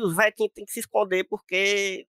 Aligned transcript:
que 0.00 0.06
os 0.06 0.16
vetinhos 0.16 0.52
tem 0.54 0.64
que 0.64 0.72
se 0.72 0.80
esconder 0.80 1.24
porque 1.24 2.06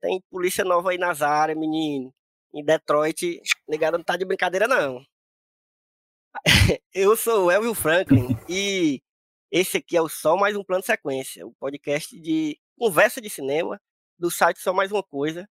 tem 0.00 0.20
polícia 0.30 0.64
nova 0.64 0.90
aí 0.90 0.98
nas 0.98 1.22
áreas, 1.22 1.58
menino. 1.58 2.12
Em 2.52 2.64
Detroit, 2.64 3.40
negado 3.68 3.98
não 3.98 4.04
tá 4.04 4.16
de 4.16 4.24
brincadeira, 4.24 4.66
não. 4.66 5.04
Eu 6.92 7.16
sou 7.16 7.46
o 7.46 7.50
Elvio 7.50 7.74
Franklin 7.74 8.36
e 8.48 9.00
esse 9.50 9.78
aqui 9.78 9.96
é 9.96 10.02
o 10.02 10.08
Só 10.08 10.36
Mais 10.36 10.56
Um 10.56 10.64
Plano 10.64 10.82
Sequência, 10.82 11.46
o 11.46 11.54
podcast 11.54 12.18
de 12.18 12.58
conversa 12.78 13.20
de 13.20 13.28
cinema 13.30 13.80
do 14.18 14.30
site 14.30 14.60
Só 14.60 14.72
Mais 14.72 14.90
Uma 14.90 15.02
Coisa. 15.02 15.48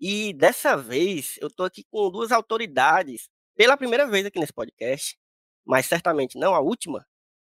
E 0.00 0.32
dessa 0.34 0.76
vez 0.76 1.36
eu 1.40 1.50
tô 1.50 1.64
aqui 1.64 1.84
com 1.90 2.10
duas 2.10 2.32
autoridades, 2.32 3.28
pela 3.56 3.76
primeira 3.76 4.06
vez 4.06 4.26
aqui 4.26 4.38
nesse 4.38 4.52
podcast, 4.52 5.16
mas 5.64 5.86
certamente 5.86 6.38
não 6.38 6.54
a 6.54 6.60
última, 6.60 7.06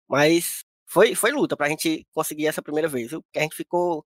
mas 0.08 0.64
foi, 0.92 1.14
foi 1.14 1.32
luta 1.32 1.56
pra 1.56 1.70
gente 1.70 2.06
conseguir 2.12 2.46
essa 2.46 2.60
primeira 2.60 2.86
vez, 2.86 3.08
viu? 3.08 3.22
Porque 3.22 3.38
a 3.38 3.42
gente 3.42 3.56
ficou 3.56 4.04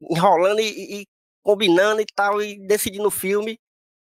enrolando 0.00 0.60
e, 0.60 1.02
e 1.02 1.06
combinando 1.44 2.00
e 2.00 2.06
tal, 2.12 2.42
e 2.42 2.58
decidindo 2.66 3.06
o 3.06 3.10
filme, 3.10 3.56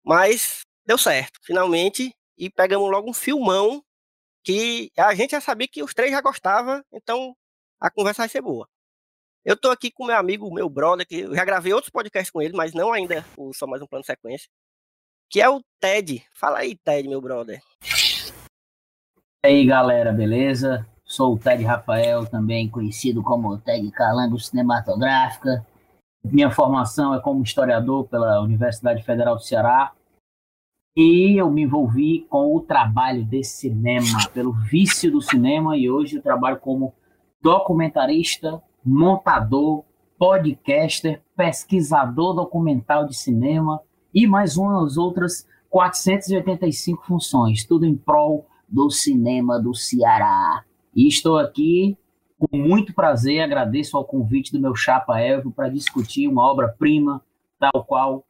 mas 0.05 0.61
deu 0.87 0.97
certo, 0.97 1.41
finalmente, 1.43 2.15
e 2.39 2.49
pegamos 2.49 2.89
logo 2.89 3.11
um 3.11 3.13
filmão 3.13 3.83
que 4.45 4.93
a 4.97 5.13
gente 5.15 5.33
já 5.33 5.41
sabia 5.41 5.67
que 5.67 5.83
os 5.83 5.93
três 5.93 6.13
já 6.13 6.21
gostavam, 6.21 6.85
então 6.93 7.37
a 7.81 7.91
conversa 7.91 8.23
vai 8.23 8.29
ser 8.29 8.43
boa. 8.43 8.69
Eu 9.45 9.57
tô 9.57 9.69
aqui 9.69 9.91
com 9.91 10.07
meu 10.07 10.17
amigo, 10.17 10.55
meu 10.55 10.69
brother, 10.69 11.05
que 11.05 11.23
eu 11.23 11.35
já 11.35 11.45
gravei 11.45 11.73
outros 11.73 11.91
podcasts 11.91 12.31
com 12.31 12.41
ele, 12.41 12.55
mas 12.55 12.73
não 12.73 12.93
ainda 12.93 13.25
o 13.37 13.53
Só 13.53 13.67
Mais 13.67 13.83
Um 13.83 13.89
Plano 13.89 14.05
Sequência, 14.05 14.49
que 15.29 15.41
é 15.41 15.49
o 15.49 15.61
Ted. 15.81 16.25
Fala 16.33 16.59
aí, 16.59 16.77
Ted, 16.77 17.09
meu 17.09 17.21
brother. 17.21 17.61
E 19.45 19.49
aí, 19.49 19.67
galera, 19.67 20.13
beleza? 20.13 20.87
Sou 21.13 21.35
o 21.35 21.39
Ted 21.39 21.63
Rafael, 21.63 22.25
também 22.25 22.71
conhecido 22.71 23.23
como 23.23 23.59
Ted 23.59 23.91
Calango 23.91 24.39
Cinematográfica. 24.41 25.63
Minha 26.25 26.51
formação 26.51 27.15
é 27.15 27.21
como 27.21 27.43
historiador 27.43 28.09
pela 28.09 28.41
Universidade 28.41 29.03
Federal 29.03 29.37
do 29.37 29.43
Ceará. 29.43 29.93
E 30.97 31.39
eu 31.39 31.51
me 31.51 31.65
envolvi 31.65 32.21
com 32.31 32.57
o 32.57 32.61
trabalho 32.61 33.27
de 33.27 33.45
cinema, 33.45 34.27
pelo 34.33 34.55
vício 34.55 35.13
do 35.13 35.21
cinema, 35.21 35.77
e 35.77 35.91
hoje 35.91 36.17
eu 36.17 36.23
trabalho 36.23 36.59
como 36.59 36.95
documentarista, 37.43 38.63
montador, 38.83 39.85
podcaster, 40.19 41.21
pesquisador 41.37 42.35
documental 42.35 43.05
de 43.05 43.15
cinema 43.15 43.83
e 44.15 44.27
mais 44.27 44.57
umas 44.57 44.97
outras 44.97 45.47
485 45.69 47.05
funções, 47.05 47.67
tudo 47.67 47.85
em 47.85 47.99
prol 47.99 48.47
do 48.67 48.89
cinema 48.89 49.61
do 49.61 49.75
Ceará. 49.75 50.65
E 50.95 51.09
estou 51.09 51.39
aqui 51.39 51.97
com 52.39 52.57
muito 52.57 52.93
prazer, 52.93 53.41
agradeço 53.41 53.97
ao 53.97 54.05
convite 54.05 54.53
do 54.53 54.61
meu 54.61 54.75
chapa 54.75 55.21
Elvio 55.21 55.53
para 55.53 55.69
discutir 55.69 56.27
uma 56.29 56.45
obra-prima, 56.45 57.25
tal 57.59 57.85
qual 57.85 58.27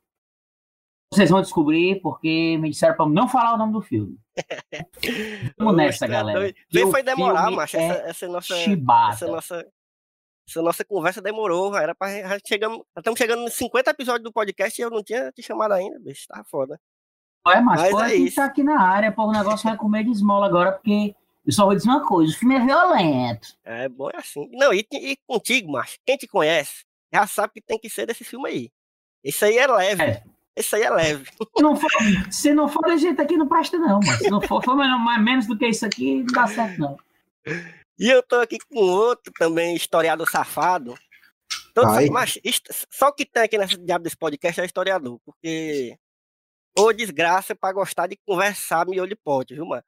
vocês 1.13 1.31
vão 1.31 1.43
descobrir, 1.43 2.01
porque 2.01 2.57
me 2.59 2.71
disseram 2.71 2.97
para 2.97 3.07
não 3.07 3.29
falar 3.29 3.55
o 3.55 3.59
nome 3.59 3.73
do 3.73 3.83
filme. 3.83 4.19
Vamos 5.59 5.77
nessa, 5.77 6.07
galera. 6.07 6.55
Nem 6.73 6.91
foi 6.91 7.03
demorar, 7.03 7.51
macho. 7.51 7.77
é 7.77 7.85
Essa, 7.85 8.03
essa 8.09 8.29
nossa, 8.29 8.55
Chibata. 8.57 9.15
essa 9.15 9.27
nossa, 9.27 9.67
essa 10.49 10.63
nossa 10.63 10.85
conversa 10.85 11.21
demorou. 11.21 11.77
Era 11.77 11.95
já 12.01 12.39
chegamos, 12.47 12.83
estamos 12.97 13.19
chegando 13.19 13.43
nos 13.43 13.55
50 13.55 13.91
episódios 13.91 14.25
do 14.25 14.33
podcast 14.33 14.81
e 14.81 14.85
eu 14.85 14.91
não 14.91 15.03
tinha 15.03 15.31
te 15.33 15.43
chamado 15.43 15.73
ainda, 15.73 15.99
bicho. 16.01 16.27
Tá 16.29 16.43
foda. 16.45 16.81
É, 17.49 17.61
mas, 17.61 17.81
Mas 17.81 17.91
pô, 17.91 18.01
é 18.01 18.05
a 18.05 18.09
gente 18.09 18.27
isso. 18.29 18.37
tá 18.37 18.45
aqui 18.45 18.63
na 18.63 18.81
área, 18.81 19.11
pô, 19.11 19.25
o 19.25 19.33
negócio 19.33 19.69
vai 19.69 19.77
comer 19.77 20.05
de 20.05 20.11
esmola 20.13 20.47
agora, 20.47 20.73
porque 20.73 21.15
eu 21.45 21.53
só 21.53 21.65
vou 21.67 21.75
dizer 21.75 21.89
uma 21.89 22.07
coisa, 22.07 22.33
o 22.33 22.37
filme 22.39 22.55
é 22.55 22.61
violento. 22.65 23.49
É 23.65 23.89
bom 23.89 24.09
é 24.11 24.17
assim. 24.19 24.49
Não, 24.53 24.73
e, 24.73 24.87
e 24.93 25.17
contigo, 25.27 25.73
macho, 25.73 25.99
quem 26.07 26.17
te 26.17 26.27
conhece 26.27 26.85
já 27.13 27.27
sabe 27.27 27.55
que 27.55 27.61
tem 27.61 27.79
que 27.79 27.91
ser 27.91 28.07
desse 28.07 28.25
filme 28.25 28.49
aí. 28.49 28.71
Isso 29.25 29.45
aí 29.45 29.59
é 29.59 29.67
leve. 29.67 30.03
É. 30.03 30.23
Isso 30.57 30.77
aí 30.77 30.83
é 30.83 30.91
leve. 30.91 31.25
Se 31.57 31.63
não 31.63 31.77
for, 31.77 31.91
se 32.31 32.55
não 32.55 32.69
for, 32.69 32.85
a 32.91 32.97
gente 32.97 33.21
aqui 33.21 33.37
não 33.37 33.49
presta 33.49 33.79
não, 33.79 34.01
mas 34.05 34.19
se 34.19 34.31
não 34.31 34.41
for, 34.41 34.63
for 34.63 34.77
menos, 34.77 35.01
mais, 35.01 35.23
menos 35.23 35.47
do 35.47 35.57
que 35.57 35.67
isso 35.67 35.87
aqui, 35.87 36.19
não 36.19 36.27
dá 36.27 36.47
certo 36.47 36.79
não. 36.79 36.97
E 37.99 38.09
eu 38.09 38.23
tô 38.23 38.37
aqui 38.37 38.59
com 38.59 38.79
outro 38.79 39.33
também, 39.39 39.75
historiador 39.75 40.29
safado. 40.31 40.95
Todo 41.75 41.89
Ai. 41.89 42.07
sa- 42.07 42.13
mas 42.13 42.39
só 42.91 43.09
o 43.09 43.13
que 43.15 43.25
tem 43.25 43.43
aqui 43.45 43.57
nesse 43.57 43.77
diabo 43.79 44.05
desse 44.05 44.17
podcast 44.17 44.61
é 44.61 44.65
historiador, 44.67 45.19
porque 45.25 45.97
ô 46.79 46.93
desgraça 46.93 47.55
pra 47.55 47.73
gostar 47.73 48.07
de 48.07 48.17
conversar 48.27 48.87
miolho 48.87 49.09
de 49.09 49.17
pote, 49.17 49.55
viu, 49.55 49.65
mano? 49.67 49.83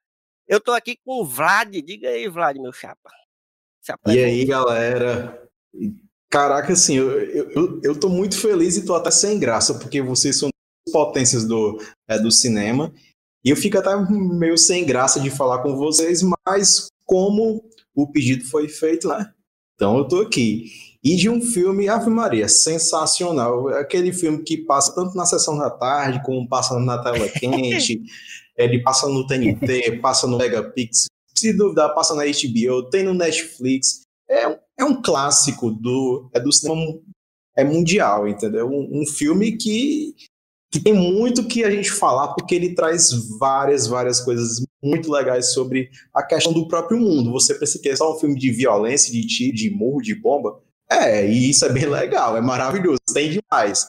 Eu 0.46 0.60
tô 0.60 0.72
aqui 0.72 0.98
com 1.04 1.20
o 1.22 1.24
Vlad, 1.24 1.70
diga 1.82 2.08
aí, 2.08 2.28
Vlad, 2.28 2.56
meu 2.58 2.72
chapa. 2.72 3.10
E 3.88 3.92
apresenta. 3.92 4.26
aí, 4.26 4.44
galera? 4.44 5.48
Caraca, 6.30 6.72
assim, 6.72 6.96
eu, 6.96 7.20
eu, 7.20 7.50
eu- 7.50 7.80
eu 7.82 8.00
tô 8.00 8.08
muito 8.08 8.38
feliz 8.38 8.76
e 8.76 8.84
tô 8.84 8.94
até 8.94 9.10
sem 9.10 9.38
graça, 9.38 9.78
porque 9.78 10.02
vocês 10.02 10.38
são 10.38 10.48
potências 10.92 11.44
do, 11.46 11.78
é, 12.08 12.18
do 12.18 12.30
cinema. 12.30 12.92
E 13.44 13.50
eu 13.50 13.56
fico 13.56 13.78
até 13.78 13.94
meio 14.10 14.56
sem 14.56 14.84
graça 14.86 15.20
de 15.20 15.30
falar 15.30 15.62
com 15.62 15.76
vocês, 15.76 16.22
mas 16.46 16.88
como 17.04 17.62
o 17.94 18.10
pedido 18.10 18.44
foi 18.46 18.68
feito, 18.68 19.08
né? 19.08 19.32
Então 19.74 19.98
eu 19.98 20.08
tô 20.08 20.20
aqui. 20.22 20.70
E 21.04 21.16
de 21.16 21.28
um 21.28 21.38
filme, 21.38 21.86
Ave 21.86 22.08
Maria, 22.08 22.48
sensacional. 22.48 23.68
Aquele 23.68 24.10
filme 24.10 24.42
que 24.42 24.56
passa 24.56 24.94
tanto 24.94 25.14
na 25.14 25.26
sessão 25.26 25.58
da 25.58 25.68
tarde, 25.68 26.22
como 26.24 26.48
passa 26.48 26.80
na 26.80 26.96
tela 26.96 27.28
quente, 27.38 28.00
ele 28.56 28.82
passa 28.82 29.06
no 29.06 29.26
TNT, 29.26 29.98
passa 30.00 30.26
no 30.26 30.38
Megapix, 30.38 31.06
se 31.34 31.52
duvidar, 31.52 31.94
passa 31.94 32.14
na 32.14 32.22
HBO, 32.24 32.88
tem 32.88 33.04
no 33.04 33.12
Netflix. 33.12 34.04
É, 34.30 34.58
é 34.78 34.84
um 34.84 35.02
clássico 35.02 35.70
do, 35.70 36.30
é 36.32 36.40
do 36.40 36.50
cinema 36.50 36.98
é 37.56 37.62
mundial, 37.62 38.26
entendeu? 38.26 38.66
Um, 38.66 39.02
um 39.02 39.06
filme 39.06 39.56
que, 39.56 40.14
que 40.72 40.80
tem 40.80 40.94
muito 40.94 41.46
que 41.46 41.64
a 41.64 41.70
gente 41.70 41.90
falar, 41.90 42.28
porque 42.28 42.54
ele 42.54 42.74
traz 42.74 43.10
várias, 43.38 43.86
várias 43.86 44.20
coisas 44.20 44.64
muito 44.82 45.12
legais 45.12 45.52
sobre 45.52 45.90
a 46.14 46.22
questão 46.22 46.52
do 46.52 46.66
próprio 46.66 46.98
mundo. 46.98 47.30
Você 47.32 47.54
pensa 47.54 47.78
que 47.78 47.90
é 47.90 47.96
só 47.96 48.14
um 48.14 48.18
filme 48.18 48.38
de 48.38 48.50
violência, 48.50 49.12
de 49.12 49.26
tiro, 49.26 49.54
de 49.54 49.70
murro, 49.70 50.00
de 50.00 50.14
bomba? 50.14 50.63
É, 50.90 51.26
e 51.26 51.50
isso 51.50 51.64
é 51.64 51.72
bem 51.72 51.86
legal, 51.86 52.36
é 52.36 52.40
maravilhoso, 52.40 53.00
tem 53.12 53.30
demais. 53.30 53.86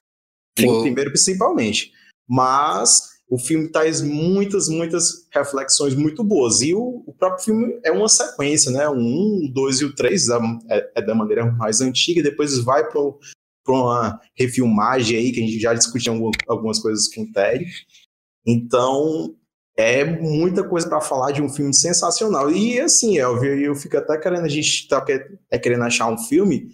O 0.60 0.82
primeiro, 0.82 1.12
principalmente. 1.12 1.92
Mas 2.28 3.16
o 3.30 3.38
filme 3.38 3.70
traz 3.70 4.02
muitas, 4.02 4.70
muitas 4.70 5.28
reflexões 5.34 5.96
muito 5.96 6.24
boas. 6.24 6.62
E 6.62 6.74
o, 6.74 7.04
o 7.06 7.14
próprio 7.14 7.44
filme 7.44 7.80
é 7.84 7.92
uma 7.92 8.08
sequência, 8.08 8.72
né? 8.72 8.88
O 8.88 8.94
1, 8.94 9.46
o 9.46 9.54
2 9.54 9.82
e 9.82 9.86
o 9.86 9.96
3 9.96 10.30
é, 10.30 10.92
é, 10.96 11.02
da 11.02 11.16
maneira 11.16 11.46
mais 11.52 11.82
antiga, 11.82 12.20
e 12.20 12.24
depois 12.24 12.58
vai 12.60 12.88
para 12.88 13.02
uma 13.68 14.20
refilmagem 14.36 15.18
aí, 15.18 15.32
que 15.32 15.40
a 15.40 15.46
gente 15.46 15.60
já 15.60 15.74
discutiu 15.74 16.32
algumas 16.48 16.80
coisas 16.80 17.14
com 17.14 17.24
o 17.24 17.32
Terry. 17.32 17.66
Então, 18.46 19.36
é 19.78 20.06
muita 20.06 20.64
coisa 20.64 20.88
para 20.88 21.02
falar 21.02 21.32
de 21.32 21.42
um 21.42 21.50
filme 21.50 21.74
sensacional. 21.74 22.52
E 22.52 22.80
assim, 22.80 23.18
Elvio, 23.18 23.60
eu 23.60 23.76
fico 23.76 23.98
até 23.98 24.18
querendo, 24.18 24.46
a 24.46 24.50
gente 24.50 24.88
tá 24.88 25.04
é 25.52 25.58
querendo 25.58 25.84
achar 25.84 26.08
um 26.08 26.18
filme, 26.18 26.70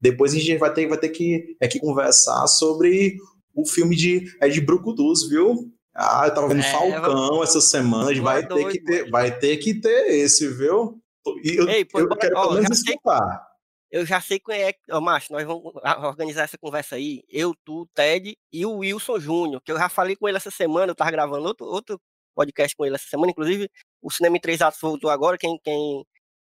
depois 0.00 0.32
a 0.32 0.38
gente 0.38 0.58
vai 0.58 0.72
ter, 0.72 0.86
vai 0.86 0.98
ter 0.98 1.08
que, 1.08 1.56
é 1.60 1.68
que 1.68 1.80
conversar 1.80 2.46
sobre 2.46 3.16
o 3.54 3.66
filme 3.66 3.96
de, 3.96 4.24
é 4.40 4.48
de 4.48 4.60
Brucudus, 4.60 5.28
viu? 5.28 5.72
Ah, 5.94 6.24
eu 6.26 6.34
tava 6.34 6.48
vendo 6.48 6.60
é, 6.60 6.70
Falcão 6.70 7.42
essa 7.42 7.60
semana, 7.60 8.20
vai 8.20 8.42
ter, 8.42 8.48
doido, 8.48 8.70
que 8.70 8.84
ter, 8.84 9.10
vai 9.10 9.38
ter 9.38 9.56
que 9.56 9.74
ter 9.80 10.08
esse, 10.10 10.46
viu? 10.48 11.00
E 11.42 11.56
eu, 11.56 11.68
Ei, 11.68 11.84
pô, 11.84 12.00
eu 12.00 12.08
quero 12.16 12.36
ó, 12.36 12.48
pelo 12.48 12.62
menos 12.62 12.78
escutar. 12.78 13.46
Eu 13.90 14.04
já 14.04 14.20
sei 14.20 14.38
quem 14.38 14.62
é. 14.62 14.74
Ó, 14.90 15.00
Márcio, 15.00 15.32
nós 15.32 15.44
vamos 15.44 15.72
organizar 16.04 16.42
essa 16.42 16.58
conversa 16.58 16.96
aí. 16.96 17.22
Eu, 17.30 17.54
tu, 17.64 17.88
Ted 17.94 18.36
e 18.52 18.66
o 18.66 18.78
Wilson 18.78 19.18
Júnior, 19.18 19.62
que 19.64 19.72
eu 19.72 19.78
já 19.78 19.88
falei 19.88 20.16
com 20.16 20.28
ele 20.28 20.36
essa 20.36 20.50
semana. 20.50 20.90
Eu 20.90 20.94
tava 20.94 21.10
gravando 21.10 21.46
outro, 21.46 21.66
outro 21.66 22.00
podcast 22.34 22.76
com 22.76 22.84
ele 22.84 22.96
essa 22.96 23.08
semana. 23.08 23.30
Inclusive, 23.30 23.70
o 24.02 24.10
Cinema 24.10 24.36
em 24.36 24.40
Três 24.40 24.60
Atos 24.60 24.80
voltou 24.80 25.08
agora. 25.08 25.38
Quem, 25.38 25.58
quem 25.64 26.04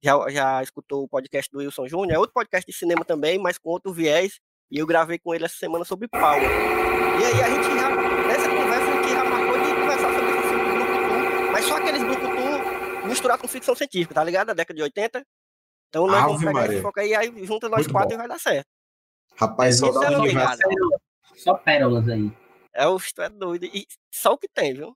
já, 0.03 0.29
já 0.29 0.63
escutou 0.63 1.03
o 1.03 1.07
podcast 1.07 1.51
do 1.51 1.59
Wilson 1.59 1.87
Júnior, 1.87 2.15
é 2.15 2.19
outro 2.19 2.33
podcast 2.33 2.69
de 2.69 2.77
cinema 2.77 3.03
também, 3.03 3.37
mas 3.39 3.57
com 3.57 3.69
outro 3.69 3.93
viés. 3.93 4.39
E 4.71 4.79
eu 4.79 4.87
gravei 4.87 5.19
com 5.19 5.33
ele 5.33 5.45
essa 5.45 5.57
semana 5.57 5.85
sobre 5.85 6.07
Power. 6.07 6.41
E 6.41 7.23
aí 7.23 7.41
a 7.41 7.49
gente 7.49 7.65
já, 7.65 7.89
nessa 8.27 8.49
conversa, 8.49 8.85
a 8.85 8.95
gente 8.95 9.09
já 9.09 9.23
marcou 9.23 9.59
de 9.59 9.75
conversar 9.75 10.13
sobre 10.13 10.31
esse 10.31 10.47
filme 10.47 10.63
do 10.63 10.85
Brucutu, 10.85 11.51
mas 11.51 11.65
só 11.65 11.77
aqueles 11.77 12.03
Brucutu 12.03 13.07
misturado 13.07 13.41
com 13.41 13.47
ficção 13.47 13.75
científica, 13.75 14.13
tá 14.13 14.23
ligado? 14.23 14.47
Da 14.47 14.53
década 14.53 14.75
de 14.75 14.83
80. 14.83 15.25
Então 15.89 16.07
nós 16.07 16.15
Ave 16.15 16.25
vamos 16.25 16.39
pegar 16.39 16.53
Maria. 16.53 16.73
esse 16.73 16.81
foco 16.81 16.99
aí, 16.99 17.15
aí 17.15 17.45
junta 17.45 17.69
nós 17.69 17.79
Muito 17.81 17.91
quatro 17.91 18.09
bom. 18.09 18.15
e 18.15 18.17
vai 18.17 18.27
dar 18.27 18.39
certo. 18.39 18.67
Rapaz, 19.35 19.77
só, 19.77 19.91
dá 19.91 20.09
ligado, 20.09 20.59
só 21.35 21.53
pérolas 21.55 22.07
aí. 22.07 22.31
É 22.73 22.87
o 22.87 22.97
é 23.19 23.29
doido. 23.29 23.65
E 23.65 23.87
só 24.11 24.33
o 24.33 24.37
que 24.37 24.47
tem, 24.47 24.73
viu? 24.73 24.95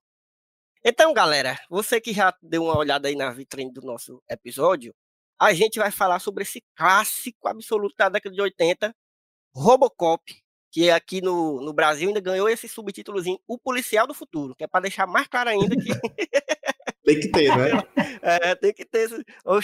Então, 0.83 1.13
galera, 1.13 1.59
você 1.69 1.99
que 1.99 2.13
já 2.13 2.33
deu 2.41 2.63
uma 2.63 2.77
olhada 2.77 3.07
aí 3.07 3.15
na 3.15 3.29
vitrine 3.31 3.71
do 3.71 3.81
nosso 3.81 4.21
episódio, 4.29 4.93
a 5.39 5.53
gente 5.53 5.77
vai 5.77 5.91
falar 5.91 6.19
sobre 6.19 6.43
esse 6.43 6.63
clássico 6.75 7.47
absoluto 7.47 7.95
da 7.97 8.09
década 8.09 8.33
de 8.33 8.41
80, 8.41 8.95
Robocop, 9.53 10.23
que 10.71 10.89
aqui 10.89 11.21
no, 11.21 11.61
no 11.61 11.73
Brasil 11.73 12.07
ainda 12.07 12.21
ganhou 12.21 12.47
esse 12.47 12.67
subtítulozinho, 12.67 13.39
O 13.47 13.57
Policial 13.57 14.07
do 14.07 14.13
Futuro, 14.13 14.55
que 14.55 14.63
é 14.63 14.67
para 14.67 14.81
deixar 14.81 15.05
mais 15.05 15.27
claro 15.27 15.49
ainda 15.49 15.75
que. 15.75 15.89
tem 17.03 17.19
que 17.19 17.29
ter, 17.29 17.57
né? 17.57 17.83
É, 18.21 18.55
tem 18.55 18.73
que 18.73 18.85
ter. 18.85 19.09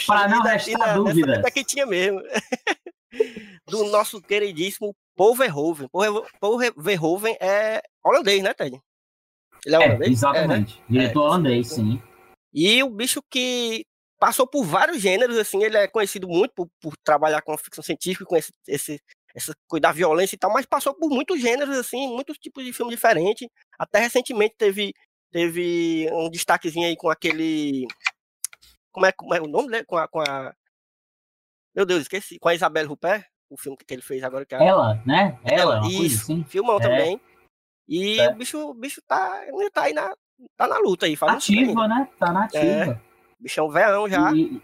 Para 0.07 0.27
não 0.27 0.41
restar 0.41 0.95
dúvidas. 0.95 1.53
que 1.53 1.63
tinha 1.63 1.85
mesmo. 1.85 2.21
do 3.67 3.85
nosso 3.85 4.21
queridíssimo 4.21 4.95
Paul 5.15 5.35
Verhoeven. 5.35 5.87
Paul 6.39 6.59
Verhoeven 6.75 7.37
é 7.39 7.81
holandês, 8.03 8.43
né, 8.43 8.53
Ted? 8.53 8.81
Ele 9.65 9.75
é, 9.75 9.79
é 9.79 9.87
holandês? 9.87 10.11
Exatamente. 10.11 10.73
É, 10.73 10.79
né? 10.79 10.85
Diretor 10.89 11.19
é, 11.19 11.25
holandês, 11.25 11.67
sim. 11.69 12.01
E 12.53 12.83
o 12.83 12.89
bicho 12.89 13.21
que 13.29 13.85
passou 14.19 14.47
por 14.47 14.63
vários 14.63 15.01
gêneros, 15.01 15.37
assim, 15.37 15.63
ele 15.63 15.77
é 15.77 15.87
conhecido 15.87 16.27
muito 16.27 16.53
por, 16.55 16.69
por 16.79 16.95
trabalhar 17.03 17.41
com 17.41 17.57
ficção 17.57 17.83
científica, 17.83 18.25
com 18.25 18.37
esse, 18.37 18.51
esse, 18.67 18.99
essa 19.35 19.53
coisa 19.67 19.81
da 19.81 19.91
violência 19.91 20.35
e 20.35 20.39
tal, 20.39 20.51
mas 20.51 20.65
passou 20.65 20.93
por 20.93 21.09
muitos 21.09 21.41
gêneros, 21.41 21.77
assim, 21.77 22.07
muitos 22.07 22.37
tipos 22.37 22.63
de 22.63 22.71
filme 22.71 22.91
diferentes. 22.91 23.47
Até 23.77 23.99
recentemente 23.99 24.55
teve, 24.57 24.93
teve 25.31 26.09
um 26.13 26.29
destaquezinho 26.29 26.87
aí 26.87 26.95
com 26.95 27.09
aquele. 27.09 27.87
Como 28.91 29.05
é, 29.05 29.11
como 29.11 29.33
é 29.33 29.41
o 29.41 29.47
nome 29.47 29.69
dele? 29.69 29.83
Com 29.83 29.97
a, 29.97 30.07
com 30.07 30.21
a. 30.21 30.53
Meu 31.75 31.85
Deus, 31.85 32.03
esqueci. 32.03 32.39
Com 32.39 32.47
a 32.47 32.55
Isabelle 32.55 32.87
Rupert, 32.87 33.25
o 33.49 33.57
filme 33.57 33.77
que 33.77 33.93
ele 33.93 34.01
fez 34.01 34.23
agora. 34.23 34.45
Que 34.45 34.55
é... 34.55 34.65
Ela, 34.65 35.03
né? 35.05 35.37
Ela, 35.43 35.77
Ela 35.77 35.87
isso. 35.89 36.23
Assim. 36.23 36.45
Filmão 36.45 36.77
é. 36.77 36.81
também. 36.81 37.21
E 37.87 38.19
é. 38.19 38.29
o 38.29 38.35
bicho, 38.35 38.69
o 38.69 38.73
bicho 38.73 39.01
tá, 39.07 39.41
tá 39.73 39.83
aí 39.83 39.93
na, 39.93 40.13
tá 40.57 40.67
na 40.67 40.77
luta 40.79 41.05
aí. 41.05 41.17
Ativa, 41.21 41.87
né? 41.87 42.07
Tá 42.19 42.31
na 42.31 42.45
ativa. 42.45 42.63
É. 42.63 42.99
Bichão 43.39 43.69
velhão 43.69 44.09
já. 44.09 44.31
E, 44.33 44.61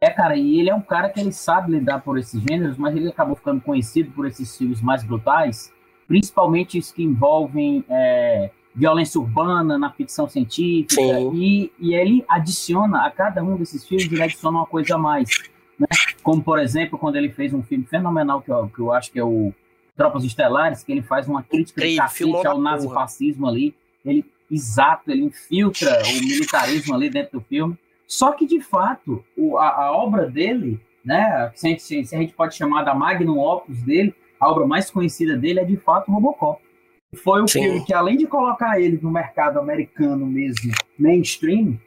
é, 0.00 0.10
cara, 0.10 0.36
e 0.36 0.58
ele 0.58 0.70
é 0.70 0.74
um 0.74 0.80
cara 0.80 1.10
que 1.10 1.20
ele 1.20 1.32
sabe 1.32 1.72
lidar 1.72 2.00
por 2.00 2.18
esses 2.18 2.42
gêneros, 2.42 2.78
mas 2.78 2.96
ele 2.96 3.08
acabou 3.08 3.36
ficando 3.36 3.60
conhecido 3.60 4.10
por 4.12 4.26
esses 4.26 4.56
filmes 4.56 4.80
mais 4.80 5.04
brutais, 5.04 5.72
principalmente 6.08 6.78
os 6.78 6.90
que 6.90 7.02
envolvem 7.02 7.84
é, 7.88 8.50
violência 8.74 9.20
urbana 9.20 9.78
na 9.78 9.92
ficção 9.92 10.28
científica. 10.28 11.02
E, 11.34 11.70
e 11.78 11.94
ele 11.94 12.24
adiciona 12.28 13.04
a 13.06 13.10
cada 13.10 13.42
um 13.42 13.56
desses 13.56 13.86
filmes, 13.86 14.10
ele 14.10 14.22
adiciona 14.22 14.58
uma 14.58 14.66
coisa 14.66 14.94
a 14.94 14.98
mais. 14.98 15.28
Né? 15.78 15.86
Como, 16.22 16.42
por 16.42 16.58
exemplo, 16.58 16.98
quando 16.98 17.16
ele 17.16 17.30
fez 17.30 17.52
um 17.52 17.62
filme 17.62 17.84
fenomenal, 17.84 18.40
que 18.40 18.50
eu, 18.50 18.68
que 18.68 18.80
eu 18.80 18.92
acho 18.92 19.12
que 19.12 19.18
é 19.18 19.24
o 19.24 19.52
Tropas 20.00 20.24
Estelares, 20.24 20.82
que 20.82 20.90
ele 20.90 21.02
faz 21.02 21.28
uma 21.28 21.42
crítica 21.42 21.82
de 21.82 21.94
cacete 21.94 22.46
ao 22.46 22.58
nazifascismo 22.58 23.46
ali. 23.46 23.74
Ele, 24.02 24.24
exato, 24.50 25.10
ele 25.10 25.24
infiltra 25.24 26.00
o 26.02 26.20
militarismo 26.24 26.94
ali 26.94 27.10
dentro 27.10 27.38
do 27.38 27.44
filme. 27.44 27.76
Só 28.06 28.32
que, 28.32 28.46
de 28.46 28.62
fato, 28.62 29.22
o, 29.36 29.58
a, 29.58 29.68
a, 29.68 29.92
obra 29.92 30.26
dele, 30.26 30.80
né, 31.04 31.52
se 31.54 31.66
a, 31.66 31.70
gente, 31.70 31.82
se 31.82 32.16
a, 32.16 32.18
gente, 32.18 32.32
pode 32.32 32.56
chamar 32.56 32.82
da 32.82 32.94
magnum 32.94 33.40
opus 33.40 33.82
dele, 33.82 34.14
a 34.40 34.50
obra 34.50 34.66
mais 34.66 34.90
conhecida 34.90 35.36
dele 35.36 35.60
é, 35.60 35.64
de 35.66 35.76
fato, 35.76 36.10
Robocop. 36.10 36.62
Foi 37.16 37.42
o 37.42 37.46
Sim. 37.46 37.62
filme 37.62 37.84
que, 37.84 37.92
além 37.92 38.16
de 38.16 38.26
colocar 38.26 38.80
ele 38.80 38.98
no 39.02 39.10
mercado 39.10 39.58
americano 39.58 40.24
mesmo, 40.24 40.72
mainstream, 40.98 41.78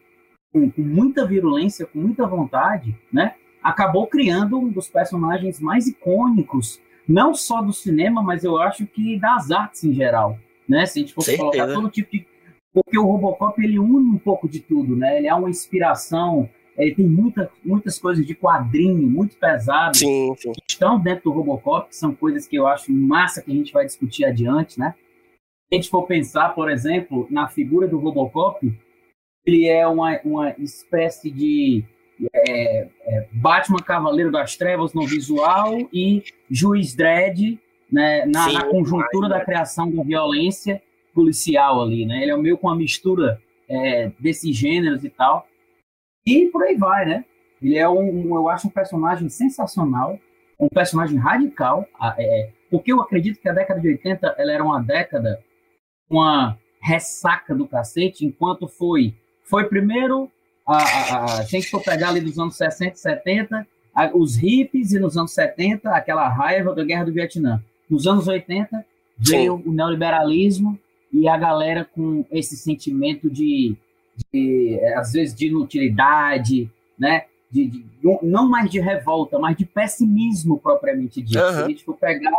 com, 0.52 0.70
com 0.70 0.82
muita 0.84 1.26
virulência, 1.26 1.88
com 1.88 1.98
muita 1.98 2.28
vontade, 2.28 2.96
né, 3.12 3.34
acabou 3.64 4.06
criando 4.06 4.60
um 4.60 4.70
dos 4.70 4.88
personagens 4.88 5.60
mais 5.60 5.88
icônicos 5.88 6.80
não 7.08 7.34
só 7.34 7.62
do 7.62 7.74
cinema, 7.74 8.22
mas 8.22 8.44
eu 8.44 8.58
acho 8.58 8.86
que 8.86 9.20
das 9.20 9.52
artes 9.52 9.84
em 9.84 9.94
geral, 9.94 10.38
né? 10.68 10.86
Se 10.86 11.00
a 11.00 11.02
gente 11.02 11.14
for 11.14 11.22
Certeza. 11.22 11.50
colocar 11.50 11.74
todo 11.74 11.90
tipo 11.90 12.12
de... 12.12 12.26
Porque 12.74 12.98
o 12.98 13.06
Robocop, 13.06 13.62
ele 13.64 13.78
une 13.78 14.10
um 14.10 14.18
pouco 14.18 14.50
de 14.50 14.60
tudo, 14.60 14.96
né? 14.96 15.18
Ele 15.18 15.28
é 15.28 15.34
uma 15.34 15.50
inspiração, 15.50 16.50
ele 16.78 16.96
tem 16.96 17.08
muita, 17.08 17.52
muitas 17.64 18.00
coisas 18.00 18.26
de 18.26 18.34
quadrinho, 18.34 19.08
muito 19.08 19.38
pesadas, 19.38 19.98
sim, 19.98 20.34
sim. 20.38 20.52
que 20.54 20.62
estão 20.68 21.00
dentro 21.00 21.26
do 21.26 21.32
Robocop, 21.32 21.90
que 21.90 21.96
são 21.96 22.16
coisas 22.16 22.48
que 22.48 22.56
eu 22.56 22.66
acho 22.66 22.92
massa 22.92 23.42
que 23.42 23.52
a 23.52 23.56
gente 23.56 23.72
vai 23.72 23.86
discutir 23.86 24.26
adiante, 24.26 24.80
né? 24.80 24.96
Se 24.98 25.76
a 25.76 25.76
gente 25.76 25.90
for 25.90 26.04
pensar, 26.04 26.50
por 26.50 26.70
exemplo, 26.70 27.28
na 27.30 27.48
figura 27.48 27.88
do 27.88 28.00
Robocop, 28.00 28.72
ele 29.46 29.68
é 29.68 29.88
uma, 29.88 30.20
uma 30.24 30.52
espécie 30.58 31.30
de 31.30 31.84
é, 32.34 32.88
é, 33.06 33.28
Batman 33.32 33.80
Cavaleiro 33.80 34.32
das 34.32 34.56
Trevas 34.56 34.94
no 34.94 35.06
visual 35.06 35.78
e 35.92 36.24
Juiz 36.50 36.96
Dredd 36.96 37.60
né, 37.92 38.26
na, 38.26 38.46
Sim, 38.46 38.54
na 38.54 38.66
conjuntura 38.66 39.30
da 39.30 39.44
criação 39.46 39.92
da 39.92 40.04
violência 40.04 40.82
policial 41.14 41.82
ali, 41.82 42.06
né? 42.06 42.24
Ele 42.24 42.32
é 42.32 42.38
meio 42.38 42.58
com 42.58 42.68
uma 42.68 42.76
mistura 42.76 43.40
é, 43.70 44.12
desses 44.20 44.56
gêneros 44.56 45.04
e 45.04 45.10
tal. 45.10 45.48
E 46.26 46.48
por 46.48 46.64
aí 46.64 46.76
vai, 46.76 47.06
né? 47.06 47.26
Ele 47.62 47.78
é 47.78 47.88
um, 47.88 48.32
um 48.32 48.36
eu 48.36 48.50
acho 48.50 48.68
um 48.68 48.72
personagem 48.72 49.30
sensacional, 49.30 50.20
um 50.60 50.68
personagem 50.68 51.18
radical, 51.18 51.88
é, 52.18 52.50
porque 52.70 52.92
eu 52.92 53.00
acredito 53.00 53.40
que 53.40 53.48
a 53.48 53.54
década 53.54 53.80
de 53.80 53.90
80 53.90 54.36
ela 54.38 54.52
era 54.52 54.64
uma 54.64 54.82
década 54.82 55.44
uma 56.10 56.58
ressaca 56.82 57.56
do 57.56 57.68
cacete, 57.68 58.26
enquanto 58.26 58.68
foi 58.68 59.16
foi 59.44 59.66
primeiro 59.66 60.32
a, 60.66 60.78
a, 60.78 61.40
a, 61.40 61.44
gente 61.44 61.70
for 61.70 61.84
pegar 61.84 62.10
ali 62.10 62.22
dos 62.22 62.40
anos 62.40 62.56
60 62.56 62.94
e 62.94 63.00
70, 63.00 63.68
a, 63.94 64.16
os 64.16 64.36
hippies, 64.36 64.94
e 64.94 65.00
nos 65.00 65.18
anos 65.18 65.34
70, 65.34 65.90
aquela 65.90 66.28
raiva 66.30 66.74
da 66.74 66.84
guerra 66.84 67.06
do 67.06 67.14
Vietnã. 67.14 67.62
Nos 67.90 68.08
anos 68.08 68.28
80, 68.28 68.86
veio 69.18 69.58
Sim. 69.58 69.64
o 69.70 69.72
neoliberalismo, 69.72 70.80
e 71.12 71.28
a 71.28 71.38
galera 71.38 71.86
com 71.86 72.26
esse 72.32 72.58
sentimento 72.58 73.30
de, 73.30 73.76
de 74.34 74.80
às 74.96 75.14
vezes, 75.14 75.36
de 75.36 75.48
inutilidade, 75.48 76.72
né? 76.98 77.26
De, 77.52 77.68
de, 77.68 77.86
não 78.24 78.50
mais 78.50 78.68
de 78.72 78.80
revolta, 78.80 79.38
mas 79.38 79.56
de 79.56 79.64
pessimismo 79.64 80.58
propriamente 80.58 81.22
dito. 81.22 81.40
Uhum. 81.40 81.52
Se 81.52 81.62
a 81.62 81.68
gente 81.68 81.84
for 81.84 81.96
pegar 81.96 82.34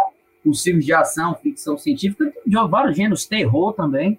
os 0.45 0.61
filmes 0.61 0.85
de 0.85 0.93
ação, 0.93 1.37
ficção 1.37 1.79
científica, 1.79 2.33
de 2.45 2.57
vários 2.69 2.97
gêneros, 2.97 3.25
terror 3.25 3.73
também, 3.75 4.19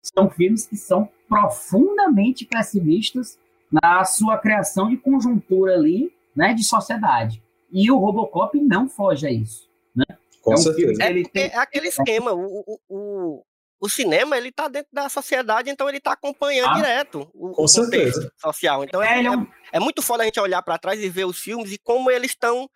são 0.00 0.30
filmes 0.30 0.64
que 0.64 0.76
são 0.76 1.08
profundamente 1.28 2.46
pessimistas 2.46 3.36
na 3.70 4.04
sua 4.04 4.38
criação 4.38 4.88
de 4.88 4.96
conjuntura 4.96 5.74
ali, 5.74 6.12
né, 6.34 6.54
de 6.54 6.64
sociedade. 6.64 7.42
E 7.70 7.90
o 7.90 7.98
Robocop 7.98 8.58
não 8.60 8.88
foge 8.88 9.26
a 9.26 9.30
isso, 9.30 9.68
né? 9.94 10.04
Com 10.42 10.52
é, 10.52 10.54
um 10.54 10.58
certeza. 10.58 11.02
É, 11.02 11.22
tem... 11.24 11.44
é, 11.44 11.56
aquele 11.56 11.88
esquema, 11.88 12.32
o, 12.32 12.64
o, 12.66 12.78
o, 12.88 13.44
o 13.80 13.88
cinema 13.88 14.36
ele 14.36 14.50
está 14.50 14.68
dentro 14.68 14.88
da 14.92 15.08
sociedade, 15.08 15.68
então 15.68 15.88
ele 15.88 15.98
está 15.98 16.12
acompanhando 16.12 16.70
ah, 16.70 16.74
direto 16.74 17.28
o, 17.34 17.50
com 17.50 17.66
certeza. 17.66 18.32
social. 18.40 18.84
Então 18.84 19.02
é, 19.02 19.24
é, 19.24 19.30
um... 19.30 19.46
é, 19.72 19.80
muito 19.80 20.02
foda 20.02 20.22
a 20.22 20.26
gente 20.26 20.38
olhar 20.38 20.62
para 20.62 20.78
trás 20.78 21.02
e 21.02 21.08
ver 21.08 21.24
os 21.24 21.38
filmes 21.38 21.72
e 21.72 21.78
como 21.78 22.10
eles 22.10 22.30
estão 22.30 22.68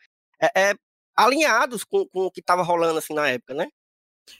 é, 0.42 0.70
é, 0.70 0.74
alinhados 1.16 1.84
com, 1.84 2.06
com 2.06 2.26
o 2.26 2.30
que 2.30 2.40
estava 2.40 2.62
rolando 2.62 2.98
assim 2.98 3.14
na 3.14 3.28
época, 3.28 3.54
né? 3.54 3.68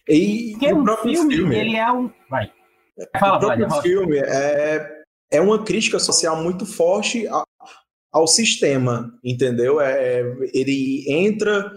E 0.09 0.51
Porque 0.53 0.73
o 0.73 0.85
próprio 0.85 1.13
filme, 1.15 1.37
filme, 1.37 1.57
ele 1.57 1.77
é 1.77 1.91
um. 1.91 2.13
Vai. 2.29 2.53
Fala, 3.19 3.37
o 3.37 3.41
próprio 3.41 3.69
vai, 3.69 3.83
filme 3.83 4.19
é, 4.19 5.00
é 5.31 5.41
uma 5.41 5.63
crítica 5.65 5.99
social 5.99 6.43
muito 6.43 6.67
forte 6.67 7.27
ao, 7.29 7.45
ao 8.13 8.27
sistema, 8.27 9.13
entendeu? 9.23 9.81
É, 9.81 10.23
ele 10.53 11.05
entra 11.09 11.73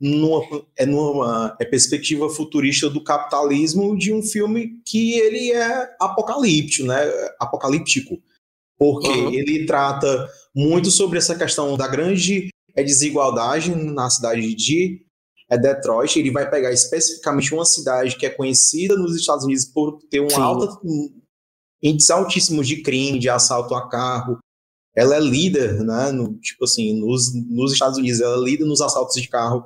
numa, 0.00 0.42
é 0.76 0.84
numa 0.84 1.56
é 1.60 1.64
perspectiva 1.64 2.28
futurista 2.28 2.90
do 2.90 3.02
capitalismo 3.02 3.96
de 3.96 4.12
um 4.12 4.22
filme 4.22 4.80
que 4.84 5.18
ele 5.18 5.52
é 5.52 5.94
apocalíptico, 6.00 6.88
né? 6.88 6.98
Apocalíptico. 7.38 8.20
Porque 8.78 9.08
uhum. 9.08 9.32
ele 9.32 9.64
trata 9.64 10.28
muito 10.54 10.90
sobre 10.90 11.18
essa 11.18 11.36
questão 11.36 11.76
da 11.76 11.86
grande 11.86 12.48
é 12.74 12.82
desigualdade 12.82 13.74
na 13.74 14.08
cidade 14.10 14.54
de 14.54 15.04
é 15.48 15.58
Detroit. 15.58 16.18
Ele 16.18 16.30
vai 16.30 16.48
pegar 16.50 16.72
especificamente 16.72 17.54
uma 17.54 17.64
cidade 17.64 18.16
que 18.16 18.26
é 18.26 18.30
conhecida 18.30 18.96
nos 18.96 19.14
Estados 19.14 19.44
Unidos 19.44 19.66
por 19.66 19.98
ter 20.10 20.20
um 20.20 20.36
alto 20.36 20.80
índice 21.82 22.12
altíssimo 22.12 22.62
de 22.62 22.82
crime, 22.82 23.18
de 23.18 23.28
assalto 23.28 23.74
a 23.74 23.88
carro. 23.88 24.38
Ela 24.94 25.16
é 25.16 25.20
líder, 25.20 25.82
né? 25.82 26.12
No, 26.12 26.34
tipo 26.38 26.64
assim, 26.64 26.98
nos, 27.00 27.32
nos 27.34 27.72
Estados 27.72 27.98
Unidos, 27.98 28.20
ela 28.20 28.36
é 28.36 28.44
líder 28.44 28.64
nos 28.64 28.80
assaltos 28.80 29.20
de 29.20 29.28
carro. 29.28 29.64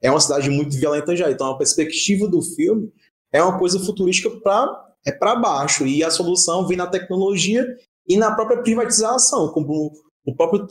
É 0.00 0.10
uma 0.10 0.20
cidade 0.20 0.48
muito 0.48 0.76
violenta 0.76 1.16
já. 1.16 1.30
Então, 1.30 1.50
a 1.50 1.58
perspectiva 1.58 2.28
do 2.28 2.40
filme 2.40 2.92
é 3.32 3.42
uma 3.42 3.58
coisa 3.58 3.78
futurística 3.80 4.30
para 4.40 4.86
é 5.04 5.12
para 5.12 5.36
baixo. 5.36 5.86
E 5.86 6.04
a 6.04 6.10
solução 6.10 6.66
vem 6.66 6.76
na 6.76 6.86
tecnologia 6.86 7.66
e 8.06 8.16
na 8.16 8.34
própria 8.34 8.62
privatização, 8.62 9.48
como 9.48 9.92
o 10.24 10.34
próprio 10.34 10.66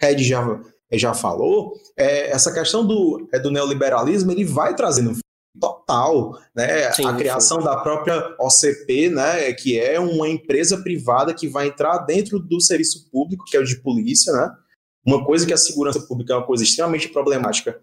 Red 0.00 0.18
já 0.18 0.60
já 0.94 1.14
falou, 1.14 1.72
é, 1.96 2.30
essa 2.30 2.52
questão 2.52 2.86
do, 2.86 3.26
é, 3.32 3.38
do 3.38 3.50
neoliberalismo 3.50 4.30
ele 4.30 4.44
vai 4.44 4.76
trazendo 4.76 5.16
total, 5.60 6.38
né? 6.54 6.90
Sim, 6.92 7.06
a 7.06 7.14
criação 7.14 7.58
sim. 7.58 7.64
da 7.64 7.76
própria 7.78 8.34
OCP, 8.38 9.10
né? 9.10 9.52
Que 9.52 9.78
é 9.78 10.00
uma 10.00 10.28
empresa 10.28 10.82
privada 10.82 11.34
que 11.34 11.48
vai 11.48 11.68
entrar 11.68 11.98
dentro 11.98 12.38
do 12.38 12.60
serviço 12.60 13.10
público, 13.10 13.44
que 13.44 13.56
é 13.56 13.60
o 13.60 13.64
de 13.64 13.80
polícia, 13.80 14.32
né? 14.32 14.50
Uma 15.04 15.24
coisa 15.24 15.46
que 15.46 15.52
a 15.52 15.58
segurança 15.58 16.00
pública 16.00 16.32
é 16.32 16.36
uma 16.36 16.46
coisa 16.46 16.62
extremamente 16.62 17.08
problemática. 17.08 17.80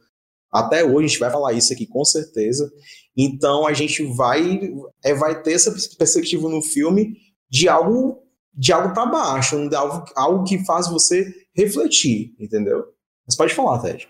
Até 0.52 0.84
hoje 0.84 1.06
a 1.06 1.08
gente 1.08 1.20
vai 1.20 1.32
falar 1.32 1.54
isso 1.54 1.72
aqui 1.72 1.86
com 1.86 2.04
certeza. 2.04 2.72
Então 3.16 3.68
a 3.68 3.74
gente 3.74 4.04
vai 4.16 4.74
é, 5.04 5.14
vai 5.14 5.42
ter 5.42 5.54
essa 5.54 5.72
perspectiva 5.72 6.50
no 6.50 6.62
filme 6.62 7.18
de 7.50 7.68
algo 7.68 8.24
de 8.54 8.74
algo 8.74 8.94
para 8.94 9.06
baixo, 9.06 9.70
de 9.70 9.76
algo, 9.76 10.06
algo 10.16 10.44
que 10.44 10.66
faz 10.66 10.90
você 10.90 11.32
refletir, 11.56 12.36
entendeu? 12.40 12.84
Mas 13.26 13.36
pode 13.36 13.54
falar, 13.54 13.80
Ted. 13.80 14.08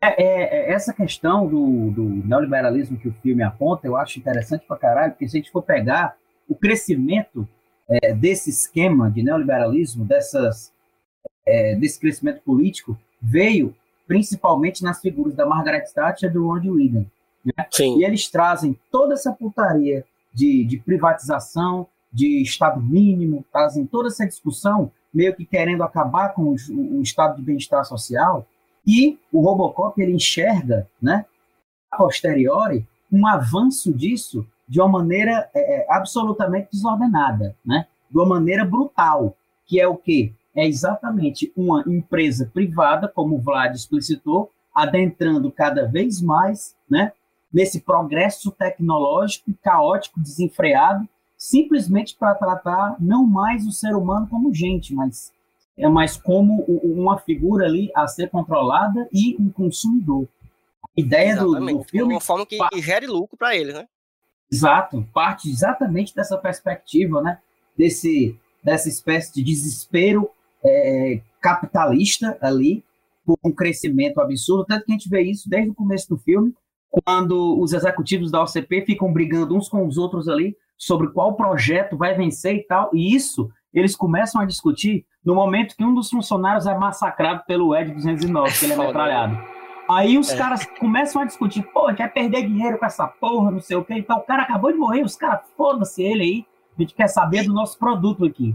É, 0.00 0.22
é, 0.22 0.70
é, 0.70 0.72
essa 0.72 0.92
questão 0.92 1.46
do, 1.46 1.90
do, 1.90 2.02
neoliberalismo 2.26 2.98
que 2.98 3.08
o 3.08 3.14
filme 3.22 3.42
aponta, 3.42 3.86
eu 3.86 3.96
acho 3.96 4.18
interessante 4.18 4.66
pra 4.66 4.76
caralho, 4.76 5.12
porque 5.12 5.28
se 5.28 5.36
a 5.36 5.40
gente 5.40 5.50
for 5.50 5.62
pegar 5.62 6.16
o 6.48 6.54
crescimento 6.54 7.48
é, 7.88 8.12
desse 8.12 8.50
esquema 8.50 9.10
de 9.10 9.22
neoliberalismo, 9.22 10.04
dessas, 10.04 10.72
é, 11.46 11.74
desse 11.76 11.98
crescimento 11.98 12.42
político, 12.42 12.96
veio 13.20 13.74
principalmente 14.06 14.84
nas 14.84 15.00
figuras 15.00 15.34
da 15.34 15.46
Margaret 15.46 15.84
Thatcher 15.92 16.30
e 16.30 16.32
do 16.32 16.46
Ronald 16.46 16.76
Reagan. 16.76 17.06
Né? 17.44 17.52
E 17.98 18.04
eles 18.04 18.28
trazem 18.30 18.78
toda 18.90 19.14
essa 19.14 19.32
putaria 19.32 20.04
de, 20.32 20.64
de 20.64 20.78
privatização, 20.78 21.86
de 22.12 22.42
Estado 22.42 22.80
mínimo, 22.80 23.44
trazem 23.52 23.86
toda 23.86 24.08
essa 24.08 24.26
discussão 24.26 24.92
meio 25.12 25.34
que 25.34 25.44
querendo 25.44 25.82
acabar 25.82 26.34
com 26.34 26.54
o, 26.54 26.98
o 26.98 27.02
estado 27.02 27.36
de 27.36 27.42
bem-estar 27.42 27.84
social, 27.84 28.46
e 28.86 29.18
o 29.32 29.40
Robocop 29.40 30.00
ele 30.00 30.12
enxerga, 30.12 30.88
né, 31.00 31.24
a 31.90 31.96
posteriori, 31.96 32.86
um 33.10 33.26
avanço 33.26 33.92
disso 33.92 34.46
de 34.68 34.80
uma 34.80 34.88
maneira 34.88 35.48
é, 35.54 35.80
é, 35.80 35.86
absolutamente 35.90 36.68
desordenada, 36.72 37.56
né, 37.64 37.86
de 38.10 38.18
uma 38.18 38.26
maneira 38.26 38.64
brutal, 38.64 39.36
que 39.66 39.80
é 39.80 39.86
o 39.86 39.96
quê? 39.96 40.32
É 40.54 40.66
exatamente 40.66 41.52
uma 41.56 41.84
empresa 41.86 42.50
privada, 42.52 43.08
como 43.08 43.36
o 43.36 43.40
Vlad 43.40 43.74
explicitou, 43.74 44.50
adentrando 44.74 45.50
cada 45.50 45.86
vez 45.86 46.20
mais, 46.20 46.74
né, 46.88 47.12
nesse 47.52 47.80
progresso 47.80 48.50
tecnológico 48.50 49.52
caótico, 49.62 50.20
desenfreado, 50.20 51.08
simplesmente 51.36 52.16
para 52.16 52.34
tratar 52.34 52.96
não 52.98 53.26
mais 53.26 53.66
o 53.66 53.72
ser 53.72 53.94
humano 53.94 54.26
como 54.28 54.54
gente, 54.54 54.94
mas 54.94 55.32
é 55.76 55.88
mais 55.88 56.16
como 56.16 56.62
uma 56.64 57.18
figura 57.18 57.66
ali 57.66 57.90
a 57.94 58.06
ser 58.06 58.30
controlada 58.30 59.08
e 59.12 59.36
um 59.38 59.50
consumidor. 59.50 60.26
A 60.82 61.00
ideia 61.00 61.36
do, 61.36 61.54
do, 61.54 61.84
filme. 61.84 62.14
Uma 62.14 62.20
forma 62.20 62.46
que, 62.46 62.56
que 62.56 62.80
gere 62.80 63.06
lucro 63.06 63.36
para 63.36 63.54
ele, 63.54 63.72
né? 63.72 63.86
Exato, 64.50 65.06
parte 65.12 65.50
exatamente 65.50 66.14
dessa 66.14 66.38
perspectiva, 66.38 67.20
né? 67.20 67.38
Desse, 67.76 68.38
dessa 68.64 68.88
espécie 68.88 69.34
de 69.34 69.42
desespero 69.42 70.30
é, 70.64 71.20
capitalista 71.40 72.38
ali, 72.40 72.82
por 73.26 73.36
um 73.44 73.52
crescimento 73.52 74.20
absurdo. 74.20 74.64
Tanto 74.64 74.86
que 74.86 74.92
a 74.92 74.94
gente 74.94 75.08
vê 75.08 75.22
isso 75.22 75.50
desde 75.50 75.70
o 75.70 75.74
começo 75.74 76.08
do 76.08 76.16
filme, 76.16 76.54
quando 76.88 77.60
os 77.60 77.72
executivos 77.72 78.30
da 78.30 78.42
OCP 78.42 78.86
ficam 78.86 79.12
brigando 79.12 79.54
uns 79.54 79.68
com 79.68 79.86
os 79.86 79.98
outros 79.98 80.28
ali 80.28 80.56
sobre 80.78 81.08
qual 81.08 81.34
projeto 81.34 81.96
vai 81.96 82.14
vencer 82.14 82.54
e 82.54 82.62
tal. 82.62 82.90
E 82.94 83.14
isso 83.14 83.50
eles 83.76 83.94
começam 83.94 84.40
a 84.40 84.46
discutir 84.46 85.04
no 85.22 85.34
momento 85.34 85.76
que 85.76 85.84
um 85.84 85.94
dos 85.94 86.08
funcionários 86.08 86.66
é 86.66 86.74
massacrado 86.74 87.44
pelo 87.46 87.76
Ed 87.76 87.92
209, 87.92 88.58
que 88.58 88.64
ele 88.64 88.72
é 88.72 88.76
metralhado. 88.76 89.38
Aí 89.88 90.18
os 90.18 90.30
é. 90.30 90.36
caras 90.36 90.64
começam 90.80 91.20
a 91.20 91.26
discutir, 91.26 91.62
pô, 91.62 91.94
quer 91.94 92.12
perder 92.12 92.46
dinheiro 92.46 92.78
com 92.78 92.86
essa 92.86 93.06
porra, 93.06 93.50
não 93.50 93.60
sei 93.60 93.76
o 93.76 93.84
quê. 93.84 93.94
Então 93.94 94.16
o 94.16 94.22
cara 94.22 94.44
acabou 94.44 94.72
de 94.72 94.78
morrer, 94.78 95.02
os 95.02 95.14
caras, 95.14 95.40
foda-se 95.56 96.02
ele 96.02 96.22
aí. 96.22 96.46
A 96.76 96.82
gente 96.82 96.94
quer 96.94 97.08
saber 97.08 97.44
do 97.44 97.52
nosso 97.52 97.78
produto 97.78 98.24
aqui. 98.24 98.54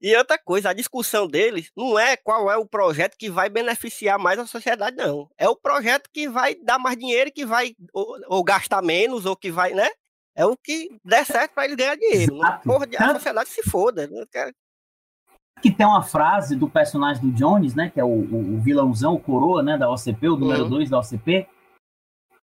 E 0.00 0.16
outra 0.16 0.38
coisa, 0.38 0.70
a 0.70 0.74
discussão 0.74 1.26
deles 1.26 1.72
não 1.76 1.98
é 1.98 2.16
qual 2.16 2.50
é 2.50 2.56
o 2.56 2.66
projeto 2.66 3.16
que 3.18 3.28
vai 3.28 3.48
beneficiar 3.48 4.18
mais 4.18 4.38
a 4.38 4.46
sociedade, 4.46 4.96
não. 4.96 5.28
É 5.36 5.48
o 5.48 5.56
projeto 5.56 6.08
que 6.12 6.28
vai 6.28 6.54
dar 6.54 6.78
mais 6.78 6.96
dinheiro, 6.96 7.32
que 7.32 7.44
vai 7.44 7.72
ou, 7.92 8.16
ou 8.28 8.44
gastar 8.44 8.80
menos, 8.80 9.26
ou 9.26 9.34
que 9.34 9.50
vai, 9.50 9.72
né? 9.72 9.88
É 10.38 10.46
o 10.46 10.56
que 10.56 10.96
der 11.04 11.26
certo 11.26 11.52
para 11.52 11.64
ele 11.64 11.74
ganhar 11.74 11.96
dinheiro. 11.96 12.38
Porra, 12.62 12.88
a 12.96 13.14
sociedade 13.14 13.48
se 13.48 13.68
foda. 13.68 14.08
Quero... 14.30 14.52
Que 15.60 15.68
tem 15.68 15.84
uma 15.84 16.04
frase 16.04 16.54
do 16.54 16.70
personagem 16.70 17.20
do 17.20 17.32
Jones, 17.32 17.74
né? 17.74 17.90
Que 17.92 17.98
é 17.98 18.04
o, 18.04 18.06
o, 18.06 18.54
o 18.54 18.60
vilãozão, 18.60 19.14
o 19.14 19.18
coroa, 19.18 19.64
né? 19.64 19.76
Da 19.76 19.90
OCP, 19.90 20.28
o 20.28 20.36
número 20.36 20.68
2 20.68 20.84
uhum. 20.84 20.90
da 20.90 20.98
OCP. 21.00 21.48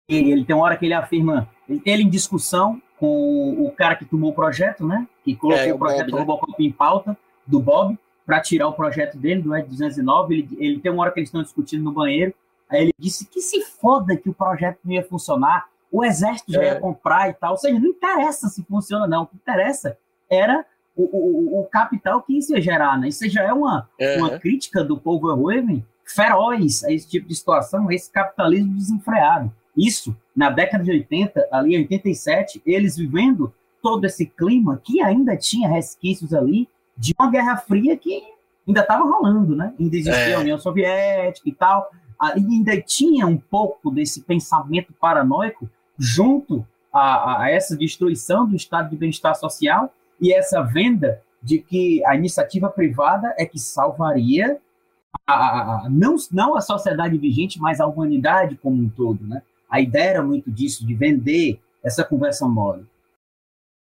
E 0.08 0.16
ele 0.16 0.42
tem 0.42 0.56
uma 0.56 0.64
hora 0.64 0.78
que 0.78 0.86
ele 0.86 0.94
afirma, 0.94 1.46
ele 1.68 2.04
em 2.04 2.08
discussão 2.08 2.80
com 2.96 3.62
o 3.62 3.70
cara 3.70 3.94
que 3.94 4.06
tomou 4.06 4.30
o 4.30 4.34
projeto, 4.34 4.86
né? 4.86 5.06
Que 5.22 5.36
colocou 5.36 5.62
é, 5.62 5.74
o 5.74 5.78
projeto 5.78 6.06
Bob, 6.06 6.12
né? 6.12 6.20
Robocop 6.20 6.64
em 6.64 6.72
pauta, 6.72 7.18
do 7.46 7.60
Bob, 7.60 7.98
para 8.24 8.40
tirar 8.40 8.68
o 8.68 8.72
projeto 8.72 9.18
dele, 9.18 9.42
do 9.42 9.54
Ed 9.54 9.68
209. 9.68 10.34
Ele, 10.34 10.48
ele 10.58 10.80
tem 10.80 10.90
uma 10.90 11.02
hora 11.02 11.12
que 11.12 11.20
eles 11.20 11.28
estão 11.28 11.42
discutindo 11.42 11.84
no 11.84 11.92
banheiro. 11.92 12.32
Aí 12.70 12.84
ele 12.84 12.94
disse 12.98 13.26
que 13.26 13.42
se 13.42 13.60
foda 13.60 14.16
que 14.16 14.30
o 14.30 14.34
projeto 14.34 14.78
não 14.82 14.94
ia 14.94 15.04
funcionar 15.04 15.66
o 15.92 16.02
exército 16.02 16.50
já 16.50 16.62
ia 16.62 16.70
é. 16.70 16.80
comprar 16.80 17.28
e 17.28 17.34
tal. 17.34 17.52
Ou 17.52 17.58
seja, 17.58 17.78
não 17.78 17.90
interessa 17.90 18.48
se 18.48 18.64
funciona, 18.64 19.06
não. 19.06 19.24
O 19.24 19.26
que 19.26 19.36
interessa 19.36 19.96
era 20.28 20.64
o, 20.96 21.02
o, 21.02 21.60
o 21.60 21.64
capital 21.64 22.22
que 22.22 22.36
isso 22.36 22.54
ia 22.54 22.60
gerar, 22.62 22.98
né? 22.98 23.08
Isso 23.08 23.28
já 23.28 23.42
é 23.42 23.52
uma, 23.52 23.88
uhum. 24.00 24.16
uma 24.18 24.38
crítica 24.38 24.82
do 24.82 24.98
povo 24.98 25.28
Verhoeven 25.28 25.84
feroz 26.04 26.82
a 26.84 26.92
esse 26.92 27.08
tipo 27.08 27.28
de 27.28 27.34
situação, 27.34 27.88
a 27.88 27.94
esse 27.94 28.10
capitalismo 28.10 28.74
desenfreado. 28.74 29.52
Isso, 29.76 30.16
na 30.34 30.50
década 30.50 30.82
de 30.82 30.90
80, 30.90 31.48
ali 31.50 31.74
em 31.74 31.78
87, 31.78 32.62
eles 32.66 32.96
vivendo 32.96 33.52
todo 33.82 34.04
esse 34.04 34.26
clima 34.26 34.80
que 34.82 35.02
ainda 35.02 35.36
tinha 35.36 35.68
resquícios 35.68 36.32
ali 36.32 36.68
de 36.96 37.14
uma 37.18 37.30
Guerra 37.30 37.56
Fria 37.56 37.96
que 37.96 38.22
ainda 38.66 38.80
estava 38.80 39.04
rolando, 39.04 39.56
né? 39.56 39.74
Ainda 39.78 39.96
existia 39.96 40.30
é. 40.30 40.34
a 40.34 40.40
União 40.40 40.58
Soviética 40.58 41.48
e 41.48 41.52
tal. 41.52 41.90
Ainda 42.18 42.80
tinha 42.80 43.26
um 43.26 43.36
pouco 43.36 43.90
desse 43.90 44.22
pensamento 44.22 44.92
paranoico 44.92 45.68
junto 46.02 46.66
a, 46.92 47.44
a 47.44 47.50
essa 47.50 47.76
destruição 47.76 48.46
do 48.46 48.56
estado 48.56 48.90
de 48.90 48.96
bem-estar 48.96 49.36
social 49.36 49.94
e 50.20 50.32
essa 50.32 50.60
venda 50.62 51.22
de 51.40 51.58
que 51.58 52.04
a 52.04 52.16
iniciativa 52.16 52.68
privada 52.68 53.32
é 53.38 53.46
que 53.46 53.58
salvaria 53.58 54.60
a, 55.26 55.84
a, 55.84 55.88
não, 55.88 56.16
não 56.32 56.56
a 56.56 56.60
sociedade 56.60 57.16
vigente, 57.18 57.60
mas 57.60 57.80
a 57.80 57.86
humanidade 57.86 58.56
como 58.56 58.82
um 58.82 58.88
todo, 58.88 59.24
né? 59.26 59.42
A 59.70 59.80
ideia 59.80 60.10
era 60.10 60.22
muito 60.22 60.50
disso, 60.50 60.86
de 60.86 60.94
vender 60.94 61.60
essa 61.84 62.04
conversa 62.04 62.46
mole. 62.46 62.86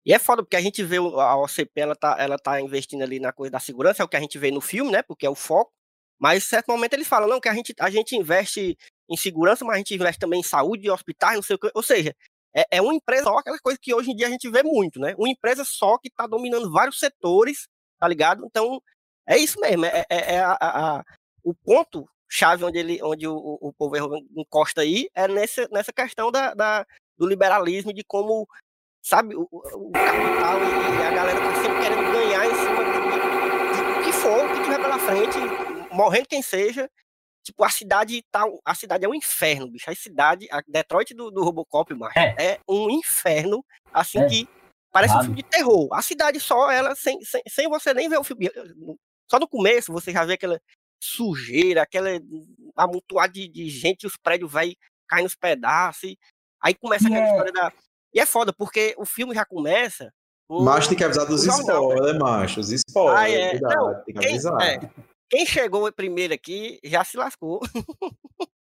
E 0.06 0.14
é 0.14 0.20
foda, 0.20 0.44
porque 0.44 0.56
a 0.56 0.62
gente 0.62 0.84
vê 0.84 0.98
a 0.98 1.38
OCP, 1.38 1.72
ela 1.76 1.96
tá, 1.96 2.16
ela 2.20 2.38
tá 2.38 2.62
investindo 2.62 3.02
ali 3.02 3.20
na 3.20 3.32
coisa 3.32 3.52
da 3.52 3.60
segurança, 3.60 4.02
é 4.02 4.06
o 4.06 4.08
que 4.08 4.18
a 4.18 4.20
gente 4.20 4.38
vê 4.38 4.52
no 4.52 4.62
filme, 4.62 4.92
né? 4.92 5.02
Porque 5.02 5.26
é 5.26 5.30
o 5.30 5.36
foco. 5.36 5.72
Mas, 6.20 6.44
em 6.44 6.48
certo 6.48 6.68
momento, 6.68 6.94
eles 6.94 7.08
falam, 7.08 7.30
não, 7.30 7.40
que 7.40 7.50
a 7.50 7.54
gente, 7.54 7.74
a 7.80 7.90
gente 7.90 8.16
investe 8.16 8.78
em 9.10 9.18
segurança, 9.18 9.66
mas 9.66 9.76
a 9.76 9.78
gente 9.80 9.96
investe 9.96 10.20
também 10.20 10.40
em 10.40 10.44
saúde, 10.44 10.90
hospitais, 10.90 11.36
não 11.36 11.44
sei 11.44 11.56
o 11.56 11.60
que. 11.60 11.72
Ou 11.74 11.84
seja, 11.84 12.16
é, 12.56 12.66
é 12.72 12.82
uma 12.82 12.94
empresa 12.94 13.24
só, 13.24 13.38
aquela 13.38 13.60
coisa 13.60 13.80
que 13.82 13.94
hoje 13.94 14.12
em 14.12 14.16
dia 14.16 14.28
a 14.28 14.30
gente 14.30 14.50
vê 14.50 14.64
muito, 14.64 15.00
né? 15.00 15.16
Uma 15.18 15.30
empresa 15.30 15.64
só 15.66 15.98
que 15.98 16.08
está 16.08 16.28
dominando 16.28 16.72
vários 16.72 17.00
setores, 17.00 17.68
tá 18.00 18.08
ligado? 18.08 18.46
Então, 18.46 18.82
é 19.28 19.38
isso 19.38 19.60
mesmo, 19.60 19.86
é, 19.86 20.06
é, 20.10 20.36
é 20.36 20.40
a, 20.40 20.58
a, 20.62 21.04
o 21.44 21.54
ponto 21.54 22.08
chave 22.30 22.64
onde, 22.64 22.78
ele, 22.78 23.00
onde 23.04 23.28
o, 23.28 23.74
povo 23.78 23.96
encosta 24.38 24.82
aí 24.82 25.10
é 25.16 25.28
nessa, 25.28 25.68
nessa 25.72 25.92
questão 25.92 26.32
da, 26.32 26.54
da, 26.54 26.86
do 27.18 27.28
liberalismo, 27.28 27.94
de 27.94 28.04
como, 28.04 28.48
sabe, 29.02 29.36
o, 29.36 29.48
o 29.52 29.92
capital 29.92 30.60
e 30.60 31.04
a 31.04 31.12
galera 31.12 31.40
tá 31.40 31.56
sempre 31.62 31.82
querendo 31.82 32.12
ganhar 32.12 32.46
em 32.46 32.56
cima 32.56 32.84
do 33.74 34.04
que 34.04 34.12
for, 34.14 34.46
o 34.46 34.54
que 34.54 34.64
tiver 34.64 34.80
pela 34.80 35.00
frente, 35.00 35.38
morrendo 35.92 36.28
quem 36.28 36.42
seja, 36.42 36.90
Tipo, 37.50 37.64
a 37.64 37.70
cidade 37.70 38.24
tá. 38.32 38.46
A 38.64 38.76
cidade 38.76 39.06
é 39.06 39.10
um 39.10 39.16
inferno, 39.16 39.72
bicho. 39.72 39.90
A 39.90 39.96
cidade, 39.96 40.48
a 40.52 40.62
Detroit 40.68 41.16
do, 41.16 41.32
do 41.32 41.44
Robocop, 41.44 41.92
macho, 41.96 42.20
é. 42.20 42.36
é 42.38 42.60
um 42.70 42.92
inferno, 42.92 43.66
assim, 43.92 44.20
é. 44.20 44.28
que 44.28 44.48
parece 44.92 45.16
um 45.16 45.22
filme 45.22 45.38
de 45.38 45.50
terror. 45.50 45.90
A 45.92 46.02
cidade 46.04 46.40
só, 46.40 46.70
ela, 46.70 46.94
sem, 46.94 47.20
sem, 47.24 47.42
sem 47.48 47.68
você 47.68 47.92
nem 47.92 48.08
ver 48.08 48.20
o 48.20 48.24
filme. 48.24 48.52
Só 49.28 49.40
no 49.40 49.48
começo 49.48 49.92
você 49.92 50.12
já 50.12 50.24
vê 50.26 50.34
aquela 50.34 50.62
sujeira, 51.02 51.82
aquela 51.82 52.10
amontoada 52.76 53.34
de, 53.34 53.48
de 53.48 53.68
gente, 53.68 54.06
os 54.06 54.16
prédios 54.16 54.52
vai 54.52 54.76
cair 55.08 55.24
nos 55.24 55.34
pedaços. 55.34 56.16
Aí 56.62 56.76
começa 56.76 57.08
aquela 57.08 57.26
é. 57.26 57.32
história 57.32 57.52
da. 57.52 57.74
E 58.14 58.20
é 58.20 58.28
foda, 58.28 58.54
porque 58.54 58.94
o 58.96 59.08
filme 59.08 59.34
já 59.34 59.44
começa. 59.44 60.14
Um, 60.48 60.64
macho 60.64 60.88
tem 60.90 60.98
que 60.98 61.04
avisar 61.04 61.26
dos 61.26 61.48
né? 61.48 61.54
spoilers, 61.54 62.14
né? 62.14 62.20
macho. 62.20 62.60
Os 62.60 62.72
spoilers. 62.72 63.20
Ah, 63.20 63.30
é. 63.30 63.60
Não, 63.60 64.04
tem 64.04 64.14
que 64.14 64.28
avisar. 64.28 64.62
é, 64.62 64.80
quem 65.30 65.46
chegou 65.46 65.92
primeiro 65.92 66.34
aqui 66.34 66.80
já 66.84 67.04
se 67.04 67.18
lascou. 67.18 67.60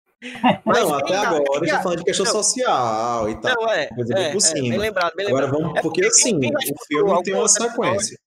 Mas 0.63 0.83
não, 0.83 0.93
até 0.93 1.15
agora 1.15 1.43
a 1.51 1.59
gente 1.59 1.71
tá 1.71 1.81
falando 1.81 1.97
de 1.97 2.03
questão 2.03 2.25
não, 2.25 2.31
social 2.31 3.29
e 3.29 3.41
tal. 3.41 3.55
Não, 3.55 3.69
é, 3.71 3.87
coisa 3.87 4.13
bem 4.13 4.23
é, 4.25 4.31
por 4.31 4.41
cima. 4.41 4.67
É, 4.67 4.69
bem 4.69 4.77
lembrado, 4.77 5.15
bem 5.15 5.25
lembrado. 5.25 5.47
Agora 5.47 5.63
vamos, 5.63 5.79
é 5.79 5.81
porque, 5.81 6.01
porque 6.01 6.05
assim, 6.05 6.39
quem, 6.39 6.51
quem 6.53 6.73
o 6.73 6.85
filme 6.85 7.23
tem 7.23 7.33
uma 7.33 7.47
sequência. 7.49 8.19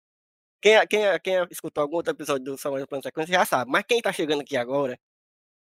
Quem, 0.60 0.86
quem, 0.88 1.02
quem 1.22 1.46
escutou 1.50 1.82
algum 1.82 1.96
outro 1.96 2.12
episódio 2.12 2.44
do 2.44 2.58
Samuel 2.58 2.88
Plano 2.88 3.02
Sequência 3.02 3.34
já 3.34 3.44
sabe. 3.44 3.70
Mas 3.70 3.84
quem 3.86 4.02
tá 4.02 4.12
chegando 4.12 4.40
aqui 4.40 4.56
agora, 4.56 4.98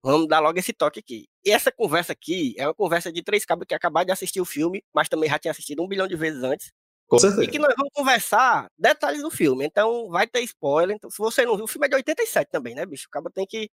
vamos 0.02 0.28
dar 0.28 0.40
logo 0.40 0.58
esse 0.58 0.74
toque 0.74 1.00
aqui. 1.00 1.26
E 1.42 1.50
essa 1.50 1.72
conversa 1.72 2.12
aqui 2.12 2.54
é 2.58 2.66
uma 2.66 2.74
conversa 2.74 3.10
de 3.10 3.22
três 3.22 3.46
cabos 3.46 3.64
que 3.66 3.74
acabaram 3.74 4.04
de 4.04 4.12
assistir 4.12 4.42
o 4.42 4.44
filme, 4.44 4.84
mas 4.92 5.08
também 5.08 5.30
já 5.30 5.38
tinha 5.38 5.52
assistido 5.52 5.82
um 5.82 5.88
bilhão 5.88 6.06
de 6.06 6.16
vezes 6.16 6.42
antes. 6.42 6.70
Com 7.10 7.18
certeza. 7.18 7.42
E 7.42 7.48
que 7.48 7.58
nós 7.58 7.74
vamos 7.76 7.92
conversar 7.92 8.70
detalhes 8.78 9.20
do 9.20 9.32
filme. 9.32 9.66
Então 9.66 10.08
vai 10.08 10.28
ter 10.28 10.42
spoiler. 10.42 10.94
Então, 10.94 11.10
se 11.10 11.18
você 11.18 11.44
não 11.44 11.56
viu, 11.56 11.64
o 11.64 11.68
filme 11.68 11.86
é 11.86 11.90
de 11.90 11.96
87 11.96 12.48
também, 12.52 12.72
né, 12.72 12.86
bicho? 12.86 13.08
O 13.08 13.10
cara 13.10 13.28
tem 13.34 13.44
que. 13.44 13.68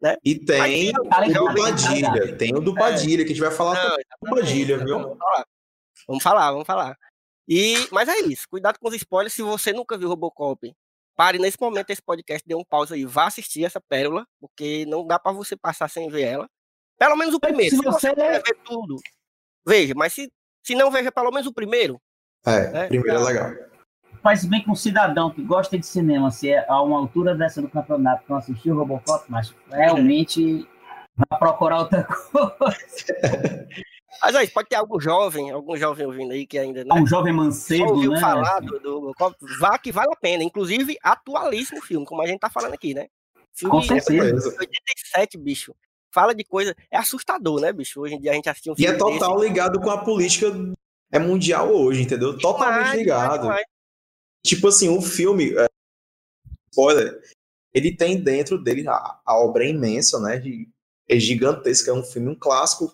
Né? 0.00 0.16
E 0.24 0.36
tem 0.36 0.90
o 0.90 1.02
do 1.04 1.54
Padilha. 1.54 2.36
Tem 2.36 2.56
o 2.56 2.60
do 2.60 2.74
Padilha, 2.74 3.22
é. 3.22 3.24
que 3.24 3.30
a 3.30 3.34
gente 3.34 3.44
vai 3.44 3.52
falar 3.52 3.74
não, 3.74 3.96
do 4.20 4.34
Padilha, 4.34 4.78
viu? 4.78 4.98
Vamos 4.98 5.16
falar. 5.16 5.46
vamos 6.08 6.22
falar, 6.24 6.50
vamos 6.50 6.66
falar. 6.66 6.98
E, 7.48 7.74
mas 7.92 8.08
é 8.08 8.18
isso. 8.22 8.48
Cuidado 8.50 8.80
com 8.80 8.88
os 8.88 8.94
spoilers. 8.96 9.32
Se 9.32 9.42
você 9.42 9.72
nunca 9.72 9.96
viu 9.96 10.08
Robocop, 10.08 10.74
pare 11.14 11.38
nesse 11.38 11.60
momento 11.60 11.90
esse 11.90 12.02
podcast, 12.02 12.42
dê 12.44 12.56
um 12.56 12.64
pausa 12.64 12.96
aí, 12.96 13.04
vá 13.04 13.26
assistir 13.26 13.64
essa 13.64 13.80
pérola, 13.80 14.26
porque 14.40 14.84
não 14.86 15.06
dá 15.06 15.20
para 15.20 15.30
você 15.30 15.56
passar 15.56 15.88
sem 15.88 16.08
ver 16.08 16.22
ela. 16.22 16.50
Pelo 16.98 17.14
menos 17.14 17.32
o 17.32 17.38
primeiro. 17.38 17.76
Se, 17.76 17.76
se 17.76 17.84
você, 17.84 18.08
você 18.08 18.40
ver 18.40 18.58
tudo, 18.64 18.96
veja. 19.64 19.94
Mas 19.94 20.14
se, 20.14 20.28
se 20.64 20.74
não 20.74 20.90
veja 20.90 21.12
pelo 21.12 21.30
menos 21.30 21.46
o 21.46 21.54
primeiro, 21.54 22.00
é, 22.46 22.70
né? 22.70 22.86
primeiro 22.88 23.18
é 23.18 23.24
legal. 23.24 23.52
Faz 24.22 24.44
bem 24.44 24.62
com 24.62 24.72
um 24.72 24.76
cidadão 24.76 25.30
que 25.30 25.42
gosta 25.42 25.76
de 25.76 25.84
cinema, 25.84 26.30
se 26.30 26.50
é 26.50 26.64
a 26.68 26.80
uma 26.80 26.96
altura 26.96 27.34
dessa 27.34 27.60
do 27.60 27.68
campeonato 27.68 28.22
não 28.28 28.36
assistiu 28.36 28.74
o 28.74 28.78
Robocop, 28.78 29.24
mas 29.28 29.52
realmente 29.70 30.66
vai 31.16 31.38
procurar 31.38 31.80
outra 31.80 32.04
coisa. 32.30 33.68
Mas 34.20 34.36
aí, 34.36 34.48
pode 34.48 34.68
ter 34.68 34.76
algum 34.76 35.00
jovem, 35.00 35.50
algum 35.50 35.76
jovem 35.76 36.06
ouvindo 36.06 36.32
aí 36.32 36.46
que 36.46 36.58
ainda 36.58 36.84
não. 36.84 36.96
Né, 36.96 37.02
um 37.02 37.06
jovem 37.06 37.32
mancebo, 37.32 37.94
ouviu 37.94 38.12
né? 38.12 38.20
falar 38.20 38.60
do, 38.60 38.78
do 38.78 38.94
Robocop, 39.00 39.36
vá 39.58 39.76
que 39.78 39.90
vale 39.90 40.12
a 40.12 40.16
pena. 40.16 40.44
Inclusive, 40.44 40.96
atualíssimo 41.02 41.82
filme, 41.82 42.06
como 42.06 42.22
a 42.22 42.26
gente 42.26 42.38
tá 42.38 42.50
falando 42.50 42.74
aqui, 42.74 42.94
né? 42.94 43.08
Filme 43.54 43.74
com 43.74 43.82
certeza. 43.82 44.48
87, 44.58 45.38
bicho. 45.38 45.74
Fala 46.12 46.34
de 46.34 46.44
coisa. 46.44 46.76
É 46.90 46.98
assustador, 46.98 47.60
né, 47.60 47.72
bicho? 47.72 48.00
Hoje 48.00 48.14
em 48.14 48.20
dia 48.20 48.30
a 48.30 48.34
gente 48.34 48.48
assiste 48.48 48.70
um 48.70 48.76
filme. 48.76 48.92
E 48.92 48.94
é 48.94 48.96
total 48.96 49.36
desse. 49.36 49.48
ligado 49.48 49.80
com 49.80 49.90
a 49.90 49.98
política 49.98 50.52
é 51.12 51.18
mundial 51.18 51.70
hoje, 51.70 52.02
entendeu? 52.02 52.36
Totalmente 52.38 52.96
ligado. 52.96 53.48
Tipo 54.44 54.68
assim, 54.68 54.88
o 54.88 54.98
um 54.98 55.02
filme. 55.02 55.54
É, 55.56 55.66
spoiler, 56.70 57.20
ele 57.74 57.94
tem 57.94 58.18
dentro 58.18 58.58
dele 58.58 58.88
a, 58.88 59.20
a 59.24 59.38
obra 59.38 59.64
é 59.64 59.68
imensa, 59.68 60.18
né? 60.18 60.38
De, 60.38 60.68
é 61.08 61.18
gigantesca, 61.18 61.90
é 61.90 61.94
um 61.94 62.02
filme, 62.02 62.30
um 62.30 62.34
clássico 62.34 62.90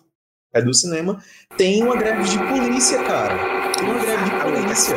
é 0.53 0.61
do 0.61 0.73
cinema. 0.73 1.23
Tem 1.57 1.81
uma 1.81 1.95
greve 1.95 2.23
de 2.23 2.37
polícia, 2.37 3.01
cara. 3.03 3.71
Tem 3.73 3.85
uma 3.85 3.99
greve 3.99 4.23
de 4.25 4.31
polícia. 4.43 4.95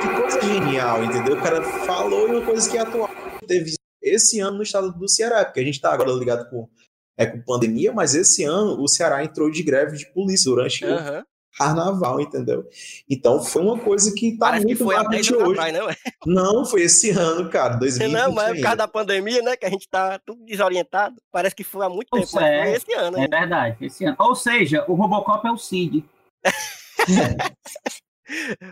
Que 0.00 0.20
coisa 0.20 0.40
genial, 0.42 1.04
entendeu? 1.04 1.36
O 1.36 1.42
cara 1.42 1.62
falou 1.62 2.28
em 2.28 2.32
uma 2.32 2.44
coisa 2.44 2.70
que 2.70 2.76
é 2.76 2.80
atual. 2.80 3.08
Teve 3.46 3.74
esse 4.02 4.40
ano 4.40 4.58
no 4.58 4.62
estado 4.62 4.92
do 4.92 5.08
Ceará, 5.08 5.44
porque 5.44 5.60
a 5.60 5.64
gente 5.64 5.80
tá 5.80 5.92
agora 5.92 6.10
ligado 6.12 6.48
com, 6.50 6.68
é, 7.16 7.26
com 7.26 7.40
pandemia, 7.42 7.92
mas 7.92 8.14
esse 8.14 8.44
ano 8.44 8.80
o 8.80 8.88
Ceará 8.88 9.24
entrou 9.24 9.50
de 9.50 9.62
greve 9.62 9.96
de 9.96 10.12
polícia 10.12 10.50
durante 10.50 10.84
uhum 10.84 11.22
carnaval, 11.56 12.20
entendeu? 12.20 12.68
Então 13.08 13.42
foi 13.42 13.62
uma 13.62 13.78
coisa 13.78 14.12
que 14.14 14.32
tá 14.32 14.46
Parece 14.46 14.66
muito 14.66 14.78
que 14.78 14.84
foi 14.84 14.94
hoje. 14.94 15.60
Atrás, 15.60 15.72
não, 15.72 15.90
é? 15.90 15.96
não, 16.26 16.64
foi 16.64 16.82
esse 16.82 17.10
ano, 17.10 17.48
cara, 17.50 17.76
2020. 17.76 18.12
Não, 18.12 18.32
mas 18.32 18.48
é 18.48 18.54
por 18.54 18.62
causa 18.62 18.76
da 18.76 18.88
pandemia, 18.88 19.42
né, 19.42 19.56
que 19.56 19.66
a 19.66 19.70
gente 19.70 19.88
tá 19.88 20.18
tudo 20.24 20.44
desorientado. 20.44 21.16
Parece 21.32 21.54
que 21.54 21.64
foi 21.64 21.84
há 21.84 21.88
muito 21.88 22.08
Ou 22.12 22.20
tempo, 22.20 22.32
mas 22.34 22.44
foi 22.44 22.74
esse 22.74 22.92
ano. 22.94 23.18
É 23.18 23.28
verdade, 23.28 23.76
esse 23.84 24.04
ano. 24.04 24.16
Ou 24.18 24.34
seja, 24.34 24.84
o 24.88 24.94
Robocop 24.94 25.46
é 25.46 25.50
o 25.50 25.58
Cid. 25.58 26.04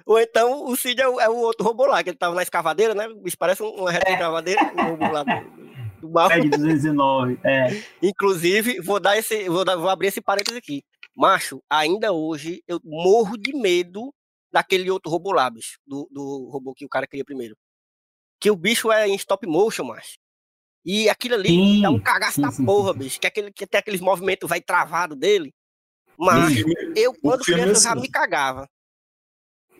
Ou 0.04 0.20
então 0.20 0.64
o 0.66 0.76
Cid 0.76 1.00
é 1.00 1.08
o, 1.08 1.20
é 1.20 1.28
o, 1.28 1.36
outro 1.36 1.64
robô 1.64 1.86
lá, 1.86 2.02
que 2.02 2.10
ele 2.10 2.18
tava 2.18 2.34
na 2.34 2.42
escavadeira, 2.42 2.94
né? 2.94 3.08
Isso 3.24 3.38
parece 3.38 3.62
uma 3.62 3.90
reta 3.90 4.06
de 4.06 4.12
escavadeira, 4.12 4.62
o 4.74 4.82
robô 4.90 5.10
lá 5.10 5.22
do, 5.22 5.40
do 6.02 6.10
mal. 6.12 6.30
É 6.30 6.40
de 6.40 6.50
209, 6.50 7.38
é. 7.42 7.82
Inclusive, 8.02 8.80
vou 8.80 9.00
dar 9.00 9.16
esse, 9.16 9.48
vou, 9.48 9.64
dar, 9.64 9.76
vou 9.76 9.88
abrir 9.88 10.08
esse 10.08 10.20
parênteses 10.20 10.58
aqui. 10.58 10.84
Macho, 11.16 11.62
ainda 11.70 12.12
hoje 12.12 12.62
eu 12.68 12.78
morro 12.84 13.38
de 13.38 13.54
medo 13.54 14.12
daquele 14.52 14.90
outro 14.90 15.10
robô 15.10 15.32
lá, 15.32 15.48
bicho. 15.48 15.78
Do, 15.86 16.06
do 16.10 16.50
robô 16.50 16.74
que 16.74 16.84
o 16.84 16.88
cara 16.88 17.06
queria 17.06 17.24
primeiro. 17.24 17.56
Que 18.38 18.50
o 18.50 18.56
bicho 18.56 18.92
é 18.92 19.08
em 19.08 19.14
stop 19.14 19.46
motion, 19.46 19.84
macho. 19.84 20.18
E 20.84 21.08
aquilo 21.08 21.34
ali 21.34 21.48
sim, 21.48 21.82
dá 21.82 21.90
um 21.90 21.98
cagaço 21.98 22.40
da 22.40 22.52
porra, 22.52 22.92
sim. 22.92 22.98
bicho. 22.98 23.20
Que, 23.20 23.26
aquele, 23.26 23.50
que 23.50 23.66
tem 23.66 23.78
aqueles 23.78 24.00
movimentos 24.00 24.48
vai 24.48 24.60
travado 24.60 25.16
dele. 25.16 25.54
Mas 26.18 26.58
eu, 26.94 27.14
quando 27.14 27.42
criança, 27.42 27.72
assim. 27.72 27.82
já 27.82 27.94
me 27.94 28.08
cagava. 28.08 28.68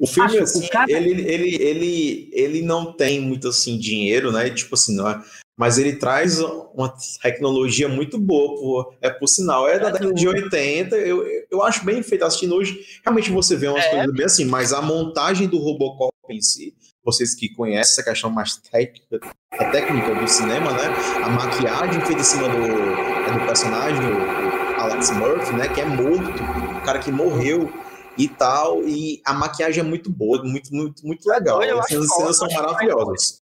O 0.01 0.07
filme, 0.07 0.39
assim, 0.39 0.67
cara... 0.69 0.91
ele, 0.91 1.23
ele, 1.23 1.63
ele, 1.63 2.31
ele 2.33 2.63
não 2.63 2.93
tem 2.93 3.21
muito, 3.21 3.49
assim, 3.49 3.79
dinheiro, 3.79 4.33
né? 4.33 4.51
Tipo 4.51 4.75
assim, 4.75 4.95
não 4.97 5.09
é, 5.09 5.25
mas 5.57 5.79
ele 5.79 5.97
traz 5.97 6.39
uma 6.39 6.93
tecnologia 7.23 7.89
muito 7.89 8.19
boa, 8.19 8.55
por, 8.61 8.95
é 9.01 9.09
por 9.09 9.27
sinal, 9.27 9.67
é 9.67 9.79
da 9.79 9.91
década 9.91 10.13
de 10.13 10.29
80, 10.29 10.97
eu, 10.97 11.25
eu 11.51 11.63
acho 11.63 11.85
bem 11.85 12.03
feito 12.03 12.25
assistindo 12.25 12.55
hoje, 12.55 12.79
realmente 13.03 13.31
você 13.31 13.57
vê 13.57 13.69
umas 13.69 13.85
é. 13.85 13.91
coisas 13.91 14.13
bem 14.13 14.27
assim, 14.27 14.45
mas 14.45 14.73
a 14.73 14.83
montagem 14.83 15.49
do 15.49 15.59
Robocop 15.59 16.13
em 16.29 16.43
si, 16.43 16.75
vocês 17.03 17.35
que 17.35 17.49
conhecem 17.49 17.93
essa 17.93 18.03
questão 18.03 18.29
mais 18.29 18.57
técnica, 18.57 19.21
a 19.53 19.65
técnica 19.71 20.15
do 20.15 20.29
cinema, 20.29 20.73
né, 20.73 20.95
a 21.25 21.31
maquiagem 21.31 22.01
feita 22.03 22.21
em 22.21 22.25
cima 22.25 22.49
do, 22.49 22.59
é 22.59 23.39
do 23.39 23.47
personagem, 23.47 24.01
o 24.05 24.81
Alex 24.81 25.11
Murphy, 25.13 25.55
né, 25.55 25.69
que 25.69 25.81
é 25.81 25.87
morto, 25.87 26.43
o 26.77 26.83
cara 26.83 26.99
que 26.99 27.11
morreu, 27.11 27.73
e 28.19 28.29
tal, 28.29 28.83
e 28.83 29.21
a 29.27 29.35
maquiagem 29.35 29.81
é 29.81 29.87
muito 29.87 30.11
boa, 30.11 30.43
muito, 30.43 30.75
muito, 30.75 31.07
muito 31.07 31.29
legal. 31.29 31.61
As 31.61 31.87
cenas 31.87 32.39
são 32.39 32.49
maravilhosas. 32.49 33.43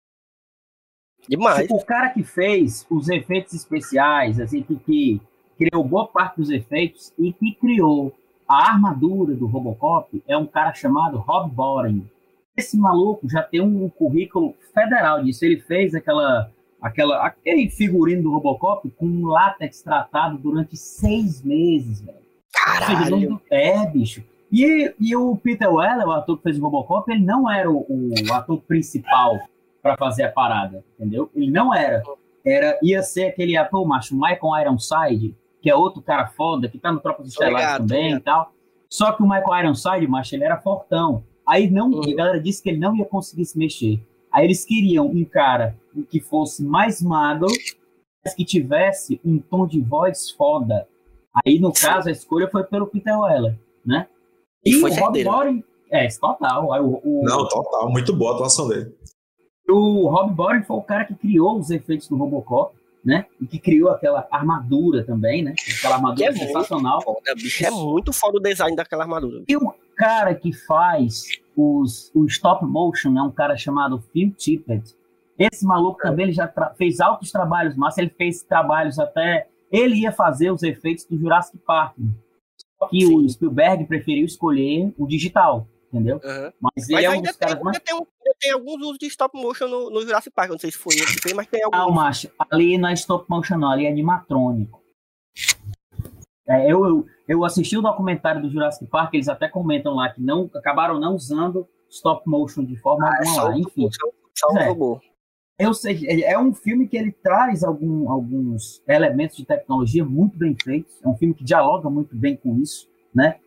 Demais. 1.27 1.67
O 1.69 1.83
cara 1.83 2.09
que 2.09 2.23
fez 2.23 2.85
os 2.89 3.09
efeitos 3.09 3.53
especiais, 3.53 4.39
assim, 4.39 4.61
que, 4.61 4.75
que 4.75 5.21
criou 5.57 5.83
boa 5.83 6.07
parte 6.07 6.37
dos 6.37 6.49
efeitos 6.49 7.13
e 7.17 7.31
que 7.31 7.53
criou 7.55 8.13
a 8.47 8.71
armadura 8.71 9.33
do 9.33 9.47
Robocop 9.47 10.21
é 10.27 10.37
um 10.37 10.45
cara 10.45 10.73
chamado 10.73 11.17
Rob 11.17 11.51
Boren. 11.51 12.03
Esse 12.55 12.77
maluco 12.77 13.27
já 13.27 13.41
tem 13.41 13.61
um 13.61 13.89
currículo 13.89 14.53
federal 14.73 15.23
disso. 15.23 15.43
Ele 15.43 15.59
fez 15.61 15.95
aquela, 15.95 16.51
aquela, 16.81 17.25
aquele 17.25 17.69
figurino 17.69 18.23
do 18.23 18.31
Robocop 18.31 18.87
com 18.91 19.25
látex 19.25 19.81
tratado 19.81 20.37
durante 20.37 20.77
seis 20.77 21.41
meses, 21.41 22.01
velho. 22.01 22.17
Caralho! 22.53 23.41
É, 23.49 23.85
bicho. 23.87 24.23
E, 24.51 24.93
e 24.99 25.15
o 25.15 25.35
Peter 25.35 25.67
Weller, 25.73 26.07
o 26.07 26.11
ator 26.11 26.37
que 26.37 26.43
fez 26.43 26.59
o 26.59 26.61
Robocop, 26.61 27.11
ele 27.11 27.25
não 27.25 27.51
era 27.51 27.71
o, 27.71 27.83
o 27.89 28.33
ator 28.33 28.61
principal 28.61 29.39
para 29.83 29.97
fazer 29.97 30.23
a 30.23 30.31
parada, 30.31 30.83
entendeu? 30.97 31.29
Ele 31.35 31.51
não 31.51 31.73
era. 31.75 32.01
Era, 32.45 32.79
ia 32.81 33.03
ser 33.03 33.25
aquele 33.25 33.55
ator, 33.57 33.85
macho, 33.85 34.15
Michael 34.15 34.61
Ironside, 34.61 35.35
que 35.61 35.69
é 35.69 35.75
outro 35.75 36.01
cara 36.01 36.27
foda, 36.27 36.67
que 36.69 36.79
tá 36.79 36.91
no 36.91 36.99
Tropas 37.01 37.27
Estelares 37.27 37.77
também 37.77 38.01
e 38.01 38.07
ligado. 38.07 38.23
tal. 38.23 38.51
Só 38.89 39.11
que 39.11 39.21
o 39.21 39.27
Michael 39.29 39.65
Ironside, 39.65 40.07
macho, 40.07 40.35
ele 40.35 40.43
era 40.45 40.59
fortão. 40.59 41.23
Aí 41.47 41.69
não, 41.69 41.89
Uhum. 41.89 42.01
a 42.11 42.15
galera 42.15 42.39
disse 42.39 42.63
que 42.63 42.69
ele 42.69 42.79
não 42.79 42.95
ia 42.95 43.05
conseguir 43.05 43.45
se 43.45 43.57
mexer. 43.57 44.01
Aí 44.31 44.45
eles 44.45 44.65
queriam 44.65 45.05
um 45.05 45.25
cara 45.25 45.77
que 46.09 46.19
fosse 46.21 46.63
mais 46.63 47.01
magro, 47.01 47.47
mas 48.23 48.33
que 48.33 48.45
tivesse 48.45 49.19
um 49.23 49.37
tom 49.37 49.67
de 49.67 49.81
voz 49.81 50.31
foda. 50.31 50.87
Aí, 51.45 51.59
no 51.59 51.73
caso, 51.73 52.07
a 52.09 52.11
escolha 52.11 52.47
foi 52.49 52.63
pelo 52.63 52.87
Peter 52.87 53.17
Weller, 53.19 53.57
né? 53.85 54.07
E 54.65 54.73
foi 54.79 54.91
o 54.91 54.95
Rob. 54.95 55.23
Bottin, 55.23 55.63
é, 55.91 56.07
total. 56.07 56.67
O, 56.83 57.01
o, 57.03 57.23
Não, 57.23 57.47
total. 57.47 57.89
Muito 57.91 58.15
boa 58.15 58.31
a 58.31 58.35
atuação 58.35 58.67
dele. 58.69 58.95
O 59.69 60.07
Rob 60.09 60.33
Bottin 60.33 60.63
foi 60.63 60.77
o 60.77 60.81
cara 60.81 61.05
que 61.05 61.15
criou 61.15 61.57
os 61.57 61.69
efeitos 61.69 62.07
do 62.07 62.17
Robocop, 62.17 62.75
né? 63.03 63.25
E 63.41 63.47
que 63.47 63.59
criou 63.59 63.89
aquela 63.89 64.27
armadura 64.31 65.03
também, 65.03 65.43
né? 65.43 65.53
Aquela 65.77 65.95
armadura 65.95 66.29
é 66.29 66.33
sensacional. 66.33 67.01
Foda, 67.01 67.35
bicho, 67.35 67.65
é 67.65 67.71
muito 67.71 68.13
foda 68.13 68.37
o 68.37 68.41
design 68.41 68.75
daquela 68.75 69.03
armadura. 69.03 69.43
E 69.47 69.55
o 69.55 69.73
cara 69.95 70.33
que 70.33 70.53
faz 70.53 71.23
os, 71.55 72.11
o 72.15 72.25
stop 72.25 72.65
motion 72.65 73.17
é 73.17 73.21
um 73.21 73.31
cara 73.31 73.57
chamado 73.57 74.01
Phil 74.11 74.31
Tippett. 74.31 74.95
Esse 75.37 75.65
maluco 75.65 75.99
também 76.01 76.25
ele 76.25 76.33
já 76.33 76.51
fez 76.77 76.99
altos 76.99 77.31
trabalhos, 77.31 77.75
mas 77.75 77.97
ele 77.97 78.09
fez 78.09 78.43
trabalhos 78.43 78.99
até. 78.99 79.47
Ele 79.71 80.01
ia 80.01 80.11
fazer 80.11 80.51
os 80.51 80.61
efeitos 80.61 81.05
do 81.05 81.17
Jurassic 81.17 81.57
Park. 81.65 81.97
Só 82.77 82.87
que 82.87 83.05
o 83.05 83.21
Sim. 83.21 83.29
Spielberg 83.29 83.85
preferiu 83.85 84.25
escolher 84.25 84.93
o 84.97 85.07
digital, 85.07 85.67
entendeu? 85.93 86.19
Aham. 86.23 86.53
Mas 86.59 86.89
ele 86.89 86.93
Mas 86.95 87.05
é 87.05 87.09
um 87.11 87.21
dos 87.21 87.35
tem, 87.37 87.47
caras 87.47 87.63
mais. 87.63 87.79
tem, 87.79 87.93
um- 87.95 87.97
ainda 87.99 88.35
tem 88.39 88.51
alguns 88.51 88.81
usos 88.81 88.97
de 88.97 89.05
stop 89.07 89.37
motion 89.39 89.67
no, 89.67 89.89
no 89.91 90.01
Jurassic 90.01 90.33
Park. 90.33 90.49
Não 90.49 90.57
sei 90.59 90.71
se 90.71 90.77
foi 90.77 90.95
ele 90.95 91.05
que 91.05 91.21
fez, 91.21 91.35
mas 91.35 91.47
tem 91.47 91.63
alguns. 91.63 91.79
Não, 91.79 91.91
macho, 91.91 92.29
ali 92.51 92.77
não 92.77 92.89
é 92.89 92.93
stop 92.93 93.25
motion, 93.29 93.57
não, 93.57 93.69
ali 93.69 93.85
é 93.85 93.89
animatrônico. 93.89 94.81
É, 96.47 96.69
eu, 96.69 96.85
eu, 96.85 97.05
eu 97.27 97.45
assisti 97.45 97.77
o 97.77 97.81
documentário 97.81 98.41
do 98.41 98.49
Jurassic 98.49 98.85
Park, 98.89 99.13
eles 99.13 99.29
até 99.29 99.47
comentam 99.47 99.95
lá 99.95 100.09
que 100.09 100.21
não 100.21 100.49
acabaram 100.53 100.99
não 100.99 101.15
usando 101.15 101.67
stop 101.89 102.27
motion 102.27 102.65
de 102.65 102.75
forma 102.77 103.07
Ah, 103.07 103.13
é 103.13 103.17
alguma 103.19 103.35
só, 103.35 103.43
lá. 103.47 103.57
Enfim, 103.57 103.89
só, 104.35 104.47
o 104.49 104.57
É. 104.57 104.67
robô. 104.67 104.99
eu 105.59 105.73
sei, 105.73 106.05
é 106.07 106.33
é 106.33 106.39
um 106.39 106.53
filme 106.53 106.87
que 106.87 106.97
ele 106.97 107.11
traz 107.13 107.63
algum, 107.63 108.09
alguns 108.11 108.81
elementos 108.87 109.37
de 109.37 109.45
tecnologia 109.45 110.03
muito 110.03 110.37
bem 110.37 110.55
feitos. 110.61 110.99
É 111.01 111.07
um 111.07 111.15
filme 111.15 111.33
que 111.33 111.43
dialoga 111.45 111.89
muito 111.89 112.13
bem 112.15 112.35
com 112.35 112.57
isso, 112.59 112.89
né? 113.15 113.39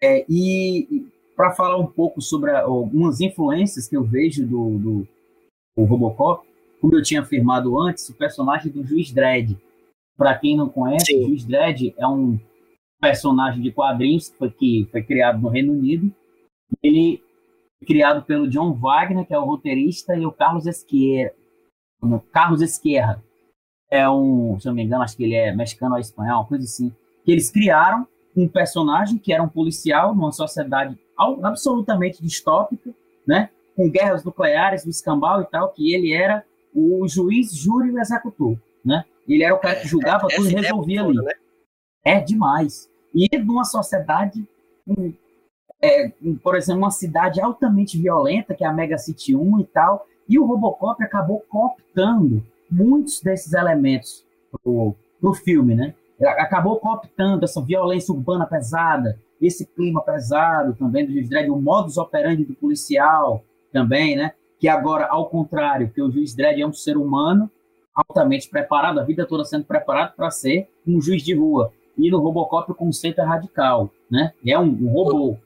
É, 0.00 0.24
e 0.28 1.08
para 1.38 1.52
falar 1.52 1.78
um 1.78 1.86
pouco 1.86 2.20
sobre 2.20 2.50
algumas 2.50 3.20
influências 3.20 3.86
que 3.86 3.96
eu 3.96 4.02
vejo 4.02 4.44
do, 4.44 4.76
do, 4.76 5.08
do 5.76 5.84
Robocop, 5.84 6.44
como 6.80 6.96
eu 6.96 7.02
tinha 7.02 7.20
afirmado 7.20 7.80
antes, 7.80 8.08
o 8.08 8.14
personagem 8.14 8.72
do 8.72 8.84
Juiz 8.84 9.12
Dredd. 9.12 9.56
Para 10.16 10.36
quem 10.36 10.56
não 10.56 10.68
conhece, 10.68 11.12
Sim. 11.12 11.22
o 11.22 11.28
Juiz 11.28 11.44
Dredd 11.44 11.94
é 11.96 12.08
um 12.08 12.40
personagem 13.00 13.62
de 13.62 13.70
quadrinhos 13.70 14.28
que 14.28 14.36
foi, 14.36 14.50
que 14.50 14.88
foi 14.90 15.00
criado 15.04 15.40
no 15.40 15.48
Reino 15.48 15.74
Unido. 15.74 16.12
Ele 16.82 17.22
foi 17.78 17.86
criado 17.86 18.24
pelo 18.24 18.50
John 18.50 18.74
Wagner, 18.74 19.24
que 19.24 19.32
é 19.32 19.38
o 19.38 19.44
roteirista, 19.44 20.16
e 20.16 20.26
o 20.26 20.32
Carlos 20.32 20.66
Esquerra. 20.66 21.32
Carlos 22.32 22.62
Esquerra. 22.62 23.22
É 23.88 24.10
um, 24.10 24.58
se 24.58 24.66
eu 24.66 24.70
não 24.70 24.76
me 24.76 24.82
engano, 24.82 25.04
acho 25.04 25.16
que 25.16 25.22
ele 25.22 25.36
é 25.36 25.54
mexicano 25.54 25.94
ou 25.94 26.00
espanhol, 26.00 26.46
coisa 26.46 26.64
assim. 26.64 26.92
Que 27.24 27.30
eles 27.30 27.48
criaram 27.48 28.08
um 28.42 28.48
personagem 28.48 29.18
que 29.18 29.32
era 29.32 29.42
um 29.42 29.48
policial 29.48 30.14
numa 30.14 30.32
sociedade 30.32 30.98
absolutamente 31.42 32.22
distópica, 32.22 32.94
né? 33.26 33.50
Com 33.76 33.90
guerras 33.90 34.24
nucleares, 34.24 34.84
do 34.84 34.90
escambau 34.90 35.42
e 35.42 35.46
tal, 35.46 35.70
que 35.72 35.92
ele 35.92 36.12
era 36.12 36.44
o 36.74 37.06
juiz, 37.08 37.54
júri 37.54 37.90
e 37.90 37.98
executor, 37.98 38.56
né? 38.84 39.04
Ele 39.26 39.42
era 39.42 39.54
o 39.54 39.58
cara 39.58 39.76
que 39.76 39.88
julgava 39.88 40.26
Essa 40.30 40.36
tudo 40.36 40.50
e 40.50 40.54
é 40.54 40.60
resolvia 40.60 41.02
ali. 41.02 41.16
né? 41.16 41.32
É 42.04 42.20
demais. 42.20 42.88
E 43.14 43.28
numa 43.38 43.64
sociedade, 43.64 44.48
um, 44.86 45.12
é, 45.82 46.12
um, 46.22 46.36
por 46.36 46.56
exemplo, 46.56 46.82
uma 46.82 46.90
cidade 46.90 47.40
altamente 47.40 48.00
violenta, 48.00 48.54
que 48.54 48.64
é 48.64 48.66
a 48.66 48.72
Mega 48.72 48.96
City 48.96 49.34
1 49.34 49.60
e 49.60 49.64
tal, 49.64 50.06
e 50.28 50.38
o 50.38 50.46
Robocop 50.46 51.02
acabou 51.02 51.40
cooptando 51.48 52.44
muitos 52.70 53.20
desses 53.20 53.52
elementos 53.52 54.24
pro, 54.62 54.94
pro 55.20 55.34
filme, 55.34 55.74
né? 55.74 55.94
Acabou 56.20 56.78
cooptando 56.80 57.44
essa 57.44 57.62
violência 57.62 58.12
urbana 58.12 58.46
pesada, 58.46 59.18
esse 59.40 59.64
clima 59.66 60.02
pesado 60.02 60.74
também 60.74 61.06
do 61.06 61.12
Juiz 61.12 61.28
Dredd, 61.28 61.48
o 61.48 61.60
modus 61.60 61.96
operandi 61.96 62.44
do 62.44 62.54
policial 62.54 63.44
também, 63.72 64.16
né? 64.16 64.32
Que 64.58 64.68
agora, 64.68 65.06
ao 65.06 65.28
contrário, 65.28 65.90
que 65.90 66.02
o 66.02 66.10
Juiz 66.10 66.34
Dredd 66.34 66.60
é 66.60 66.66
um 66.66 66.72
ser 66.72 66.96
humano 66.96 67.48
altamente 67.94 68.48
preparado, 68.48 69.00
a 69.00 69.04
vida 69.04 69.26
toda 69.26 69.44
sendo 69.44 69.64
preparado 69.64 70.14
para 70.14 70.30
ser 70.30 70.68
um 70.86 71.00
juiz 71.00 71.22
de 71.22 71.34
rua. 71.34 71.72
E 71.96 72.10
no 72.10 72.20
Robocop 72.20 72.70
o 72.70 72.74
conceito 72.74 73.20
é 73.20 73.24
radical, 73.24 73.90
né? 74.10 74.32
É 74.46 74.58
um, 74.58 74.66
um 74.66 74.92
robô. 74.92 75.36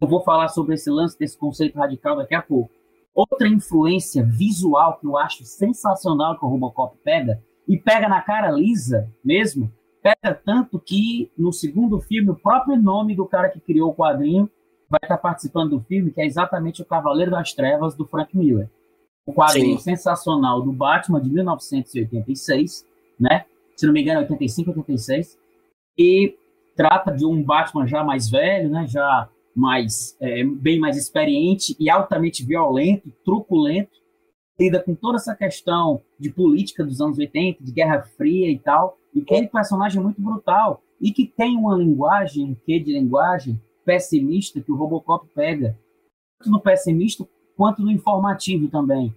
Eu 0.00 0.06
vou 0.06 0.22
falar 0.22 0.48
sobre 0.48 0.74
esse 0.74 0.90
lance 0.90 1.18
desse 1.18 1.38
conceito 1.38 1.78
radical 1.78 2.16
daqui 2.16 2.34
a 2.34 2.42
pouco. 2.42 2.70
Outra 3.14 3.48
influência 3.48 4.22
visual 4.22 4.98
que 4.98 5.06
eu 5.06 5.16
acho 5.16 5.44
sensacional 5.44 6.38
que 6.38 6.44
o 6.44 6.48
Robocop 6.48 6.96
pega, 7.02 7.40
e 7.66 7.78
pega 7.78 8.08
na 8.08 8.20
cara 8.20 8.50
lisa 8.50 9.08
mesmo, 9.24 9.72
pega 10.04 10.34
tanto 10.34 10.78
que 10.78 11.32
no 11.36 11.50
segundo 11.50 11.98
filme 11.98 12.28
o 12.28 12.36
próprio 12.36 12.76
nome 12.76 13.16
do 13.16 13.24
cara 13.24 13.48
que 13.48 13.58
criou 13.58 13.90
o 13.90 13.94
quadrinho 13.94 14.50
vai 14.86 15.00
estar 15.02 15.16
participando 15.16 15.70
do 15.70 15.80
filme, 15.80 16.10
que 16.10 16.20
é 16.20 16.26
exatamente 16.26 16.82
o 16.82 16.84
Cavaleiro 16.84 17.30
das 17.30 17.54
Trevas 17.54 17.96
do 17.96 18.04
Frank 18.04 18.36
Miller. 18.36 18.68
O 19.26 19.32
quadrinho 19.32 19.78
Sim. 19.78 19.84
sensacional 19.84 20.60
do 20.60 20.70
Batman 20.70 21.22
de 21.22 21.30
1986, 21.30 22.86
né? 23.18 23.46
Se 23.74 23.86
não 23.86 23.94
me 23.94 24.02
engano, 24.02 24.20
85, 24.20 24.70
86, 24.72 25.38
e 25.98 26.36
trata 26.76 27.10
de 27.10 27.24
um 27.24 27.42
Batman 27.42 27.86
já 27.86 28.04
mais 28.04 28.28
velho, 28.28 28.68
né? 28.68 28.86
Já 28.86 29.30
mais 29.56 30.14
é, 30.20 30.44
bem 30.44 30.78
mais 30.78 30.98
experiente 30.98 31.74
e 31.80 31.88
altamente 31.88 32.44
violento, 32.44 33.10
truculento, 33.24 33.96
lida 34.60 34.82
com 34.82 34.94
toda 34.94 35.16
essa 35.16 35.34
questão 35.34 36.02
de 36.20 36.28
política 36.28 36.84
dos 36.84 37.00
anos 37.00 37.16
80, 37.16 37.64
de 37.64 37.72
Guerra 37.72 38.02
Fria 38.02 38.50
e 38.50 38.58
tal, 38.58 38.98
e 39.14 39.22
que 39.22 39.34
é 39.34 39.38
um 39.38 39.46
personagem 39.46 40.02
muito 40.02 40.20
brutal 40.20 40.82
e 41.00 41.12
que 41.12 41.26
tem 41.26 41.56
uma 41.56 41.76
linguagem, 41.76 42.44
um 42.44 42.54
quê 42.54 42.80
de 42.80 42.92
linguagem 42.92 43.60
pessimista 43.84 44.60
que 44.60 44.72
o 44.72 44.76
Robocop 44.76 45.26
pega, 45.34 45.78
tanto 46.38 46.50
no 46.50 46.60
pessimista 46.60 47.26
quanto 47.56 47.82
no 47.82 47.90
informativo 47.90 48.68
também. 48.68 49.14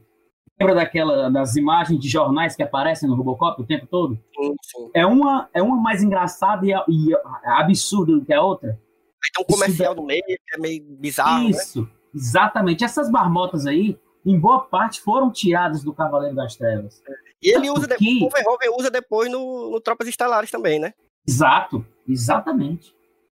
Lembra 0.60 0.76
daquela 0.76 1.30
das 1.30 1.56
imagens 1.56 2.00
de 2.00 2.10
jornais 2.10 2.56
que 2.56 2.64
aparecem 2.64 3.08
no 3.08 3.16
Robocop 3.16 3.62
o 3.62 3.66
tempo 3.66 3.86
todo? 3.88 4.16
Sim, 4.16 4.56
sim. 4.62 4.90
É 4.94 5.06
uma 5.06 5.50
é 5.54 5.62
uma 5.62 5.78
mais 5.78 6.04
engraçada 6.04 6.66
e, 6.66 6.72
e 6.72 7.16
absurda 7.46 8.14
do 8.14 8.26
que 8.26 8.34
a 8.34 8.42
outra. 8.42 8.70
Aí 8.72 9.32
tem 9.36 9.44
um 9.44 9.48
comercial 9.48 9.96
no 9.96 10.04
meio, 10.04 10.24
que 10.26 10.56
é 10.56 10.60
meio 10.60 10.84
bizarro, 11.00 11.44
né? 11.44 11.50
Isso, 11.52 11.88
exatamente. 12.14 12.84
Essas 12.84 13.10
marmotas 13.10 13.68
aí, 13.68 13.98
em 14.28 14.40
boa 14.40 14.62
parte, 14.62 15.02
foram 15.02 15.32
tiradas 15.32 15.84
do 15.84 15.94
Cavaleiro 15.94 16.36
das 16.36 16.56
Trevas. 16.56 17.02
E 17.42 17.56
ele 17.56 17.70
usa, 17.70 17.88
de... 17.88 17.96
Que- 17.96 18.26
o 18.26 18.30
Verhoeven 18.30 18.76
usa 18.78 18.92
depois 18.92 19.32
no, 19.32 19.72
no 19.72 19.80
Tropas 19.80 20.08
Estelares 20.08 20.52
também, 20.52 20.80
né? 20.80 20.94
Exato, 21.28 21.86
exatamente. 22.08 22.94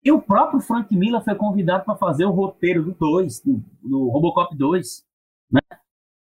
E 0.05 0.11
o 0.11 0.23
próprio 0.23 0.61
Frank 0.61 0.95
Miller 0.97 1.23
foi 1.23 1.35
convidado 1.35 1.85
para 1.85 1.97
fazer 1.97 2.25
o 2.25 2.31
roteiro 2.31 2.83
do 2.83 2.93
2, 2.93 3.41
do, 3.41 3.63
do 3.83 4.09
Robocop 4.09 4.57
2. 4.57 5.05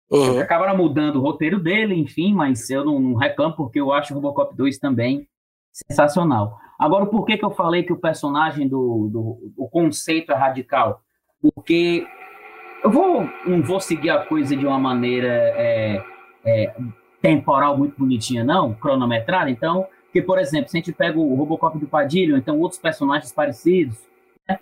Uhum. 0.10 0.39
Acabaram 0.39 0.78
mudando 0.78 1.17
o 1.17 1.22
roteiro 1.22 1.60
dele, 1.60 1.93
enfim, 1.93 2.34
mas 2.34 2.70
eu 2.70 2.86
não, 2.86 3.00
não 3.00 3.15
reclamo 3.15 3.56
porque 3.56 3.80
eu 3.80 3.91
acho 3.91 4.13
o 4.13 4.15
Robocop 4.15 4.56
2 4.56 4.80
também 4.80 5.28
sensacional. 5.72 6.58
Agora, 6.80 7.06
por 7.06 7.26
que, 7.26 7.38
que 7.38 7.46
eu 7.46 7.52
falei 7.52 7.84
que 7.84 7.93
o 7.93 8.00
personagem 8.00 8.67
do, 8.67 9.10
do 9.12 9.54
o 9.58 9.70
conceito 9.70 10.32
é 10.32 10.36
radical? 10.36 11.02
Porque 11.41 12.08
eu 12.88 12.91
vou, 12.91 13.30
não 13.45 13.62
vou 13.62 13.82
seguir 13.82 14.10
a 14.10 14.19
coisa 14.26 14.56
de 14.56 14.65
uma 14.65 14.80
maneira 14.80 15.28
é, 15.28 16.02
é, 16.45 16.73
temporal 17.21 17.78
muito 17.78 18.00
bonitinha, 18.00 18.45
não, 18.45 18.73
cronometrada. 18.73 19.50
Então, 19.50 19.86
que 20.13 20.21
por 20.21 20.39
exemplo, 20.39 20.69
se 20.69 20.78
a 20.78 20.80
gente 20.80 20.93
pega 20.93 21.19
o 21.19 21.36
Robocop 21.36 21.78
do 21.78 21.86
Padilha, 21.86 22.34
ou 22.34 22.39
então 22.39 22.58
outros 22.60 22.80
personagens 22.80 23.32
parecidos, 23.34 23.97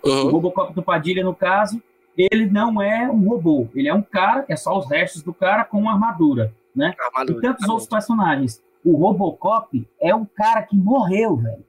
o 0.02 0.08
Uhum. 0.08 0.30
Robocop 0.30 0.74
do 0.74 0.82
Padilha, 0.82 1.22
no 1.22 1.32
caso, 1.32 1.80
ele 2.18 2.46
não 2.46 2.82
é 2.82 3.08
um 3.08 3.28
robô, 3.28 3.68
ele 3.72 3.86
é 3.86 3.94
um 3.94 4.02
cara, 4.02 4.44
é 4.48 4.56
só 4.56 4.76
os 4.76 4.90
restos 4.90 5.22
do 5.22 5.32
cara 5.32 5.64
com 5.64 5.78
uma 5.78 5.92
armadura, 5.92 6.52
né? 6.74 6.92
E 6.98 7.02
Armadura, 7.02 7.40
tantos 7.40 7.68
outros 7.68 7.88
personagens. 7.88 8.60
O 8.84 8.96
Robocop 8.96 9.88
é 10.00 10.12
um 10.12 10.24
cara 10.24 10.62
que 10.62 10.76
morreu, 10.76 11.36
velho. 11.36 11.64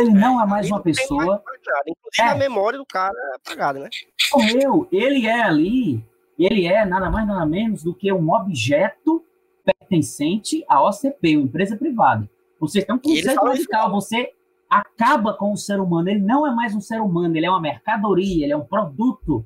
Ele 0.00 0.10
não 0.10 0.40
é 0.40 0.46
mais 0.46 0.66
Ali 0.66 0.72
uma 0.72 0.82
pessoa, 0.82 1.24
mais. 1.24 1.40
Inclusive 1.86 2.20
É. 2.20 2.30
a 2.30 2.34
memória 2.34 2.78
do 2.78 2.86
cara 2.86 3.14
é 3.16 3.36
apagada, 3.36 3.78
né? 3.78 3.88
morreu. 4.32 4.88
Ele 4.92 5.26
é 5.26 5.42
ali, 5.42 6.04
ele 6.38 6.66
é 6.66 6.84
nada 6.84 7.10
mais 7.10 7.26
nada 7.26 7.44
menos 7.46 7.82
do 7.82 7.94
que 7.94 8.12
um 8.12 8.32
objeto 8.32 9.24
pertencente 9.64 10.64
à 10.68 10.82
OCP, 10.82 11.36
uma 11.36 11.46
empresa 11.46 11.76
privada. 11.76 12.28
Você 12.60 12.82
tem 12.82 12.94
um 12.94 12.98
conceito 12.98 13.44
radical, 13.44 13.90
você 13.90 14.30
acaba 14.68 15.34
com 15.34 15.52
o 15.52 15.56
ser 15.56 15.80
humano. 15.80 16.08
Ele 16.08 16.20
não 16.20 16.46
é 16.46 16.54
mais 16.54 16.74
um 16.74 16.80
ser 16.80 17.00
humano, 17.00 17.36
ele 17.36 17.46
é 17.46 17.50
uma 17.50 17.60
mercadoria, 17.60 18.44
ele 18.44 18.52
é 18.52 18.56
um 18.56 18.64
produto. 18.64 19.44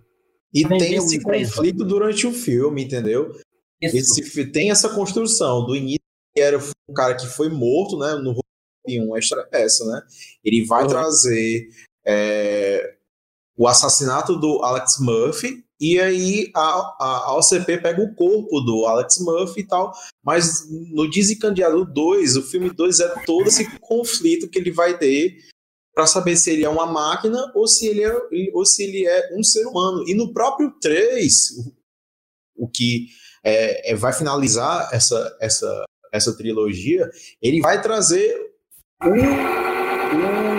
E 0.52 0.66
tem 0.66 0.94
esse 0.94 1.20
conflito 1.20 1.84
durante 1.84 2.26
o 2.26 2.32
filme, 2.32 2.84
entendeu? 2.84 3.32
Esse, 3.80 4.50
tem 4.52 4.70
essa 4.70 4.88
construção 4.88 5.64
do 5.66 5.74
início 5.74 6.00
que 6.34 6.40
era 6.40 6.58
um 6.88 6.94
cara 6.94 7.14
que 7.16 7.26
foi 7.26 7.48
morto, 7.48 7.98
né? 7.98 8.14
No 8.14 8.34
um 8.88 9.16
extra 9.16 9.48
essa, 9.52 9.84
né? 9.86 10.02
Ele 10.44 10.64
vai 10.64 10.82
uhum. 10.82 10.88
trazer 10.88 11.68
é, 12.06 12.96
o 13.56 13.66
assassinato 13.66 14.36
do 14.36 14.62
Alex 14.62 14.98
Murphy 15.00 15.64
e 15.80 16.00
aí 16.00 16.50
a, 16.54 16.60
a, 16.60 17.24
a 17.26 17.38
OCP 17.38 17.78
pega 17.78 18.02
o 18.02 18.14
corpo 18.14 18.60
do 18.60 18.86
Alex 18.86 19.18
Murphy 19.18 19.60
e 19.60 19.66
tal, 19.66 19.92
mas 20.22 20.68
no 20.70 21.10
Desencadeado 21.10 21.84
2, 21.84 22.36
o 22.36 22.42
filme 22.42 22.70
2 22.70 23.00
é 23.00 23.24
todo 23.26 23.48
esse 23.48 23.78
conflito 23.80 24.48
que 24.48 24.58
ele 24.58 24.70
vai 24.70 24.96
ter 24.96 25.36
para 25.94 26.06
saber 26.06 26.36
se 26.36 26.50
ele 26.50 26.64
é 26.64 26.68
uma 26.68 26.86
máquina 26.86 27.52
ou 27.54 27.66
se 27.66 27.86
ele 27.86 28.04
é, 28.04 28.12
ou 28.52 28.64
se 28.64 28.82
ele 28.82 29.06
é 29.06 29.36
um 29.36 29.42
ser 29.42 29.66
humano. 29.66 30.04
E 30.08 30.14
no 30.14 30.32
próprio 30.32 30.72
3, 30.80 31.32
o, 31.58 32.64
o 32.64 32.68
que 32.68 33.08
é, 33.44 33.92
é, 33.92 33.94
vai 33.94 34.12
finalizar 34.12 34.88
essa, 34.92 35.36
essa, 35.40 35.84
essa 36.12 36.36
trilogia, 36.36 37.10
ele 37.42 37.60
vai 37.60 37.80
trazer 37.80 38.53
um, 39.02 39.10
um 39.10 40.54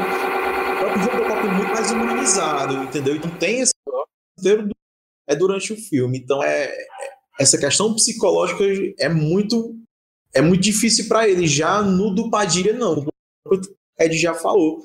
próprio 0.79 1.01
Robocop 1.03 1.47
muito 1.47 1.73
mais 1.73 1.91
humanizado, 1.91 2.83
entendeu? 2.83 3.15
Então 3.15 3.29
tem 3.37 3.61
esse 3.61 3.73
inteiro 4.39 4.69
é 5.27 5.35
durante 5.35 5.73
o 5.73 5.77
filme. 5.77 6.17
Então 6.17 6.43
é 6.43 6.75
essa 7.39 7.57
questão 7.57 7.93
psicológica 7.93 8.63
é 8.99 9.09
muito 9.09 9.75
é 10.33 10.41
muito 10.41 10.61
difícil 10.61 11.07
para 11.07 11.27
ele. 11.27 11.47
Já 11.47 11.81
no 11.81 12.13
do 12.13 12.29
Padilha 12.29 12.73
não. 12.73 13.05
O 13.47 13.61
Ed 13.99 14.17
já 14.17 14.33
falou. 14.33 14.83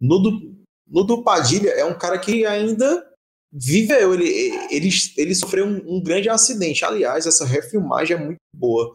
No 0.00 0.18
do, 0.18 0.56
no 0.86 1.04
do 1.04 1.22
Padilha 1.22 1.70
é 1.70 1.84
um 1.84 1.96
cara 1.96 2.18
que 2.18 2.44
ainda 2.44 3.06
viveu, 3.52 4.14
ele, 4.14 4.28
ele, 4.70 4.88
ele 5.16 5.34
sofreu 5.34 5.66
um, 5.66 5.96
um 5.96 6.02
grande 6.02 6.28
acidente. 6.28 6.84
Aliás, 6.84 7.26
essa 7.26 7.44
refilmagem 7.44 8.16
é 8.16 8.20
muito 8.20 8.38
boa. 8.54 8.94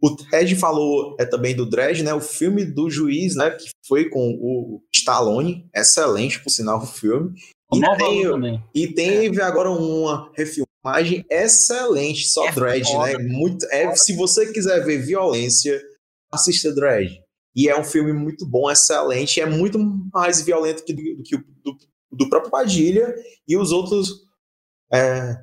O 0.00 0.14
Ted 0.14 0.54
falou 0.56 1.16
é 1.18 1.24
também 1.24 1.56
do 1.56 1.68
Dredd, 1.68 2.02
né? 2.02 2.14
O 2.14 2.20
filme 2.20 2.64
do 2.64 2.88
juiz, 2.88 3.34
né? 3.34 3.50
Que 3.50 3.68
foi 3.86 4.08
com 4.08 4.30
o 4.40 4.80
Stallone, 4.94 5.68
excelente, 5.74 6.42
por 6.42 6.50
sinal, 6.50 6.78
o 6.78 6.86
filme. 6.86 7.32
E, 7.72 7.80
tem, 7.80 8.24
e 8.74 8.94
teve 8.94 9.42
agora 9.42 9.70
uma 9.70 10.30
refilmagem 10.34 11.24
excelente, 11.28 12.28
só 12.28 12.46
é 12.46 12.52
Dredd, 12.52 12.88
né? 12.98 13.18
Muito, 13.18 13.66
é, 13.70 13.94
se 13.94 14.14
você 14.14 14.52
quiser 14.52 14.84
ver 14.84 15.02
violência, 15.04 15.80
assista 16.32 16.72
Dredd. 16.72 17.20
E 17.56 17.68
é 17.68 17.78
um 17.78 17.84
filme 17.84 18.12
muito 18.12 18.46
bom, 18.46 18.70
excelente, 18.70 19.40
é 19.40 19.46
muito 19.46 19.78
mais 20.14 20.40
violento 20.42 20.84
que 20.84 20.92
do, 20.92 21.22
que 21.24 21.34
o 21.34 21.44
do, 21.64 21.76
do 22.12 22.28
próprio 22.28 22.52
Padilha 22.52 23.12
e 23.48 23.56
os 23.56 23.72
outros 23.72 24.28
é, 24.92 25.36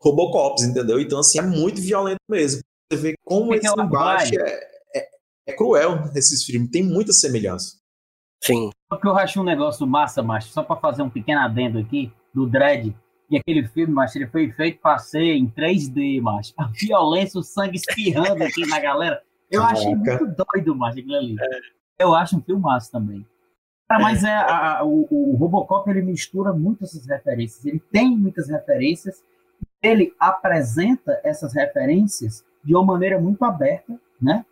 Robocops, 0.00 0.64
entendeu? 0.64 1.00
Então, 1.00 1.20
assim, 1.20 1.38
é 1.38 1.42
muito 1.42 1.80
violento 1.80 2.20
mesmo. 2.28 2.60
Você 2.92 2.96
vê 2.96 3.14
como 3.24 3.54
esse 3.54 3.66
embate 3.80 4.38
é, 4.38 4.70
é, 4.94 5.08
é, 5.46 5.52
cruel 5.54 6.04
nesses 6.12 6.44
filmes, 6.44 6.70
tem 6.70 6.84
muita 6.84 7.12
semelhança. 7.12 7.80
Sim. 8.42 8.70
Porque 8.90 9.06
eu 9.06 9.16
achei 9.16 9.40
um 9.40 9.44
negócio 9.44 9.86
massa, 9.86 10.22
macho, 10.22 10.48
só 10.48 10.62
para 10.62 10.76
fazer 10.76 11.02
um 11.02 11.08
pequeno 11.08 11.40
adendo 11.40 11.78
aqui, 11.78 12.12
do 12.34 12.46
Dredd, 12.46 12.94
e 13.30 13.38
aquele 13.38 13.66
filme, 13.66 13.94
macho, 13.94 14.18
ele 14.18 14.26
foi 14.26 14.52
feito 14.52 14.78
para 14.82 14.98
ser 14.98 15.22
em 15.22 15.48
3D, 15.48 16.20
macho. 16.20 16.52
A 16.58 16.66
violência, 16.66 17.40
o 17.40 17.42
sangue 17.42 17.76
espirrando 17.76 18.44
aqui 18.44 18.66
na 18.66 18.78
galera. 18.78 19.22
Eu 19.50 19.62
Caraca. 19.62 19.78
achei 19.78 19.94
muito 19.94 20.44
doido, 20.52 20.76
macho, 20.76 20.98
aquilo 20.98 21.16
ali. 21.16 21.36
É. 21.40 22.04
Eu 22.04 22.14
acho 22.14 22.36
um 22.36 22.42
filme 22.42 22.60
massa 22.60 22.92
também. 22.92 23.26
Cara, 23.88 24.02
mas 24.02 24.22
é, 24.22 24.34
a, 24.34 24.80
a, 24.80 24.84
o, 24.84 25.06
o 25.10 25.36
Robocop, 25.36 25.88
ele 25.88 26.02
mistura 26.02 26.52
muito 26.52 26.84
essas 26.84 27.06
referências. 27.06 27.64
Ele 27.64 27.80
tem 27.90 28.14
muitas 28.14 28.50
referências. 28.50 29.24
Ele 29.82 30.14
apresenta 30.20 31.18
essas 31.24 31.54
referências 31.54 32.44
de 32.64 32.74
uma 32.74 32.84
maneira 32.84 33.20
muito 33.20 33.42
aberta, 33.44 33.98
né? 34.20 34.44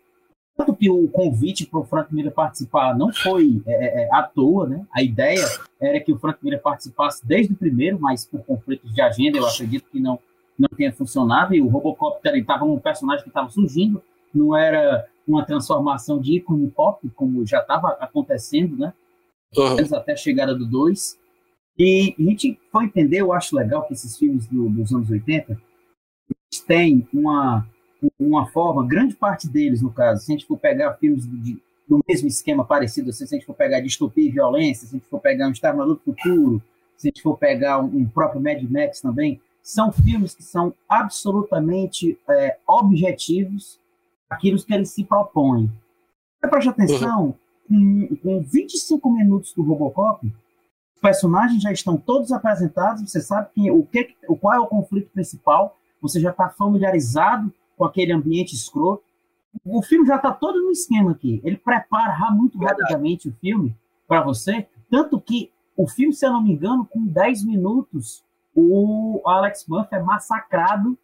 Tanto 0.57 0.75
que 0.75 0.89
o 0.89 1.07
convite 1.07 1.65
para 1.65 1.79
o 1.79 1.85
Frank 1.85 2.13
Miller 2.13 2.31
participar 2.31 2.95
não 2.95 3.11
foi 3.11 3.61
é, 3.65 3.73
é, 3.73 4.03
é, 4.03 4.09
à 4.13 4.21
toa, 4.21 4.67
né? 4.67 4.85
A 4.93 5.01
ideia 5.01 5.43
era 5.79 5.99
que 5.99 6.11
o 6.11 6.19
Frank 6.19 6.39
Miller 6.43 6.61
participasse 6.61 7.25
desde 7.25 7.53
o 7.53 7.55
primeiro, 7.55 7.99
mas 7.99 8.25
por 8.25 8.43
conflitos 8.43 8.93
de 8.93 9.01
agenda, 9.01 9.37
eu 9.37 9.47
acredito 9.47 9.89
que 9.89 9.99
não, 9.99 10.19
não 10.59 10.69
tenha 10.69 10.93
funcionado. 10.93 11.55
E 11.55 11.61
o 11.61 11.67
Robocop 11.67 12.19
estava 12.27 12.65
um 12.65 12.79
personagem 12.79 13.23
que 13.23 13.29
estava 13.29 13.49
surgindo, 13.49 14.03
não 14.33 14.55
era 14.55 15.07
uma 15.27 15.45
transformação 15.45 16.19
de 16.19 16.37
ícone 16.37 16.69
pop, 16.69 17.09
como 17.15 17.45
já 17.45 17.59
estava 17.59 17.89
acontecendo, 17.99 18.77
né? 18.77 18.93
Uhum. 19.55 19.95
Até 19.95 20.13
a 20.13 20.17
chegada 20.17 20.53
do 20.53 20.65
2. 20.65 21.17
E 21.77 22.15
a 22.19 22.21
gente 22.21 22.59
foi 22.71 22.85
entender, 22.85 23.21
eu 23.21 23.33
acho 23.33 23.55
legal 23.55 23.87
que 23.87 23.93
esses 23.93 24.17
filmes 24.17 24.45
do, 24.47 24.69
dos 24.69 24.93
anos 24.93 25.09
80 25.09 25.59
têm 26.67 27.07
uma 27.13 27.65
uma 28.19 28.47
forma, 28.47 28.85
grande 28.85 29.15
parte 29.15 29.47
deles, 29.47 29.81
no 29.81 29.91
caso, 29.91 30.23
se 30.23 30.31
a 30.31 30.35
gente 30.35 30.47
for 30.47 30.57
pegar 30.57 30.93
filmes 30.95 31.25
de, 31.27 31.61
do 31.87 32.03
mesmo 32.07 32.27
esquema 32.27 32.65
parecido, 32.65 33.09
assim, 33.09 33.25
se 33.25 33.35
a 33.35 33.37
gente 33.37 33.45
for 33.45 33.53
pegar 33.53 33.79
distopia 33.79 34.27
e 34.27 34.31
violência, 34.31 34.87
se 34.87 34.95
a 34.95 34.99
gente 34.99 35.09
for 35.09 35.19
pegar 35.19 35.47
um 35.47 35.51
Exterminador 35.51 35.95
do 35.95 36.01
Futuro, 36.01 36.61
se 36.97 37.07
a 37.07 37.09
gente 37.09 37.21
for 37.21 37.37
pegar 37.37 37.79
um, 37.79 37.85
um, 37.85 38.07
próprio 38.07 38.41
Mad 38.41 38.61
Max 38.63 39.01
também, 39.01 39.39
são 39.61 39.91
filmes 39.91 40.33
que 40.33 40.43
são 40.43 40.73
absolutamente 40.89 42.17
é, 42.29 42.57
objetivos 42.67 43.79
aquilo 44.29 44.63
que 44.63 44.73
eles 44.73 44.89
se 44.89 45.03
propõem. 45.03 45.69
Preste 46.39 46.69
atenção, 46.69 47.35
uhum. 47.69 48.07
com, 48.07 48.15
com 48.15 48.41
25 48.41 49.11
minutos 49.11 49.53
do 49.53 49.61
Robocop, 49.61 50.25
os 50.25 51.01
personagens 51.01 51.61
já 51.61 51.71
estão 51.71 51.97
todos 51.97 52.31
apresentados, 52.31 53.03
você 53.03 53.21
sabe 53.21 53.49
quem, 53.53 53.69
o 53.69 53.83
que, 53.83 54.15
qual 54.39 54.55
é 54.55 54.59
o 54.59 54.67
conflito 54.67 55.11
principal, 55.11 55.77
você 56.01 56.19
já 56.19 56.31
está 56.31 56.49
familiarizado 56.49 57.53
com 57.81 57.85
aquele 57.85 58.13
ambiente 58.13 58.53
escroto. 58.53 59.03
O 59.65 59.81
filme 59.81 60.05
já 60.05 60.17
está 60.17 60.31
todo 60.31 60.61
no 60.61 60.69
esquema 60.69 61.11
aqui. 61.11 61.41
Ele 61.43 61.57
prepara 61.57 62.29
muito 62.29 62.59
Verdade. 62.59 62.79
rapidamente 62.79 63.27
o 63.27 63.33
filme 63.41 63.75
para 64.07 64.21
você, 64.21 64.67
tanto 64.87 65.19
que 65.19 65.51
o 65.75 65.87
filme, 65.87 66.13
se 66.13 66.23
eu 66.23 66.31
não 66.31 66.43
me 66.43 66.51
engano, 66.51 66.85
com 66.85 67.03
10 67.03 67.43
minutos, 67.43 68.23
o 68.53 69.19
Alex 69.25 69.65
Murphy 69.67 69.95
é 69.95 70.03
massacrado 70.03 70.95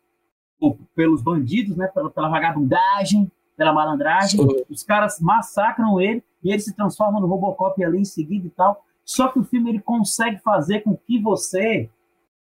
pelos 0.94 1.24
bandidos, 1.24 1.76
né, 1.76 1.88
pela, 1.88 2.12
pela 2.12 2.30
vagabundagem, 2.30 3.32
pela 3.56 3.74
malandragem. 3.74 4.40
Sim. 4.40 4.66
Os 4.70 4.84
caras 4.84 5.20
massacram 5.20 6.00
ele 6.00 6.24
e 6.44 6.52
ele 6.52 6.60
se 6.60 6.76
transforma 6.76 7.20
no 7.20 7.26
Robocop 7.26 7.84
ali 7.84 8.02
em 8.02 8.06
seguida 8.06 8.46
e 8.46 8.52
tal. 8.52 8.86
Só 9.04 9.30
que 9.30 9.40
o 9.40 9.44
filme 9.44 9.72
ele 9.72 9.80
consegue 9.80 10.38
fazer 10.44 10.82
com 10.82 10.96
que 10.96 11.20
você 11.20 11.90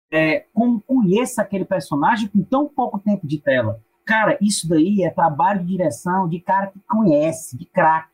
é, 0.10 0.46
conheça 0.86 1.42
aquele 1.42 1.66
personagem 1.66 2.30
com 2.30 2.42
tão 2.42 2.70
pouco 2.70 2.98
tempo 3.00 3.28
de 3.28 3.42
tela. 3.42 3.82
Cara, 4.06 4.38
isso 4.42 4.68
daí 4.68 5.04
é 5.04 5.10
trabalho 5.10 5.62
de 5.62 5.68
direção 5.68 6.28
de 6.28 6.40
cara 6.40 6.68
que 6.68 6.80
conhece, 6.82 7.58
de 7.58 7.66
craque. 7.66 8.12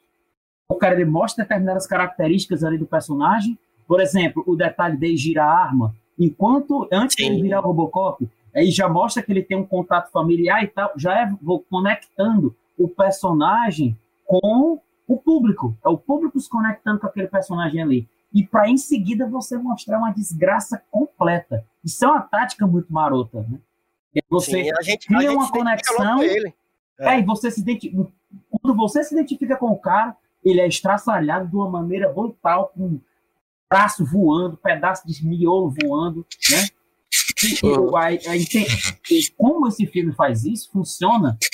O 0.70 0.76
cara 0.76 0.94
ele 0.94 1.10
mostra 1.10 1.44
determinadas 1.44 1.88
características 1.88 2.64
ali 2.64 2.78
do 2.78 2.86
personagem. 2.86 3.58
Por 3.88 4.00
exemplo, 4.00 4.44
o 4.46 4.56
detalhe 4.56 4.98
dele 4.98 5.18
girar 5.18 5.48
a 5.48 5.64
arma. 5.64 5.96
Enquanto, 6.18 6.88
antes 6.92 7.16
Sim. 7.18 7.24
de 7.24 7.32
ele 7.32 7.42
virar 7.42 7.62
o 7.62 7.64
Robocop, 7.64 8.30
aí 8.56 8.70
já 8.70 8.88
mostra 8.88 9.24
que 9.24 9.32
ele 9.32 9.42
tem 9.42 9.58
um 9.58 9.66
contato 9.66 10.12
familiar 10.12 10.64
e 10.64 10.68
tal, 10.68 10.92
já 10.96 11.22
é 11.22 11.30
conectando 11.70 12.56
o 12.78 12.88
personagem 12.88 13.98
com 14.26 14.80
o 15.08 15.18
público. 15.18 15.76
É 15.84 15.90
o 15.90 15.98
público 15.98 16.40
se 16.40 16.48
conectando 16.48 17.00
com 17.00 17.08
aquele 17.08 17.28
personagem 17.28 17.82
ali. 17.82 18.08
E 18.32 18.46
para 18.46 18.70
em 18.70 18.78
seguida 18.78 19.28
você 19.28 19.58
mostrar 19.58 19.98
uma 19.98 20.12
desgraça 20.12 20.80
completa. 20.92 21.66
Isso 21.84 22.06
é 22.06 22.08
uma 22.08 22.22
tática 22.22 22.68
muito 22.68 22.94
marota, 22.94 23.42
né? 23.50 23.58
Você 24.30 24.64
Sim, 24.64 24.72
a 24.72 24.82
gente, 24.82 25.08
cria 25.08 25.20
a 25.20 25.22
gente 25.22 25.36
uma 25.36 25.52
conexão. 25.52 26.24
Ele. 26.24 26.54
É. 27.00 27.16
é, 27.16 27.20
e 27.20 27.24
você 27.24 27.52
se 27.52 27.62
identifica. 27.62 28.12
Quando 28.50 28.76
você 28.76 29.04
se 29.04 29.14
identifica 29.14 29.56
com 29.56 29.68
o 29.68 29.80
cara, 29.80 30.16
ele 30.44 30.60
é 30.60 30.68
estraçalhado 30.68 31.48
de 31.48 31.56
uma 31.56 31.70
maneira 31.70 32.12
brutal, 32.12 32.72
com 32.76 33.00
braço 33.70 34.06
voando, 34.06 34.58
pedaço 34.58 35.08
de 35.08 35.26
miolo 35.26 35.74
voando, 35.82 36.26
né? 36.50 36.68
E, 37.64 37.66
uhum. 37.66 37.96
a, 37.96 38.08
a, 38.08 38.12
e 38.12 39.32
como 39.38 39.68
esse 39.68 39.86
filme 39.88 40.14
faz 40.14 40.44
isso, 40.44 40.72
funciona 40.72 41.38
de 41.40 41.48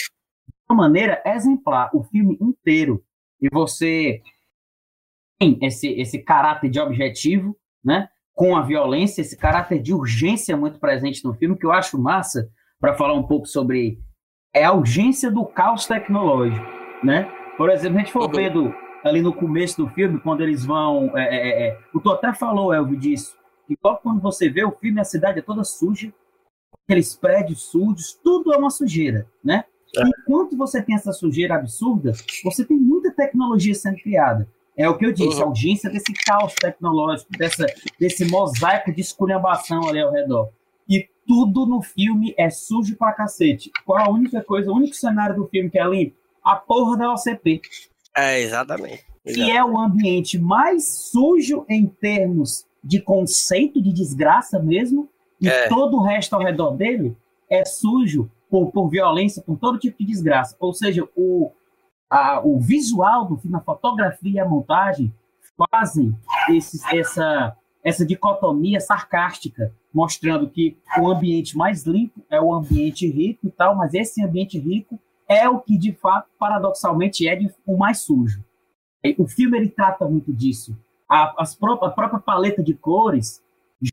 uma 0.70 0.84
maneira 0.84 1.22
exemplar, 1.26 1.90
o 1.94 2.04
filme 2.04 2.38
inteiro. 2.42 3.04
E 3.42 3.50
você 3.52 4.22
tem 5.38 5.60
esse, 5.62 5.88
esse 5.90 6.20
caráter 6.20 6.70
de 6.70 6.80
objetivo, 6.80 7.56
né? 7.84 8.10
Com 8.36 8.56
a 8.56 8.62
violência, 8.62 9.22
esse 9.22 9.38
caráter 9.38 9.82
de 9.82 9.94
urgência 9.94 10.58
muito 10.58 10.78
presente 10.78 11.24
no 11.24 11.34
filme, 11.34 11.58
que 11.58 11.66
eu 11.66 11.72
acho 11.72 11.98
massa, 11.98 12.50
para 12.80 12.94
falar 12.94 13.14
um 13.14 13.24
pouco 13.24 13.48
sobre 13.48 13.98
é 14.54 14.64
a 14.64 14.74
urgência 14.74 15.32
do 15.32 15.46
caos 15.46 15.86
tecnológico, 15.86 16.66
né? 17.04 17.30
Por 17.58 17.70
exemplo, 17.70 17.98
a 17.98 18.00
gente 18.02 18.12
for 18.12 18.24
uhum. 18.24 18.32
vendo 18.32 18.76
ali 19.04 19.22
no 19.22 19.34
começo 19.34 19.78
do 19.78 19.90
filme, 19.90 20.20
quando 20.20 20.42
eles 20.42 20.66
vão... 20.66 21.18
É, 21.18 21.24
é, 21.24 21.48
é, 21.48 21.68
é 21.68 21.80
o 21.94 22.00
Tu 22.00 22.10
até 22.10 22.34
falou, 22.34 22.74
Elvio, 22.74 22.98
disso, 22.98 23.36
que 23.68 23.76
quando 23.76 24.22
você 24.22 24.50
vê 24.50 24.64
o 24.64 24.72
filme, 24.72 25.00
a 25.00 25.06
cidade 25.06 25.40
é 25.40 25.42
toda 25.42 25.64
suja, 25.64 26.14
aqueles 26.84 27.16
prédios 27.16 27.64
sujos, 27.64 28.14
tudo 28.24 28.54
é 28.54 28.58
uma 28.58 28.70
sujeira, 28.70 29.28
né? 29.44 29.66
É. 29.98 30.04
Enquanto 30.08 30.58
você 30.58 30.82
tem 30.82 30.96
essa 30.96 31.12
sujeira 31.12 31.56
absurda, 31.56 32.14
você 32.44 32.66
tem 32.66 32.78
muita 32.78 33.12
tecnologia 33.12 33.74
sendo 33.74 33.98
criada. 33.98 34.48
É 34.78 34.90
o 34.90 34.98
que 34.98 35.06
eu 35.06 35.12
disse, 35.14 35.38
Uhum. 35.38 35.44
a 35.44 35.50
urgência 35.50 35.90
desse 35.90 36.12
caos 36.26 36.54
tecnológico, 36.56 37.32
dessa, 37.38 37.66
desse 38.00 38.26
mosaico 38.26 38.92
de 38.94 39.02
esculhambação 39.02 39.88
ali 39.88 40.00
ao 40.02 40.12
redor. 40.12 40.50
E 40.88 41.08
tudo 41.28 41.66
no 41.66 41.82
filme 41.82 42.34
é 42.38 42.50
sujo 42.50 42.96
pra 42.98 43.14
cacete. 43.14 43.72
Qual 43.86 43.98
a 44.04 44.10
única 44.10 44.44
coisa, 44.44 44.70
o 44.72 44.76
único 44.76 44.96
cenário 44.96 45.36
do 45.36 45.48
filme 45.48 45.70
que 45.70 45.80
é 45.80 45.88
limpo? 45.88 46.16
A 46.44 46.56
porra 46.56 46.98
da 46.98 47.14
OCP. 47.14 47.62
É, 48.16 48.40
exatamente. 48.42 49.06
que 49.26 49.50
é 49.50 49.64
o 49.64 49.78
ambiente 49.80 50.38
mais 50.38 50.88
sujo 51.10 51.66
em 51.68 51.88
termos 51.88 52.66
de 52.84 53.02
conceito 53.02 53.82
de 53.82 53.92
desgraça 53.92 54.60
mesmo, 54.60 55.10
e 55.42 55.48
É. 55.50 55.68
todo 55.68 55.98
o 55.98 56.04
resto 56.04 56.36
ao 56.36 56.42
redor 56.44 56.72
dele 56.78 57.18
é 57.50 57.66
sujo 57.66 58.30
por, 58.50 58.72
por 58.72 58.88
violência, 58.88 59.42
por 59.42 59.58
todo 59.58 59.80
tipo 59.80 59.98
de 59.98 60.06
desgraça. 60.06 60.56
Ou 60.60 60.72
seja, 60.74 61.08
o, 61.16 61.52
a- 62.10 62.42
o 62.44 62.60
visual 62.60 63.26
do 63.26 63.38
filme, 63.38 63.58
a 63.58 63.62
fotografia 63.62 64.32
e 64.32 64.40
a 64.40 64.48
montagem 64.48 65.14
fazem 65.72 66.16
esses- 66.50 66.84
essa, 66.94 67.56
essa 67.84 68.06
dicotomia 68.06 68.80
sarcástica, 68.80 69.74
mostrando 69.94 70.50
que 70.50 70.78
o 71.00 71.08
ambiente 71.10 71.58
mais 71.58 71.86
limpo 71.86 72.22
é 72.30 72.40
o 72.42 72.54
ambiente 72.54 73.10
rico 73.10 73.48
e 73.48 73.52
tal, 73.52 73.76
mas 73.76 73.94
esse 73.94 74.24
ambiente 74.24 74.60
rico 74.60 75.00
é 75.28 75.48
o 75.50 75.60
que, 75.60 75.78
de 75.78 75.94
fato, 75.94 76.28
paradoxalmente, 76.38 77.28
é 77.28 77.36
de- 77.36 77.54
o 77.66 77.78
mais 77.78 78.00
sujo. 78.00 78.44
O 79.18 79.28
filme 79.28 79.58
ele 79.58 79.70
trata 79.70 80.06
muito 80.08 80.34
disso. 80.34 80.76
A, 81.08 81.42
as 81.44 81.56
pró- 81.56 81.80
a 81.84 81.90
própria 81.90 82.20
paleta 82.20 82.64
de 82.64 82.74
cores, 82.74 83.42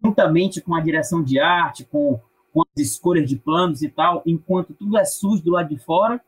juntamente 0.03 0.61
com 0.61 0.75
a 0.75 0.81
direção 0.81 1.22
de 1.22 1.38
arte, 1.38 1.85
com, 1.85 2.18
com 2.53 2.62
as 2.62 2.83
escolhas 2.83 3.29
de 3.29 3.37
planos 3.37 3.83
e 3.83 3.88
tal, 3.90 4.22
enquanto 4.27 4.72
tudo 4.75 4.96
é 4.98 5.05
sujo 5.05 5.42
do 5.44 5.51
lado 5.53 5.68
de 5.68 5.79
fora, 5.79 6.20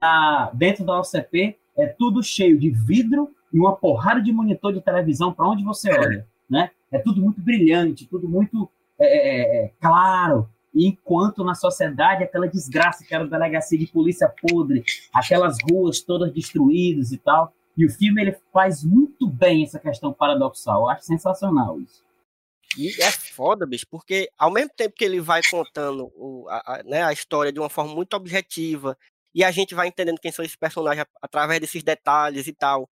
na, 0.00 0.50
dentro 0.54 0.84
da 0.84 0.98
OCP 1.00 1.56
é 1.76 1.86
tudo 1.86 2.22
cheio 2.22 2.58
de 2.58 2.70
vidro 2.70 3.34
e 3.52 3.58
uma 3.58 3.76
porrada 3.76 4.20
de 4.20 4.32
monitor 4.32 4.72
de 4.72 4.80
televisão 4.80 5.32
para 5.32 5.48
onde 5.48 5.62
você 5.64 5.90
olha. 5.92 6.26
Né? 6.48 6.70
É 6.90 6.98
tudo 6.98 7.20
muito 7.20 7.40
brilhante, 7.40 8.06
tudo 8.06 8.28
muito 8.28 8.70
é, 8.98 9.06
é, 9.06 9.64
é, 9.64 9.72
claro. 9.80 10.48
Enquanto 10.74 11.44
na 11.44 11.54
sociedade 11.54 12.24
aquela 12.24 12.48
desgraça, 12.48 13.04
aquela 13.04 13.26
delegacia 13.26 13.78
de 13.78 13.86
polícia 13.86 14.28
podre, 14.28 14.84
aquelas 15.12 15.56
ruas 15.70 16.00
todas 16.00 16.32
destruídas 16.32 17.12
e 17.12 17.18
tal. 17.18 17.52
E 17.76 17.86
o 17.86 17.90
filme 17.90 18.20
ele 18.22 18.36
faz 18.52 18.84
muito 18.84 19.28
bem 19.28 19.64
essa 19.64 19.78
questão 19.78 20.12
paradoxal. 20.12 20.82
Eu 20.82 20.88
acho 20.90 21.04
sensacional 21.06 21.80
isso. 21.80 22.02
E 22.76 22.88
é 23.00 23.10
foda, 23.10 23.64
bicho, 23.66 23.86
porque 23.88 24.28
ao 24.36 24.50
mesmo 24.52 24.70
tempo 24.76 24.94
que 24.96 25.04
ele 25.04 25.20
vai 25.20 25.40
contando 25.48 26.10
o, 26.16 26.46
a, 26.48 26.78
a- 26.78 26.82
né, 26.84 27.02
a 27.04 27.12
história 27.12 27.52
de 27.52 27.60
uma 27.60 27.68
forma 27.70 27.94
muito 27.94 28.14
objetiva, 28.14 28.96
e 29.34 29.44
a 29.44 29.50
gente 29.50 29.74
vai 29.74 29.88
entendendo 29.88 30.20
quem 30.20 30.32
são 30.32 30.44
esses 30.44 30.56
personagens 30.56 31.06
através 31.22 31.60
desses 31.60 31.82
detalhes 31.82 32.46
e 32.46 32.52
tal, 32.54 32.88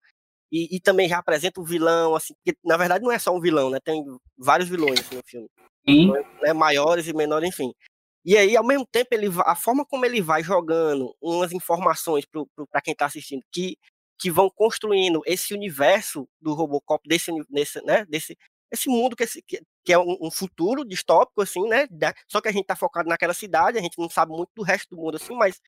e, 0.53 0.77
e 0.77 0.81
também 0.81 1.09
já 1.09 1.19
apresenta 1.19 1.61
o 1.61 1.65
vilão, 1.65 2.15
assim, 2.17 2.35
que 2.45 2.55
na 2.65 2.77
verdade 2.77 3.05
não 3.05 3.13
é 3.13 3.19
só 3.19 3.35
um 3.35 3.41
vilão, 3.41 3.71
né? 3.71 3.79
Tem 3.85 4.05
vários 4.39 4.69
vilões 4.69 5.01
assim, 5.01 5.17
no 5.17 5.23
filme, 5.27 5.49
Sim, 5.89 6.13
né, 6.43 6.53
maiores 6.53 7.07
e 7.09 7.13
menores, 7.15 7.49
enfim. 7.49 7.73
E 8.25 8.37
aí, 8.37 8.57
ao 8.57 8.65
mesmo 8.65 8.87
tempo, 8.87 9.09
ele 9.13 9.29
a 9.45 9.57
forma 9.57 9.85
como 9.85 10.05
ele 10.07 10.21
vai 10.23 10.43
jogando 10.45 11.15
umas 11.21 11.53
informações 11.53 12.25
para 12.71 12.81
quem 12.83 12.93
está 12.93 13.07
assistindo 13.07 13.43
que, 13.53 13.77
que 14.19 14.31
vão 14.31 14.49
construindo 14.51 15.21
esse 15.27 15.53
universo 15.55 16.29
do 16.41 16.55
Robocop, 16.55 17.03
desse, 17.09 17.33
nesse, 17.51 17.83
né, 17.85 18.05
desse 18.07 18.37
esse 18.73 18.89
mundo 18.89 19.15
que, 19.15 19.25
esse- 19.25 19.43
que, 19.43 19.61
que 19.85 19.93
é 19.93 19.99
um, 19.99 20.17
um 20.23 20.31
futuro 20.31 20.83
distópico, 20.85 21.43
assim, 21.43 21.69
né? 21.69 21.87
da- 21.91 22.15
só 22.27 22.41
que 22.41 22.49
a 22.49 22.53
gente 22.53 22.65
tá 22.67 22.75
focado 22.77 23.07
naquela 23.09 23.35
cidade, 23.35 23.77
a 23.79 23.83
gente 23.83 23.99
não 23.99 24.09
sabe 24.09 24.33
muito 24.33 24.51
do 24.57 24.63
resto 24.63 24.89
do 24.95 24.97
mundo, 25.03 25.17
assim, 25.17 25.35
mas. 25.37 25.61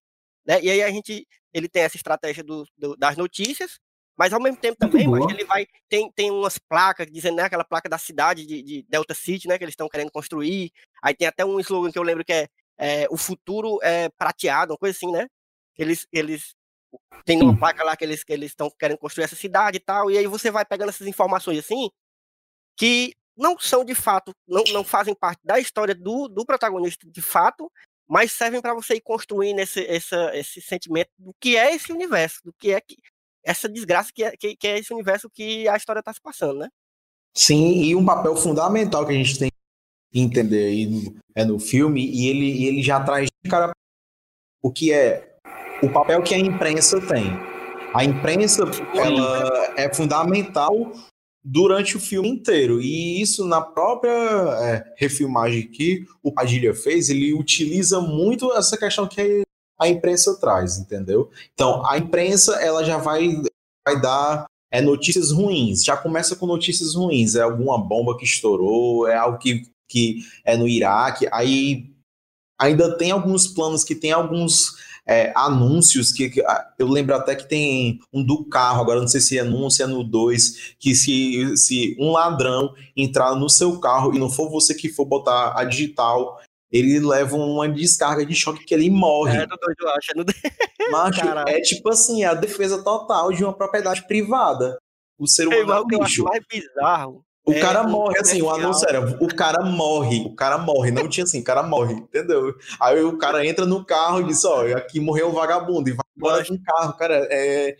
Né, 0.46 0.60
e 0.62 0.70
aí 0.70 0.82
a 0.82 0.90
gente. 0.90 1.26
Ele 1.52 1.68
tem 1.68 1.82
essa 1.82 1.96
estratégia 1.96 2.42
do, 2.42 2.66
do- 2.76 2.96
das 2.96 3.16
notícias, 3.16 3.78
mas 4.16 4.32
ao 4.32 4.40
mesmo 4.40 4.58
tempo 4.58 4.76
também, 4.76 5.06
mas 5.06 5.20
ele 5.30 5.44
vai. 5.44 5.66
Tem, 5.88 6.10
tem 6.12 6.30
umas 6.30 6.58
placas 6.58 7.06
dizendo, 7.10 7.36
né? 7.36 7.44
Aquela 7.44 7.64
placa 7.64 7.88
da 7.88 7.96
cidade 7.98 8.44
de, 8.46 8.62
de 8.62 8.82
Delta 8.88 9.14
City, 9.14 9.46
né? 9.48 9.56
Que 9.56 9.64
eles 9.64 9.72
estão 9.72 9.88
querendo 9.88 10.10
construir. 10.10 10.72
Aí 11.02 11.14
tem 11.14 11.28
até 11.28 11.44
um 11.44 11.58
slogan 11.60 11.90
que 11.92 11.98
eu 11.98 12.02
lembro 12.02 12.24
que 12.24 12.32
é, 12.32 12.48
é, 12.76 13.06
o 13.10 13.16
futuro 13.16 13.78
é 13.82 14.08
prateado, 14.10 14.72
uma 14.72 14.78
coisa 14.78 14.96
assim, 14.96 15.10
né? 15.12 15.26
Eles. 15.78 16.06
eles 16.12 16.54
tem 17.24 17.42
uma 17.42 17.56
placa 17.58 17.82
lá 17.82 17.96
que 17.96 18.04
eles 18.04 18.22
que 18.22 18.32
eles 18.32 18.52
estão 18.52 18.70
querendo 18.78 18.98
construir 18.98 19.24
essa 19.24 19.34
cidade 19.34 19.78
e 19.78 19.80
tal, 19.80 20.10
e 20.10 20.18
aí 20.18 20.26
você 20.28 20.48
vai 20.50 20.64
pegando 20.64 20.90
essas 20.90 21.08
informações 21.08 21.58
assim, 21.58 21.90
que 22.76 23.14
não 23.36 23.58
são 23.58 23.84
de 23.84 23.94
fato, 23.94 24.32
não, 24.46 24.62
não 24.72 24.84
fazem 24.84 25.14
parte 25.14 25.40
da 25.44 25.58
história 25.58 25.94
do, 25.94 26.28
do 26.28 26.44
protagonista 26.44 27.08
de 27.10 27.20
fato, 27.20 27.70
mas 28.08 28.32
servem 28.32 28.60
para 28.60 28.74
você 28.74 28.94
ir 28.94 29.00
construindo 29.00 29.58
esse, 29.58 29.84
essa, 29.86 30.36
esse 30.36 30.60
sentimento 30.60 31.10
do 31.18 31.34
que 31.40 31.56
é 31.56 31.74
esse 31.74 31.92
universo, 31.92 32.40
do 32.44 32.52
que 32.52 32.72
é 32.72 32.80
que, 32.80 32.96
essa 33.42 33.68
desgraça 33.68 34.10
que 34.12 34.24
é, 34.24 34.36
que, 34.36 34.56
que 34.56 34.66
é 34.66 34.78
esse 34.78 34.92
universo 34.92 35.28
que 35.30 35.68
a 35.68 35.76
história 35.76 36.00
está 36.00 36.12
se 36.12 36.20
passando, 36.20 36.60
né? 36.60 36.68
Sim, 37.34 37.82
e 37.82 37.94
um 37.96 38.04
papel 38.04 38.36
fundamental 38.36 39.06
que 39.06 39.12
a 39.12 39.16
gente 39.16 39.38
tem 39.38 39.50
que 40.12 40.20
entender 40.20 40.66
aí 40.66 40.86
no, 40.86 41.16
é 41.34 41.44
no 41.44 41.58
filme, 41.58 42.06
e 42.06 42.28
ele, 42.28 42.44
e 42.44 42.66
ele 42.66 42.82
já 42.82 43.02
traz 43.02 43.28
de 43.28 43.50
cara 43.50 43.72
o 44.62 44.72
que 44.72 44.92
é 44.92 45.38
o 45.82 45.90
papel 45.90 46.22
que 46.22 46.34
a 46.34 46.38
imprensa 46.38 47.00
tem. 47.00 47.24
A 47.92 48.04
imprensa 48.04 48.62
ela 48.94 49.74
é 49.76 49.92
fundamental 49.92 50.92
durante 51.44 51.96
o 51.96 52.00
filme 52.00 52.28
inteiro. 52.28 52.80
E 52.80 53.20
isso 53.20 53.44
na 53.44 53.60
própria 53.60 54.10
é, 54.10 54.94
refilmagem 54.96 55.68
que 55.68 56.06
o 56.22 56.32
Padilha 56.32 56.74
fez, 56.74 57.10
ele 57.10 57.34
utiliza 57.34 58.00
muito 58.00 58.52
essa 58.54 58.78
questão 58.78 59.06
que 59.06 59.42
a 59.78 59.88
imprensa 59.88 60.38
traz, 60.40 60.78
entendeu? 60.78 61.30
Então, 61.52 61.84
a 61.86 61.98
imprensa 61.98 62.54
ela 62.54 62.82
já 62.84 62.96
vai, 62.96 63.42
vai 63.86 64.00
dar 64.00 64.46
é, 64.70 64.80
notícias 64.80 65.30
ruins. 65.30 65.84
Já 65.84 65.96
começa 65.96 66.34
com 66.34 66.46
notícias 66.46 66.94
ruins. 66.94 67.34
É 67.34 67.42
alguma 67.42 67.78
bomba 67.78 68.16
que 68.16 68.24
estourou, 68.24 69.06
é 69.06 69.16
algo 69.16 69.38
que, 69.38 69.68
que 69.88 70.20
é 70.44 70.56
no 70.56 70.66
Iraque. 70.66 71.28
Aí 71.32 71.90
ainda 72.58 72.96
tem 72.96 73.10
alguns 73.10 73.46
planos 73.46 73.84
que 73.84 73.94
tem 73.94 74.12
alguns 74.12 74.76
é, 75.06 75.32
anúncios 75.36 76.12
que, 76.12 76.30
que, 76.30 76.40
ah, 76.42 76.72
eu 76.78 76.88
lembro 76.88 77.14
até 77.14 77.34
que 77.34 77.48
tem 77.48 78.00
um 78.12 78.24
do 78.24 78.44
carro, 78.44 78.80
agora 78.80 79.00
não 79.00 79.08
sei 79.08 79.20
se 79.20 79.38
é 79.38 79.44
no 79.44 79.66
1, 79.66 79.70
se 79.70 79.82
é 79.82 79.86
no 79.86 80.02
2, 80.02 80.76
que 80.78 80.94
se, 80.94 81.56
se 81.56 81.96
um 81.98 82.12
ladrão 82.12 82.74
entrar 82.96 83.34
no 83.34 83.48
seu 83.50 83.78
carro 83.78 84.14
e 84.14 84.18
não 84.18 84.30
for 84.30 84.48
você 84.48 84.74
que 84.74 84.88
for 84.88 85.04
botar 85.04 85.58
a 85.58 85.64
digital, 85.64 86.40
ele 86.72 86.98
leva 86.98 87.36
uma 87.36 87.68
descarga 87.68 88.24
de 88.24 88.34
choque 88.34 88.64
que 88.64 88.74
ele 88.74 88.90
morre. 88.90 89.38
É 89.38 89.44
eu 89.44 89.88
acho. 89.90 90.12
É. 90.12 90.90
Macho, 90.90 91.20
Caralho. 91.20 91.48
é 91.48 91.60
tipo 91.60 91.88
assim, 91.88 92.24
a 92.24 92.34
defesa 92.34 92.82
total 92.82 93.32
de 93.32 93.44
uma 93.44 93.52
propriedade 93.52 94.06
privada. 94.06 94.76
O 95.18 95.28
ser 95.28 95.46
humano 95.46 95.72
é 95.72 95.80
o 95.80 95.86
que 95.86 95.94
eu 95.94 96.00
um 96.00 96.24
mais 96.24 96.42
bizarro. 96.50 97.24
O 97.46 97.52
é 97.52 97.60
cara 97.60 97.82
um 97.82 97.90
morre, 97.90 98.18
assim, 98.18 98.40
o 98.40 98.50
anúncio 98.50 98.88
era, 98.88 99.00
o 99.22 99.28
cara 99.34 99.62
morre, 99.62 100.20
o 100.24 100.34
cara 100.34 100.56
morre, 100.56 100.90
não 100.90 101.06
tinha 101.08 101.24
assim, 101.24 101.40
o 101.40 101.44
cara 101.44 101.62
morre, 101.62 101.92
entendeu? 101.92 102.54
Aí 102.80 103.02
o 103.02 103.18
cara 103.18 103.44
entra 103.46 103.66
no 103.66 103.84
carro 103.84 104.20
e 104.22 104.24
diz, 104.24 104.44
ó, 104.46 104.66
aqui 104.76 104.98
morreu 104.98 105.28
um 105.28 105.32
vagabundo, 105.32 105.90
e 105.90 105.92
vai 105.92 106.04
embora 106.16 106.42
de 106.42 106.52
um 106.52 106.62
carro, 106.62 106.96
cara, 106.96 107.16
é, 107.30 107.76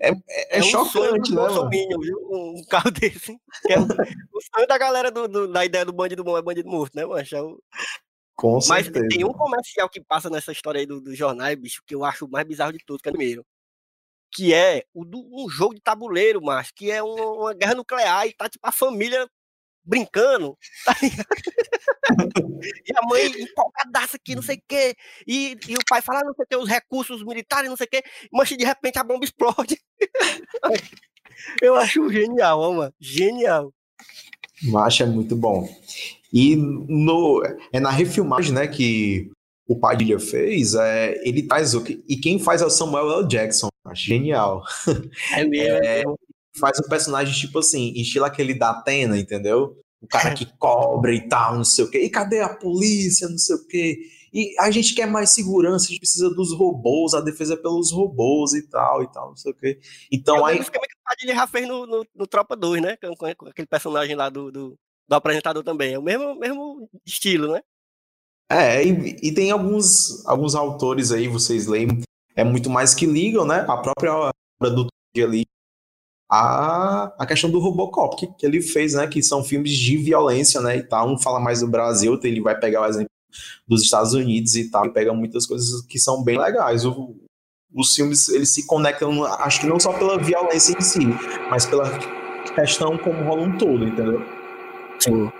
é, 0.00 0.10
é, 0.28 0.58
é 0.58 0.60
um 0.60 0.62
sonho 0.64 0.84
chocante, 0.84 1.30
do 1.32 1.36
né, 1.42 1.48
mano? 1.48 1.70
Viu? 1.70 2.18
Um 2.32 2.64
carro 2.68 2.90
desse. 2.92 3.36
É 3.68 3.78
o, 3.78 3.84
o 3.84 4.40
sonho 4.52 4.66
da 4.66 4.76
galera 4.76 5.12
do, 5.12 5.28
do- 5.28 5.48
da 5.48 5.64
ideia 5.64 5.84
do 5.84 5.92
bandido 5.92 6.24
bom 6.24 6.36
é 6.36 6.42
bandido 6.42 6.68
morto, 6.68 6.96
né, 6.96 7.06
mancha? 7.06 7.40
O- 7.40 7.62
Com 8.36 8.54
Mas 8.66 8.86
certeza. 8.86 9.06
tem 9.08 9.24
um 9.24 9.32
comercial 9.32 9.88
que 9.88 10.00
passa 10.00 10.28
nessa 10.28 10.50
história 10.50 10.80
aí 10.80 10.86
do, 10.86 11.00
do 11.00 11.14
jornal, 11.14 11.54
bicho, 11.56 11.80
que 11.86 11.94
eu 11.94 12.04
acho 12.04 12.24
o 12.26 12.28
mais 12.28 12.44
bizarro 12.44 12.72
de 12.72 12.84
tudo, 12.84 13.00
que 13.00 13.08
é 13.08 13.12
o 13.12 13.14
primeiro. 13.14 13.46
Que 14.34 14.52
é 14.52 14.84
o 14.92 15.04
do, 15.04 15.18
um 15.32 15.48
jogo 15.48 15.74
de 15.74 15.80
tabuleiro, 15.80 16.42
macho, 16.42 16.72
que 16.74 16.90
é 16.90 17.02
uma, 17.02 17.30
uma 17.30 17.54
guerra 17.54 17.74
nuclear 17.74 18.26
e 18.26 18.32
tá 18.32 18.48
tipo 18.48 18.66
a 18.66 18.72
família 18.72 19.28
brincando, 19.84 20.56
tá 20.84 20.96
e 22.86 22.92
a 22.96 23.06
mãe 23.06 23.26
empolgadaça 23.26 24.16
aqui, 24.16 24.34
não 24.34 24.42
sei 24.42 24.56
o 24.56 24.62
quê. 24.66 24.94
E, 25.26 25.56
e 25.68 25.74
o 25.74 25.84
pai 25.88 26.00
fala, 26.00 26.20
ah, 26.20 26.24
não 26.24 26.34
sei 26.34 26.46
quê, 26.46 26.56
os 26.56 26.68
recursos 26.68 27.22
militares, 27.24 27.68
não 27.68 27.76
sei 27.76 27.86
o 27.86 27.90
quê. 27.90 28.02
Mas 28.32 28.48
de 28.48 28.64
repente 28.64 28.98
a 28.98 29.04
bomba 29.04 29.24
explode. 29.24 29.78
eu 31.62 31.74
acho 31.76 32.10
genial, 32.10 32.72
mano. 32.72 32.94
Genial. 32.98 33.72
Macho 34.62 35.02
é 35.02 35.06
muito 35.06 35.36
bom. 35.36 35.68
E 36.32 36.56
no, 36.56 37.42
é 37.72 37.78
na 37.78 37.90
refilmagem, 37.90 38.52
né, 38.52 38.66
que 38.66 39.30
o 39.66 39.78
Padilha 39.78 40.18
fez, 40.18 40.74
é, 40.74 41.20
ele 41.26 41.42
traz 41.42 41.74
o. 41.74 41.84
E 42.08 42.16
quem 42.16 42.38
faz 42.38 42.60
é 42.60 42.66
o 42.66 42.70
Samuel 42.70 43.20
L. 43.20 43.28
Jackson. 43.28 43.68
Acho 43.84 44.04
genial. 44.04 44.62
É 45.30 45.44
mesmo. 45.44 45.84
é. 45.84 46.02
Faz 46.58 46.78
um 46.78 46.88
personagem, 46.88 47.34
tipo 47.34 47.58
assim, 47.58 47.92
estilo 47.94 48.24
aquele 48.24 48.54
da 48.54 48.70
Atena, 48.70 49.18
entendeu? 49.18 49.76
O 50.00 50.06
cara 50.06 50.32
que 50.34 50.46
cobra 50.58 51.12
e 51.14 51.26
tal, 51.28 51.56
não 51.56 51.64
sei 51.64 51.84
o 51.84 51.90
quê. 51.90 51.98
E 52.00 52.10
cadê 52.10 52.40
a 52.40 52.54
polícia, 52.54 53.28
não 53.28 53.38
sei 53.38 53.56
o 53.56 53.66
quê? 53.66 53.98
E 54.32 54.54
a 54.60 54.70
gente 54.70 54.94
quer 54.94 55.06
mais 55.06 55.30
segurança, 55.30 55.86
a 55.86 55.88
gente 55.88 56.00
precisa 56.00 56.28
dos 56.30 56.52
robôs, 56.52 57.14
a 57.14 57.20
defesa 57.20 57.56
pelos 57.56 57.90
robôs 57.92 58.52
e 58.52 58.68
tal, 58.68 59.02
e 59.02 59.10
tal, 59.12 59.28
não 59.30 59.36
sei 59.36 59.52
o 59.52 59.54
quê. 59.54 59.78
Então 60.12 60.36
é 60.36 60.40
o 60.40 60.44
aí. 60.44 60.52
mesmo 60.54 60.64
esquema 60.64 60.84
que 61.18 61.26
o 61.26 61.34
já 61.34 61.46
fez 61.46 61.66
no, 61.68 61.86
no, 61.86 62.06
no 62.14 62.26
Tropa 62.26 62.54
2, 62.56 62.82
né? 62.82 62.96
Com, 62.96 63.14
com- 63.16 63.48
aquele 63.48 63.66
personagem 63.66 64.14
lá 64.14 64.28
do, 64.28 64.50
do, 64.50 64.78
do 65.08 65.14
apresentador 65.14 65.62
também. 65.62 65.94
É 65.94 65.98
o 65.98 66.02
mesmo, 66.02 66.34
mesmo 66.34 66.88
estilo, 67.06 67.52
né? 67.52 67.62
É, 68.50 68.84
e, 68.84 69.16
e 69.22 69.32
tem 69.32 69.50
alguns, 69.50 70.24
alguns 70.26 70.54
autores 70.54 71.10
aí, 71.12 71.28
vocês 71.28 71.66
leem, 71.66 71.88
é 72.36 72.44
muito 72.44 72.68
mais 72.70 72.94
que 72.94 73.06
ligam, 73.06 73.46
né? 73.46 73.64
A 73.68 73.76
própria 73.76 74.14
obra 74.14 74.70
do 74.70 74.84
Todd 74.84 75.22
ali 75.22 75.44
a, 76.30 77.12
a 77.18 77.26
questão 77.26 77.50
do 77.50 77.58
Robocop 77.58 78.16
que, 78.16 78.26
que 78.26 78.46
ele 78.46 78.60
fez, 78.60 78.94
né? 78.94 79.06
Que 79.06 79.22
são 79.22 79.44
filmes 79.44 79.72
de 79.72 79.96
violência, 79.96 80.60
né? 80.60 80.76
E 80.76 80.82
tal. 80.82 81.08
Um 81.08 81.18
fala 81.18 81.38
mais 81.38 81.60
do 81.60 81.68
Brasil, 81.68 82.18
ele 82.22 82.40
vai 82.40 82.58
pegar 82.58 82.82
o 82.82 82.86
exemplo 82.86 83.10
dos 83.66 83.82
Estados 83.82 84.14
Unidos 84.14 84.54
e 84.54 84.70
tal, 84.70 84.86
e 84.86 84.92
pega 84.92 85.12
muitas 85.12 85.46
coisas 85.46 85.82
que 85.86 85.98
são 85.98 86.22
bem 86.22 86.38
legais. 86.38 86.84
O, 86.84 87.16
os 87.74 87.94
filmes 87.94 88.28
eles 88.28 88.54
se 88.54 88.66
conectam, 88.66 89.24
acho 89.24 89.60
que 89.60 89.66
não 89.66 89.80
só 89.80 89.92
pela 89.92 90.18
violência 90.18 90.76
em 90.76 90.80
si, 90.80 91.06
mas 91.50 91.66
pela 91.66 91.84
questão 92.54 92.96
como 92.96 93.24
rola 93.24 93.42
um 93.42 93.58
todo, 93.58 93.84
entendeu? 93.84 94.22
Sim. 94.98 95.30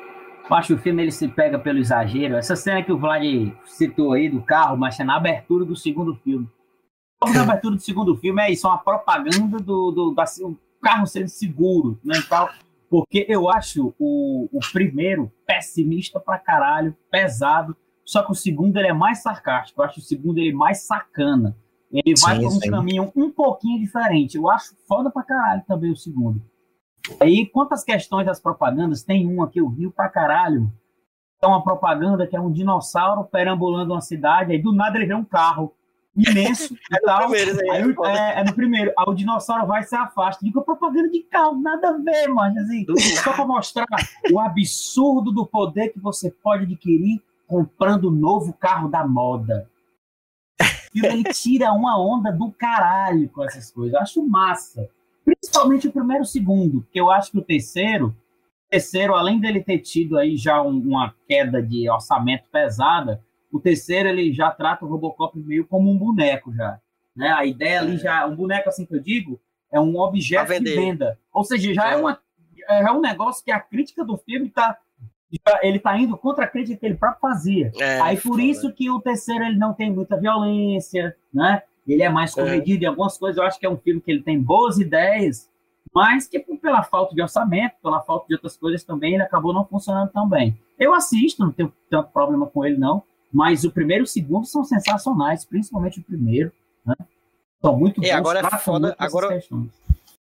Eu 0.50 0.56
acho 0.56 0.68
que 0.68 0.74
o 0.74 0.78
filme 0.78 1.02
ele 1.02 1.12
se 1.12 1.26
pega 1.28 1.58
pelo 1.58 1.78
exagero. 1.78 2.36
Essa 2.36 2.54
cena 2.54 2.82
que 2.82 2.92
o 2.92 2.98
Vlad 2.98 3.22
citou 3.64 4.12
aí 4.12 4.28
do 4.28 4.42
carro, 4.42 4.76
mas 4.76 4.98
é 5.00 5.04
na 5.04 5.16
abertura 5.16 5.64
do 5.64 5.74
segundo 5.74 6.14
filme. 6.16 6.46
Na 7.32 7.42
abertura 7.42 7.76
do 7.76 7.80
segundo 7.80 8.16
filme 8.16 8.42
é 8.42 8.50
isso, 8.50 8.66
é 8.66 8.70
uma 8.70 8.78
propaganda 8.78 9.58
do, 9.58 9.90
do, 9.90 10.10
do 10.10 10.58
carro 10.82 11.06
sendo 11.06 11.28
seguro, 11.28 11.98
né, 12.04 12.22
tal. 12.28 12.50
Porque 12.90 13.26
eu 13.28 13.48
acho 13.48 13.94
o, 13.98 14.48
o 14.52 14.60
primeiro 14.72 15.32
pessimista 15.46 16.20
pra 16.20 16.38
caralho, 16.38 16.96
pesado, 17.10 17.76
só 18.04 18.22
que 18.22 18.32
o 18.32 18.34
segundo 18.34 18.76
ele 18.76 18.88
é 18.88 18.92
mais 18.92 19.22
sarcástico. 19.22 19.80
Eu 19.80 19.86
acho 19.86 20.00
o 20.00 20.02
segundo 20.02 20.38
ele 20.38 20.52
mais 20.52 20.86
sacana. 20.86 21.56
Ele 21.90 22.14
vai 22.20 22.36
sim, 22.36 22.42
por 22.42 22.48
um 22.48 22.60
sim. 22.60 22.70
caminho 22.70 23.12
um 23.16 23.30
pouquinho 23.30 23.80
diferente. 23.80 24.36
Eu 24.36 24.50
acho 24.50 24.74
foda 24.86 25.10
pra 25.10 25.22
caralho 25.22 25.62
também 25.66 25.90
o 25.90 25.96
segundo. 25.96 26.42
Aí, 27.20 27.46
quantas 27.46 27.84
questões 27.84 28.26
das 28.26 28.40
propagandas, 28.40 29.02
tem 29.02 29.26
uma 29.26 29.48
que 29.48 29.60
eu 29.60 29.68
rio 29.68 29.90
pra 29.90 30.08
caralho. 30.08 30.70
É 31.42 31.46
uma 31.46 31.62
propaganda 31.62 32.26
que 32.26 32.36
é 32.36 32.40
um 32.40 32.50
dinossauro 32.50 33.24
perambulando 33.24 33.92
uma 33.92 34.00
cidade, 34.00 34.52
aí 34.52 34.58
do 34.58 34.72
nada 34.72 34.96
ele 34.96 35.06
vê 35.06 35.14
um 35.14 35.24
carro 35.24 35.74
imenso 36.16 36.74
e 36.90 36.96
é 36.96 37.00
tal. 37.00 37.28
Primeiro, 37.28 37.60
aí, 37.60 37.70
aí, 37.70 38.16
é, 38.16 38.40
é, 38.40 38.44
no 38.44 38.54
primeiro. 38.54 38.92
Aí 38.96 39.04
o 39.06 39.14
dinossauro 39.14 39.66
vai 39.66 39.82
se 39.82 39.94
afasta. 39.94 40.44
Digo, 40.44 40.62
propaganda 40.62 41.08
de 41.10 41.22
carro, 41.22 41.60
nada 41.60 41.90
a 41.90 41.98
ver, 41.98 42.28
mano. 42.28 42.58
Assim, 42.60 42.86
só 43.22 43.32
pra 43.32 43.46
mostrar 43.46 43.86
o 44.32 44.38
absurdo 44.38 45.32
do 45.32 45.46
poder 45.46 45.90
que 45.90 45.98
você 45.98 46.30
pode 46.30 46.64
adquirir 46.64 47.22
comprando 47.46 48.06
o 48.06 48.10
novo 48.10 48.52
carro 48.52 48.88
da 48.88 49.06
moda. 49.06 49.68
E 50.94 51.04
ele 51.04 51.24
tira 51.24 51.72
uma 51.72 52.00
onda 52.00 52.30
do 52.30 52.52
caralho 52.52 53.28
com 53.28 53.44
essas 53.44 53.70
coisas. 53.70 53.94
Eu 53.94 54.00
acho 54.00 54.26
massa. 54.26 54.88
Principalmente 55.24 55.88
o 55.88 55.92
primeiro 55.92 56.22
e 56.22 56.26
o 56.26 56.28
segundo, 56.28 56.82
porque 56.82 57.00
eu 57.00 57.10
acho 57.10 57.32
que 57.32 57.38
o 57.38 57.42
terceiro, 57.42 58.08
o 58.08 58.70
terceiro, 58.70 59.14
além 59.14 59.40
dele 59.40 59.62
ter 59.62 59.78
tido 59.78 60.18
aí 60.18 60.36
já 60.36 60.62
um, 60.62 60.78
uma 60.78 61.14
queda 61.26 61.62
de 61.62 61.88
orçamento 61.88 62.44
pesada, 62.52 63.22
o 63.54 63.60
terceiro 63.60 64.08
ele 64.08 64.32
já 64.32 64.50
trata 64.50 64.84
o 64.84 64.88
Robocop 64.88 65.38
meio 65.38 65.64
como 65.64 65.88
um 65.88 65.96
boneco 65.96 66.52
já. 66.52 66.80
Né? 67.14 67.28
A 67.28 67.46
ideia 67.46 67.78
ali 67.80 67.94
é. 67.94 67.98
já, 67.98 68.26
um 68.26 68.34
boneco 68.34 68.68
assim 68.68 68.84
que 68.84 68.96
eu 68.96 69.00
digo, 69.00 69.40
é 69.72 69.78
um 69.78 69.96
objeto 69.96 70.52
de 70.60 70.74
venda. 70.74 71.16
Ou 71.32 71.44
seja, 71.44 71.72
já 71.72 71.90
é, 71.90 71.92
é 71.92 71.96
uma, 71.96 72.18
é 72.68 72.90
um 72.90 73.00
negócio 73.00 73.44
que 73.44 73.52
a 73.52 73.60
crítica 73.60 74.04
do 74.04 74.16
filme 74.16 74.48
está 74.48 74.76
ele 75.62 75.78
tá 75.80 75.96
indo 75.98 76.16
contra 76.16 76.44
a 76.44 76.48
crítica 76.48 76.78
que 76.78 76.86
ele 76.86 76.96
próprio 76.96 77.20
fazia. 77.20 77.72
É, 77.78 78.00
Aí 78.00 78.16
por 78.16 78.40
isso 78.40 78.72
que 78.72 78.90
o 78.90 79.00
terceiro 79.00 79.44
ele 79.44 79.56
não 79.56 79.72
tem 79.72 79.90
muita 79.90 80.16
violência, 80.16 81.16
né? 81.32 81.62
Ele 81.86 82.02
é 82.02 82.08
mais 82.08 82.34
comedido 82.34 82.84
é. 82.84 82.86
em 82.86 82.88
algumas 82.88 83.18
coisas. 83.18 83.36
Eu 83.36 83.44
acho 83.44 83.58
que 83.58 83.66
é 83.66 83.70
um 83.70 83.76
filme 83.76 84.00
que 84.00 84.10
ele 84.10 84.22
tem 84.22 84.40
boas 84.40 84.78
ideias, 84.78 85.50
mas 85.92 86.26
que 86.26 86.38
pela 86.38 86.82
falta 86.82 87.14
de 87.14 87.22
orçamento, 87.22 87.74
pela 87.82 88.00
falta 88.00 88.26
de 88.28 88.34
outras 88.34 88.56
coisas 88.56 88.84
também, 88.84 89.14
ele 89.14 89.22
acabou 89.22 89.52
não 89.52 89.64
funcionando 89.64 90.10
tão 90.10 90.28
bem. 90.28 90.56
Eu 90.78 90.94
assisto, 90.94 91.42
não 91.42 91.52
tenho 91.52 91.72
tanto 91.90 92.10
problema 92.10 92.46
com 92.46 92.64
ele 92.64 92.76
não, 92.76 93.02
mas 93.34 93.64
o 93.64 93.72
primeiro 93.72 94.04
e 94.04 94.06
o 94.06 94.06
segundo 94.06 94.46
são 94.46 94.62
sensacionais, 94.62 95.44
principalmente 95.44 95.98
o 95.98 96.04
primeiro, 96.04 96.52
né? 96.86 96.94
São 97.60 97.76
muito 97.76 98.00
bons. 98.00 98.06
E 98.06 98.12
agora 98.12 98.38
é 98.38 98.58
foda, 98.58 98.94
agora 98.96 99.40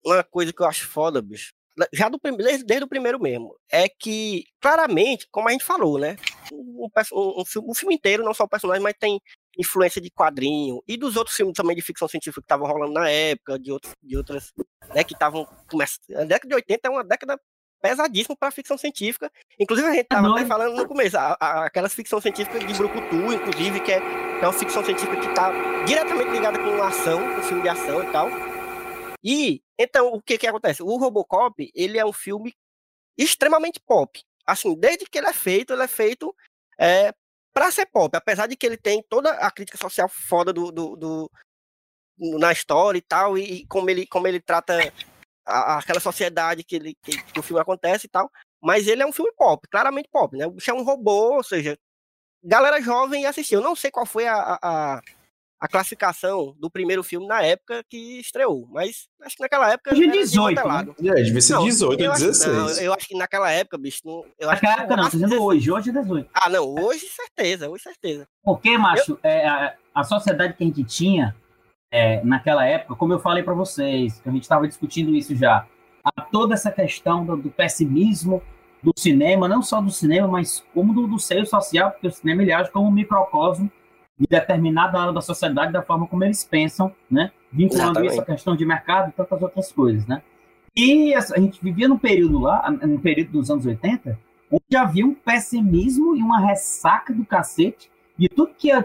uma 0.04 0.22
coisa 0.22 0.52
que 0.52 0.62
eu 0.62 0.66
acho 0.66 0.86
foda, 0.88 1.20
bicho, 1.20 1.52
já 1.92 2.08
do 2.08 2.18
primeiro, 2.18 2.64
desde 2.64 2.84
o 2.84 2.88
primeiro 2.88 3.20
mesmo, 3.20 3.56
é 3.70 3.88
que, 3.88 4.44
claramente, 4.60 5.26
como 5.32 5.48
a 5.48 5.52
gente 5.52 5.64
falou, 5.64 5.98
né? 5.98 6.16
Um, 6.52 6.86
um, 6.86 7.40
um, 7.40 7.44
filme, 7.44 7.70
um 7.70 7.74
filme 7.74 7.94
inteiro, 7.94 8.24
não 8.24 8.34
só 8.34 8.44
o 8.44 8.48
personagem, 8.48 8.82
mas 8.82 8.94
tem 8.98 9.20
influência 9.58 10.00
de 10.00 10.10
quadrinho 10.10 10.82
e 10.86 10.96
dos 10.96 11.16
outros 11.16 11.36
filmes 11.36 11.54
também 11.54 11.74
de 11.74 11.82
ficção 11.82 12.08
científica 12.08 12.40
que 12.40 12.44
estavam 12.44 12.66
rolando 12.66 12.92
na 12.92 13.08
época, 13.08 13.58
de, 13.58 13.72
outros, 13.72 13.92
de 14.02 14.16
outras, 14.16 14.52
né, 14.94 15.02
que 15.02 15.14
estavam 15.14 15.46
começando. 15.68 16.16
A 16.16 16.24
década 16.24 16.48
de 16.48 16.54
80 16.54 16.88
é 16.88 16.90
uma 16.90 17.04
década 17.04 17.40
pesadíssima 17.82 18.36
para 18.36 18.52
ficção 18.52 18.78
científica. 18.78 19.30
Inclusive, 19.58 19.88
a 19.88 19.92
gente 19.92 20.04
estava 20.04 20.30
até 20.30 20.46
falando 20.46 20.76
no 20.76 20.86
começo, 20.86 21.18
a, 21.18 21.36
a, 21.38 21.66
aquelas 21.66 21.92
ficção 21.92 22.20
científica 22.20 22.60
de 22.60 22.72
Brucutu, 22.74 23.32
inclusive, 23.32 23.80
que 23.80 23.92
é, 23.92 24.00
que 24.00 24.44
é 24.44 24.46
uma 24.46 24.52
ficção 24.52 24.84
científica 24.84 25.20
que 25.20 25.26
está 25.26 25.50
diretamente 25.84 26.30
ligada 26.30 26.58
com 26.58 26.82
ação, 26.82 27.20
com 27.34 27.42
filme 27.42 27.62
de 27.62 27.68
ação 27.68 28.02
e 28.02 28.12
tal. 28.12 28.28
E, 29.22 29.62
então, 29.78 30.12
o 30.12 30.22
que 30.22 30.38
que 30.38 30.46
acontece? 30.46 30.82
O 30.82 30.96
Robocop, 30.96 31.70
ele 31.74 31.98
é 31.98 32.06
um 32.06 32.12
filme 32.12 32.54
extremamente 33.18 33.80
pop. 33.80 34.22
Assim, 34.46 34.74
desde 34.74 35.04
que 35.04 35.18
ele 35.18 35.28
é 35.28 35.32
feito, 35.32 35.72
ele 35.72 35.82
é 35.82 35.88
feito 35.88 36.34
é, 36.78 37.12
para 37.52 37.70
ser 37.70 37.86
pop, 37.86 38.16
apesar 38.16 38.46
de 38.46 38.56
que 38.56 38.64
ele 38.64 38.76
tem 38.76 39.02
toda 39.08 39.30
a 39.32 39.50
crítica 39.50 39.78
social 39.78 40.08
foda 40.08 40.52
do, 40.52 40.72
do, 40.72 40.96
do 40.96 41.30
na 42.38 42.52
história 42.52 42.98
e 42.98 43.02
tal, 43.02 43.36
e, 43.36 43.42
e, 43.42 43.66
como 43.66 43.90
ele, 43.90 44.06
como 44.06 44.26
ele 44.26 44.40
trata 44.40 44.92
a, 45.46 45.78
aquela 45.78 46.00
sociedade 46.00 46.64
que, 46.64 46.76
ele, 46.76 46.96
que, 47.02 47.22
que, 47.22 47.40
o 47.40 47.42
filme 47.42 47.60
acontece 47.60 48.06
e 48.06 48.10
tal, 48.10 48.30
mas 48.62 48.86
ele 48.86 49.02
é 49.02 49.06
um 49.06 49.12
filme 49.12 49.32
pop, 49.36 49.66
claramente 49.68 50.08
pop, 50.10 50.36
né? 50.36 50.46
O 50.46 50.52
bicho 50.52 50.70
é 50.70 50.74
um 50.74 50.84
robô, 50.84 51.36
ou 51.36 51.42
seja, 51.42 51.76
galera 52.42 52.80
jovem 52.80 53.26
assistiu. 53.26 53.60
Eu 53.60 53.64
não 53.64 53.76
sei 53.76 53.90
qual 53.90 54.06
foi 54.06 54.26
a, 54.26 54.58
a, 54.62 55.02
a 55.62 55.68
classificação 55.68 56.56
do 56.58 56.68
primeiro 56.68 57.04
filme 57.04 57.24
na 57.24 57.40
época 57.40 57.84
que 57.88 58.18
estreou. 58.18 58.66
Mas 58.68 59.06
acho 59.22 59.36
que 59.36 59.42
naquela 59.42 59.70
época. 59.70 59.94
De 59.94 60.10
18. 60.10 60.60
Né? 60.66 60.94
É, 61.10 61.22
devia 61.22 61.40
ser 61.40 61.52
não, 61.52 61.64
18 61.64 62.02
ou 62.02 62.12
16. 62.12 62.42
Acho, 62.42 62.50
não, 62.50 62.82
eu 62.82 62.92
acho 62.92 63.06
que 63.06 63.16
naquela 63.16 63.48
época, 63.52 63.78
bicho. 63.78 64.00
Não, 64.04 64.24
eu 64.40 64.50
acho 64.50 64.64
naquela 64.64 64.82
época 64.82 64.96
não, 64.96 65.04
tô 65.04 65.10
dizendo 65.10 65.40
hoje. 65.40 65.70
Hoje 65.70 65.90
é 65.90 65.92
18. 65.92 66.30
Ah, 66.34 66.50
não. 66.50 66.74
Hoje, 66.74 67.06
certeza. 67.06 67.70
Hoje, 67.70 67.84
certeza. 67.84 68.26
Porque, 68.42 68.76
macho, 68.76 69.12
eu... 69.12 69.18
é, 69.22 69.46
a, 69.46 69.76
a, 69.94 70.02
sociedade 70.02 70.54
que 70.54 70.64
a 70.64 70.66
gente 70.66 70.82
tinha 70.82 71.32
é, 71.92 72.24
naquela 72.24 72.64
época, 72.64 72.96
como 72.96 73.12
eu 73.12 73.18
falei 73.18 73.42
para 73.42 73.52
vocês, 73.52 74.18
que 74.18 74.28
a 74.28 74.32
gente 74.32 74.42
estava 74.42 74.66
discutindo 74.66 75.14
isso 75.14 75.36
já, 75.36 75.66
a 76.02 76.22
toda 76.22 76.54
essa 76.54 76.72
questão 76.72 77.24
do, 77.24 77.36
do, 77.36 77.50
pessimismo 77.50 78.42
do 78.82 78.92
cinema, 78.96 79.46
não 79.46 79.60
só 79.62 79.80
do 79.80 79.90
cinema, 79.90 80.26
mas 80.26 80.64
como 80.72 80.94
do, 80.94 81.06
do 81.06 81.18
seio 81.18 81.46
social, 81.46 81.90
porque 81.90 82.08
o 82.08 82.10
cinema 82.10 82.42
ele 82.42 82.52
age 82.52 82.70
como 82.72 82.88
um 82.88 82.90
microcosmo 82.90 83.70
de 84.18 84.26
determinada 84.26 84.98
área 84.98 85.12
da 85.12 85.20
sociedade 85.20 85.72
da 85.72 85.82
forma 85.82 86.06
como 86.06 86.24
eles 86.24 86.42
pensam, 86.42 86.92
né? 87.10 87.30
Vinculando 87.52 87.90
Exatamente. 87.90 88.12
isso 88.12 88.20
à 88.22 88.24
questão 88.24 88.56
de 88.56 88.64
mercado 88.64 89.10
e 89.10 89.12
tantas 89.12 89.42
outras 89.42 89.70
coisas, 89.70 90.06
né? 90.06 90.22
E 90.74 91.14
a 91.14 91.20
gente 91.38 91.62
vivia 91.62 91.86
num 91.86 91.98
período 91.98 92.38
lá, 92.40 92.70
no 92.70 92.98
período 92.98 93.32
dos 93.32 93.50
anos 93.50 93.66
80, 93.66 94.18
onde 94.50 94.76
havia 94.76 95.04
um 95.04 95.14
pessimismo 95.14 96.16
e 96.16 96.22
uma 96.22 96.40
ressaca 96.40 97.12
do 97.12 97.24
cacete 97.26 97.90
de 98.18 98.28
tudo 98.28 98.54
que 98.56 98.68
eu 98.68 98.82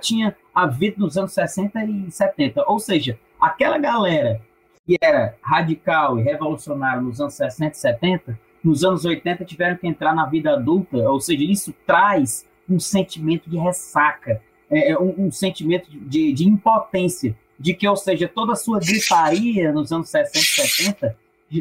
tinha 0.57 0.63
havido 0.63 0.99
nos 0.99 1.17
anos 1.17 1.33
60 1.33 1.83
e 1.83 2.11
70. 2.11 2.63
Ou 2.67 2.79
seja, 2.79 3.19
aquela 3.39 3.77
galera 3.77 4.41
que 4.85 4.97
era 5.01 5.35
radical 5.41 6.17
e 6.17 6.23
revolucionária 6.23 7.01
nos 7.01 7.19
anos 7.19 7.33
60 7.33 7.75
e 7.75 7.79
70, 7.79 8.39
nos 8.63 8.83
anos 8.83 9.05
80 9.05 9.45
tiveram 9.45 9.75
que 9.75 9.87
entrar 9.87 10.15
na 10.15 10.25
vida 10.25 10.53
adulta, 10.53 10.97
ou 11.09 11.19
seja, 11.19 11.43
isso 11.43 11.73
traz 11.85 12.45
um 12.69 12.79
sentimento 12.79 13.49
de 13.49 13.57
ressaca, 13.57 14.41
é, 14.69 14.91
é, 14.91 14.99
um, 14.99 15.27
um, 15.27 15.31
sentimento 15.31 15.89
de, 15.91 16.33
de, 16.33 16.47
impotência, 16.47 17.35
de 17.59 17.73
que, 17.73 17.87
ou 17.87 17.95
seja, 17.95 18.27
toda 18.27 18.53
a 18.53 18.55
sua 18.55 18.79
gritaria 18.79 19.71
nos 19.71 19.91
anos 19.91 20.09
60 20.09 20.37
e 20.37 20.41
70 20.41 21.17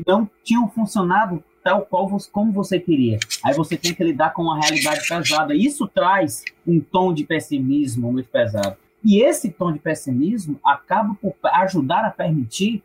não 0.07 0.29
tinham 0.43 0.69
funcionado 0.69 1.43
tal 1.63 1.83
qual 1.83 2.09
como 2.31 2.53
você 2.53 2.79
queria. 2.79 3.19
Aí 3.45 3.55
você 3.55 3.77
tem 3.77 3.93
que 3.93 4.05
lidar 4.05 4.33
com 4.33 4.43
uma 4.43 4.61
realidade 4.61 5.07
pesada. 5.09 5.53
Isso 5.55 5.89
traz 5.89 6.45
um 6.67 6.81
tom 6.81 7.13
de 7.13 7.25
pessimismo 7.25 8.13
muito 8.13 8.29
pesado. 8.29 8.77
E 9.07 9.23
esse 9.23 9.53
tom 9.53 9.73
de 9.73 9.79
pessimismo 9.79 10.59
acaba 10.65 11.15
por 11.15 11.33
ajudar 11.45 12.05
a 12.05 12.11
permitir 12.11 12.81
que 12.81 12.85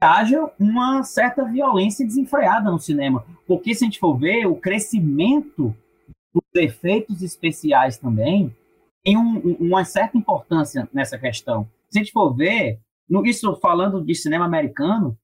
haja 0.00 0.50
uma 0.58 1.04
certa 1.04 1.44
violência 1.44 2.04
desenfreada 2.04 2.68
no 2.68 2.80
cinema. 2.80 3.24
Porque 3.46 3.72
se 3.72 3.84
a 3.84 3.86
gente 3.86 4.00
for 4.00 4.18
ver, 4.18 4.44
o 4.46 4.56
crescimento 4.56 5.72
dos 6.34 6.42
efeitos 6.56 7.22
especiais 7.22 7.96
também 7.96 8.52
tem 9.04 9.16
um, 9.16 9.38
uma 9.60 9.84
certa 9.84 10.18
importância 10.18 10.88
nessa 10.92 11.16
questão. 11.16 11.68
Se 11.88 12.00
a 12.00 12.02
gente 12.02 12.12
for 12.12 12.34
ver, 12.34 12.80
no, 13.08 13.24
isso 13.24 13.54
falando 13.62 14.04
de 14.04 14.16
cinema 14.16 14.44
americano, 14.44 15.16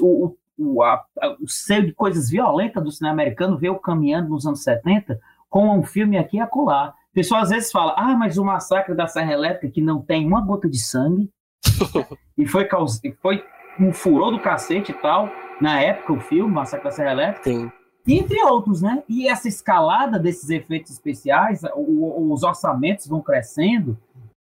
o, 0.00 0.36
o, 0.56 0.80
a, 0.84 1.04
o 1.42 1.48
seio 1.48 1.86
de 1.86 1.92
coisas 1.92 2.30
violentas 2.30 2.84
do 2.84 2.92
cinema 2.92 3.14
americano 3.14 3.58
veio 3.58 3.76
caminhando 3.80 4.28
nos 4.28 4.46
anos 4.46 4.62
70 4.62 5.20
com 5.50 5.76
um 5.76 5.82
filme 5.82 6.16
aqui 6.16 6.36
e 6.36 6.40
acolá. 6.40 6.94
Pessoal 7.16 7.40
às 7.40 7.48
vezes 7.48 7.72
fala, 7.72 7.94
ah, 7.96 8.14
mas 8.14 8.36
o 8.36 8.44
massacre 8.44 8.94
da 8.94 9.06
Serra 9.06 9.32
Elétrica 9.32 9.72
que 9.72 9.80
não 9.80 10.02
tem 10.02 10.26
uma 10.26 10.42
gota 10.42 10.68
de 10.68 10.78
sangue 10.78 11.30
e 12.36 12.46
foi, 12.46 12.66
caus... 12.66 13.00
foi 13.22 13.42
um 13.80 13.90
furor 13.90 14.30
do 14.30 14.38
cacete 14.38 14.92
e 14.92 14.94
tal, 14.94 15.30
na 15.58 15.80
época 15.80 16.12
o 16.12 16.20
filme, 16.20 16.52
Massacre 16.52 16.84
da 16.84 16.90
Serra 16.90 17.12
Elétrica. 17.12 17.50
Sim 17.50 17.72
entre 18.08 18.40
outros, 18.44 18.82
né? 18.82 19.02
E 19.08 19.26
essa 19.26 19.48
escalada 19.48 20.16
desses 20.16 20.48
efeitos 20.48 20.92
especiais, 20.92 21.62
o, 21.74 22.32
os 22.32 22.44
orçamentos 22.44 23.08
vão 23.08 23.20
crescendo. 23.20 23.98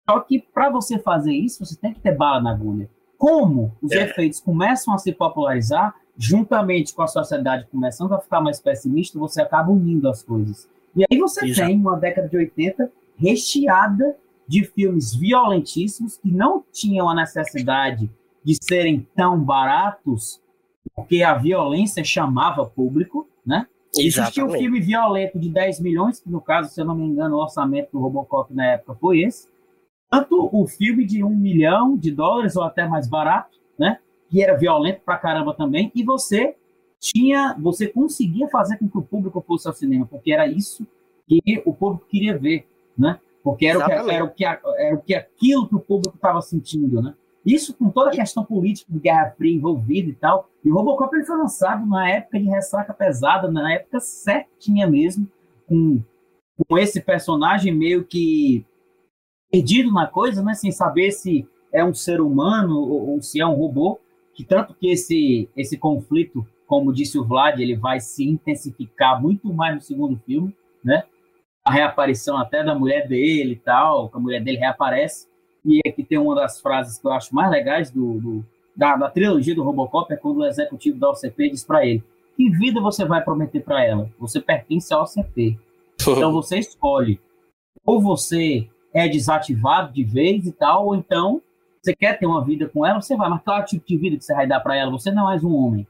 Só 0.09 0.21
que 0.21 0.39
para 0.39 0.69
você 0.69 0.97
fazer 0.97 1.33
isso, 1.33 1.65
você 1.65 1.75
tem 1.75 1.93
que 1.93 1.99
ter 1.99 2.15
bala 2.15 2.39
na 2.39 2.51
agulha. 2.51 2.89
Como 3.17 3.75
os 3.81 3.91
é. 3.91 4.03
efeitos 4.03 4.39
começam 4.39 4.93
a 4.93 4.97
se 4.97 5.11
popularizar, 5.11 5.93
juntamente 6.17 6.93
com 6.93 7.01
a 7.01 7.07
sociedade 7.07 7.67
começando 7.69 8.13
a 8.13 8.21
ficar 8.21 8.39
mais 8.39 8.61
pessimista, 8.61 9.19
você 9.19 9.41
acaba 9.41 9.69
unindo 9.69 10.07
as 10.07 10.23
coisas. 10.23 10.69
E 10.95 11.05
aí 11.09 11.17
você 11.17 11.45
Exato. 11.45 11.67
tem 11.67 11.79
uma 11.79 11.97
década 11.97 12.27
de 12.27 12.37
80 12.37 12.91
recheada 13.17 14.15
de 14.47 14.63
filmes 14.65 15.15
violentíssimos 15.15 16.17
que 16.17 16.29
não 16.29 16.63
tinham 16.71 17.09
a 17.09 17.15
necessidade 17.15 18.09
de 18.43 18.57
serem 18.61 19.07
tão 19.15 19.39
baratos, 19.39 20.41
porque 20.95 21.23
a 21.23 21.35
violência 21.35 22.03
chamava 22.03 22.65
público, 22.65 23.27
né? 23.45 23.67
Existia 23.97 24.45
um 24.45 24.51
filme 24.51 24.79
violento 24.79 25.37
de 25.37 25.49
10 25.49 25.79
milhões, 25.81 26.19
que 26.19 26.29
no 26.29 26.41
caso, 26.41 26.69
se 26.69 26.81
eu 26.81 26.85
não 26.85 26.95
me 26.95 27.05
engano, 27.05 27.35
o 27.35 27.41
orçamento 27.41 27.91
do 27.91 27.99
Robocop 27.99 28.53
na 28.53 28.65
época 28.65 28.95
foi 28.95 29.21
esse. 29.21 29.47
Tanto 30.09 30.49
o 30.51 30.67
filme 30.67 31.05
de 31.05 31.23
um 31.23 31.29
milhão 31.29 31.97
de 31.97 32.11
dólares, 32.11 32.55
ou 32.55 32.63
até 32.63 32.87
mais 32.87 33.07
barato, 33.07 33.57
né? 33.77 33.99
Que 34.29 34.41
era 34.41 34.57
violento 34.57 35.01
pra 35.05 35.17
caramba 35.17 35.53
também, 35.53 35.91
e 35.93 36.03
você 36.03 36.55
tinha, 37.01 37.57
você 37.59 37.87
conseguia 37.87 38.47
fazer 38.47 38.77
com 38.77 38.87
que 38.87 38.97
o 38.97 39.01
público 39.01 39.43
fosse 39.45 39.67
ao 39.67 39.73
cinema, 39.73 40.05
porque 40.05 40.31
era 40.31 40.45
isso 40.45 40.85
que 41.27 41.41
o 41.65 41.73
público 41.73 42.05
queria 42.07 42.37
ver, 42.37 42.67
né? 42.95 43.19
Porque 43.43 43.65
era, 43.65 43.79
o 43.79 43.85
que, 43.85 43.91
era, 43.91 44.23
o 44.23 44.29
que, 44.29 44.45
era 44.45 44.95
o 44.95 45.01
que 45.01 45.15
aquilo 45.15 45.67
que 45.67 45.75
o 45.75 45.79
público 45.79 46.15
estava 46.15 46.39
sentindo, 46.41 47.01
né? 47.01 47.15
Isso 47.43 47.73
com 47.73 47.89
toda 47.89 48.11
a 48.11 48.15
questão 48.15 48.45
política 48.45 48.93
de 48.93 48.99
Guerra 48.99 49.31
Fria 49.35 49.55
envolvida 49.55 50.09
e 50.09 50.13
tal. 50.13 50.47
E 50.63 50.71
o 50.71 50.75
Robocop 50.75 51.15
ele 51.15 51.25
foi 51.25 51.37
lançado 51.37 51.87
na 51.87 52.07
época 52.07 52.39
de 52.39 52.45
ressaca 52.45 52.93
pesada, 52.93 53.49
na 53.49 53.73
época 53.73 53.99
certinha 53.99 54.85
mesmo, 54.85 55.27
com, 55.67 55.99
com 56.67 56.77
esse 56.77 57.01
personagem 57.01 57.73
meio 57.73 58.03
que 58.05 58.63
perdido 59.49 59.91
na 59.91 60.05
coisa, 60.05 60.43
né? 60.43 60.53
Sem 60.53 60.71
saber 60.71 61.11
se 61.11 61.47
é 61.73 61.83
um 61.83 61.95
ser 61.95 62.21
humano 62.21 62.79
ou, 62.79 63.13
ou 63.13 63.21
se 63.23 63.41
é 63.41 63.47
um 63.47 63.55
robô. 63.55 63.99
Que 64.35 64.45
tanto 64.45 64.75
que 64.75 64.91
esse, 64.91 65.49
esse 65.57 65.77
conflito, 65.77 66.45
como 66.71 66.93
disse 66.93 67.19
o 67.19 67.25
Vlad, 67.25 67.59
ele 67.59 67.75
vai 67.75 67.99
se 67.99 68.23
intensificar 68.23 69.21
muito 69.21 69.53
mais 69.53 69.75
no 69.75 69.81
segundo 69.81 70.17
filme, 70.25 70.55
né? 70.81 71.03
A 71.65 71.69
reaparição 71.73 72.37
até 72.37 72.63
da 72.63 72.73
mulher 72.73 73.09
dele 73.09 73.51
e 73.51 73.55
tal, 73.57 74.07
que 74.07 74.15
a 74.15 74.19
mulher 74.21 74.41
dele 74.41 74.57
reaparece. 74.57 75.27
E 75.65 75.81
aqui 75.85 76.01
tem 76.01 76.17
uma 76.17 76.33
das 76.33 76.61
frases 76.61 76.97
que 76.97 77.05
eu 77.05 77.11
acho 77.11 77.35
mais 77.35 77.51
legais 77.51 77.91
do, 77.91 78.21
do- 78.21 78.45
da, 78.73 78.95
da 78.95 79.09
trilogia 79.09 79.53
do 79.53 79.63
Robocop, 79.63 80.13
é 80.13 80.15
quando 80.15 80.37
o 80.37 80.45
executivo 80.45 80.97
da 80.97 81.09
OCP 81.09 81.49
diz 81.49 81.61
para 81.65 81.85
ele 81.85 82.01
que 82.37 82.49
vida 82.49 82.79
você 82.79 83.03
vai 83.03 83.21
prometer 83.21 83.59
para 83.59 83.83
ela? 83.85 84.09
Você 84.17 84.39
pertence 84.39 84.93
à 84.93 85.01
OCP. 85.01 85.59
Então 86.07 86.31
você 86.31 86.57
escolhe. 86.57 87.19
Ou 87.85 88.01
você 88.01 88.65
é 88.93 89.09
desativado 89.09 89.91
de 89.91 90.05
vez 90.05 90.47
e 90.47 90.53
tal, 90.53 90.85
ou 90.87 90.95
então 90.95 91.41
você 91.81 91.93
quer 91.93 92.17
ter 92.17 92.25
uma 92.27 92.41
vida 92.45 92.69
com 92.69 92.85
ela, 92.85 93.01
você 93.01 93.17
vai. 93.17 93.29
Mas 93.29 93.43
qual 93.43 93.57
é 93.59 93.61
o 93.61 93.65
tipo 93.65 93.85
de 93.85 93.97
vida 93.97 94.15
que 94.15 94.23
você 94.23 94.33
vai 94.33 94.47
dar 94.47 94.61
para 94.61 94.77
ela? 94.77 94.89
Você 94.91 95.11
não 95.11 95.23
é 95.23 95.25
mais 95.25 95.43
um 95.43 95.53
homem. 95.53 95.85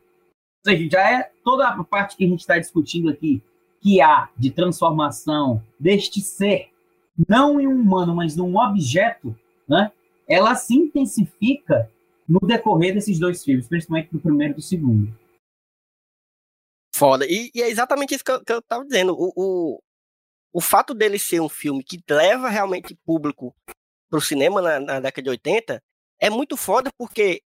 Ou 0.66 0.72
seja, 0.72 0.90
já 0.92 1.20
é 1.20 1.32
toda 1.44 1.68
a 1.68 1.84
parte 1.84 2.16
que 2.16 2.26
a 2.26 2.28
gente 2.28 2.42
está 2.42 2.58
discutindo 2.58 3.10
aqui, 3.10 3.42
que 3.82 4.02
há 4.02 4.30
de 4.38 4.52
transformação 4.52 5.64
deste 5.80 6.22
ser, 6.22 6.70
não 7.28 7.60
em 7.60 7.68
um 7.68 7.82
humano, 7.82 8.16
mas 8.16 8.36
num 8.36 8.56
objeto, 8.58 9.36
né? 9.68 9.92
ela 10.28 10.56
se 10.56 10.76
intensifica 10.76 11.92
no 12.28 12.40
decorrer 12.40 12.94
desses 12.94 13.20
dois 13.20 13.44
filmes, 13.44 13.68
principalmente 13.68 14.12
do 14.12 14.20
primeiro 14.20 14.54
e 14.54 14.56
do 14.56 14.62
segundo. 14.62 15.14
Foda. 16.96 17.26
E, 17.28 17.52
e 17.54 17.62
é 17.62 17.70
exatamente 17.70 18.14
isso 18.14 18.24
que 18.24 18.32
eu, 18.32 18.44
que 18.44 18.54
eu 18.54 18.62
tava 18.62 18.86
dizendo. 18.86 19.14
O, 19.18 19.34
o, 19.36 19.82
o 20.54 20.62
fato 20.62 20.94
dele 20.94 21.18
ser 21.18 21.42
um 21.42 21.50
filme 21.50 21.84
que 21.84 22.00
leva 22.10 22.48
realmente 22.48 22.96
público 23.06 23.56
pro 24.10 24.22
cinema 24.22 24.62
na, 24.62 24.80
na 24.80 25.00
década 25.00 25.24
de 25.24 25.30
80 25.30 25.82
é 26.20 26.30
muito 26.30 26.56
foda 26.56 26.92
porque, 26.98 27.42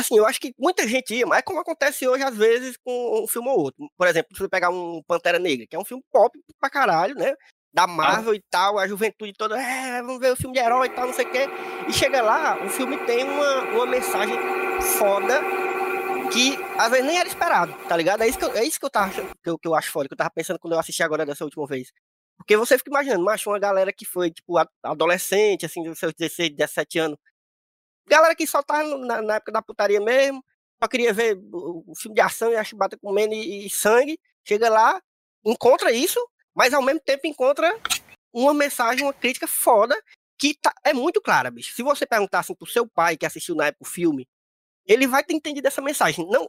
assim, 0.00 0.16
eu 0.16 0.26
acho 0.26 0.40
que 0.40 0.52
muita 0.58 0.86
gente 0.86 1.14
ia, 1.14 1.26
mas 1.26 1.38
é 1.38 1.42
como 1.42 1.60
acontece 1.60 2.06
hoje 2.06 2.22
às 2.22 2.36
vezes 2.36 2.76
com 2.84 3.24
um 3.24 3.26
filme 3.28 3.48
ou 3.48 3.58
outro. 3.58 3.88
Por 3.96 4.06
exemplo, 4.06 4.34
se 4.34 4.40
você 4.40 4.48
pegar 4.48 4.70
um 4.70 5.02
Pantera 5.06 5.38
Negra, 5.38 5.66
que 5.68 5.76
é 5.76 5.78
um 5.78 5.84
filme 5.84 6.02
pop 6.12 6.38
pra 6.60 6.70
caralho, 6.70 7.14
né? 7.14 7.34
Da 7.72 7.86
Marvel 7.86 8.34
e 8.34 8.42
tal, 8.50 8.78
a 8.78 8.88
juventude 8.88 9.32
toda, 9.36 9.60
é, 9.60 10.00
vamos 10.00 10.18
ver 10.18 10.32
o 10.32 10.36
filme 10.36 10.54
de 10.54 10.60
herói 10.60 10.86
e 10.86 10.90
tal, 10.90 11.06
não 11.06 11.14
sei 11.14 11.26
o 11.26 11.30
quê. 11.30 11.46
E 11.88 11.92
chega 11.92 12.22
lá, 12.22 12.58
o 12.64 12.68
filme 12.70 12.96
tem 13.04 13.24
uma, 13.24 13.60
uma 13.72 13.86
mensagem 13.86 14.36
foda 14.98 15.40
que 16.32 16.56
às 16.78 16.90
vezes 16.90 17.06
nem 17.06 17.18
era 17.18 17.28
esperado, 17.28 17.72
tá 17.88 17.96
ligado? 17.96 18.22
É 18.22 18.28
isso 18.28 18.38
que 18.38 18.44
eu, 18.44 18.52
é 18.56 18.64
isso 18.64 18.78
que 18.78 18.86
eu 18.86 18.90
tava 18.90 19.06
achando, 19.06 19.30
que 19.42 19.50
eu, 19.50 19.58
que 19.58 19.68
eu 19.68 19.74
acho 19.74 19.90
foda, 19.90 20.08
que 20.08 20.14
eu 20.14 20.18
tava 20.18 20.30
pensando 20.30 20.58
quando 20.58 20.72
eu 20.72 20.78
assisti 20.78 21.02
agora 21.02 21.26
dessa 21.26 21.44
última 21.44 21.66
vez. 21.66 21.90
Porque 22.38 22.56
você 22.56 22.76
fica 22.78 22.90
imaginando, 22.90 23.24
macho, 23.24 23.50
uma 23.50 23.58
galera 23.58 23.92
que 23.92 24.04
foi, 24.04 24.30
tipo, 24.30 24.54
adolescente, 24.82 25.64
assim, 25.66 25.82
dos 25.82 25.98
seus 25.98 26.12
16, 26.14 26.50
17 26.50 26.98
anos. 26.98 27.18
Galera 28.08 28.34
que 28.34 28.46
só 28.46 28.62
no- 28.84 28.98
na, 28.98 29.20
na 29.22 29.34
época 29.36 29.52
da 29.52 29.62
putaria 29.62 30.00
mesmo, 30.00 30.44
só 30.82 30.88
queria 30.88 31.12
ver 31.12 31.36
o, 31.52 31.84
o 31.86 31.94
filme 31.96 32.14
de 32.14 32.20
ação 32.20 32.50
e 32.52 32.56
a 32.56 32.64
chibata 32.64 32.96
comendo 32.98 33.34
e, 33.34 33.66
e 33.66 33.70
sangue. 33.70 34.18
Chega 34.46 34.68
lá, 34.68 35.00
encontra 35.44 35.90
isso, 35.92 36.20
mas 36.54 36.72
ao 36.72 36.82
mesmo 36.82 37.00
tempo 37.00 37.26
encontra 37.26 37.68
uma 38.32 38.54
mensagem, 38.54 39.04
uma 39.04 39.12
crítica 39.12 39.46
foda, 39.48 39.96
que 40.38 40.54
tá- 40.54 40.74
é 40.84 40.92
muito 40.92 41.20
clara, 41.20 41.50
bicho. 41.50 41.74
Se 41.74 41.82
você 41.82 42.06
perguntar 42.06 42.40
assim 42.40 42.54
pro 42.54 42.66
seu 42.66 42.86
pai 42.86 43.16
que 43.16 43.26
assistiu 43.26 43.54
na 43.54 43.66
época 43.66 43.84
o 43.84 43.88
filme, 43.90 44.28
ele 44.86 45.06
vai 45.06 45.24
ter 45.24 45.34
entendido 45.34 45.66
essa 45.66 45.82
mensagem. 45.82 46.24
Não, 46.30 46.48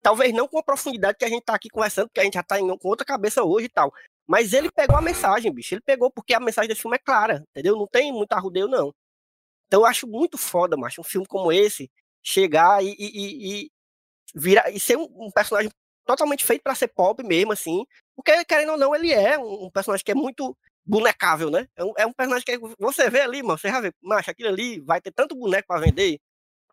talvez 0.00 0.32
não 0.32 0.48
com 0.48 0.58
a 0.58 0.62
profundidade 0.62 1.18
que 1.18 1.24
a 1.24 1.28
gente 1.28 1.42
tá 1.44 1.54
aqui 1.54 1.68
conversando, 1.68 2.08
porque 2.08 2.20
a 2.20 2.24
gente 2.24 2.34
já 2.34 2.42
tá 2.42 2.58
em, 2.58 2.66
com 2.78 2.88
outra 2.88 3.04
cabeça 3.04 3.42
hoje 3.42 3.66
e 3.66 3.68
tal. 3.68 3.92
Mas 4.26 4.52
ele 4.54 4.70
pegou 4.72 4.96
a 4.96 5.02
mensagem, 5.02 5.52
bicho. 5.52 5.74
Ele 5.74 5.82
pegou 5.82 6.10
porque 6.10 6.32
a 6.32 6.40
mensagem 6.40 6.68
desse 6.68 6.80
filme 6.80 6.96
é 6.96 7.00
clara, 7.00 7.44
entendeu? 7.50 7.76
Não 7.76 7.86
tem 7.86 8.10
muito 8.12 8.32
arrudeio, 8.32 8.66
não. 8.66 8.92
Então 9.66 9.80
eu 9.80 9.86
acho 9.86 10.06
muito 10.06 10.38
foda, 10.38 10.76
macho, 10.76 11.00
um 11.00 11.04
filme 11.04 11.26
como 11.26 11.52
esse 11.52 11.90
chegar 12.22 12.82
e, 12.84 12.94
e, 12.98 13.64
e- 13.64 13.70
virar 14.34 14.70
e 14.70 14.78
ser 14.80 14.96
um, 14.96 15.04
um 15.26 15.30
personagem 15.30 15.70
totalmente 16.04 16.44
feito 16.44 16.62
pra 16.62 16.74
ser 16.74 16.88
pop 16.88 17.22
mesmo, 17.22 17.52
assim. 17.52 17.84
Porque, 18.14 18.44
querendo 18.44 18.72
ou 18.72 18.78
não, 18.78 18.94
ele 18.94 19.12
é 19.12 19.38
um, 19.38 19.64
um 19.66 19.70
personagem 19.70 20.04
que 20.04 20.12
é 20.12 20.14
muito 20.14 20.56
bonecável, 20.84 21.50
né? 21.50 21.66
É 21.76 21.84
um, 21.84 21.92
é 21.98 22.06
um 22.06 22.12
personagem 22.12 22.44
que 22.44 22.58
você 22.78 23.10
vê 23.10 23.20
ali, 23.20 23.42
mano, 23.42 23.58
você 23.58 23.68
já 23.68 23.80
vê, 23.80 23.92
macho, 24.02 24.30
aquilo 24.30 24.48
ali 24.48 24.80
vai 24.80 25.00
ter 25.00 25.10
tanto 25.12 25.34
boneco 25.36 25.66
pra 25.68 25.80
vender. 25.80 26.18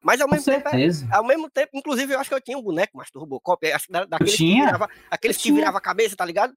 Mas 0.02 0.20
ao 0.22 0.28
Com 0.28 0.34
mesmo 0.36 0.46
tempo 0.52 0.68
é- 0.68 0.72
certeza. 0.72 1.08
ao 1.12 1.24
mesmo 1.24 1.50
tempo, 1.50 1.72
inclusive, 1.74 2.14
eu 2.14 2.20
acho 2.20 2.30
que 2.30 2.36
eu 2.36 2.42
tinha 2.42 2.58
um 2.58 2.62
boneco, 2.62 2.98
mas 2.98 3.10
do 3.12 3.20
Robocop, 3.20 3.72
acho 3.72 3.86
que 3.88 3.92
da- 3.94 4.06
daqueles 4.06 4.34
que 4.34 4.38
tinha? 4.46 4.66
virava, 4.66 4.90
aqueles 5.10 5.38
que 5.38 5.52
virava 5.52 5.78
a 5.78 5.82
cabeça, 5.82 6.16
tá 6.16 6.26
ligado? 6.26 6.54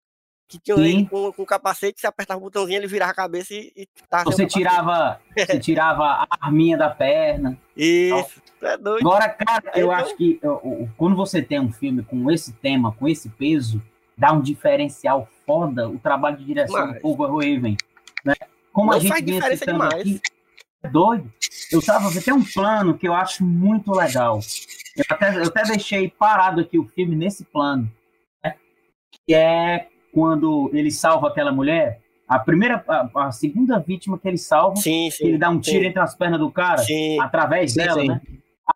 Que 0.49 0.61
ele 0.73 1.07
com, 1.07 1.33
com 1.33 1.45
capacete, 1.45 2.01
você 2.01 2.07
apertava 2.07 2.39
o 2.39 2.43
botãozinho, 2.45 2.79
ele 2.79 2.87
virava 2.87 3.11
a 3.11 3.15
cabeça 3.15 3.53
e, 3.53 3.73
e 3.77 3.89
tava 4.09 4.31
sem 4.31 4.47
o 4.47 4.49
Você 4.49 4.59
tirava, 4.59 5.21
você 5.37 5.59
tirava 5.59 6.05
a 6.05 6.27
arminha 6.41 6.77
da 6.79 6.89
perna. 6.89 7.59
Isso, 7.77 8.41
é 8.63 8.77
doido. 8.77 9.07
Agora, 9.09 9.29
cara, 9.29 9.65
eu 9.75 9.87
Então- 9.87 9.91
acho 9.93 10.17
que 10.17 10.41
quando 10.97 11.17
você 11.17 11.43
tem 11.43 11.59
um 11.59 11.73
filme 11.73 12.03
com 12.05 12.31
esse 12.31 12.53
tema, 12.53 12.93
com 12.93 13.09
esse 13.09 13.29
peso, 13.29 13.83
dá 14.17 14.33
um 14.33 14.41
diferencial 14.41 15.29
foda 15.45 15.89
o 15.89 15.99
trabalho 15.99 16.37
de 16.37 16.45
direção 16.45 16.77
Demais. 16.81 16.95
do 16.97 17.01
Paul 17.03 17.17
Verhoeven, 17.17 17.77
né? 18.25 18.35
Como 18.73 18.91
a 18.93 18.95
Não 18.95 19.01
gente 19.01 19.11
faz 19.11 19.25
diferença 19.25 19.67
demais. 19.67 19.93
aqui, 19.95 20.21
é 20.83 20.89
doido. 20.89 21.33
Eu 21.73 21.83
tava 21.85 22.09
vendo, 22.09 22.25
tem 22.25 22.35
um 22.35 22.45
plano 22.45 22.97
que 22.97 23.09
eu 23.09 23.15
acho 23.15 23.45
muito 23.45 23.91
legal. 23.93 24.39
Eu 24.97 25.05
até, 25.11 25.37
eu 25.39 25.45
até 25.49 25.63
deixei 25.65 26.09
parado 26.09 26.61
aqui 26.61 26.79
o 26.79 26.87
filme 26.89 27.17
nesse 27.17 27.45
plano, 27.45 27.91
né? 28.45 28.55
que 29.27 29.35
é 29.35 29.89
quando 30.17 30.71
ele 30.73 30.91
salva 30.91 31.29
aquela 31.29 31.53
mulher, 31.53 32.01
a 32.27 32.39
primeira, 32.39 32.83
a, 32.89 33.27
a 33.27 33.33
segunda 33.33 33.79
vítima 33.79 34.19
que 34.19 34.27
ele 34.27 34.39
salva, 34.39 34.77
Sim, 34.77 35.11
que 35.15 35.23
ele 35.23 35.35
sim. 35.35 35.39
dá 35.39 35.51
um 35.51 35.61
tiro 35.61 35.83
sim. 35.83 35.89
entre 35.89 36.01
as 36.01 36.17
pernas 36.17 36.41
do 36.41 36.51
cara 36.51 36.79
Sim, 36.79 37.21
através 37.21 37.73
Sim, 37.73 37.79
dela, 37.81 38.01
sim. 38.01 38.09
né? 38.09 38.23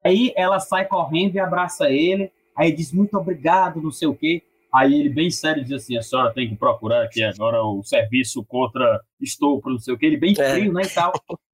Aí 0.04 0.34
ela 0.36 0.60
sai 0.60 0.84
correndo 0.84 1.36
e 1.36 1.40
abraça 1.40 1.88
ele, 1.88 2.30
aí 2.54 2.70
diz 2.70 2.92
muito 2.92 3.16
obrigado, 3.16 3.80
não 3.80 3.90
sei 3.90 4.06
o 4.06 4.14
quê. 4.14 4.42
Aí 4.70 4.92
ele, 5.00 5.08
bem 5.08 5.30
sério, 5.30 5.64
diz 5.64 5.72
assim: 5.72 5.96
a 5.96 6.02
senhora 6.02 6.30
tem 6.30 6.46
que 6.46 6.56
procurar 6.56 7.04
aqui 7.04 7.24
agora 7.24 7.62
o 7.62 7.82
serviço 7.82 8.44
contra 8.44 9.00
estupro, 9.18 9.72
não 9.72 9.80
sei 9.80 9.94
o 9.94 9.98
quê. 9.98 10.06
Ele, 10.06 10.18
bem 10.18 10.34
É. 10.38 10.52
frio, 10.52 10.74
né? 10.74 10.82
E 10.82 10.88
tal. 10.90 11.10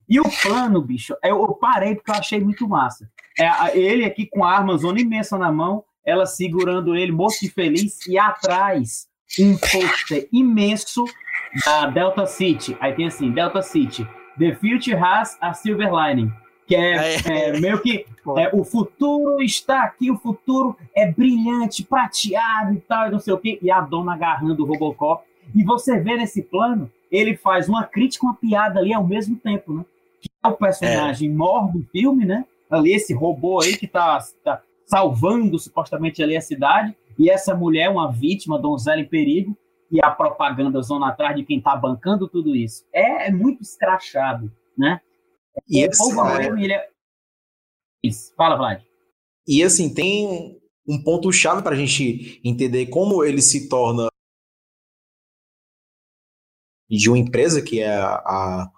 E 0.08 0.18
o 0.18 0.24
plano, 0.42 0.82
bicho, 0.82 1.14
eu, 1.22 1.46
parei 1.54 1.94
porque 1.94 2.10
eu 2.10 2.16
achei 2.16 2.40
muito 2.40 2.68
massa. 2.68 3.08
É, 3.38 3.78
ele 3.78 4.04
aqui 4.04 4.26
com 4.26 4.42
a 4.42 4.52
arma 4.52 4.76
zona 4.76 5.00
imensa 5.00 5.38
na 5.38 5.50
mão, 5.52 5.84
ela 6.04 6.26
segurando 6.26 6.96
ele, 6.96 7.12
moço 7.12 7.44
e 7.44 7.48
feliz, 7.48 8.04
e 8.08 8.18
atrás 8.18 9.06
um 9.40 9.56
pôster 9.56 10.28
imenso 10.32 11.04
da 11.64 11.86
Delta 11.86 12.26
City. 12.26 12.76
Aí 12.80 12.92
tem 12.94 13.06
assim: 13.06 13.30
Delta 13.30 13.62
City, 13.62 14.06
The 14.38 14.54
Future 14.54 14.96
has 14.96 15.36
a 15.40 15.52
Silver 15.52 15.90
Lining. 15.92 16.32
Que 16.66 16.74
é, 16.74 17.14
É. 17.14 17.48
é 17.50 17.60
meio 17.60 17.80
que 17.80 18.04
é, 18.36 18.50
o 18.52 18.64
futuro 18.64 19.40
está 19.40 19.84
aqui, 19.84 20.10
o 20.10 20.18
futuro 20.18 20.76
é 20.94 21.10
brilhante, 21.10 21.84
prateado 21.84 22.74
e 22.74 22.80
tal, 22.80 23.06
e 23.06 23.10
não 23.12 23.20
sei 23.20 23.32
o 23.34 23.38
quê. 23.38 23.58
E 23.62 23.70
a 23.70 23.80
dona 23.80 24.14
agarrando 24.14 24.64
o 24.64 24.66
Robocop. 24.66 25.24
E 25.54 25.62
você 25.62 26.00
vê 26.00 26.16
nesse 26.16 26.42
plano, 26.42 26.90
ele 27.10 27.36
faz 27.36 27.68
uma 27.68 27.84
crítica, 27.84 28.26
uma 28.26 28.34
piada 28.34 28.80
ali 28.80 28.92
ao 28.92 29.06
mesmo 29.06 29.36
tempo, 29.36 29.72
né? 29.72 29.84
Que 30.20 30.28
é 30.42 30.48
o 30.48 30.54
personagem 30.54 31.30
mor 31.30 31.70
do 31.70 31.86
filme, 31.92 32.24
né? 32.24 32.44
Ali, 32.68 32.92
esse 32.92 33.14
robô 33.14 33.62
aí 33.62 33.76
que 33.76 33.86
tá, 33.86 34.18
tá 34.42 34.60
salvando 34.86 35.56
supostamente 35.60 36.20
ali 36.20 36.36
a 36.36 36.40
cidade. 36.40 36.96
E 37.18 37.30
essa 37.30 37.54
mulher, 37.54 37.88
uma 37.90 38.10
vítima, 38.10 38.58
donzela 38.58 39.00
em 39.00 39.08
perigo. 39.08 39.56
E 39.90 40.04
a 40.04 40.10
propaganda 40.10 40.82
zona 40.82 41.08
atrás 41.08 41.36
de 41.36 41.44
quem 41.44 41.60
tá 41.60 41.76
bancando 41.76 42.28
tudo 42.28 42.56
isso. 42.56 42.84
É, 42.92 43.28
é 43.28 43.30
muito 43.30 43.62
escrachado, 43.62 44.52
né? 44.76 45.00
E 45.68 45.86
o 45.86 45.90
Paul 45.96 46.10
assim, 46.10 46.36
Verhoeven, 46.36 46.64
ele 46.64 46.72
é... 46.72 46.88
Isso. 48.02 48.34
Fala, 48.36 48.56
Vlad. 48.56 48.82
E 49.46 49.62
assim, 49.62 49.94
tem 49.94 50.60
um 50.88 51.02
ponto-chave 51.02 51.62
para 51.62 51.74
a 51.74 51.78
gente 51.78 52.40
entender 52.44 52.86
como 52.86 53.24
ele 53.24 53.40
se 53.40 53.68
torna 53.68 54.08
de 56.88 57.08
uma 57.08 57.18
empresa 57.18 57.62
que 57.62 57.80
é 57.80 57.96
a, 57.96 58.70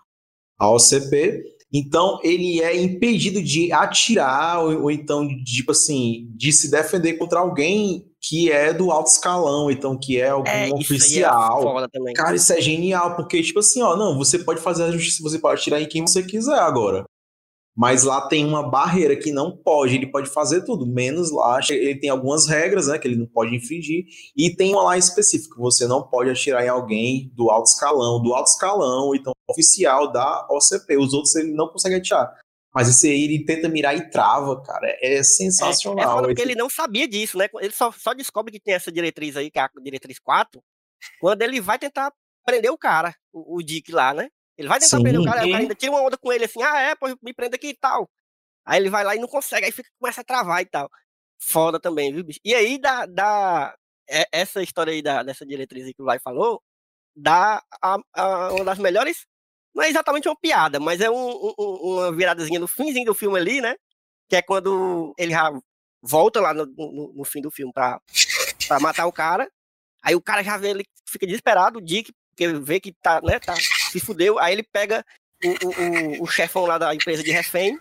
a 0.59 0.70
OCP. 0.70 1.45
Então, 1.72 2.18
ele 2.22 2.62
é 2.62 2.80
impedido 2.80 3.43
de 3.43 3.70
atirar, 3.72 4.64
ou, 4.64 4.84
ou, 4.84 4.91
então, 4.91 5.28
tipo 5.45 5.72
assim, 5.72 6.30
de 6.34 6.51
se 6.51 6.70
defender 6.70 7.14
contra 7.14 7.41
alguém 7.41 8.08
que 8.21 8.51
é 8.51 8.73
do 8.73 8.91
alto 8.91 9.09
escalão, 9.09 9.71
então, 9.71 9.99
que 9.99 10.21
é 10.21 10.31
algum 10.31 10.49
é, 10.49 10.73
oficial. 10.73 11.61
É 11.61 11.62
Cara, 12.14 12.37
isso 12.37 12.53
é 12.53 12.61
genial, 12.61 13.14
porque, 13.14 13.43
tipo 13.43 13.61
assim, 13.61 13.81
ó, 13.81 13.97
não, 13.97 14.16
você 14.16 14.39
pode 14.39 14.61
fazer 14.61 14.85
a 14.85 14.91
justiça, 14.91 15.23
você 15.23 15.39
pode 15.39 15.61
atirar 15.61 15.81
em 15.81 15.89
quem 15.89 16.03
você 16.03 16.23
quiser 16.23 16.59
agora. 16.59 17.05
Mas 17.77 18.03
lá 18.03 18.27
tem 18.27 18.45
uma 18.45 18.69
barreira 18.69 19.14
que 19.14 19.31
não 19.31 19.57
pode, 19.57 19.95
ele 19.95 20.11
pode 20.11 20.29
fazer 20.29 20.62
tudo, 20.64 20.85
menos 20.85 21.31
lá, 21.31 21.61
ele 21.71 21.95
tem 21.95 22.11
algumas 22.11 22.49
regras, 22.49 22.89
né, 22.89 22.99
que 22.99 23.07
ele 23.07 23.16
não 23.16 23.27
pode 23.27 23.55
infringir, 23.55 24.05
e 24.37 24.51
tem 24.55 24.73
uma 24.73 24.83
lá 24.83 24.99
específica, 24.99 25.55
você 25.57 25.87
não 25.87 26.03
pode 26.03 26.29
atirar 26.29 26.64
em 26.64 26.69
alguém 26.69 27.31
do 27.37 27.51
alto 27.51 27.69
escalão, 27.69 28.21
do 28.21 28.35
alto 28.35 28.49
escalão, 28.49 29.14
então 29.14 29.33
oficial 29.49 30.11
da 30.11 30.47
OCP, 30.51 30.99
os 30.99 31.12
outros 31.12 31.37
ele 31.37 31.53
não 31.53 31.69
consegue 31.69 31.95
atirar. 31.95 32.35
Mas 32.75 32.89
esse 32.89 33.09
aí 33.09 33.25
ele 33.25 33.45
tenta 33.45 33.69
mirar 33.69 33.97
e 33.97 34.11
trava, 34.11 34.62
cara. 34.62 34.87
É 35.01 35.23
sensacional. 35.23 36.21
É, 36.21 36.23
é 36.23 36.27
porque 36.27 36.43
ele 36.43 36.55
não 36.55 36.69
sabia 36.69 37.09
disso, 37.09 37.39
né? 37.39 37.49
Ele 37.61 37.73
só, 37.73 37.91
só 37.93 38.12
descobre 38.12 38.53
que 38.53 38.61
tem 38.61 38.75
essa 38.75 38.93
diretriz 38.93 39.37
aí, 39.37 39.51
que 39.51 39.59
é 39.59 39.62
a 39.62 39.71
diretriz 39.83 40.19
4, 40.19 40.62
quando 41.21 41.43
ele 41.43 41.61
vai 41.61 41.79
tentar 41.79 42.12
prender 42.45 42.71
o 42.71 42.79
cara, 42.79 43.14
o, 43.33 43.57
o 43.57 43.62
Dick 43.62 43.91
lá, 43.93 44.12
né? 44.12 44.29
Ele 44.57 44.69
vai 44.69 44.81
tentar 44.81 44.97
Sim. 44.97 45.03
prender 45.03 45.21
o 45.21 45.25
cara, 45.25 45.47
o 45.47 45.51
cara 45.51 45.62
ainda 45.62 45.75
tira 45.75 45.93
uma 45.93 46.03
onda 46.03 46.19
com 46.19 46.33
ele 46.33 46.45
assim, 46.45 46.62
ah, 46.62 46.81
é, 46.81 46.95
pô, 46.95 47.07
me 47.23 47.33
prenda 47.33 47.57
aqui 47.57 47.69
e 47.69 47.77
tal. 47.77 48.09
Aí 48.66 48.81
ele 48.81 48.91
vai 48.91 49.05
lá 49.05 49.14
e 49.14 49.19
não 49.19 49.29
consegue, 49.29 49.66
aí 49.66 49.73
fica, 49.73 49.89
começa 49.99 50.21
a 50.21 50.25
travar 50.25 50.61
e 50.61 50.66
tal. 50.66 50.91
Foda 51.41 51.79
também, 51.79 52.12
viu, 52.12 52.25
bicho? 52.25 52.41
E 52.45 52.55
aí 52.55 52.79
dá, 52.79 53.07
dá 53.07 53.75
é, 54.09 54.27
essa 54.33 54.62
história 54.62 54.93
aí 54.93 55.01
da, 55.01 55.23
dessa 55.23 55.47
diretriz 55.47 55.87
que 55.95 56.03
o 56.03 56.05
Lai 56.05 56.19
falou, 56.19 56.61
dá 57.14 57.62
a, 57.83 57.97
a, 58.14 58.53
uma 58.53 58.64
das 58.64 58.79
melhores, 58.79 59.27
não 59.75 59.83
é 59.83 59.89
exatamente 59.89 60.29
uma 60.29 60.37
piada, 60.37 60.81
mas 60.81 61.01
é 61.01 61.11
um, 61.11 61.53
um, 61.59 61.75
uma 61.83 62.12
viradazinha 62.12 62.61
no 62.61 62.66
finzinho 62.66 63.07
do 63.07 63.14
filme 63.14 63.39
ali, 63.39 63.61
né? 63.61 63.77
Que 64.29 64.37
é 64.37 64.43
quando 64.43 65.14
ele 65.19 65.33
já 65.33 65.51
volta 66.03 66.41
lá 66.41 66.55
no, 66.55 66.66
no, 66.66 67.12
no 67.14 67.25
fim 67.25 67.41
do 67.41 67.51
filme 67.51 67.73
pra, 67.73 68.01
pra 68.66 68.81
matar 68.81 69.07
o 69.07 69.12
cara. 69.12 69.51
Aí 70.03 70.14
o 70.14 70.23
cara 70.23 70.43
já 70.43 70.57
vê 70.57 70.71
ele, 70.71 70.85
fica 71.09 71.27
desesperado, 71.27 71.79
o 71.79 71.83
Dick, 71.83 72.12
porque 72.31 72.53
vê 72.53 72.79
que 72.79 72.93
tá, 72.93 73.21
né, 73.21 73.39
tá, 73.41 73.55
se 73.57 73.99
fudeu, 73.99 74.39
aí 74.39 74.53
ele 74.53 74.62
pega 74.62 75.05
o, 75.45 76.21
o, 76.21 76.23
o, 76.23 76.27
chefão 76.27 76.66
lá 76.66 76.79
da 76.79 76.95
empresa 76.95 77.23
de 77.23 77.33
refém, 77.33 77.79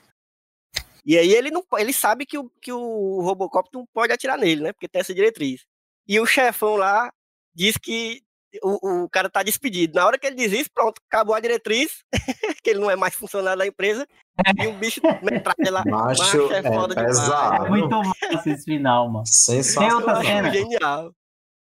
e 1.06 1.18
aí 1.18 1.32
ele 1.32 1.52
não 1.52 1.64
ele 1.78 1.94
sabe 1.94 2.26
que 2.26 2.38
o, 2.38 2.50
que 2.60 2.72
o 2.72 3.22
Robocop 3.22 3.70
não 3.72 3.86
pode 3.94 4.12
atirar 4.12 4.38
nele, 4.38 4.64
né, 4.64 4.74
porque 4.74 4.88
tem 4.88 5.00
essa 5.00 5.14
diretriz. 5.14 5.64
E 6.08 6.20
o 6.20 6.26
chefão 6.26 6.76
lá 6.76 7.12
diz 7.54 7.78
que 7.78 8.24
o, 8.64 9.04
o 9.04 9.10
cara 9.10 9.30
tá 9.30 9.44
despedido. 9.44 9.96
Na 9.96 10.06
hora 10.06 10.18
que 10.18 10.28
ele 10.28 10.36
diz 10.36 10.52
isso, 10.52 10.70
pronto, 10.74 11.02
acabou 11.10 11.36
a 11.36 11.40
diretriz, 11.40 12.04
que 12.64 12.70
ele 12.70 12.80
não 12.80 12.90
é 12.90 12.96
mais 12.96 13.16
funcionário 13.16 13.60
da 13.60 13.68
empresa, 13.68 14.08
e 14.58 14.68
o 14.68 14.74
bicho 14.74 15.02
metralha 15.24 15.72
lá. 15.72 15.84
Macho, 15.86 16.52
é, 16.54 16.60
é 16.60 16.64
foda 16.64 17.00
é 17.00 17.06
pesado. 17.06 17.66
É 17.66 17.70
muito 17.70 17.96
massa 17.98 18.50
esse 18.50 18.64
final, 18.64 19.10
mano. 19.10 19.26
Sensacional. 19.26 19.90
Tem 19.90 19.98
outra 19.98 20.24
cena. 20.24 20.52
Genial. 20.52 21.12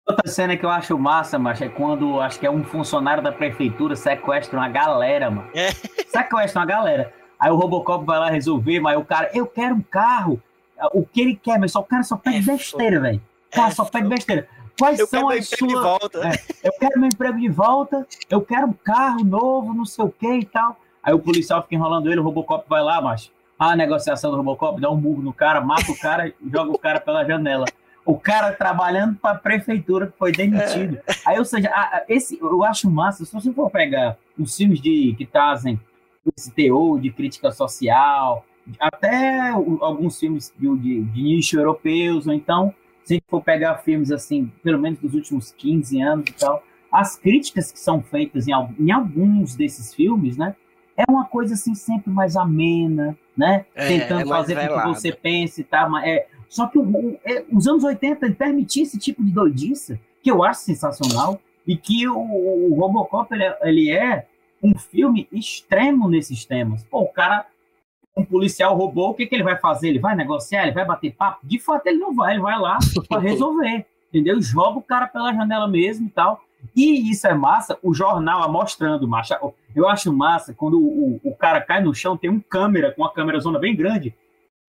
Outra 0.06 0.30
cena 0.30 0.56
que 0.56 0.64
eu 0.64 0.70
acho 0.70 0.98
massa, 0.98 1.38
macho, 1.38 1.64
é 1.64 1.68
quando 1.68 2.20
acho 2.20 2.38
que 2.38 2.46
é 2.46 2.50
um 2.50 2.62
funcionário 2.62 3.22
da 3.22 3.32
prefeitura 3.32 3.96
sequestra 3.96 4.58
uma 4.58 4.68
galera, 4.68 5.30
mano. 5.30 5.48
É. 5.54 5.70
Sequestra 6.08 6.60
uma 6.60 6.66
galera. 6.66 7.12
Aí 7.38 7.50
o 7.50 7.56
Robocop 7.56 8.04
vai 8.04 8.18
lá 8.18 8.30
resolver, 8.30 8.80
mas 8.80 8.98
o 8.98 9.04
cara, 9.04 9.30
eu 9.32 9.46
quero 9.46 9.74
um 9.74 9.82
carro. 9.82 10.42
O 10.92 11.06
que 11.06 11.20
ele 11.20 11.36
quer, 11.36 11.58
mas 11.58 11.72
só 11.72 11.80
o 11.80 11.84
cara 11.84 12.02
só 12.02 12.16
pede 12.16 12.38
é 12.38 12.52
besteira, 12.54 13.00
velho. 13.00 13.22
O 13.48 13.54
cara 13.54 13.68
é 13.68 13.74
só 13.74 13.84
pede 13.84 14.08
besteira. 14.08 14.48
Quais 14.78 14.98
eu 14.98 15.06
são 15.06 15.28
as 15.28 15.48
suas. 15.48 16.14
É, 16.16 16.68
eu 16.68 16.72
quero 16.78 17.00
meu 17.00 17.08
emprego 17.08 17.38
de 17.38 17.48
volta, 17.48 18.06
eu 18.28 18.40
quero 18.40 18.66
um 18.68 18.72
carro 18.72 19.24
novo, 19.24 19.72
não 19.72 19.84
sei 19.84 20.04
o 20.04 20.10
que 20.10 20.32
e 20.32 20.44
tal. 20.44 20.78
Aí 21.02 21.14
o 21.14 21.18
policial 21.18 21.62
fica 21.62 21.74
enrolando 21.74 22.10
ele, 22.10 22.20
o 22.20 22.24
Robocop 22.24 22.68
vai 22.68 22.82
lá, 22.82 23.00
macho. 23.00 23.30
A 23.58 23.76
negociação 23.76 24.30
do 24.30 24.36
Robocop, 24.36 24.80
dá 24.80 24.90
um 24.90 24.96
murro 24.96 25.22
no 25.22 25.32
cara, 25.32 25.60
mata 25.60 25.90
o 25.92 25.98
cara, 25.98 26.32
joga 26.52 26.70
o 26.70 26.78
cara 26.78 26.98
pela 27.00 27.24
janela 27.24 27.66
o 28.04 28.18
cara 28.18 28.52
trabalhando 28.52 29.16
para 29.16 29.30
a 29.32 29.38
prefeitura 29.38 30.06
que 30.06 30.18
foi 30.18 30.30
demitido. 30.30 30.98
É. 31.06 31.14
Aí, 31.24 31.38
ou 31.38 31.44
seja, 31.44 31.70
esse, 32.08 32.38
eu 32.38 32.62
acho 32.62 32.90
massa, 32.90 33.24
se 33.24 33.32
você 33.32 33.52
for 33.52 33.70
pegar 33.70 34.18
os 34.38 34.54
filmes 34.56 34.80
de, 34.80 35.14
que 35.16 35.24
trazem 35.24 35.80
esse 36.36 36.50
teor 36.50 37.00
de 37.00 37.10
crítica 37.10 37.50
social, 37.50 38.44
até 38.78 39.50
alguns 39.80 40.18
filmes 40.18 40.52
de, 40.58 40.76
de, 40.78 41.02
de 41.02 41.22
nicho 41.22 41.58
europeus, 41.58 42.26
ou 42.26 42.32
então, 42.32 42.74
se 43.04 43.12
a 43.12 43.16
gente 43.16 43.26
for 43.28 43.42
pegar 43.42 43.78
filmes 43.78 44.10
assim, 44.10 44.50
pelo 44.62 44.78
menos 44.78 44.98
dos 44.98 45.14
últimos 45.14 45.52
15 45.52 46.00
anos 46.00 46.24
e 46.28 46.32
tal, 46.32 46.62
as 46.90 47.16
críticas 47.16 47.70
que 47.70 47.78
são 47.78 48.02
feitas 48.02 48.48
em, 48.48 48.52
em 48.78 48.90
alguns 48.90 49.54
desses 49.54 49.92
filmes, 49.94 50.36
né, 50.36 50.54
é 50.96 51.04
uma 51.08 51.24
coisa 51.24 51.54
assim 51.54 51.74
sempre 51.74 52.10
mais 52.10 52.36
amena, 52.36 53.16
né? 53.36 53.66
É, 53.74 53.88
Tentando 53.88 54.22
é 54.22 54.26
fazer 54.26 54.68
com 54.68 54.80
que 54.80 54.88
você 54.88 55.12
pense, 55.12 55.64
tá? 55.64 55.90
É, 56.04 56.26
só 56.48 56.66
que 56.68 56.78
o, 56.78 56.82
o, 56.82 57.18
é, 57.24 57.44
os 57.52 57.66
anos 57.66 57.82
80 57.82 58.30
permitiam 58.32 58.84
esse 58.84 58.98
tipo 58.98 59.22
de 59.24 59.32
doidice, 59.32 60.00
que 60.22 60.30
eu 60.30 60.44
acho 60.44 60.60
sensacional, 60.60 61.40
e 61.66 61.76
que 61.76 62.06
o, 62.08 62.16
o 62.16 62.74
Robocop 62.78 63.32
ele 63.34 63.44
é, 63.44 63.58
ele 63.62 63.90
é, 63.90 64.26
um 64.62 64.78
filme 64.78 65.28
extremo 65.32 66.08
nesses 66.08 66.44
temas. 66.44 66.84
Pô, 66.84 67.00
o 67.00 67.08
cara, 67.08 67.46
um 68.16 68.24
policial 68.24 68.76
roubou, 68.76 69.10
o 69.10 69.14
que, 69.14 69.26
que 69.26 69.34
ele 69.34 69.42
vai 69.42 69.58
fazer? 69.58 69.88
Ele 69.88 69.98
vai 69.98 70.14
negociar? 70.14 70.62
Ele 70.62 70.72
vai 70.72 70.84
bater 70.84 71.14
papo? 71.14 71.40
De 71.44 71.58
fato, 71.58 71.86
ele 71.86 71.98
não 71.98 72.14
vai, 72.14 72.34
ele 72.34 72.42
vai 72.42 72.58
lá 72.58 72.78
para 73.08 73.20
resolver, 73.20 73.86
entendeu? 74.08 74.40
Joga 74.40 74.78
o 74.78 74.82
cara 74.82 75.06
pela 75.06 75.32
janela 75.32 75.66
mesmo 75.66 76.06
e 76.06 76.10
tal. 76.10 76.40
E 76.74 77.10
isso 77.10 77.26
é 77.26 77.34
massa, 77.34 77.78
o 77.82 77.92
jornal 77.92 78.50
mostrando, 78.50 79.06
macha. 79.06 79.38
Eu 79.74 79.88
acho 79.88 80.12
massa 80.12 80.54
quando 80.54 80.78
o, 80.78 81.20
o, 81.24 81.30
o 81.30 81.34
cara 81.34 81.60
cai 81.60 81.82
no 81.82 81.94
chão, 81.94 82.16
tem 82.16 82.30
um 82.30 82.40
câmera 82.40 82.92
com 82.92 83.02
uma 83.02 83.12
câmera 83.12 83.40
zona 83.40 83.58
bem 83.58 83.74
grande, 83.76 84.14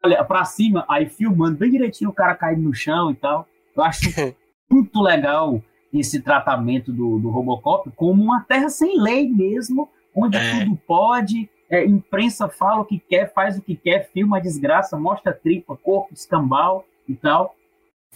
olha 0.03 0.23
para 0.23 0.43
cima, 0.43 0.83
aí 0.89 1.07
filmando 1.07 1.57
bem 1.57 1.71
direitinho 1.71 2.09
o 2.09 2.13
cara 2.13 2.35
caindo 2.35 2.63
no 2.63 2.73
chão 2.73 3.11
e 3.11 3.15
tal. 3.15 3.47
Eu 3.75 3.83
acho 3.83 4.09
muito 4.69 5.01
legal 5.01 5.61
esse 5.93 6.21
tratamento 6.21 6.91
do, 6.91 7.19
do 7.19 7.29
Robocop 7.29 7.89
como 7.95 8.21
uma 8.21 8.41
terra 8.41 8.69
sem 8.69 8.99
lei 8.99 9.29
mesmo, 9.29 9.87
onde 10.13 10.37
é. 10.37 10.59
tudo 10.59 10.75
pode, 10.87 11.49
é, 11.69 11.85
imprensa 11.85 12.47
fala 12.47 12.81
o 12.81 12.85
que 12.85 12.99
quer, 12.99 13.33
faz 13.33 13.57
o 13.57 13.61
que 13.61 13.75
quer, 13.75 14.09
filma 14.11 14.37
a 14.37 14.41
desgraça, 14.41 14.97
mostra 14.97 15.33
tripa, 15.33 15.75
corpo, 15.75 16.13
escambau 16.13 16.85
e 17.07 17.15
tal. 17.15 17.55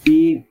E, 0.06 0.42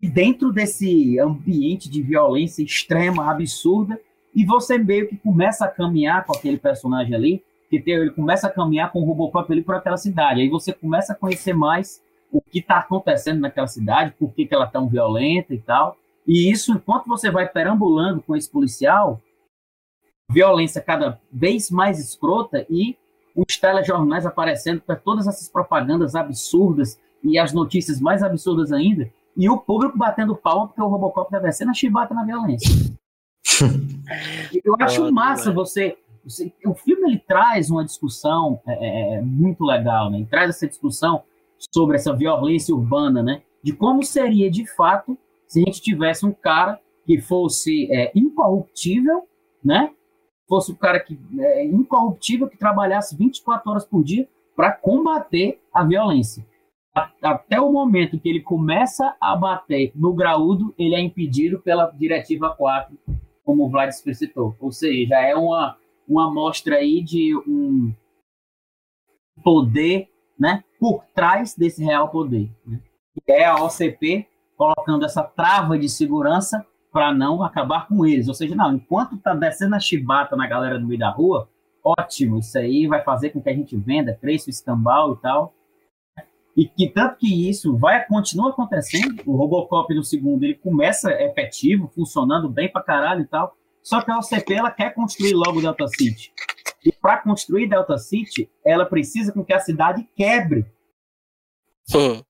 e 0.00 0.08
dentro 0.08 0.52
desse 0.52 1.18
ambiente 1.18 1.90
de 1.90 2.02
violência 2.02 2.62
extrema, 2.62 3.30
absurda, 3.30 3.98
e 4.34 4.44
você 4.44 4.78
meio 4.78 5.08
que 5.08 5.16
começa 5.16 5.64
a 5.64 5.68
caminhar 5.68 6.24
com 6.24 6.32
aquele 6.36 6.58
personagem 6.58 7.14
ali, 7.14 7.42
que 7.68 7.90
ele 7.90 8.10
começa 8.10 8.46
a 8.46 8.50
caminhar 8.50 8.92
com 8.92 9.00
o 9.00 9.04
Robocop 9.04 9.50
ali 9.50 9.62
por 9.62 9.74
aquela 9.74 9.96
cidade. 9.96 10.40
Aí 10.40 10.48
você 10.48 10.72
começa 10.72 11.12
a 11.12 11.16
conhecer 11.16 11.54
mais 11.54 12.02
o 12.30 12.40
que 12.40 12.58
está 12.58 12.78
acontecendo 12.78 13.40
naquela 13.40 13.66
cidade, 13.66 14.14
por 14.18 14.32
que, 14.32 14.46
que 14.46 14.54
ela 14.54 14.64
é 14.64 14.70
tão 14.70 14.88
violenta 14.88 15.54
e 15.54 15.58
tal. 15.58 15.96
E 16.26 16.50
isso, 16.50 16.72
enquanto 16.72 17.06
você 17.06 17.30
vai 17.30 17.48
perambulando 17.48 18.22
com 18.22 18.36
esse 18.36 18.50
policial, 18.50 19.20
violência 20.32 20.80
cada 20.80 21.20
vez 21.30 21.70
mais 21.70 21.98
escrota 21.98 22.66
e 22.68 22.96
os 23.34 23.56
telejornais 23.56 24.26
aparecendo 24.26 24.80
para 24.80 24.96
todas 24.96 25.26
essas 25.26 25.48
propagandas 25.48 26.14
absurdas 26.14 26.98
e 27.22 27.38
as 27.38 27.52
notícias 27.52 28.00
mais 28.00 28.22
absurdas 28.22 28.72
ainda, 28.72 29.10
e 29.36 29.48
o 29.48 29.56
público 29.58 29.96
batendo 29.96 30.36
palma 30.36 30.66
porque 30.66 30.82
o 30.82 30.88
Robocop 30.88 31.28
está 31.28 31.38
descendo 31.38 31.70
a 31.70 31.74
chibata 31.74 32.12
na 32.12 32.24
violência. 32.24 32.68
Eu 34.64 34.76
acho 34.80 35.10
massa 35.12 35.52
você 35.52 35.96
o 36.64 36.74
filme 36.74 37.10
ele 37.10 37.18
traz 37.18 37.68
uma 37.68 37.84
discussão 37.84 38.60
é, 38.66 38.72
é, 38.72 39.14
é, 39.14 39.22
muito 39.22 39.64
legal, 39.64 40.08
né? 40.10 40.18
Ele 40.18 40.26
traz 40.26 40.50
essa 40.50 40.68
discussão 40.68 41.22
sobre 41.74 41.96
essa 41.96 42.14
violência 42.14 42.74
urbana, 42.74 43.22
né? 43.22 43.42
De 43.62 43.72
como 43.72 44.04
seria 44.04 44.50
de 44.50 44.64
fato 44.74 45.18
se 45.48 45.60
a 45.60 45.64
gente 45.64 45.80
tivesse 45.80 46.24
um 46.24 46.32
cara 46.32 46.78
que 47.04 47.20
fosse 47.20 47.88
é, 47.90 48.12
incorruptível, 48.14 49.26
né? 49.64 49.90
Fosse 50.52 50.70
um 50.70 50.74
cara 50.74 51.00
que 51.00 51.18
é, 51.38 51.64
incorruptível 51.64 52.46
que 52.46 52.58
trabalhasse 52.58 53.16
24 53.16 53.70
horas 53.70 53.86
por 53.86 54.04
dia 54.04 54.28
para 54.54 54.70
combater 54.70 55.58
a 55.72 55.82
violência. 55.82 56.46
Até 57.22 57.58
o 57.58 57.72
momento 57.72 58.20
que 58.20 58.28
ele 58.28 58.42
começa 58.42 59.16
a 59.18 59.34
bater 59.34 59.92
no 59.94 60.12
graúdo, 60.12 60.74
ele 60.78 60.94
é 60.94 61.00
impedido 61.00 61.58
pela 61.58 61.86
Diretiva 61.92 62.50
4, 62.54 62.94
como 63.42 63.64
o 63.64 63.70
Vlad 63.70 63.88
explicitou. 63.88 64.54
Ou 64.60 64.70
seja, 64.70 65.16
é 65.16 65.34
uma 65.34 65.78
uma 66.06 66.28
amostra 66.28 66.76
aí 66.76 67.02
de 67.02 67.34
um 67.48 67.94
poder 69.42 70.10
né, 70.38 70.62
por 70.78 71.02
trás 71.14 71.54
desse 71.56 71.82
real 71.82 72.10
poder. 72.10 72.50
Né? 72.66 72.78
É 73.26 73.46
a 73.46 73.56
OCP 73.64 74.26
colocando 74.54 75.06
essa 75.06 75.22
trava 75.22 75.78
de 75.78 75.88
segurança 75.88 76.66
para 76.92 77.12
não 77.12 77.42
acabar 77.42 77.88
com 77.88 78.04
eles. 78.06 78.28
Ou 78.28 78.34
seja, 78.34 78.54
não, 78.54 78.74
enquanto 78.74 79.16
está 79.16 79.34
descendo 79.34 79.74
a 79.74 79.80
chibata 79.80 80.36
na 80.36 80.46
galera 80.46 80.78
no 80.78 80.86
meio 80.86 81.00
da 81.00 81.10
rua, 81.10 81.48
ótimo, 81.82 82.38
isso 82.38 82.58
aí 82.58 82.86
vai 82.86 83.02
fazer 83.02 83.30
com 83.30 83.40
que 83.40 83.48
a 83.48 83.54
gente 83.54 83.76
venda, 83.76 84.16
cresça 84.20 84.48
o 84.48 84.50
escambau 84.50 85.14
e 85.14 85.16
tal. 85.16 85.54
E 86.54 86.68
que 86.68 86.90
tanto 86.90 87.16
que 87.16 87.48
isso 87.48 87.76
vai 87.78 88.04
continua 88.04 88.50
acontecendo, 88.50 89.22
o 89.24 89.34
Robocop 89.34 89.92
no 89.94 90.04
segundo 90.04 90.44
ele 90.44 90.54
começa 90.54 91.10
efetivo, 91.10 91.90
funcionando 91.94 92.48
bem 92.48 92.70
pra 92.70 92.82
caralho 92.82 93.22
e 93.22 93.26
tal. 93.26 93.56
Só 93.82 94.02
que 94.02 94.10
a 94.10 94.18
OCP 94.18 94.54
ela 94.54 94.70
quer 94.70 94.94
construir 94.94 95.32
logo 95.32 95.62
Delta 95.62 95.88
City. 95.88 96.30
E 96.84 96.92
para 96.92 97.18
construir 97.18 97.68
Delta 97.68 97.96
City, 97.96 98.50
ela 98.64 98.84
precisa 98.84 99.32
com 99.32 99.42
que 99.42 99.52
a 99.52 99.60
cidade 99.60 100.06
quebre. 100.14 100.66
Hum. 101.94 102.22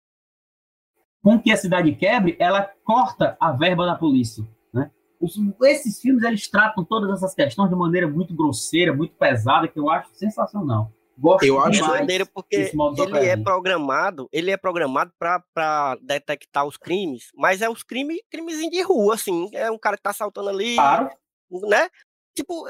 Com 1.22 1.40
que 1.40 1.52
a 1.52 1.56
cidade 1.56 1.94
quebre, 1.94 2.36
ela 2.38 2.68
corta 2.84 3.36
a 3.40 3.52
verba 3.52 3.86
da 3.86 3.94
polícia. 3.94 4.44
Né? 4.72 4.90
Os- 5.20 5.36
esses 5.62 6.00
filmes 6.00 6.24
eles 6.24 6.48
tratam 6.48 6.84
todas 6.84 7.10
essas 7.16 7.34
questões 7.34 7.70
de 7.70 7.76
maneira 7.76 8.08
muito 8.08 8.34
grosseira, 8.34 8.92
muito 8.94 9.14
pesada, 9.14 9.68
que 9.68 9.78
eu 9.78 9.88
acho 9.88 10.10
sensacional. 10.14 10.92
Gosto 11.16 11.44
Eu 11.44 11.60
acho 11.60 11.84
É 11.84 11.86
maneiro 11.86 12.26
porque 12.26 12.56
ele 12.56 13.18
é 13.28 13.36
programado, 13.36 14.28
ele 14.32 14.50
é 14.50 14.56
programado 14.56 15.12
para 15.18 15.96
detectar 16.00 16.66
os 16.66 16.76
crimes, 16.76 17.28
mas 17.36 17.60
é 17.62 17.68
os 17.68 17.82
crimes, 17.82 18.18
crimes 18.30 18.58
de 18.70 18.82
rua, 18.82 19.14
assim. 19.14 19.48
É 19.52 19.70
um 19.70 19.78
cara 19.78 19.96
que 19.96 20.02
tá 20.02 20.10
assaltando 20.10 20.48
ali, 20.48 20.74
Claro, 20.74 21.10
né? 21.50 21.88
Tipo, 22.34 22.66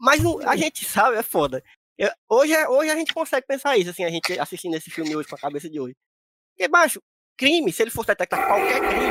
mas 0.00 0.22
não- 0.22 0.38
a 0.48 0.56
gente 0.56 0.84
sabe, 0.84 1.16
é 1.16 1.22
foda. 1.22 1.62
Eu- 1.98 2.10
hoje, 2.30 2.54
é- 2.54 2.68
hoje 2.68 2.90
a 2.90 2.96
gente 2.96 3.12
consegue 3.12 3.46
pensar 3.46 3.76
isso, 3.76 3.90
assim, 3.90 4.04
a 4.04 4.10
gente 4.10 4.38
assistindo 4.38 4.74
esse 4.74 4.88
filme 4.88 5.14
hoje 5.14 5.28
com 5.28 5.34
a 5.34 5.38
cabeça 5.38 5.68
de 5.68 5.78
hoje. 5.80 5.94
Porque, 6.56 6.68
baixo, 6.68 7.00
crime, 7.42 7.72
se 7.72 7.82
ele 7.82 7.90
fosse 7.90 8.06
detectar 8.06 8.46
qualquer 8.46 8.78
crime, 8.78 9.04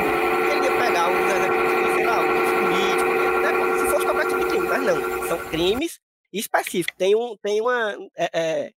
ele 0.50 0.64
ia 0.64 0.78
pegar 0.78 1.10
os 1.10 1.34
executivos, 1.34 1.94
sei 1.94 2.06
lá, 2.06 2.20
os 2.20 2.50
políticos, 2.62 3.42
né? 3.42 3.78
Se 3.78 3.90
fosse 3.90 4.06
qualquer 4.06 4.28
tipo 4.28 4.38
de 4.38 4.46
crime, 4.46 4.68
mas 4.68 4.82
não, 4.82 5.28
são 5.28 5.50
crimes 5.50 6.00
específicos. 6.32 6.96
Tem, 6.96 7.14
um, 7.14 7.36
tem 7.42 7.60
uma, 7.60 7.92
é, 8.16 8.30
é, 8.32 8.72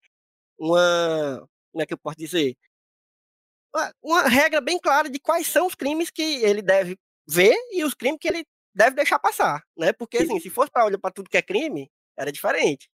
uma, 0.58 1.48
como 1.70 1.82
é 1.82 1.86
que 1.86 1.94
eu 1.94 1.98
posso 1.98 2.16
dizer? 2.16 2.56
Uma, 3.72 3.94
uma 4.02 4.22
regra 4.22 4.60
bem 4.60 4.76
clara 4.80 5.08
de 5.08 5.20
quais 5.20 5.46
são 5.46 5.68
os 5.68 5.76
crimes 5.76 6.10
que 6.10 6.42
ele 6.42 6.60
deve 6.60 6.98
ver 7.24 7.54
e 7.70 7.84
os 7.84 7.94
crimes 7.94 8.18
que 8.20 8.26
ele 8.26 8.44
deve 8.74 8.96
deixar 8.96 9.20
passar, 9.20 9.62
né? 9.78 9.92
Porque 9.92 10.18
assim, 10.18 10.40
se 10.40 10.50
fosse 10.50 10.72
para 10.72 10.84
olhar 10.84 10.98
para 10.98 11.12
tudo 11.12 11.30
que 11.30 11.36
é 11.36 11.42
crime, 11.42 11.88
era 12.18 12.32
diferente. 12.32 12.88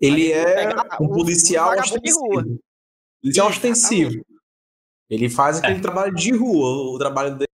Ele 0.00 0.32
é 0.32 0.54
pega 0.54 1.02
um 1.02 1.08
policial 1.08 1.78
ostensivo. 1.78 2.60
Policial 3.20 3.48
ostensivo. 3.48 4.24
Ele 5.10 5.28
faz 5.30 5.58
aquele 5.58 5.80
trabalho 5.80 6.14
de 6.14 6.32
rua. 6.32 6.92
O 6.94 6.98
trabalho 6.98 7.30
dele 7.36 7.48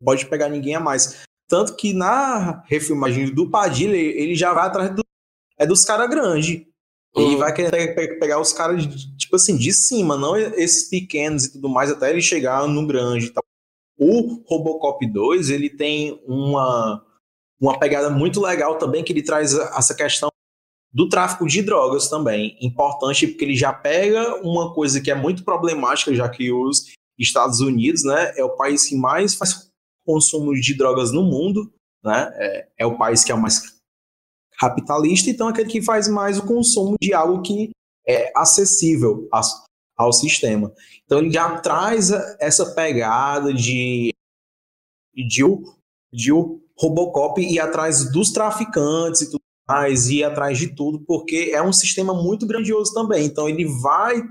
não 0.00 0.06
pode 0.06 0.26
pegar 0.26 0.48
ninguém 0.48 0.74
a 0.74 0.80
mais. 0.80 1.22
Tanto 1.48 1.74
que 1.76 1.92
na 1.92 2.62
refilmagem 2.66 3.32
do 3.34 3.50
Padilha, 3.50 3.96
ele 3.96 4.34
já 4.34 4.52
vai 4.54 4.66
atrás 4.66 4.94
do, 4.94 5.02
é 5.58 5.66
dos 5.66 5.84
caras 5.84 6.08
grandes. 6.08 6.64
Ele 7.14 7.26
Uhum. 7.34 7.38
vai 7.38 7.52
querer 7.52 7.70
pe- 7.70 7.94
pe- 8.08 8.14
pegar 8.18 8.40
os 8.40 8.52
caras, 8.54 8.86
de- 8.86 9.16
tipo 9.18 9.36
assim, 9.36 9.56
de 9.56 9.70
cima, 9.72 10.16
não 10.16 10.34
esses 10.36 10.88
pequenos 10.88 11.44
e 11.44 11.52
tudo 11.52 11.68
mais, 11.68 11.90
até 11.90 12.08
ele 12.08 12.22
chegar 12.22 12.66
no 12.66 12.86
grande 12.86 13.26
e 13.26 13.30
tal. 13.30 13.44
O 13.98 14.42
Robocop 14.46 15.04
2, 15.06 15.50
ele 15.50 15.68
tem 15.68 16.22
uma, 16.26 17.04
uma 17.60 17.78
pegada 17.78 18.08
muito 18.08 18.40
legal 18.40 18.78
também, 18.78 19.04
que 19.04 19.12
ele 19.12 19.22
traz 19.22 19.52
essa 19.52 19.94
questão 19.94 20.31
do 20.92 21.08
tráfico 21.08 21.46
de 21.46 21.62
drogas 21.62 22.08
também. 22.08 22.56
Importante 22.60 23.26
porque 23.26 23.44
ele 23.44 23.56
já 23.56 23.72
pega 23.72 24.36
uma 24.42 24.74
coisa 24.74 25.00
que 25.00 25.10
é 25.10 25.14
muito 25.14 25.44
problemática, 25.44 26.14
já 26.14 26.28
que 26.28 26.52
os 26.52 26.92
Estados 27.18 27.60
Unidos, 27.60 28.04
né, 28.04 28.32
é 28.36 28.44
o 28.44 28.56
país 28.56 28.86
que 28.86 28.96
mais 28.96 29.34
faz 29.34 29.68
consumo 30.04 30.52
de 30.54 30.76
drogas 30.76 31.12
no 31.12 31.22
mundo, 31.22 31.72
né? 32.04 32.30
É, 32.34 32.68
é 32.80 32.86
o 32.86 32.98
país 32.98 33.22
que 33.24 33.30
é 33.30 33.34
o 33.34 33.40
mais 33.40 33.62
capitalista, 34.58 35.30
então 35.30 35.48
é 35.48 35.50
aquele 35.52 35.70
que 35.70 35.82
faz 35.82 36.08
mais 36.08 36.38
o 36.38 36.46
consumo 36.46 36.96
de 37.00 37.14
algo 37.14 37.42
que 37.42 37.70
é 38.06 38.32
acessível 38.36 39.28
a- 39.32 39.40
ao 39.96 40.12
sistema. 40.12 40.72
Então 41.04 41.18
ele 41.18 41.30
já 41.32 41.58
traz 41.60 42.10
essa 42.40 42.74
pegada 42.74 43.52
de 43.54 44.12
de 45.14 45.42
de 46.12 46.30
Robocop 46.78 47.40
ir 47.40 47.60
atrás 47.60 48.10
dos 48.10 48.30
traficantes 48.32 49.22
e 49.22 49.30
tudo 49.30 49.41
mais, 49.68 50.08
ir 50.08 50.24
atrás 50.24 50.58
de 50.58 50.74
tudo, 50.74 51.00
porque 51.06 51.50
é 51.52 51.62
um 51.62 51.72
sistema 51.72 52.14
muito 52.14 52.46
grandioso 52.46 52.92
também. 52.92 53.24
Então 53.24 53.48
ele 53.48 53.64
vai. 53.80 54.22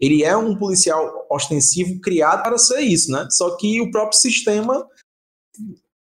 Ele 0.00 0.22
é 0.22 0.36
um 0.36 0.56
policial 0.56 1.26
ostensivo 1.30 2.00
criado 2.00 2.42
para 2.42 2.58
ser 2.58 2.80
isso, 2.80 3.10
né? 3.10 3.26
Só 3.30 3.56
que 3.56 3.80
o 3.80 3.90
próprio 3.90 4.18
sistema 4.18 4.86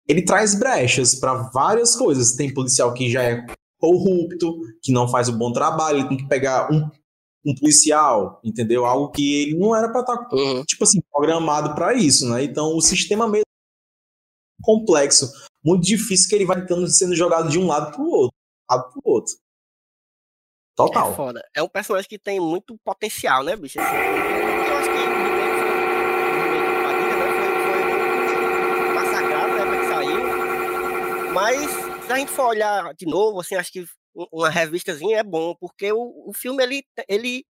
ele 0.08 0.24
traz 0.24 0.54
brechas 0.54 1.16
para 1.16 1.50
várias 1.52 1.96
coisas. 1.96 2.36
Tem 2.36 2.54
policial 2.54 2.94
que 2.94 3.10
já 3.10 3.24
é 3.24 3.46
corrupto, 3.80 4.60
que 4.82 4.92
não 4.92 5.08
faz 5.08 5.28
um 5.28 5.38
bom 5.38 5.52
trabalho, 5.52 6.00
ele 6.00 6.08
tem 6.08 6.18
que 6.18 6.28
pegar 6.28 6.72
um, 6.72 6.90
um 7.46 7.56
policial, 7.56 8.40
entendeu? 8.44 8.86
Algo 8.86 9.12
que 9.12 9.42
ele 9.42 9.58
não 9.58 9.76
era 9.76 9.90
para 9.92 10.02
estar 10.02 10.28
Uhum. 10.32 10.64
tipo 10.64 10.84
assim, 10.84 11.02
programado 11.12 11.76
para 11.76 11.94
isso, 11.94 12.30
né? 12.30 12.44
Então 12.44 12.76
o 12.76 12.82
sistema 12.82 13.28
mesmo 13.28 13.44
é 13.44 14.64
complexo, 14.64 15.30
muito 15.64 15.84
difícil 15.84 16.30
que 16.30 16.36
ele 16.36 16.46
vai 16.46 16.66
tendo 16.66 16.88
sendo 16.88 17.16
jogado 17.16 17.50
de 17.50 17.60
um 17.60 17.68
lado 17.68 17.94
pro 17.94 18.06
outro, 18.06 18.33
lado 18.76 18.92
pro 18.92 19.02
outro. 19.06 19.34
É 19.34 20.76
Total. 20.76 21.14
foda. 21.16 21.42
É 21.56 21.62
um 21.62 21.70
personagem 21.70 22.08
que 22.10 22.18
tem 22.18 22.40
muito 22.40 22.78
potencial, 22.84 23.44
né, 23.44 23.56
bicho? 23.56 23.80
Assim, 23.80 23.96
eu 23.96 24.78
acho 24.78 24.90
que. 24.90 25.04
Mas 31.34 31.70
se 32.06 32.12
a 32.12 32.18
gente 32.18 32.32
for 32.32 32.48
olhar 32.48 32.94
de 32.94 33.06
novo, 33.06 33.40
assim, 33.40 33.56
acho 33.56 33.72
que 33.72 33.82
um- 34.16 34.28
uma 34.32 34.50
revistazinha 34.50 35.20
é 35.20 35.24
bom, 35.24 35.56
porque 35.60 35.92
o, 35.92 36.30
o 36.30 36.34
filme 36.34 36.62
ele, 36.64 36.84
ele, 37.08 37.44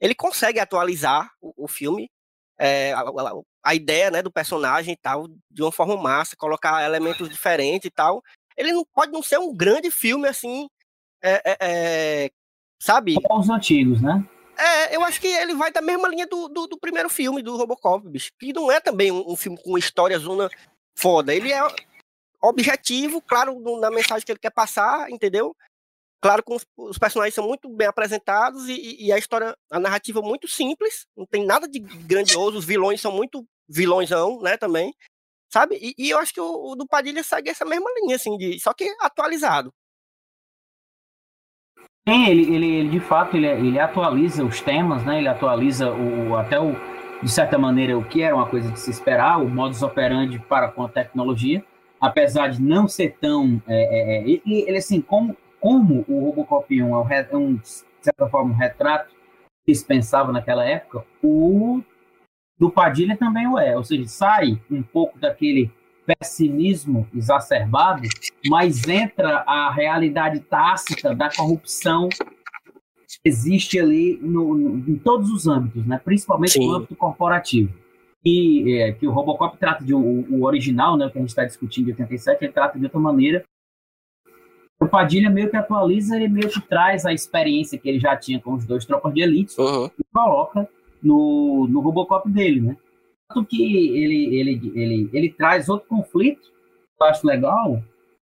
ele 0.00 0.14
consegue 0.14 0.60
atualizar 0.60 1.28
o, 1.40 1.64
o 1.64 1.68
filme, 1.68 2.08
é, 2.58 2.92
a, 2.92 3.00
a- 3.00 3.40
a 3.64 3.74
ideia 3.74 4.10
né, 4.10 4.22
do 4.22 4.30
personagem 4.30 4.94
e 4.94 4.96
tal, 4.96 5.26
de 5.50 5.62
uma 5.62 5.72
forma 5.72 5.96
massa, 5.96 6.36
colocar 6.36 6.84
elementos 6.84 7.28
diferentes 7.28 7.86
e 7.86 7.90
tal. 7.90 8.22
Ele 8.56 8.72
não 8.72 8.84
pode 8.84 9.12
não 9.12 9.22
ser 9.22 9.38
um 9.38 9.54
grande 9.54 9.90
filme 9.90 10.26
assim, 10.28 10.68
é, 11.22 11.42
é, 11.44 11.56
é, 11.60 12.30
sabe? 12.80 13.14
Como 13.22 13.40
os 13.40 13.50
antigos, 13.50 14.00
né? 14.00 14.26
É, 14.58 14.96
eu 14.96 15.04
acho 15.04 15.20
que 15.20 15.26
ele 15.26 15.54
vai 15.54 15.70
da 15.70 15.82
mesma 15.82 16.08
linha 16.08 16.26
do, 16.26 16.48
do, 16.48 16.66
do 16.66 16.78
primeiro 16.78 17.10
filme, 17.10 17.42
do 17.42 17.56
Robocop, 17.56 18.08
bicho. 18.08 18.30
Que 18.38 18.52
não 18.54 18.72
é 18.72 18.80
também 18.80 19.12
um, 19.12 19.32
um 19.32 19.36
filme 19.36 19.58
com 19.62 19.76
história 19.76 20.18
zona 20.18 20.48
foda. 20.96 21.34
Ele 21.34 21.52
é 21.52 21.60
objetivo, 22.42 23.20
claro, 23.20 23.58
na 23.80 23.90
mensagem 23.90 24.24
que 24.24 24.32
ele 24.32 24.38
quer 24.38 24.50
passar, 24.50 25.10
entendeu? 25.10 25.54
Claro 26.22 26.42
que 26.42 26.52
os, 26.52 26.64
os 26.76 26.98
personagens 26.98 27.34
são 27.34 27.46
muito 27.46 27.68
bem 27.68 27.86
apresentados 27.86 28.68
e, 28.68 28.72
e- 28.72 29.06
e 29.06 29.12
a 29.12 29.18
história, 29.18 29.54
a 29.70 29.78
narrativa 29.78 30.22
muito 30.22 30.48
simples, 30.48 31.06
não 31.16 31.26
tem 31.26 31.44
nada 31.44 31.68
de 31.68 31.78
grandioso, 31.78 32.56
os 32.58 32.64
vilões 32.64 33.00
são 33.00 33.12
muito 33.12 33.44
vilõesão, 33.68 34.40
né, 34.40 34.56
também, 34.56 34.94
sabe? 35.56 35.78
E, 35.80 35.94
e 35.96 36.10
eu 36.10 36.18
acho 36.18 36.34
que 36.34 36.40
o, 36.40 36.72
o 36.72 36.76
do 36.76 36.86
Padilha 36.86 37.22
segue 37.22 37.48
essa 37.48 37.64
mesma 37.64 37.90
linha, 37.98 38.16
assim, 38.16 38.36
de, 38.36 38.60
só 38.60 38.74
que 38.74 38.94
atualizado. 39.00 39.72
Sim, 42.06 42.26
ele, 42.26 42.54
ele, 42.54 42.66
ele, 42.66 42.88
de 42.90 43.00
fato 43.00 43.36
ele, 43.36 43.46
ele 43.46 43.80
atualiza 43.80 44.44
os 44.44 44.60
temas, 44.60 45.02
né? 45.04 45.18
Ele 45.18 45.28
atualiza 45.28 45.90
o, 45.90 46.36
até 46.36 46.60
o, 46.60 46.76
de 47.22 47.30
certa 47.30 47.56
maneira, 47.56 47.96
o 47.96 48.04
que 48.04 48.20
era 48.20 48.36
uma 48.36 48.46
coisa 48.46 48.70
de 48.70 48.78
se 48.78 48.90
esperar, 48.90 49.40
o 49.40 49.48
modus 49.48 49.82
operandi 49.82 50.38
para 50.38 50.68
com 50.68 50.84
a 50.84 50.88
tecnologia, 50.88 51.64
apesar 51.98 52.48
de 52.48 52.60
não 52.60 52.86
ser 52.86 53.16
tão. 53.18 53.60
É, 53.66 53.74
é, 53.74 54.18
é, 54.18 54.22
ele, 54.22 54.42
ele, 54.44 54.76
assim, 54.76 55.00
como, 55.00 55.34
como 55.58 56.04
o 56.06 56.26
Robocop 56.26 56.82
1 56.82 57.10
é 57.10 57.28
é 57.32 57.36
um, 57.36 57.54
de 57.56 57.68
certa 58.02 58.28
forma, 58.28 58.52
um 58.52 58.56
retrato 58.56 59.10
que 59.64 59.74
se 59.74 59.84
pensava 59.84 60.30
naquela 60.30 60.64
época, 60.64 61.04
o 61.22 61.82
do 62.58 62.70
Padilha 62.70 63.16
também 63.16 63.46
o 63.46 63.58
é. 63.58 63.76
Ou 63.76 63.84
seja, 63.84 64.06
sai 64.06 64.60
um 64.70 64.82
pouco 64.82 65.18
daquele 65.18 65.70
pessimismo 66.06 67.06
exacerbado, 67.14 68.02
mas 68.48 68.86
entra 68.86 69.38
a 69.46 69.70
realidade 69.72 70.40
tácita 70.40 71.14
da 71.14 71.28
corrupção 71.34 72.08
que 72.08 72.24
existe 73.24 73.78
ali 73.78 74.18
no, 74.22 74.54
no- 74.54 74.88
em 74.90 74.96
todos 74.96 75.30
os 75.30 75.46
âmbitos, 75.48 75.84
né? 75.86 76.00
principalmente 76.04 76.52
Sim. 76.52 76.66
no 76.66 76.74
âmbito 76.74 76.94
corporativo. 76.96 77.72
E 78.24 78.78
é, 78.82 78.92
que 78.92 79.06
o 79.06 79.10
Robocop 79.12 79.56
trata 79.58 79.84
de 79.84 79.94
o, 79.94 79.98
o 80.00 80.44
original, 80.44 80.96
né, 80.96 81.06
o 81.06 81.10
que 81.10 81.18
a 81.18 81.20
gente 81.20 81.30
está 81.30 81.44
discutindo 81.44 81.84
de 81.86 81.90
87, 81.92 82.44
ele 82.44 82.52
trata 82.52 82.76
de 82.78 82.84
outra 82.84 82.98
maneira. 82.98 83.44
O 84.80 84.86
Padilha 84.86 85.30
meio 85.30 85.48
que 85.48 85.56
atualiza, 85.56 86.16
ele 86.16 86.28
meio 86.28 86.48
que 86.50 86.60
traz 86.60 87.06
a 87.06 87.12
experiência 87.12 87.78
que 87.78 87.88
ele 87.88 87.98
já 88.00 88.16
tinha 88.16 88.40
com 88.40 88.52
os 88.54 88.64
dois 88.66 88.84
tropas 88.84 89.14
de 89.14 89.22
elite 89.22 89.58
Uhum. 89.60 89.86
e 89.98 90.04
coloca 90.12 90.68
no, 91.06 91.66
no 91.68 91.80
Robocop 91.80 92.28
dele, 92.30 92.60
né? 92.60 92.76
Tanto 93.28 93.48
que 93.48 93.62
ele, 93.62 94.36
ele, 94.36 94.72
ele, 94.74 95.10
ele 95.12 95.32
traz 95.32 95.68
outro 95.68 95.88
conflito 95.88 96.42
que 96.42 97.02
eu 97.02 97.06
acho 97.06 97.26
legal, 97.26 97.82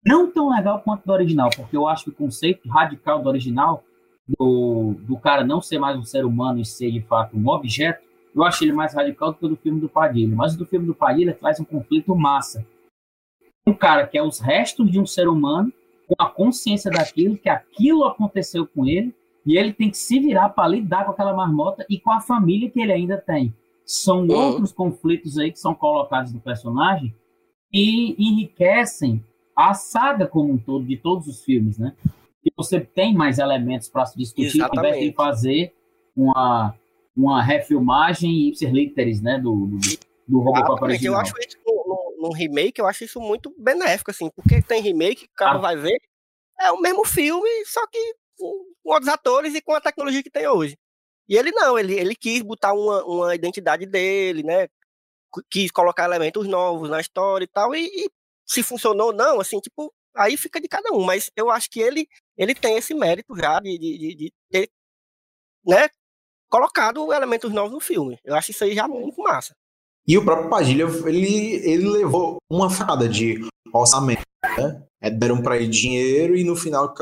não 0.05 0.31
tão 0.31 0.51
legal 0.51 0.81
quanto 0.81 1.05
do 1.05 1.13
original, 1.13 1.51
porque 1.55 1.77
eu 1.77 1.87
acho 1.87 2.05
que 2.05 2.11
o 2.11 2.15
conceito 2.15 2.69
radical 2.69 3.23
do 3.23 3.29
original, 3.29 3.85
do, 4.27 4.95
do 5.01 5.19
cara 5.19 5.45
não 5.45 5.61
ser 5.61 5.79
mais 5.79 5.97
um 5.97 6.05
ser 6.05 6.25
humano 6.25 6.61
e 6.61 6.65
ser 6.65 6.91
de 6.91 7.01
fato 7.01 7.37
um 7.37 7.49
objeto, 7.49 8.07
eu 8.35 8.45
acho 8.45 8.65
ele 8.65 8.73
mais 8.73 8.95
radical 8.95 9.33
do 9.33 9.39
que 9.39 9.47
o 9.47 9.49
do 9.49 9.57
filme 9.57 9.81
do 9.81 9.89
Padilha. 9.89 10.35
Mas 10.35 10.55
o 10.55 10.59
do 10.59 10.67
filme 10.67 10.87
do 10.87 10.95
Padilha 10.95 11.35
traz 11.35 11.59
um 11.59 11.65
conflito 11.65 12.15
massa. 12.15 12.65
Um 13.67 13.75
cara 13.75 14.07
que 14.07 14.17
é 14.17 14.23
os 14.23 14.39
restos 14.39 14.91
de 14.91 15.01
um 15.01 15.07
ser 15.07 15.29
humano, 15.29 15.73
com 16.07 16.15
a 16.19 16.29
consciência 16.29 16.91
daquilo, 16.91 17.37
que 17.37 17.49
aquilo 17.49 18.05
aconteceu 18.05 18.67
com 18.67 18.87
ele, 18.87 19.15
e 19.49 19.57
ele 19.57 19.73
tem 19.73 19.91
que 19.91 19.97
se 19.97 20.21
virar 20.21 20.51
para 20.51 20.69
lidar 20.69 21.05
com 21.07 21.11
aquela 21.13 21.33
marmota 21.35 21.85
e 21.89 21.99
com 21.99 22.13
a 22.13 22.21
família 22.21 22.71
que 22.71 22.81
ele 22.81 22.93
ainda 22.93 23.17
tem. 23.19 23.53
são 23.91 24.21
Uhum. 24.29 24.37
outros 24.37 24.71
conflitos 24.71 25.39
aí 25.39 25.51
que 25.51 25.59
são 25.59 25.75
colocados 25.75 26.31
no 26.35 26.41
personagem 26.41 27.15
e 27.73 28.15
enriquecem 28.23 29.25
a 29.57 29.73
saga 29.73 30.27
como 30.27 30.53
um 30.53 30.59
todo, 30.59 30.85
de 30.85 30.97
todos 30.99 31.27
os 31.27 31.43
filmes, 31.43 31.79
né? 31.79 31.97
E 32.45 32.53
você 32.55 32.81
tem 32.81 33.15
mais 33.15 33.39
elementos 33.39 33.89
para 33.89 34.05
se 34.05 34.17
discutir, 34.19 34.61
ao 34.63 34.69
invés 34.75 34.99
de 35.01 35.13
fazer 35.15 35.73
uma, 36.15 36.75
uma 37.17 37.43
refilmagem 37.43 38.49
ipsis 38.49 38.71
literis, 38.71 39.21
né, 39.23 39.39
do, 39.39 39.67
do, 39.67 39.79
do 40.29 40.39
Robocop 40.41 40.81
eu 40.83 40.85
original. 40.89 41.21
acho 41.21 41.35
isso 41.39 41.57
no, 41.67 41.75
no- 41.75 42.29
no 42.29 42.33
remake, 42.35 42.79
eu 42.81 42.87
acho 42.87 43.05
isso 43.05 43.21
muito 43.21 43.51
benéfico, 43.59 44.11
assim, 44.11 44.29
porque 44.37 44.61
tem 44.63 44.83
remake 44.83 45.23
que 45.27 45.33
o 45.33 45.37
cara 45.37 45.57
Ah. 45.57 45.63
vai 45.63 45.77
ver, 45.77 45.99
é 46.61 46.71
o 46.73 46.81
mesmo 46.81 47.05
filme, 47.07 47.49
só 47.67 47.87
que 47.87 47.99
com, 48.39 48.65
outros 48.85 49.09
atores 49.09 49.55
e 49.55 49.61
com 49.61 49.75
a 49.75 49.81
tecnologia 49.81 50.23
que 50.23 50.31
tem 50.31 50.47
hoje. 50.49 50.77
E 51.29 51.37
ele 51.37 51.51
não, 51.51 51.79
ele, 51.79 51.95
ele 51.99 52.15
quis 52.17 52.41
botar 52.43 52.73
uma, 52.73 53.05
uma 53.05 53.35
identidade 53.35 53.85
dele, 53.87 54.43
né? 54.43 54.67
qu- 55.31 55.43
Quis 55.51 55.71
colocar 55.71 56.05
elementos 56.05 56.47
novos 56.49 56.89
na 56.89 57.01
história 57.01 57.45
e 57.45 57.49
tal, 57.49 57.75
e, 57.75 57.85
e 57.87 58.11
se 58.47 58.63
funcionou 58.63 59.09
ou 59.09 59.13
não, 59.13 59.41
assim, 59.41 59.61
tipo, 59.61 59.93
aí 60.17 60.37
fica 60.39 60.61
de 60.61 60.69
cada 60.69 60.91
um. 60.93 61.05
Mas 61.05 61.31
eu 61.37 61.51
acho 61.51 61.69
que 61.71 61.81
ele, 61.81 62.09
ele 62.37 62.55
tem 62.55 62.77
esse 62.79 62.95
mérito 62.95 63.37
já 63.37 63.61
de, 63.61 63.77
de, 63.79 64.15
de- 64.15 64.33
ter, 64.51 64.71
né, 65.67 65.89
colocado 66.49 67.13
elementos 67.13 67.53
novos 67.53 67.73
no 67.73 67.81
filme. 67.81 68.19
Eu 68.25 68.35
acho 68.35 68.51
isso 68.51 68.65
aí 68.65 68.75
já 68.75 68.89
muito 68.89 69.21
massa. 69.23 69.55
E 70.07 70.17
o 70.17 70.25
próprio 70.25 70.49
Padilha, 70.49 70.85
ele, 71.07 71.57
ele 71.71 71.87
levou 71.91 72.39
uma 72.51 72.71
facada 72.71 73.07
de 73.07 73.47
orçamento, 73.75 74.23
né? 74.57 74.83
É, 75.03 75.11
deram 75.11 75.43
pra 75.43 75.57
ele 75.57 75.69
dinheiro 75.69 76.35
e 76.35 76.43
no 76.43 76.57
final 76.57 76.95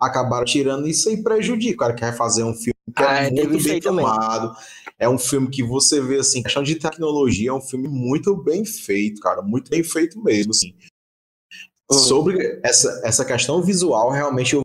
acabaram 0.00 0.44
tirando 0.44 0.86
isso 0.86 1.08
aí 1.08 1.22
prejudica. 1.22 1.74
O 1.74 1.78
cara 1.78 1.94
quer 1.94 2.16
fazer 2.16 2.44
um 2.44 2.54
filme 2.54 2.74
que 2.94 3.02
Ah, 3.02 3.24
é 3.24 3.26
é, 3.26 3.30
teve 3.30 3.48
muito 3.48 3.64
bem 3.64 3.82
filmado. 3.82 4.56
É 4.98 5.08
um 5.08 5.18
filme 5.18 5.48
que 5.48 5.62
você 5.62 6.00
vê, 6.00 6.18
assim, 6.18 6.42
questão 6.42 6.62
de 6.62 6.74
tecnologia, 6.76 7.50
é 7.50 7.52
um 7.52 7.60
filme 7.60 7.88
muito 7.88 8.36
bem 8.36 8.64
feito, 8.64 9.20
cara. 9.20 9.42
Muito 9.42 9.70
bem 9.70 9.82
feito 9.82 10.22
mesmo, 10.22 10.50
assim. 10.50 10.74
Uhum. 11.90 11.98
Sobre 11.98 12.60
essa, 12.62 13.00
essa 13.04 13.24
questão 13.24 13.62
visual, 13.62 14.10
realmente 14.10 14.54
eu 14.54 14.62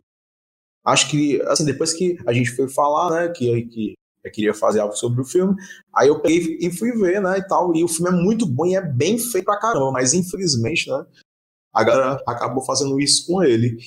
acho 0.84 1.10
que, 1.10 1.40
assim, 1.42 1.64
depois 1.64 1.92
que 1.92 2.18
a 2.26 2.32
gente 2.32 2.50
foi 2.50 2.68
falar, 2.68 3.10
né, 3.10 3.28
que, 3.32 3.62
que 3.66 3.94
eu 4.22 4.30
queria 4.30 4.54
fazer 4.54 4.80
algo 4.80 4.94
sobre 4.94 5.22
o 5.22 5.24
filme, 5.24 5.54
aí 5.94 6.08
eu 6.08 6.20
peguei 6.20 6.58
e 6.60 6.70
fui 6.70 6.92
ver, 6.92 7.22
né, 7.22 7.38
e 7.38 7.46
tal, 7.46 7.74
e 7.74 7.82
o 7.82 7.88
filme 7.88 8.10
é 8.10 8.22
muito 8.22 8.46
bom 8.46 8.66
e 8.66 8.74
é 8.74 8.82
bem 8.82 9.18
feito 9.18 9.46
pra 9.46 9.58
caramba, 9.58 9.92
mas 9.92 10.12
infelizmente, 10.12 10.90
né, 10.90 11.06
a 11.72 11.82
galera 11.82 12.22
acabou 12.26 12.62
fazendo 12.62 13.00
isso 13.00 13.26
com 13.26 13.42
ele. 13.42 13.78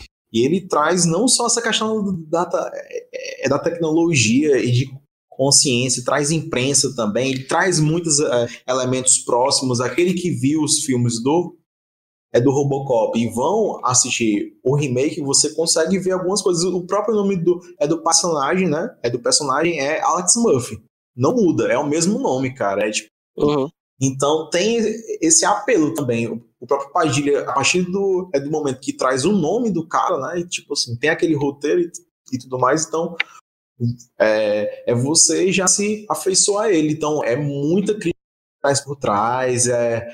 Ele 0.43 0.61
traz 0.61 1.05
não 1.05 1.27
só 1.27 1.47
essa 1.47 1.61
questão 1.61 2.23
da, 2.29 2.45
da, 2.45 2.71
é, 2.73 3.49
da 3.49 3.59
tecnologia 3.59 4.57
e 4.57 4.71
de 4.71 4.97
consciência, 5.29 6.03
traz 6.03 6.31
imprensa 6.31 6.95
também, 6.95 7.31
ele 7.31 7.43
traz 7.43 7.79
muitos 7.79 8.19
é, 8.19 8.47
elementos 8.67 9.19
próximos, 9.19 9.79
aquele 9.79 10.13
que 10.13 10.31
viu 10.31 10.63
os 10.63 10.83
filmes 10.83 11.21
do 11.21 11.55
é 12.33 12.41
do 12.41 12.51
Robocop 12.51 13.17
e 13.17 13.29
vão 13.29 13.79
assistir 13.85 14.53
o 14.63 14.75
remake, 14.75 15.21
você 15.21 15.53
consegue 15.55 15.97
ver 15.97 16.11
algumas 16.11 16.41
coisas. 16.41 16.63
O 16.65 16.85
próprio 16.85 17.15
nome 17.15 17.37
do 17.37 17.59
é 17.79 17.87
do 17.87 18.03
personagem, 18.03 18.67
né? 18.67 18.93
É 19.01 19.09
do 19.09 19.17
personagem 19.17 19.79
é 19.79 20.01
Alex 20.01 20.35
Murphy. 20.35 20.77
Não 21.15 21.33
muda, 21.33 21.71
é 21.71 21.77
o 21.77 21.87
mesmo 21.87 22.19
nome, 22.19 22.53
cara. 22.53 22.85
É 22.85 22.91
tipo, 22.91 23.09
Uhum. 23.37 23.69
Então 24.01 24.49
tem 24.49 24.77
esse 25.21 25.45
apelo 25.45 25.93
também. 25.93 26.27
O 26.59 26.67
próprio 26.67 26.91
Padilha, 26.91 27.41
a 27.41 27.53
partir 27.53 27.81
do, 27.83 28.29
é 28.33 28.39
do 28.39 28.51
momento 28.51 28.79
que 28.79 28.93
traz 28.93 29.25
o 29.25 29.31
nome 29.31 29.71
do 29.71 29.87
cara, 29.87 30.17
né? 30.19 30.39
E 30.39 30.47
tipo 30.47 30.73
assim, 30.73 30.95
tem 30.95 31.09
aquele 31.09 31.35
roteiro 31.35 31.81
e, 31.81 31.91
e 32.33 32.37
tudo 32.39 32.59
mais, 32.59 32.85
então 32.85 33.15
é, 34.19 34.91
é 34.91 34.95
você 34.95 35.51
já 35.51 35.67
se 35.67 36.05
afeiçoar 36.09 36.65
a 36.65 36.71
ele. 36.71 36.93
Então 36.93 37.23
é 37.23 37.35
muita 37.35 37.93
crítica 37.93 38.17
por 38.85 38.97
trás, 38.97 39.67
é, 39.67 40.07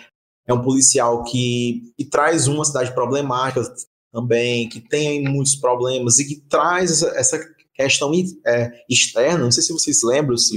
é 0.48 0.54
um 0.54 0.62
policial 0.62 1.24
que, 1.24 1.94
que 1.98 2.06
traz 2.06 2.48
uma 2.48 2.66
cidade 2.66 2.94
problemática 2.94 3.64
também, 4.12 4.70
que 4.70 4.80
tem 4.80 5.24
muitos 5.24 5.56
problemas 5.56 6.20
e 6.20 6.28
que 6.28 6.36
traz 6.48 6.92
essa, 6.92 7.08
essa 7.18 7.54
questão 7.74 8.12
é, 8.46 8.72
externa. 8.90 9.44
Não 9.44 9.52
sei 9.52 9.64
se 9.64 9.74
vocês 9.74 10.04
lembram, 10.04 10.38
se, 10.38 10.56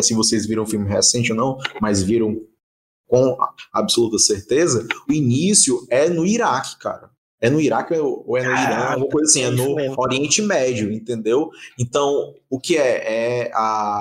se 0.00 0.14
vocês 0.14 0.46
viram 0.46 0.64
o 0.64 0.66
filme 0.66 0.88
recente 0.88 1.32
ou 1.32 1.38
não, 1.38 1.56
mas 1.80 2.02
viram 2.02 2.36
com 3.10 3.36
absoluta 3.72 4.18
certeza. 4.18 4.86
O 5.08 5.12
início 5.12 5.84
é 5.90 6.08
no 6.08 6.24
Iraque, 6.24 6.78
cara. 6.78 7.10
É 7.40 7.50
no 7.50 7.60
Iraque 7.60 7.94
ou 7.94 8.36
é 8.38 8.42
no 8.44 8.50
Irã, 8.52 8.58
Ah, 8.76 8.92
alguma 8.92 9.08
coisa 9.10 9.28
assim, 9.30 9.42
é 9.42 9.46
é 9.46 9.50
no. 9.50 10.00
Oriente 10.00 10.40
Médio, 10.42 10.92
entendeu? 10.92 11.50
Então, 11.78 12.34
o 12.48 12.60
que 12.60 12.76
é? 12.76 13.46
É 13.48 13.50
a, 13.52 14.00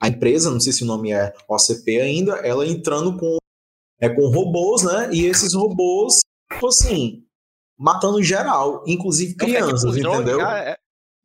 a 0.00 0.08
empresa, 0.08 0.50
não 0.50 0.60
sei 0.60 0.72
se 0.72 0.84
o 0.84 0.86
nome 0.86 1.10
é 1.10 1.34
OCP 1.48 2.00
ainda, 2.00 2.34
ela 2.36 2.64
entrando 2.66 3.18
com, 3.18 3.38
é, 4.00 4.08
com 4.08 4.28
robôs, 4.28 4.82
né? 4.84 5.10
E 5.12 5.24
esses 5.26 5.52
robôs, 5.54 6.20
tipo 6.52 6.68
assim, 6.68 7.24
matando 7.76 8.22
geral, 8.22 8.84
inclusive 8.86 9.32
Então, 9.32 9.48
é 9.48 9.52
tipo 9.52 9.64
crianças, 9.64 9.94
drones, 9.96 10.20
entendeu? 10.20 10.40
já 10.40 10.58
é- 10.58 10.76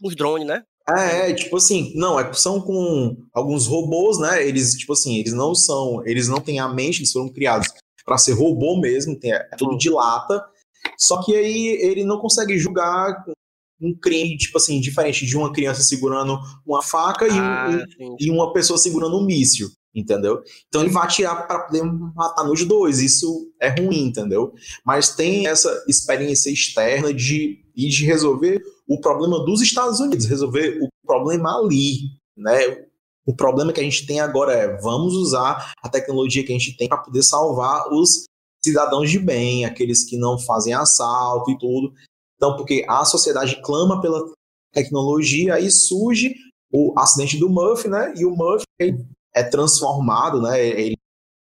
Os 0.02 0.16
drones, 0.16 0.48
né? 0.48 0.64
É, 0.88 1.32
é, 1.32 1.34
tipo 1.34 1.58
assim, 1.58 1.92
não, 1.96 2.20
é, 2.20 2.32
são 2.34 2.62
com 2.62 3.18
alguns 3.34 3.66
robôs, 3.66 4.20
né? 4.20 4.48
Eles, 4.48 4.74
tipo 4.76 4.94
assim, 4.94 5.18
eles 5.18 5.34
não 5.34 5.56
são, 5.56 6.06
eles 6.06 6.28
não 6.28 6.40
têm 6.40 6.60
a 6.60 6.68
mente, 6.68 7.00
eles 7.00 7.12
foram 7.12 7.30
criados 7.30 7.68
para 8.06 8.18
ser 8.20 8.34
robô 8.34 8.80
mesmo, 8.80 9.18
tem, 9.20 9.34
é 9.34 9.40
tudo 9.58 9.78
de 9.78 9.90
lata. 9.90 10.46
Só 10.98 11.24
que 11.24 11.36
aí 11.36 11.68
ele 11.82 12.04
não 12.04 12.20
consegue 12.20 12.58
julgar 12.60 13.26
um 13.82 13.94
crime, 14.00 14.38
tipo 14.38 14.58
assim, 14.58 14.80
diferente 14.80 15.26
de 15.26 15.36
uma 15.36 15.52
criança 15.52 15.82
segurando 15.82 16.38
uma 16.66 16.82
faca 16.84 17.28
e, 17.28 17.32
um- 17.32 17.36
Ah, 17.36 17.68
um- 17.70 17.92
sim. 17.92 18.16
e 18.20 18.30
uma 18.32 18.54
pessoa 18.54 18.78
segurando 18.78 19.18
um 19.18 19.26
míssil, 19.26 19.70
entendeu? 19.96 20.44
Então 20.68 20.82
ele 20.82 20.92
vai 20.92 21.06
atirar 21.06 21.48
para 21.48 21.60
poder 21.60 21.84
matar 21.84 22.44
nos 22.44 22.64
dois, 22.66 23.00
isso 23.00 23.52
é 23.60 23.70
ruim, 23.70 24.08
entendeu? 24.08 24.54
Mas 24.86 25.16
tem 25.16 25.48
essa 25.48 25.84
experiência 25.88 26.50
externa 26.50 27.14
de, 27.14 27.64
de 27.74 28.06
resolver 28.06 28.62
o 28.88 29.00
problema 29.00 29.44
dos 29.46 29.62
Estados 29.62 30.00
Unidos, 30.00 30.26
resolver 30.26 30.80
o 30.82 30.90
problema 31.06 31.58
ali, 31.58 32.10
né? 32.38 32.86
O 33.26 33.36
problema 33.36 33.74
que 33.74 33.80
a 33.80 33.84
gente 33.84 34.06
tem 34.06 34.20
agora 34.20 34.54
é 34.54 34.78
vamos 34.78 35.16
usar 35.16 35.74
a 35.82 35.90
tecnologia 35.90 36.46
que 36.46 36.54
a 36.54 36.58
gente 36.58 36.78
tem 36.78 36.88
para 36.88 37.00
poder 37.00 37.24
salvar 37.24 37.92
os 37.92 38.26
cidadãos 38.64 39.10
de 39.10 39.18
bem, 39.18 39.66
aqueles 39.66 40.04
que 40.04 40.18
não 40.18 40.38
fazem 40.38 40.74
assalto 40.74 41.50
e 41.50 41.58
tudo. 41.58 41.94
Então, 42.36 42.56
porque 42.56 42.86
a 42.88 43.06
sociedade 43.06 43.62
clama 43.64 44.02
pela 44.02 44.22
tecnologia, 44.74 45.56
aí 45.56 45.72
surge 45.72 46.36
o 46.72 46.94
acidente 47.00 47.38
do 47.38 47.50
Murphy, 47.50 47.88
né? 47.88 48.14
E 48.18 48.26
o 48.26 48.36
Murphy 48.36 48.66
é 49.36 49.44
transformado, 49.44 50.42
né? 50.42 50.66
Ele, 50.66 50.98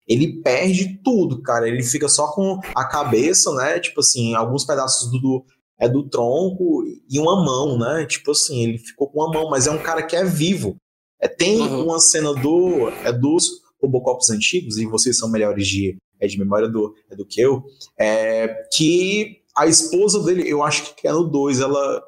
ele 0.08 0.42
perde 0.42 1.00
tudo, 1.04 1.42
cara. 1.42 1.68
Ele 1.68 1.84
fica 1.84 2.08
só 2.08 2.32
com 2.32 2.60
a 2.76 2.86
cabeça, 2.86 3.52
né? 3.56 3.80
Tipo 3.80 4.00
assim, 4.02 4.36
alguns 4.36 4.64
pedaços 4.66 5.12
do, 5.12 5.20
do 5.20 5.46
é 5.82 5.88
do 5.88 6.08
tronco 6.10 6.84
e 7.10 7.20
uma 7.20 7.44
mão, 7.44 7.78
né? 7.78 8.06
Tipo 8.06 8.32
assim, 8.32 8.64
ele 8.64 8.78
ficou 8.78 9.10
com 9.10 9.20
uma 9.22 9.32
mão, 9.32 9.50
mas 9.50 9.66
é 9.66 9.72
um 9.72 9.82
cara 9.82 10.04
que 10.04 10.16
é 10.16 10.24
vivo. 10.26 10.76
É, 11.22 11.28
tem 11.28 11.62
Uhum. 11.62 11.86
uma 11.86 12.00
cena 12.00 12.34
do 12.34 12.90
é 13.04 13.12
dos 13.12 13.62
Robocops 13.82 14.30
antigos 14.30 14.78
e 14.78 14.86
vocês 14.86 15.18
são 15.18 15.30
melhores 15.30 15.68
de 15.68 15.98
é 16.20 16.28
de 16.28 16.38
memória 16.38 16.68
do, 16.68 16.94
é 17.10 17.16
do 17.16 17.26
que 17.26 17.40
eu, 17.40 17.64
é, 17.98 18.48
que 18.74 19.38
a 19.56 19.68
esposa 19.68 20.22
dele, 20.22 20.50
eu 20.50 20.62
acho 20.62 20.94
que 20.96 21.08
é 21.08 21.14
no 21.14 21.24
2, 21.24 21.62
ela, 21.62 22.04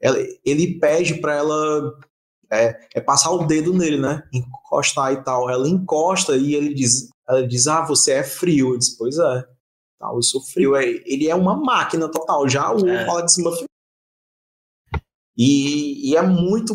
ela 0.00 0.16
ele 0.44 0.78
pede 0.78 1.14
pra 1.20 1.34
ela 1.34 1.92
é, 2.50 2.78
é 2.94 3.00
passar 3.00 3.30
o 3.30 3.46
dedo 3.46 3.72
nele, 3.72 3.98
né? 3.98 4.22
Encostar 4.32 5.12
e 5.12 5.22
tal. 5.22 5.50
Ela 5.50 5.68
encosta 5.68 6.36
e 6.36 6.54
ele 6.54 6.74
diz, 6.74 7.08
ela 7.28 7.46
diz, 7.46 7.66
ah, 7.66 7.84
você 7.84 8.12
é 8.12 8.22
frio. 8.22 8.74
Eu 8.74 8.78
disse, 8.78 8.96
pois 8.96 9.18
é. 9.18 9.44
Tal, 9.98 10.16
eu 10.16 10.22
sou 10.22 10.42
frio. 10.42 10.76
É, 10.76 10.84
ele 10.84 11.28
é 11.28 11.34
uma 11.34 11.56
máquina 11.56 12.08
total. 12.10 12.48
Já 12.48 12.72
o 12.72 12.88
É. 12.88 13.08
Alex 13.08 13.36
Murphy. 13.38 13.64
E, 15.36 16.10
e 16.10 16.16
é 16.16 16.22
muito. 16.22 16.74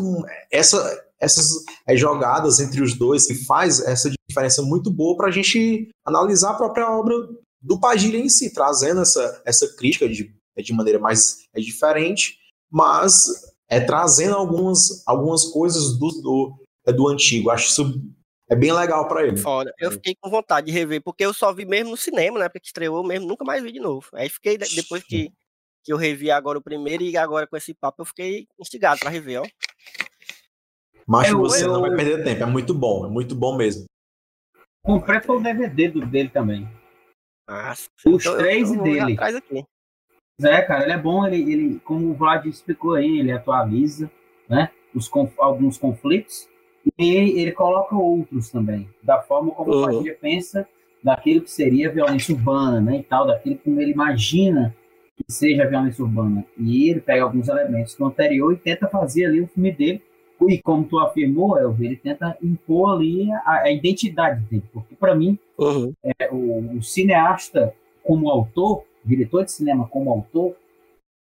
Essa, 0.51 1.05
essas 1.19 1.63
jogadas 1.95 2.59
entre 2.59 2.81
os 2.81 2.93
dois 2.93 3.25
que 3.25 3.35
faz 3.45 3.79
essa 3.81 4.09
diferença 4.29 4.61
muito 4.61 4.91
boa 4.91 5.15
para 5.17 5.27
a 5.27 5.31
gente 5.31 5.89
analisar 6.05 6.51
a 6.51 6.57
própria 6.57 6.89
obra 6.89 7.15
do 7.61 7.79
Padilha 7.79 8.17
em 8.17 8.29
si, 8.29 8.53
trazendo 8.53 9.01
essa, 9.01 9.41
essa 9.45 9.67
crítica 9.75 10.07
de, 10.07 10.33
de 10.57 10.73
maneira 10.73 10.99
mais 10.99 11.39
é, 11.53 11.59
diferente, 11.59 12.37
mas 12.71 13.27
é 13.69 13.79
trazendo 13.79 14.35
algumas, 14.35 15.05
algumas 15.07 15.45
coisas 15.45 15.97
do, 15.97 16.07
do, 16.21 16.55
é, 16.87 16.91
do 16.91 17.07
antigo. 17.07 17.49
Acho 17.51 17.67
isso 17.67 18.01
é 18.49 18.55
bem 18.55 18.73
legal 18.73 19.07
para 19.07 19.25
ele. 19.27 19.37
Foda. 19.37 19.71
Eu 19.79 19.91
fiquei 19.91 20.15
com 20.19 20.29
vontade 20.29 20.67
de 20.67 20.71
rever, 20.73 21.01
porque 21.03 21.23
eu 21.23 21.33
só 21.33 21.53
vi 21.53 21.65
mesmo 21.65 21.91
no 21.91 21.97
cinema, 21.97 22.39
né? 22.39 22.49
Porque 22.49 22.65
estreou 22.67 23.03
mesmo, 23.03 23.27
nunca 23.27 23.45
mais 23.45 23.61
vi 23.61 23.71
de 23.71 23.79
novo. 23.79 24.07
Aí 24.13 24.27
fiquei, 24.27 24.57
de- 24.57 24.75
depois 24.75 25.03
que, 25.03 25.31
que 25.83 25.93
eu 25.93 25.97
revi 25.97 26.31
agora 26.31 26.57
o 26.57 26.61
primeiro 26.63 27.03
e 27.03 27.15
agora 27.15 27.45
com 27.45 27.55
esse 27.55 27.73
papo, 27.75 28.01
eu 28.01 28.05
fiquei 28.05 28.47
instigado 28.59 28.99
para 28.99 29.09
rever, 29.11 29.41
ó. 29.41 29.45
Mas 31.07 31.29
Eu- 31.29 31.37
você 31.39 31.65
eu- 31.65 31.73
não 31.73 31.81
vai 31.81 31.95
perder 31.95 32.23
tempo, 32.23 32.43
é 32.43 32.45
muito 32.45 32.73
bom, 32.73 33.05
é 33.05 33.09
muito 33.09 33.35
bom 33.35 33.55
mesmo. 33.55 33.85
Comprei 34.83 35.21
foi 35.21 35.37
o 35.37 35.41
DVD 35.43 35.89
do, 35.89 36.05
dele 36.05 36.29
também. 36.29 36.67
Nossa, 37.47 37.87
Os 38.05 38.21
então 38.21 38.33
eu- 38.33 38.37
três 38.39 38.69
eu 38.71 38.75
e 38.75 38.77
ir 38.77 38.83
dele. 38.83 39.13
atrás 39.13 39.35
aqui. 39.35 39.63
É, 40.43 40.61
cara, 40.61 40.83
ele 40.83 40.93
é 40.93 40.97
bom, 40.97 41.25
ele, 41.25 41.51
ele 41.51 41.81
como 41.83 42.09
o 42.09 42.13
Vlad 42.13 42.45
explicou 42.45 42.93
aí, 42.93 43.19
ele 43.19 43.31
atualiza, 43.31 44.09
né, 44.47 44.69
os, 44.95 45.09
alguns 45.37 45.77
conflitos 45.77 46.47
E 46.97 47.15
ele 47.15 47.51
coloca 47.51 47.95
outros 47.95 48.49
também, 48.49 48.89
da 49.03 49.21
forma 49.21 49.51
como 49.51 49.71
uhum. 49.71 49.83
o 49.83 49.85
Padilha 49.85 50.17
pensa 50.19 50.67
daquilo 51.03 51.41
que 51.41 51.51
seria 51.51 51.91
violência 51.91 52.33
urbana, 52.33 52.81
né, 52.81 52.97
e 52.97 53.03
tal, 53.03 53.27
daquilo 53.27 53.57
como 53.57 53.79
ele 53.79 53.91
imagina 53.91 54.75
que 55.27 55.33
seja 55.33 55.67
violência 55.67 56.03
urbana. 56.03 56.45
E 56.57 56.89
ele 56.89 57.01
pega 57.01 57.23
alguns 57.23 57.47
elementos 57.47 57.95
do 57.95 58.05
anterior 58.05 58.53
e 58.53 58.57
tenta 58.57 58.87
fazer 58.87 59.25
ali 59.25 59.41
o 59.41 59.47
filme 59.47 59.71
dele. 59.71 60.01
E 60.47 60.61
como 60.61 60.85
tu 60.85 60.97
afirmou, 60.99 61.57
Elvio, 61.57 61.85
ele 61.85 61.97
tenta 61.97 62.37
impor 62.41 62.95
ali 62.95 63.29
a, 63.31 63.63
a 63.63 63.71
identidade 63.71 64.41
dele. 64.45 64.63
Porque, 64.71 64.95
para 64.95 65.13
mim, 65.13 65.37
uhum. 65.57 65.93
é, 66.03 66.29
o, 66.31 66.77
o, 66.77 66.81
cineasta 66.81 67.73
como 68.03 68.29
autor, 68.29 68.85
diretor 69.03 69.45
de 69.45 69.51
cinema 69.51 69.87
como 69.87 70.11
autor, 70.11 70.55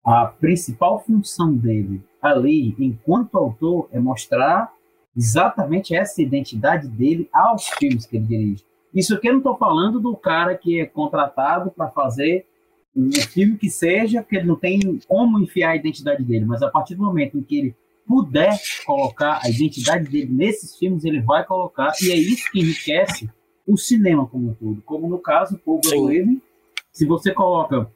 a 0.05 0.27
principal 0.27 1.03
função 1.05 1.53
dele 1.55 2.03
ali, 2.23 2.75
enquanto 2.79 3.37
autor, 3.37 3.89
é 3.93 3.99
mostrar 3.99 4.73
exatamente 5.17 5.95
essa 5.95 6.21
identidade 6.21 6.89
dele 6.89 7.29
aos 7.33 7.69
filmes 7.69 8.07
que 8.07 8.17
ele 8.17 8.27
dirige. 8.27 8.65
Isso 8.95 9.15
aqui 9.15 9.29
eu 9.29 9.33
não 9.33 9.41
estou 9.41 9.57
falando 9.57 10.01
do 10.01 10.17
cara 10.17 10.57
que 10.57 10.81
é 10.81 10.87
contratado 10.87 11.71
para 11.71 11.89
fazer 11.89 12.47
um 12.95 13.13
filme 13.13 13.59
que 13.59 13.69
seja, 13.69 14.23
que 14.23 14.37
ele 14.37 14.47
não 14.47 14.57
tem 14.57 14.81
como 15.07 15.39
enfiar 15.39 15.71
a 15.71 15.77
identidade 15.77 16.23
dele, 16.25 16.45
mas 16.45 16.63
a 16.63 16.71
partir 16.71 16.95
do 16.95 17.03
momento 17.03 17.37
em 17.37 17.43
que 17.43 17.59
ele 17.59 17.77
puder 18.07 18.57
colocar 18.87 19.41
a 19.43 19.51
identidade 19.51 20.09
dele 20.09 20.33
nesses 20.33 20.77
filmes, 20.77 21.05
ele 21.05 21.21
vai 21.21 21.45
colocar, 21.45 21.93
e 22.01 22.11
é 22.11 22.15
isso 22.15 22.51
que 22.51 22.61
enriquece 22.61 23.29
o 23.67 23.77
cinema 23.77 24.27
como 24.27 24.51
um 24.51 24.55
todo. 24.55 24.81
Como 24.83 25.09
no 25.09 25.19
caso, 25.19 25.59
Paul 25.59 25.81
Verhoeven, 25.85 26.41
se 26.97 27.07
você 27.07 27.33
coloca 27.33 27.91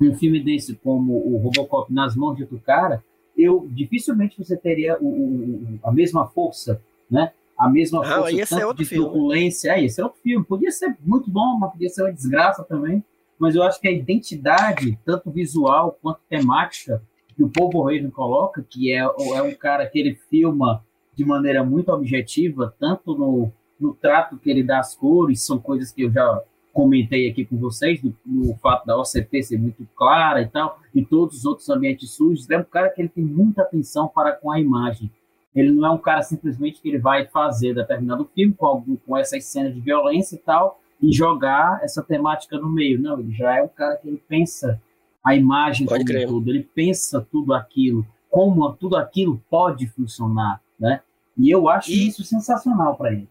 um 0.00 0.14
filme 0.14 0.42
desse 0.42 0.74
como 0.76 1.14
o 1.14 1.38
Robocop 1.38 1.92
nas 1.92 2.14
mãos 2.14 2.36
de 2.36 2.42
outro 2.42 2.60
cara, 2.60 3.02
eu 3.36 3.66
dificilmente 3.70 4.36
você 4.36 4.56
teria 4.56 4.98
o, 5.00 5.06
o, 5.06 5.78
a 5.82 5.92
mesma 5.92 6.26
força, 6.26 6.82
né? 7.10 7.32
A 7.56 7.68
mesma 7.70 8.02
Não, 8.02 8.22
força 8.22 8.58
tanto 8.60 8.74
de 8.74 8.84
filme. 8.84 9.04
truculência. 9.04 9.70
É, 9.70 9.84
esse 9.84 10.00
é 10.00 10.04
outro 10.04 10.20
filme. 10.20 10.44
Podia 10.44 10.70
ser 10.70 10.94
muito 11.00 11.30
bom, 11.30 11.58
mas 11.58 11.72
podia 11.72 11.88
ser 11.88 12.02
uma 12.02 12.12
desgraça 12.12 12.62
também 12.62 13.02
mas 13.38 13.54
eu 13.54 13.62
acho 13.62 13.80
que 13.80 13.88
a 13.88 13.92
identidade, 13.92 14.98
tanto 15.04 15.30
visual 15.30 15.98
quanto 16.00 16.20
temática, 16.28 17.02
que 17.34 17.42
o 17.42 17.50
Paul 17.50 17.70
Verhoeven 17.70 18.10
coloca, 18.10 18.64
que 18.68 18.90
é, 18.92 18.98
é 18.98 19.42
um 19.42 19.54
cara 19.54 19.86
que 19.86 19.98
ele 19.98 20.14
filma 20.30 20.82
de 21.14 21.24
maneira 21.24 21.62
muito 21.62 21.90
objetiva, 21.90 22.74
tanto 22.78 23.16
no, 23.16 23.52
no 23.78 23.94
trato 23.94 24.38
que 24.38 24.50
ele 24.50 24.62
dá 24.62 24.78
às 24.78 24.94
cores, 24.94 25.42
são 25.42 25.58
coisas 25.58 25.92
que 25.92 26.02
eu 26.02 26.10
já 26.10 26.42
comentei 26.76 27.30
aqui 27.30 27.42
com 27.42 27.56
vocês, 27.56 28.02
no, 28.02 28.14
no 28.26 28.54
fato 28.56 28.84
da 28.84 28.98
OCP 28.98 29.42
ser 29.42 29.58
muito 29.58 29.88
clara 29.96 30.42
e 30.42 30.46
tal, 30.46 30.78
e 30.94 31.02
todos 31.02 31.38
os 31.38 31.44
outros 31.46 31.70
ambientes 31.70 32.10
sujos, 32.10 32.50
é 32.50 32.58
um 32.58 32.64
cara 32.64 32.90
que 32.90 33.00
ele 33.00 33.08
tem 33.08 33.24
muita 33.24 33.62
atenção 33.62 34.06
para 34.06 34.32
com 34.32 34.52
a 34.52 34.60
imagem. 34.60 35.10
Ele 35.54 35.72
não 35.72 35.86
é 35.86 35.90
um 35.90 35.96
cara 35.96 36.22
simplesmente 36.22 36.82
que 36.82 36.88
ele 36.90 36.98
vai 36.98 37.26
fazer 37.28 37.74
determinado 37.74 38.28
filme 38.34 38.52
com, 38.52 38.66
algum, 38.66 38.94
com 38.94 39.16
essas 39.16 39.42
cenas 39.46 39.74
de 39.74 39.80
violência 39.80 40.34
e 40.36 40.38
tal, 40.38 40.78
e 41.00 41.10
jogar 41.10 41.80
essa 41.82 42.02
temática 42.02 42.58
no 42.58 42.68
meio. 42.68 43.00
Não, 43.00 43.18
ele 43.18 43.32
já 43.32 43.56
é 43.56 43.62
um 43.62 43.68
cara 43.68 43.96
que 43.96 44.06
ele 44.06 44.22
pensa 44.28 44.78
a 45.24 45.34
imagem 45.34 45.86
pode 45.86 46.04
como 46.04 46.12
crer. 46.12 46.28
tudo, 46.28 46.50
ele 46.50 46.62
pensa 46.74 47.26
tudo 47.32 47.54
aquilo, 47.54 48.06
como 48.30 48.70
tudo 48.74 48.96
aquilo 48.96 49.42
pode 49.48 49.86
funcionar, 49.88 50.60
né? 50.78 51.00
E 51.38 51.50
eu 51.50 51.70
acho 51.70 51.90
e... 51.90 52.06
isso 52.06 52.22
sensacional 52.22 52.94
para 52.96 53.12
ele. 53.14 53.28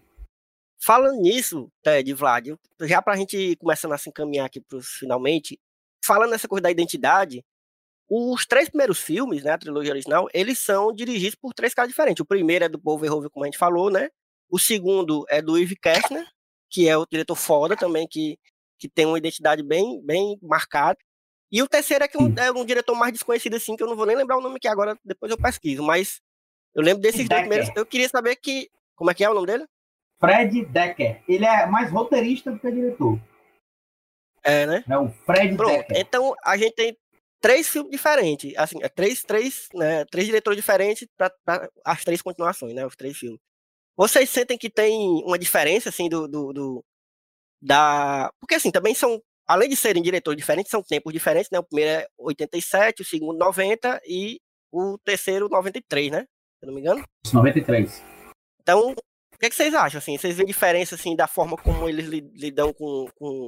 Falando 0.81 1.19
nisso, 1.19 1.71
Ted, 1.81 2.13
Vlad, 2.13 2.49
já 2.81 3.01
para 3.01 3.13
a 3.13 3.17
gente 3.17 3.55
começando 3.57 3.93
a 3.93 3.97
se 3.97 4.09
encaminhar 4.09 4.45
aqui 4.45 4.61
para 4.61 4.79
finalmente, 4.81 5.59
falando 6.03 6.31
nessa 6.31 6.47
coisa 6.47 6.63
da 6.63 6.71
identidade, 6.71 7.43
os 8.09 8.45
três 8.45 8.69
primeiros 8.69 8.99
filmes, 8.99 9.43
né, 9.43 9.51
a 9.51 9.57
trilogia 9.57 9.91
original, 9.91 10.27
eles 10.33 10.59
são 10.59 10.93
dirigidos 10.93 11.35
por 11.35 11.53
três 11.53 11.73
caras 11.73 11.89
diferentes. 11.89 12.21
O 12.21 12.25
primeiro 12.25 12.65
é 12.65 12.69
do 12.69 12.79
Paul 12.79 12.99
Verhoeven, 12.99 13.29
como 13.29 13.45
a 13.45 13.47
gente 13.47 13.57
falou, 13.57 13.89
né? 13.89 14.09
O 14.49 14.59
segundo 14.59 15.25
é 15.27 15.41
do 15.41 15.57
Yves 15.57 15.77
Kestner, 15.81 16.27
que 16.69 16.87
é 16.87 16.95
o 16.95 17.05
diretor 17.05 17.35
foda 17.35 17.75
também, 17.75 18.07
que, 18.07 18.37
que 18.77 18.87
tem 18.87 19.05
uma 19.05 19.17
identidade 19.17 19.63
bem, 19.63 19.99
bem 20.05 20.37
marcada. 20.41 20.97
E 21.51 21.63
o 21.63 21.67
terceiro 21.67 22.03
é 22.03 22.07
que 22.07 22.17
um, 22.17 22.33
é 22.37 22.51
um 22.51 22.65
diretor 22.65 22.95
mais 22.95 23.13
desconhecido, 23.13 23.55
assim, 23.55 23.75
que 23.75 23.81
eu 23.81 23.87
não 23.87 23.95
vou 23.95 24.05
nem 24.05 24.15
lembrar 24.15 24.37
o 24.37 24.41
nome 24.41 24.57
aqui 24.57 24.67
agora, 24.67 24.97
depois 25.03 25.31
eu 25.31 25.37
pesquiso, 25.37 25.81
mas 25.81 26.21
eu 26.75 26.83
lembro 26.83 27.01
desses 27.01 27.27
Decker. 27.27 27.29
dois 27.29 27.41
primeiros. 27.41 27.69
Eu 27.75 27.85
queria 27.85 28.09
saber 28.09 28.35
que. 28.35 28.69
Como 28.95 29.09
é 29.09 29.13
que 29.13 29.23
é 29.23 29.29
o 29.29 29.33
nome 29.33 29.47
dele? 29.47 29.65
Fred 30.19 30.65
Decker. 30.65 31.21
Ele 31.27 31.45
é 31.45 31.65
mais 31.65 31.91
roteirista 31.91 32.51
do 32.51 32.59
que 32.59 32.71
diretor. 32.71 33.19
É, 34.43 34.65
né? 34.65 34.83
É 34.87 34.97
o 34.97 35.09
Fred 35.09 35.55
Pronto, 35.55 35.71
Decker. 35.71 35.97
Então 35.97 36.35
a 36.43 36.57
gente 36.57 36.73
tem 36.73 36.97
três 37.41 37.69
filmes 37.69 37.91
diferentes, 37.91 38.53
assim, 38.57 38.79
é 38.81 38.89
três, 38.89 39.21
três, 39.21 39.67
né, 39.73 40.03
três 40.05 40.25
diretores 40.25 40.57
diferentes 40.57 41.07
para 41.15 41.69
as 41.85 42.03
três 42.03 42.19
continuações, 42.19 42.73
né, 42.73 42.83
os 42.85 42.95
três 42.95 43.15
filmes. 43.15 43.39
Vocês 43.95 44.29
sentem 44.29 44.57
que 44.57 44.69
tem 44.69 45.23
uma 45.23 45.39
diferença, 45.39 45.89
assim, 45.89 46.09
do, 46.09 46.27
do, 46.27 46.51
do, 46.51 46.85
da... 47.61 48.31
Porque, 48.39 48.55
assim, 48.55 48.69
também 48.71 48.93
são, 48.93 49.21
além 49.47 49.69
de 49.69 49.75
serem 49.75 50.03
diretores 50.03 50.37
diferentes, 50.37 50.69
são 50.69 50.83
tempos 50.83 51.13
diferentes, 51.13 51.49
né? 51.49 51.59
O 51.59 51.63
primeiro 51.63 52.01
é 52.01 52.07
87, 52.17 53.01
o 53.01 53.05
segundo 53.05 53.37
90 53.37 54.01
e 54.05 54.39
o 54.71 54.97
terceiro 54.97 55.47
93, 55.47 56.11
né? 56.11 56.25
Se 56.59 56.65
não 56.65 56.73
me 56.73 56.81
engano. 56.81 57.03
93. 57.33 58.03
Então, 58.61 58.93
o 59.35 59.39
que, 59.39 59.45
é 59.45 59.49
que 59.49 59.55
vocês 59.55 59.73
acham, 59.73 59.99
assim? 59.99 60.17
Vocês 60.17 60.35
veem 60.35 60.47
diferença, 60.47 60.95
assim, 60.95 61.15
da 61.15 61.27
forma 61.27 61.57
como 61.57 61.87
eles 61.89 62.07
lidam 62.07 62.73
com, 62.73 63.07
com, 63.15 63.47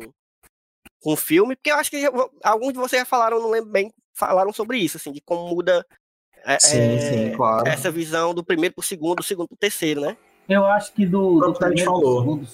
com 1.02 1.14
o 1.14 1.18
filme? 1.18 1.56
Porque 1.56 1.72
eu 1.72 1.76
acho 1.76 1.90
que 1.90 2.02
já, 2.02 2.10
alguns 2.44 2.74
de 2.74 2.80
vocês 2.80 3.02
já 3.02 3.06
falaram, 3.06 3.40
não 3.40 3.50
lembro 3.50 3.72
bem, 3.72 3.92
falaram 4.14 4.52
sobre 4.52 4.78
isso, 4.78 4.98
assim, 4.98 5.12
de 5.12 5.22
como 5.22 5.48
muda 5.48 5.86
é, 6.46 6.60
sim, 6.60 6.78
é, 6.78 7.00
sim, 7.00 7.36
claro. 7.36 7.68
essa 7.68 7.92
visão 7.92 8.34
do 8.34 8.44
primeiro 8.44 8.76
pro 8.76 8.84
segundo, 8.84 9.18
do 9.18 9.24
segundo 9.24 9.48
pro 9.48 9.58
terceiro, 9.58 10.02
né? 10.02 10.18
Eu 10.48 10.66
acho 10.66 10.94
que 10.94 11.06
do, 11.06 11.40
do 11.40 11.54
primeiro 11.54 11.92
falou. 11.92 12.22
segundo, 12.22 12.48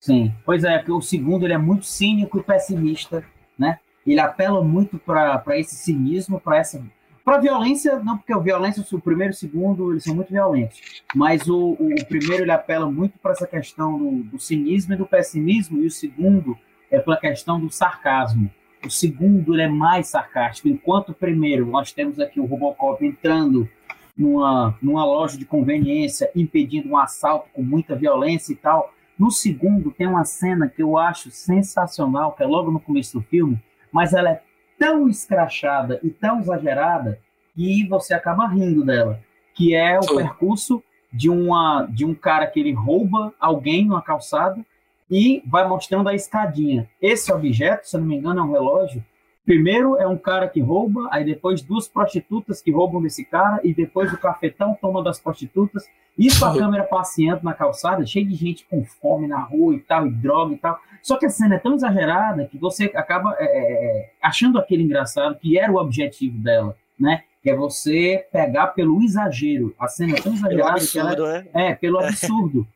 sim. 0.00 0.34
Pois 0.44 0.64
é, 0.64 0.78
porque 0.78 0.92
o 0.92 1.02
segundo 1.02 1.44
ele 1.44 1.52
é 1.52 1.58
muito 1.58 1.84
cínico 1.84 2.38
e 2.38 2.42
pessimista, 2.42 3.24
né? 3.58 3.78
Ele 4.06 4.20
apela 4.20 4.62
muito 4.62 4.98
para 4.98 5.42
esse 5.58 5.74
cinismo, 5.74 6.40
para 6.40 6.58
essa 6.58 6.82
para 7.26 7.38
violência, 7.38 7.98
não 7.98 8.16
porque 8.16 8.32
a 8.32 8.38
violência, 8.38 8.86
o 8.92 9.00
primeiro 9.00 9.32
e 9.32 9.34
o 9.34 9.36
segundo, 9.36 9.90
eles 9.90 10.04
são 10.04 10.14
muito 10.14 10.32
violentos, 10.32 11.02
mas 11.12 11.48
o, 11.48 11.72
o 11.72 12.06
primeiro 12.06 12.44
ele 12.44 12.52
apela 12.52 12.88
muito 12.88 13.18
para 13.18 13.32
essa 13.32 13.48
questão 13.48 13.98
do, 13.98 14.22
do 14.22 14.38
cinismo 14.38 14.94
e 14.94 14.96
do 14.96 15.04
pessimismo, 15.04 15.82
e 15.82 15.86
o 15.86 15.90
segundo 15.90 16.56
é 16.88 17.00
pela 17.00 17.16
questão 17.16 17.58
do 17.58 17.68
sarcasmo. 17.68 18.48
O 18.84 18.88
segundo 18.88 19.54
ele 19.54 19.62
é 19.62 19.68
mais 19.68 20.06
sarcástico, 20.06 20.68
enquanto 20.68 21.08
o 21.08 21.14
primeiro 21.14 21.66
nós 21.66 21.90
temos 21.90 22.20
aqui 22.20 22.38
o 22.38 22.44
Robocop 22.44 23.04
entrando 23.04 23.68
numa, 24.16 24.78
numa 24.80 25.04
loja 25.04 25.36
de 25.36 25.44
conveniência, 25.44 26.30
impedindo 26.32 26.90
um 26.90 26.96
assalto 26.96 27.48
com 27.52 27.62
muita 27.62 27.96
violência 27.96 28.52
e 28.52 28.56
tal. 28.56 28.94
No 29.18 29.32
segundo, 29.32 29.90
tem 29.90 30.06
uma 30.06 30.24
cena 30.24 30.68
que 30.68 30.80
eu 30.80 30.96
acho 30.96 31.32
sensacional, 31.32 32.34
que 32.34 32.44
é 32.44 32.46
logo 32.46 32.70
no 32.70 32.78
começo 32.78 33.18
do 33.18 33.24
filme, 33.24 33.60
mas 33.90 34.12
ela 34.12 34.30
é 34.30 34.42
tão 34.78 35.08
escrachada 35.08 35.98
e 36.02 36.10
tão 36.10 36.40
exagerada 36.40 37.18
que 37.54 37.86
você 37.88 38.14
acaba 38.14 38.46
rindo 38.46 38.84
dela, 38.84 39.20
que 39.54 39.74
é 39.74 39.98
o 39.98 40.02
Sim. 40.02 40.16
percurso 40.16 40.82
de, 41.12 41.30
uma, 41.30 41.86
de 41.86 42.04
um 42.04 42.14
cara 42.14 42.46
que 42.46 42.60
ele 42.60 42.72
rouba 42.72 43.32
alguém 43.40 43.86
numa 43.86 44.02
calçada 44.02 44.64
e 45.10 45.42
vai 45.46 45.66
mostrando 45.66 46.08
a 46.08 46.14
escadinha. 46.14 46.88
Esse 47.00 47.32
objeto, 47.32 47.88
se 47.88 47.96
eu 47.96 48.00
não 48.00 48.08
me 48.08 48.16
engano, 48.16 48.40
é 48.40 48.42
um 48.42 48.52
relógio 48.52 49.04
Primeiro 49.46 49.96
é 49.96 50.08
um 50.08 50.18
cara 50.18 50.48
que 50.48 50.60
rouba, 50.60 51.08
aí 51.12 51.24
depois 51.24 51.62
duas 51.62 51.86
prostitutas 51.86 52.60
que 52.60 52.72
roubam 52.72 53.00
desse 53.00 53.24
cara, 53.24 53.60
e 53.62 53.72
depois 53.72 54.12
o 54.12 54.18
cafetão 54.18 54.76
toma 54.80 55.04
das 55.04 55.20
prostitutas. 55.20 55.84
Isso 56.18 56.44
a 56.44 56.52
câmera 56.52 56.82
passeando 56.82 57.44
na 57.44 57.54
calçada, 57.54 58.04
cheio 58.04 58.26
de 58.26 58.34
gente 58.34 58.66
com 58.68 58.84
fome 58.84 59.28
na 59.28 59.38
rua 59.38 59.76
e 59.76 59.78
tal, 59.78 60.04
e 60.04 60.10
droga 60.10 60.52
e 60.52 60.58
tal. 60.58 60.80
Só 61.00 61.16
que 61.16 61.26
a 61.26 61.30
cena 61.30 61.54
é 61.54 61.58
tão 61.60 61.76
exagerada 61.76 62.46
que 62.46 62.58
você 62.58 62.90
acaba 62.96 63.36
é, 63.38 63.44
é, 63.44 63.72
é 64.00 64.10
achando 64.20 64.58
aquele 64.58 64.82
engraçado, 64.82 65.38
que 65.38 65.56
era 65.56 65.70
o 65.70 65.76
objetivo 65.76 66.36
dela, 66.38 66.76
né? 66.98 67.22
Que 67.40 67.50
é 67.50 67.54
você 67.54 68.26
pegar 68.32 68.68
pelo 68.68 69.00
exagero. 69.00 69.72
A 69.78 69.86
cena 69.86 70.16
é 70.16 70.20
tão 70.20 70.34
exagerada 70.34 70.72
absurdo, 70.72 71.14
que 71.14 71.22
ela, 71.22 71.38
né? 71.38 71.46
é 71.54 71.74
pelo 71.76 72.00
absurdo. 72.00 72.66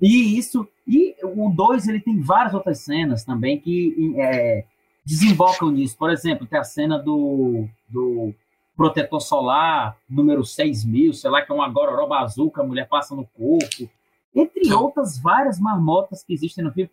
E 0.00 0.36
isso, 0.36 0.68
e 0.88 1.14
o 1.22 1.50
2 1.50 1.86
ele 1.86 2.00
tem 2.00 2.20
várias 2.20 2.52
outras 2.52 2.80
cenas 2.80 3.24
também 3.24 3.60
que 3.60 4.14
é, 4.18 4.64
desembocam 5.06 5.70
nisso. 5.70 5.96
Por 5.96 6.10
exemplo, 6.10 6.46
tem 6.46 6.58
a 6.58 6.64
cena 6.64 6.98
do, 6.98 7.68
do 7.88 8.34
protetor 8.76 9.20
solar 9.20 9.96
número 10.10 10.44
6 10.44 10.84
mil, 10.84 11.12
sei 11.12 11.30
lá, 11.30 11.40
que 11.40 11.52
é 11.52 11.54
uma 11.54 11.68
gororoba 11.68 12.18
azul 12.18 12.50
que 12.50 12.60
a 12.60 12.64
mulher 12.64 12.88
passa 12.88 13.14
no 13.14 13.24
corpo. 13.24 13.88
Entre 14.34 14.70
outras 14.74 15.18
várias 15.18 15.58
marmotas 15.58 16.22
que 16.22 16.34
existem 16.34 16.62
no 16.62 16.72
filme. 16.72 16.90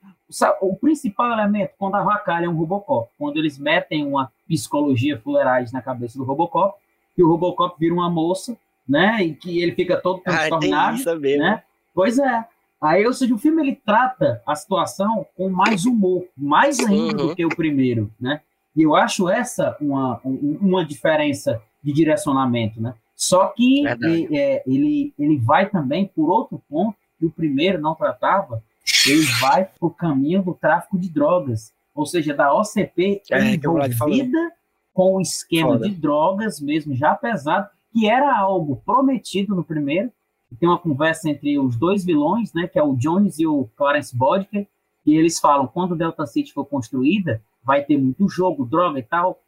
O 0.61 0.77
principal 0.77 1.33
elemento, 1.33 1.71
quando 1.77 1.95
a 1.95 2.03
vacalha 2.03 2.45
é 2.45 2.49
um 2.49 2.55
Robocop, 2.55 3.11
quando 3.17 3.37
eles 3.37 3.57
metem 3.57 4.05
uma 4.05 4.31
psicologia 4.47 5.19
fuleiragem 5.19 5.73
na 5.73 5.81
cabeça 5.81 6.17
do 6.17 6.23
Robocop, 6.23 6.77
que 7.13 7.21
o 7.21 7.27
Robocop 7.27 7.77
vira 7.77 7.93
uma 7.93 8.09
moça, 8.09 8.57
né? 8.87 9.21
E 9.23 9.35
que 9.35 9.61
ele 9.61 9.73
fica 9.73 9.99
todo 9.99 10.21
ah, 10.25 10.31
transtornado, 10.31 11.19
né? 11.19 11.63
Pois 11.93 12.17
é. 12.17 12.45
Aí, 12.83 13.07
ou 13.07 13.13
seja, 13.13 13.33
o 13.33 13.37
filme 13.37 13.61
ele 13.61 13.75
trata 13.85 14.41
a 14.45 14.53
situação 14.55 15.25
com 15.37 15.49
mais 15.49 15.85
humor, 15.85 16.25
mais 16.35 16.81
ainda 16.81 17.23
uhum. 17.23 17.29
do 17.29 17.35
que 17.35 17.45
o 17.45 17.55
primeiro, 17.55 18.11
né? 18.19 18.41
E 18.75 18.83
eu 18.83 18.93
acho 18.93 19.29
essa 19.29 19.77
uma, 19.79 20.19
uma 20.23 20.83
diferença 20.83 21.61
de 21.81 21.93
direcionamento, 21.93 22.81
né? 22.81 22.93
Só 23.15 23.47
que 23.47 23.85
é, 23.87 24.63
ele, 24.67 25.13
ele 25.17 25.37
vai 25.37 25.69
também 25.69 26.11
por 26.13 26.29
outro 26.29 26.61
ponto 26.69 26.97
que 27.17 27.25
o 27.25 27.31
primeiro 27.31 27.79
não 27.79 27.95
tratava, 27.95 28.61
ele 29.07 29.23
vai 29.39 29.63
para 29.63 29.87
o 29.87 29.89
caminho 29.89 30.43
do 30.43 30.53
tráfico 30.53 30.99
de 30.99 31.09
drogas, 31.09 31.71
ou 31.95 32.05
seja, 32.05 32.33
da 32.33 32.53
OCP 32.53 33.21
é, 33.31 33.53
envolvida 33.53 34.51
com 34.93 35.15
o 35.15 35.21
esquema 35.21 35.73
Foda. 35.77 35.87
de 35.87 35.95
drogas 35.95 36.59
mesmo, 36.59 36.93
já 36.93 37.15
pesado, 37.15 37.69
que 37.93 38.09
era 38.09 38.37
algo 38.37 38.81
prometido 38.85 39.55
no 39.55 39.63
primeiro. 39.63 40.11
Tem 40.59 40.69
uma 40.69 40.77
conversa 40.77 41.29
entre 41.29 41.57
os 41.57 41.75
dois 41.75 42.05
vilões, 42.05 42.53
né, 42.53 42.67
que 42.67 42.77
é 42.77 42.83
o 42.83 42.95
Jones 42.95 43.39
e 43.39 43.47
o 43.47 43.67
Clarence 43.75 44.15
Bodker, 44.15 44.67
e 45.05 45.15
eles 45.15 45.39
falam, 45.39 45.67
quando 45.67 45.95
Delta 45.95 46.25
City 46.25 46.53
for 46.53 46.65
construída, 46.65 47.41
vai 47.63 47.83
ter 47.83 47.97
muito 47.97 48.27
jogo, 48.29 48.65
droga 48.65 48.99
e 48.99 49.03
tal, 49.03 49.39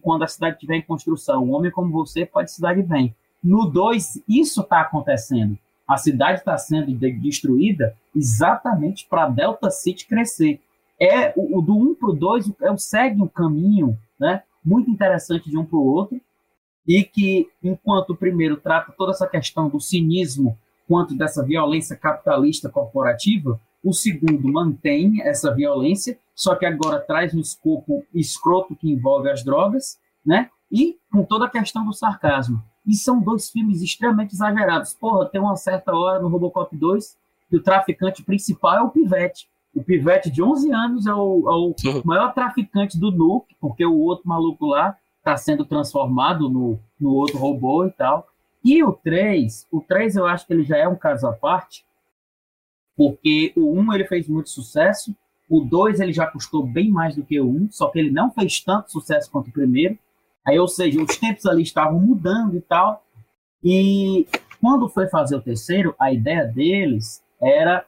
quando 0.00 0.22
a 0.22 0.28
cidade 0.28 0.56
estiver 0.56 0.76
em 0.76 0.82
construção. 0.82 1.44
Um 1.44 1.52
homem 1.52 1.70
como 1.70 1.92
você 1.92 2.24
pode 2.24 2.50
se 2.50 2.60
dar 2.60 2.74
de 2.74 2.82
bem. 2.82 3.14
No 3.42 3.66
2, 3.66 4.22
isso 4.28 4.62
está 4.62 4.80
acontecendo. 4.80 5.58
A 5.86 5.96
cidade 5.96 6.40
está 6.40 6.56
sendo 6.58 6.92
destruída 6.94 7.96
exatamente 8.14 9.06
para 9.08 9.28
Delta 9.28 9.70
City 9.70 10.06
crescer. 10.06 10.60
É 11.00 11.32
o, 11.36 11.58
o 11.58 11.62
do 11.62 11.76
1 11.76 11.82
um 11.82 11.94
para 11.94 12.08
o 12.08 12.12
2 12.14 12.52
é, 12.62 12.76
segue 12.76 13.22
um 13.22 13.28
caminho 13.28 13.96
né, 14.18 14.42
muito 14.64 14.90
interessante 14.90 15.48
de 15.48 15.56
um 15.56 15.64
para 15.64 15.78
o 15.78 15.86
outro, 15.86 16.20
e 16.86 17.02
que, 17.02 17.48
enquanto 17.62 18.10
o 18.10 18.16
primeiro 18.16 18.56
trata 18.56 18.92
toda 18.96 19.12
essa 19.12 19.26
questão 19.26 19.68
do 19.68 19.80
cinismo 19.80 20.56
quanto 20.86 21.16
dessa 21.16 21.42
violência 21.42 21.96
capitalista 21.96 22.68
corporativa, 22.68 23.60
o 23.82 23.92
segundo 23.92 24.52
mantém 24.52 25.20
essa 25.22 25.52
violência, 25.52 26.18
só 26.34 26.54
que 26.54 26.64
agora 26.64 27.00
traz 27.00 27.34
um 27.34 27.40
escopo 27.40 28.04
escroto 28.14 28.76
que 28.76 28.90
envolve 28.90 29.30
as 29.30 29.42
drogas, 29.44 29.98
né? 30.24 30.50
E 30.70 30.96
com 31.10 31.24
toda 31.24 31.46
a 31.46 31.50
questão 31.50 31.84
do 31.84 31.92
sarcasmo. 31.92 32.62
E 32.86 32.94
são 32.94 33.20
dois 33.20 33.50
filmes 33.50 33.82
extremamente 33.82 34.34
exagerados. 34.34 34.94
Porra, 34.94 35.26
tem 35.26 35.40
uma 35.40 35.56
certa 35.56 35.94
hora 35.94 36.20
no 36.20 36.28
Robocop 36.28 36.76
2 36.76 37.16
que 37.48 37.56
o 37.56 37.62
traficante 37.62 38.22
principal 38.22 38.76
é 38.76 38.82
o 38.82 38.90
Pivete. 38.90 39.48
O 39.74 39.82
Pivete 39.82 40.30
de 40.30 40.42
11 40.42 40.72
anos 40.72 41.06
é 41.06 41.14
o, 41.14 41.48
é 41.48 41.54
o 41.54 41.74
uhum. 41.94 42.02
maior 42.04 42.32
traficante 42.32 42.98
do 42.98 43.10
Nuke, 43.10 43.54
porque 43.60 43.84
o 43.84 43.98
outro 43.98 44.28
maluco 44.28 44.66
lá 44.66 44.96
está 45.26 45.36
sendo 45.36 45.64
transformado 45.64 46.48
no, 46.48 46.78
no 47.00 47.12
outro 47.12 47.36
robô 47.36 47.84
e 47.84 47.90
tal. 47.90 48.28
E 48.64 48.82
o 48.84 48.92
3, 48.92 49.66
o 49.72 49.80
3 49.80 50.16
eu 50.16 50.26
acho 50.26 50.46
que 50.46 50.52
ele 50.52 50.62
já 50.62 50.76
é 50.76 50.86
um 50.86 50.94
caso 50.94 51.26
à 51.26 51.32
parte, 51.32 51.84
porque 52.96 53.52
o 53.56 53.72
1 53.72 53.92
ele 53.94 54.06
fez 54.06 54.28
muito 54.28 54.50
sucesso, 54.50 55.14
o 55.50 55.60
2 55.60 56.00
ele 56.00 56.12
já 56.12 56.26
custou 56.26 56.64
bem 56.64 56.90
mais 56.90 57.16
do 57.16 57.24
que 57.24 57.40
o 57.40 57.48
1, 57.48 57.72
só 57.72 57.88
que 57.90 57.98
ele 57.98 58.10
não 58.10 58.30
fez 58.30 58.60
tanto 58.60 58.90
sucesso 58.90 59.30
quanto 59.30 59.48
o 59.48 59.52
primeiro. 59.52 59.98
Aí, 60.46 60.58
ou 60.58 60.68
seja, 60.68 61.02
os 61.02 61.16
tempos 61.16 61.44
ali 61.46 61.62
estavam 61.62 61.98
mudando 61.98 62.56
e 62.56 62.60
tal. 62.60 63.04
E 63.62 64.26
quando 64.60 64.88
foi 64.88 65.08
fazer 65.08 65.34
o 65.34 65.42
terceiro, 65.42 65.94
a 65.98 66.12
ideia 66.12 66.44
deles 66.44 67.22
era 67.40 67.84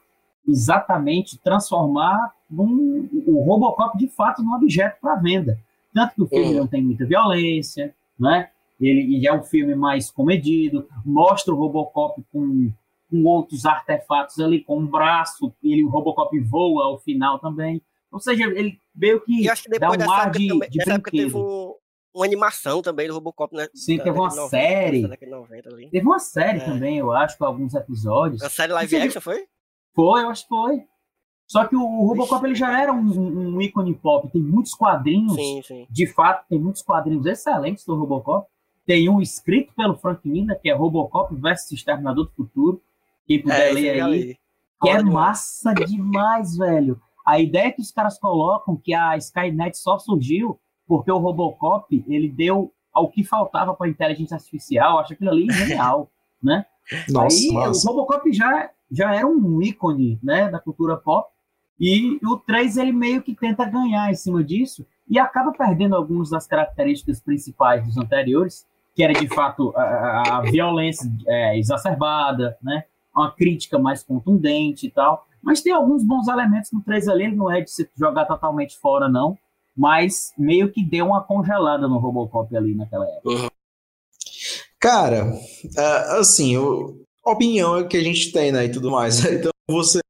exatamente 0.46 1.38
transformar 1.38 2.34
num, 2.50 3.08
o 3.26 3.44
Robocop 3.44 3.96
de 3.96 4.08
fato 4.08 4.42
num 4.42 4.54
objeto 4.54 4.96
para 5.00 5.16
venda. 5.16 5.58
Tanto 5.94 6.14
que 6.14 6.22
o 6.22 6.28
filme 6.28 6.46
uhum. 6.46 6.58
não 6.60 6.66
tem 6.66 6.82
muita 6.82 7.04
violência, 7.04 7.94
né? 8.18 8.50
Ele, 8.80 9.16
ele 9.16 9.26
é 9.26 9.32
um 9.32 9.42
filme 9.42 9.74
mais 9.74 10.10
comedido, 10.10 10.88
mostra 11.04 11.52
o 11.52 11.56
Robocop 11.56 12.22
com 12.32 12.70
com 13.10 13.24
outros 13.24 13.64
artefatos 13.64 14.38
ali, 14.38 14.62
com 14.62 14.78
um 14.78 14.86
braço, 14.86 15.52
ele, 15.62 15.84
o 15.84 15.88
Robocop 15.88 16.38
voa 16.40 16.84
ao 16.84 16.98
final 16.98 17.38
também. 17.38 17.82
Ou 18.10 18.20
seja, 18.20 18.44
ele 18.44 18.78
meio 18.94 19.20
que, 19.20 19.42
e 19.42 19.50
acho 19.50 19.64
que 19.64 19.78
dá 19.78 19.90
um 19.90 20.10
ar 20.10 20.30
de, 20.30 20.48
também, 20.48 20.70
de 20.70 20.78
teve 21.10 21.36
um, 21.36 21.74
uma 22.14 22.24
animação 22.24 22.80
também 22.80 23.06
do 23.08 23.14
Robocop, 23.14 23.54
né? 23.54 23.68
Sim, 23.74 23.98
teve 23.98 24.10
uma 24.10 24.28
90, 24.28 24.48
série. 24.48 25.02
90 25.02 25.70
teve 25.90 26.06
uma 26.06 26.18
série 26.18 26.58
é. 26.58 26.64
também, 26.64 26.98
eu 26.98 27.12
acho, 27.12 27.36
com 27.36 27.44
alguns 27.44 27.74
episódios. 27.74 28.42
A 28.42 28.50
série 28.50 28.72
live 28.72 28.96
action 28.96 29.20
foi? 29.20 29.46
Foi, 29.94 30.22
eu 30.22 30.30
acho 30.30 30.42
que 30.42 30.48
foi. 30.48 30.84
Só 31.48 31.64
que 31.64 31.74
o 31.74 32.06
Robocop 32.06 32.44
ele 32.44 32.54
já 32.54 32.78
era 32.78 32.92
um, 32.92 33.54
um, 33.56 33.60
ícone 33.62 33.94
pop, 33.94 34.28
tem 34.30 34.42
muitos 34.42 34.74
quadrinhos, 34.74 35.34
sim, 35.34 35.62
sim. 35.62 35.86
de 35.88 36.06
fato, 36.06 36.46
tem 36.46 36.58
muitos 36.58 36.82
quadrinhos 36.82 37.24
excelentes 37.24 37.86
do 37.86 37.96
Robocop. 37.96 38.46
Tem 38.84 39.08
um 39.08 39.20
escrito 39.20 39.72
pelo 39.74 39.96
Frank 39.96 40.28
Miller, 40.28 40.60
que 40.60 40.68
é 40.68 40.74
Robocop 40.74 41.34
versus 41.34 41.72
Exterminador 41.72 42.26
do 42.26 42.32
Futuro. 42.32 42.82
Quem 43.26 43.40
puder 43.40 43.70
é, 43.70 43.72
ler 43.72 44.02
aí. 44.02 44.36
Que 44.80 44.90
é 44.90 45.02
massa 45.02 45.72
demais, 45.74 46.56
velho. 46.56 47.00
A 47.26 47.40
ideia 47.40 47.72
que 47.72 47.80
os 47.80 47.90
caras 47.90 48.18
colocam 48.18 48.76
que 48.76 48.92
a 48.92 49.16
Skynet 49.16 49.76
só 49.76 49.98
surgiu 49.98 50.58
porque 50.86 51.10
o 51.10 51.18
Robocop 51.18 52.04
ele 52.08 52.28
deu 52.28 52.72
ao 52.92 53.10
que 53.10 53.24
faltava 53.24 53.74
para 53.74 53.86
a 53.86 53.90
inteligência 53.90 54.36
artificial. 54.36 54.98
Acho 54.98 55.14
aquilo 55.14 55.30
ali 55.30 55.46
genial, 55.50 56.10
né? 56.42 56.66
Nossa, 57.08 57.36
aí 57.36 57.52
nossa. 57.52 57.86
o 57.86 57.92
Robocop 57.92 58.32
já, 58.32 58.70
já 58.90 59.14
era 59.14 59.26
um 59.26 59.62
ícone 59.62 60.18
né, 60.22 60.50
da 60.50 60.58
cultura 60.58 60.96
pop. 60.96 61.30
E 61.80 62.18
o 62.24 62.36
3 62.36 62.76
ele 62.76 62.92
meio 62.92 63.22
que 63.22 63.34
tenta 63.34 63.64
ganhar 63.64 64.10
em 64.10 64.14
cima 64.14 64.42
disso 64.42 64.84
e 65.08 65.18
acaba 65.18 65.52
perdendo 65.52 65.94
algumas 65.94 66.30
das 66.30 66.46
características 66.46 67.20
principais 67.20 67.84
dos 67.84 67.96
anteriores, 67.96 68.66
que 68.94 69.02
era 69.02 69.12
de 69.12 69.28
fato 69.28 69.72
a, 69.76 70.38
a 70.38 70.40
violência 70.42 71.10
é, 71.26 71.58
exacerbada, 71.58 72.56
né? 72.62 72.84
uma 73.14 73.30
crítica 73.30 73.78
mais 73.78 74.02
contundente 74.02 74.86
e 74.86 74.90
tal. 74.90 75.26
Mas 75.42 75.60
tem 75.60 75.72
alguns 75.72 76.02
bons 76.02 76.28
elementos 76.28 76.70
no 76.72 76.82
3 76.82 77.08
ali, 77.08 77.24
ele 77.24 77.36
não 77.36 77.50
é 77.50 77.60
de 77.60 77.70
se 77.70 77.88
jogar 77.96 78.26
totalmente 78.26 78.76
fora, 78.78 79.08
não. 79.08 79.36
Mas 79.76 80.32
meio 80.36 80.70
que 80.72 80.84
deu 80.84 81.06
uma 81.06 81.22
congelada 81.22 81.86
no 81.86 81.98
Robocop 81.98 82.54
ali 82.56 82.74
naquela 82.74 83.06
época. 83.06 83.28
Uhum. 83.28 83.48
Cara, 84.80 85.32
é, 85.76 86.18
assim, 86.18 86.56
opinião 87.24 87.76
é 87.76 87.84
que 87.84 87.96
a 87.96 88.02
gente 88.02 88.32
tem, 88.32 88.52
né, 88.52 88.64
e 88.66 88.70
tudo 88.70 88.90
mais. 88.90 89.24
Então, 89.26 89.50
você, 89.68 90.00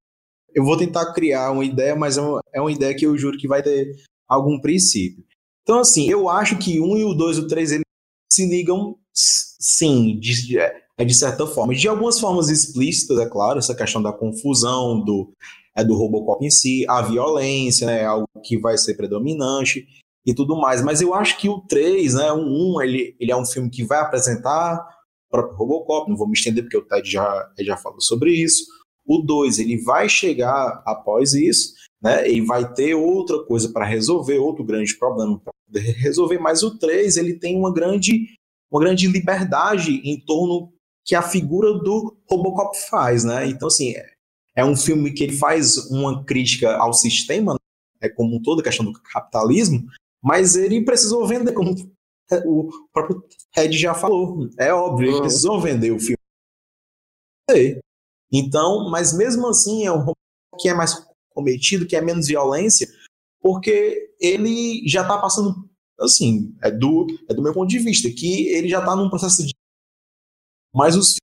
eu 0.54 0.64
vou 0.64 0.76
tentar 0.76 1.12
criar 1.12 1.50
uma 1.50 1.64
ideia, 1.64 1.94
mas 1.94 2.16
é 2.16 2.22
uma, 2.22 2.40
é 2.52 2.60
uma 2.60 2.72
ideia 2.72 2.94
que 2.94 3.06
eu 3.06 3.16
juro 3.16 3.38
que 3.38 3.48
vai 3.48 3.62
ter 3.62 3.96
algum 4.28 4.60
princípio. 4.60 5.24
Então, 5.62 5.80
assim, 5.80 6.08
eu 6.08 6.28
acho 6.28 6.58
que 6.58 6.80
um 6.80 6.96
e 6.96 7.04
o 7.04 7.14
dois 7.14 7.36
e 7.36 7.40
o 7.40 7.46
três, 7.46 7.70
se 8.32 8.46
ligam, 8.46 8.96
sim, 9.12 10.18
de, 10.18 10.58
é 10.98 11.04
de 11.04 11.14
certa 11.14 11.46
forma. 11.46 11.74
De 11.74 11.86
algumas 11.86 12.18
formas 12.18 12.48
explícitas, 12.48 13.18
é 13.18 13.26
claro, 13.26 13.58
essa 13.58 13.74
questão 13.74 14.02
da 14.02 14.12
confusão, 14.12 15.02
do, 15.02 15.32
é 15.76 15.84
do 15.84 15.96
Robocop 15.96 16.44
em 16.44 16.50
si, 16.50 16.84
a 16.88 17.00
violência, 17.02 17.86
né, 17.86 18.02
é 18.02 18.04
algo 18.04 18.26
que 18.42 18.58
vai 18.58 18.76
ser 18.76 18.94
predominante 18.94 19.86
e 20.26 20.34
tudo 20.34 20.56
mais. 20.56 20.82
Mas 20.82 21.00
eu 21.00 21.14
acho 21.14 21.38
que 21.38 21.48
o 21.48 21.60
3, 21.60 22.14
né, 22.14 22.32
o 22.32 22.76
1, 22.76 22.82
ele, 22.82 23.16
ele 23.20 23.30
é 23.30 23.36
um 23.36 23.46
filme 23.46 23.70
que 23.70 23.84
vai 23.84 24.00
apresentar 24.00 24.84
o 25.28 25.30
próprio 25.30 25.56
Robocop, 25.56 26.10
não 26.10 26.16
vou 26.16 26.26
me 26.26 26.32
estender 26.32 26.64
porque 26.64 26.76
o 26.76 26.84
Ted 26.84 27.08
já, 27.08 27.52
já 27.60 27.76
falou 27.76 28.00
sobre 28.00 28.32
isso. 28.32 28.64
O 29.08 29.22
2, 29.22 29.58
ele 29.58 29.78
vai 29.78 30.08
chegar 30.08 30.82
após 30.84 31.32
isso, 31.32 31.72
né, 32.02 32.28
ele 32.28 32.44
vai 32.44 32.72
ter 32.74 32.94
outra 32.94 33.42
coisa 33.44 33.70
para 33.70 33.86
resolver, 33.86 34.38
outro 34.38 34.62
grande 34.62 34.96
problema 34.98 35.40
para 35.40 35.52
poder 35.66 35.92
resolver, 35.96 36.38
mas 36.38 36.62
o 36.62 36.78
3, 36.78 37.16
ele 37.16 37.34
tem 37.34 37.56
uma 37.56 37.72
grande, 37.72 38.26
uma 38.70 38.80
grande 38.80 39.08
liberdade 39.08 40.00
em 40.04 40.20
torno 40.20 40.72
que 41.04 41.14
a 41.14 41.22
figura 41.22 41.72
do 41.72 42.16
Robocop 42.28 42.76
faz, 42.90 43.24
né? 43.24 43.48
Então, 43.48 43.68
assim, 43.68 43.92
é, 43.92 44.10
é 44.54 44.64
um 44.64 44.76
filme 44.76 45.12
que 45.12 45.24
ele 45.24 45.36
faz 45.36 45.90
uma 45.90 46.22
crítica 46.24 46.76
ao 46.76 46.92
sistema, 46.92 47.54
né? 47.54 47.58
é 48.00 48.08
como 48.08 48.42
toda 48.42 48.60
a 48.60 48.64
questão 48.64 48.84
do 48.84 48.92
capitalismo, 48.92 49.86
mas 50.22 50.54
ele 50.54 50.84
precisou 50.84 51.26
vender, 51.26 51.52
como 51.52 51.74
o 52.44 52.68
próprio 52.92 53.24
Ted 53.54 53.76
já 53.78 53.94
falou. 53.94 54.48
É 54.58 54.72
óbvio, 54.72 55.10
ele 55.10 55.20
precisou 55.20 55.60
vender 55.60 55.92
o 55.92 55.98
filme. 55.98 56.18
Então, 58.32 58.90
mas 58.90 59.16
mesmo 59.16 59.46
assim 59.48 59.86
é 59.86 59.92
um 59.92 59.98
Robocop 59.98 60.16
que 60.58 60.68
é 60.68 60.74
mais 60.74 61.06
cometido, 61.30 61.86
que 61.86 61.96
é 61.96 62.00
menos 62.00 62.26
violência, 62.26 62.88
porque 63.40 64.12
ele 64.20 64.82
já 64.86 65.02
está 65.02 65.18
passando, 65.18 65.68
assim, 66.00 66.54
é 66.62 66.70
do, 66.70 67.06
é 67.28 67.34
do 67.34 67.42
meu 67.42 67.54
ponto 67.54 67.68
de 67.68 67.78
vista, 67.78 68.10
que 68.10 68.48
ele 68.48 68.68
já 68.68 68.80
está 68.80 68.96
num 68.96 69.08
processo 69.08 69.46
de 69.46 69.52
mas 70.74 70.96
os 70.96 71.16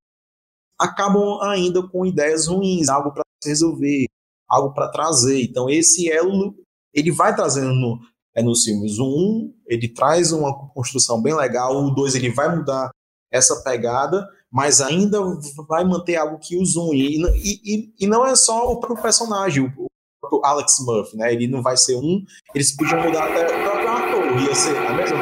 acabam 0.79 1.39
ainda 1.41 1.87
com 1.87 2.05
ideias 2.05 2.47
ruins, 2.47 2.89
algo 2.89 3.11
para 3.11 3.23
resolver, 3.43 4.05
algo 4.47 4.73
para 4.73 4.89
trazer. 4.89 5.43
Então 5.43 5.69
esse 5.69 6.11
elo 6.11 6.55
ele 6.93 7.11
vai 7.11 7.35
trazendo 7.35 7.73
no, 7.73 7.99
é, 8.33 8.41
nos 8.41 8.63
filmes. 8.63 8.97
O 8.97 9.05
um 9.05 9.55
ele 9.65 9.87
traz 9.87 10.31
uma 10.31 10.53
construção 10.69 11.21
bem 11.21 11.35
legal, 11.35 11.75
o 11.75 11.91
dois 11.91 12.15
ele 12.15 12.31
vai 12.31 12.53
mudar 12.55 12.89
essa 13.31 13.61
pegada, 13.63 14.27
mas 14.55 14.79
ainda 14.79 15.19
vai 15.67 15.83
manter 15.83 16.15
algo 16.15 16.39
que 16.39 16.57
os 16.57 16.77
une. 16.77 17.01
E, 17.01 17.59
e, 17.65 17.93
e 17.99 18.07
não 18.07 18.25
é 18.25 18.35
só 18.35 18.71
o 18.71 18.79
próprio 18.79 19.01
personagem, 19.01 19.65
o, 19.77 19.87
o 20.31 20.45
Alex 20.45 20.77
Murphy, 20.79 21.17
né? 21.17 21.33
Ele 21.33 21.47
não 21.47 21.61
vai 21.61 21.75
ser 21.75 21.97
um, 21.97 22.23
eles 22.53 22.75
podiam 22.75 23.03
mudar 23.03 23.25
até 23.25 23.45
o 23.45 23.63
próprio 23.63 23.89
ator, 23.89 24.41
ia 24.41 24.55
ser 24.55 24.77
a 24.77 24.93
mesma 24.93 25.17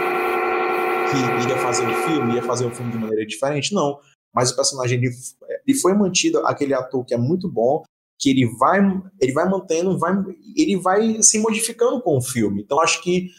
que 1.09 1.43
iria 1.43 1.57
fazer 1.57 1.87
o 1.87 1.95
filme, 2.03 2.35
ia 2.35 2.43
fazer 2.43 2.65
o 2.65 2.71
filme 2.71 2.91
de 2.91 2.97
maneira 2.99 3.25
diferente, 3.25 3.73
não 3.73 3.99
mas 4.33 4.51
o 4.51 4.55
personagem 4.55 4.97
ele, 4.97 5.11
ele 5.65 5.77
foi 5.77 5.93
mantido 5.93 6.39
aquele 6.39 6.73
ator 6.73 7.05
que 7.05 7.13
é 7.13 7.17
muito 7.17 7.47
bom, 7.47 7.83
que 8.19 8.31
ele 8.31 8.47
vai 8.57 8.79
ele 9.21 9.31
vai 9.31 9.47
mantendo, 9.47 9.97
vai 9.99 10.13
ele 10.57 10.77
vai 10.77 11.21
se 11.21 11.39
modificando 11.39 12.01
com 12.01 12.17
o 12.17 12.21
filme. 12.21 12.63
Então 12.63 12.81
acho 12.81 13.01
que 13.03 13.29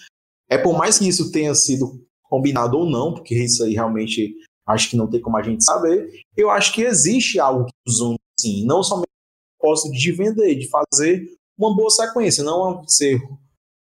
é 0.48 0.56
por 0.56 0.76
mais 0.78 0.98
que 0.98 1.08
isso 1.08 1.32
tenha 1.32 1.54
sido 1.54 2.06
combinado 2.22 2.78
ou 2.78 2.88
não, 2.88 3.12
porque 3.12 3.34
isso 3.34 3.64
aí 3.64 3.74
realmente 3.74 4.34
acho 4.66 4.90
que 4.90 4.96
não 4.96 5.08
tem 5.08 5.20
como 5.20 5.36
a 5.36 5.42
gente 5.42 5.64
saber. 5.64 6.08
Eu 6.36 6.50
acho 6.50 6.72
que 6.72 6.82
existe 6.82 7.38
algo 7.38 7.66
que 7.66 7.72
os 7.86 8.00
une, 8.00 8.18
sim, 8.38 8.64
não 8.64 8.82
somente 8.82 9.08
o 9.08 9.60
propósito 9.60 9.92
de 9.92 10.12
vender, 10.12 10.54
de 10.54 10.68
fazer 10.68 11.28
uma 11.56 11.74
boa 11.74 11.90
sequência, 11.90 12.42
não 12.42 12.86
ser 12.86 13.20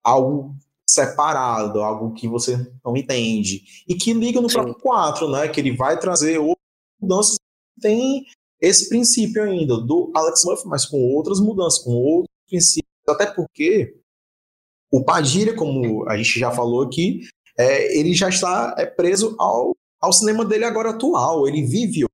algo 0.04 0.54
separado, 0.88 1.80
algo 1.80 2.14
que 2.14 2.28
você 2.28 2.56
não 2.84 2.96
entende. 2.96 3.62
E 3.88 3.94
que 3.94 4.12
liga 4.12 4.40
no 4.40 4.48
Sim. 4.48 4.54
próprio 4.54 4.74
4, 4.76 5.28
né? 5.30 5.48
Que 5.48 5.60
ele 5.60 5.76
vai 5.76 5.98
trazer 5.98 6.38
outras 6.38 6.56
mudanças. 7.00 7.36
Tem 7.80 8.24
esse 8.60 8.88
princípio 8.88 9.42
ainda 9.42 9.76
do 9.78 10.10
Alex 10.14 10.44
Murphy, 10.44 10.68
mas 10.68 10.86
com 10.86 10.98
outras 11.12 11.40
mudanças, 11.40 11.82
com 11.82 11.90
outros 11.90 12.34
princípios. 12.48 12.86
Até 13.08 13.26
porque 13.26 14.00
o 14.90 15.04
Padilha, 15.04 15.54
como 15.54 16.08
a 16.08 16.16
gente 16.16 16.38
já 16.38 16.50
falou 16.50 16.82
aqui, 16.82 17.20
é, 17.58 17.98
ele 17.98 18.14
já 18.14 18.28
está 18.28 18.74
é, 18.78 18.86
preso 18.86 19.34
ao, 19.38 19.76
ao 20.00 20.12
cinema 20.12 20.44
dele 20.44 20.64
agora 20.64 20.90
atual. 20.90 21.46
Ele 21.48 21.62
vive. 21.62 22.06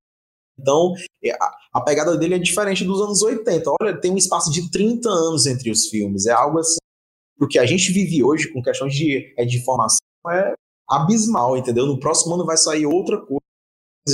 Então, 0.59 0.93
é, 1.25 1.33
a, 1.73 1.81
pegada 1.81 2.17
dele 2.17 2.35
é 2.35 2.39
diferente 2.39 2.85
dos 2.85 3.01
anos 3.01 3.23
80. 3.23 3.71
Olha, 3.81 4.01
tem 4.01 4.13
um 4.13 4.17
espaço 4.17 4.51
de 4.51 4.71
30 4.71 5.09
anos 5.09 5.47
entre 5.47 5.71
os 5.71 5.87
filmes. 5.89 6.27
É 6.27 6.33
algo 6.33 6.59
assim 6.59 6.77
o 7.41 7.49
que 7.49 7.59
a 7.59 7.67
gente 7.67 7.93
vive 7.93 8.23
hoje 8.23 8.53
com 8.53 8.63
questões 8.63 8.95
de, 8.95 9.35
é, 9.37 9.45
de 9.45 9.65
formação 9.65 9.99
é 10.31 10.55
abismal, 10.89 11.57
entendeu? 11.57 11.87
No 11.87 11.99
próximo 11.99 12.35
ano 12.35 12.47
vai 12.47 12.57
sair 12.57 12.87
outra 12.87 13.19
coisa 13.19 13.41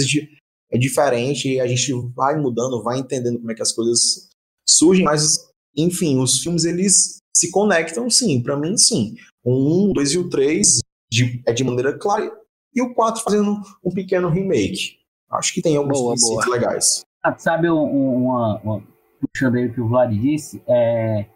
de, 0.06 0.28
é 0.70 0.78
diferente 0.78 1.60
a 1.60 1.66
gente 1.66 1.92
vai 2.14 2.40
mudando, 2.40 2.82
vai 2.82 2.98
entendendo 2.98 3.38
como 3.38 3.52
é 3.52 3.54
que 3.54 3.62
as 3.62 3.72
coisas 3.72 4.28
surgem, 4.66 5.04
mas 5.04 5.50
enfim, 5.76 6.18
os 6.18 6.40
filmes 6.40 6.64
eles 6.64 7.18
se 7.36 7.50
conectam 7.50 8.08
sim, 8.08 8.42
para 8.42 8.56
mim 8.56 8.76
sim. 8.76 9.14
O 9.44 9.90
1, 9.90 9.92
2 9.92 10.12
e 10.12 10.18
o 10.18 10.28
3 10.28 10.78
de, 11.10 11.42
é 11.46 11.52
de 11.52 11.64
maneira 11.64 11.98
clara 11.98 12.34
e 12.78 12.82
o 12.82 12.94
4 12.94 13.22
fazendo 13.22 13.60
um 13.84 13.90
pequeno 13.90 14.28
remake. 14.28 14.98
Acho 15.30 15.52
que 15.52 15.60
tem 15.60 15.76
alguns 15.76 15.98
boa, 15.98 16.12
princípios 16.12 16.44
boa. 16.44 16.56
legais. 16.56 17.04
Ah, 17.22 17.36
sabe 17.36 17.68
uma, 17.68 18.60
uma, 18.62 18.82
puxando 19.20 19.56
aí 19.56 19.66
o 19.66 19.74
que 19.74 19.80
o 19.80 19.88
Vlad 19.88 20.12
disse, 20.12 20.62
é 20.66 21.26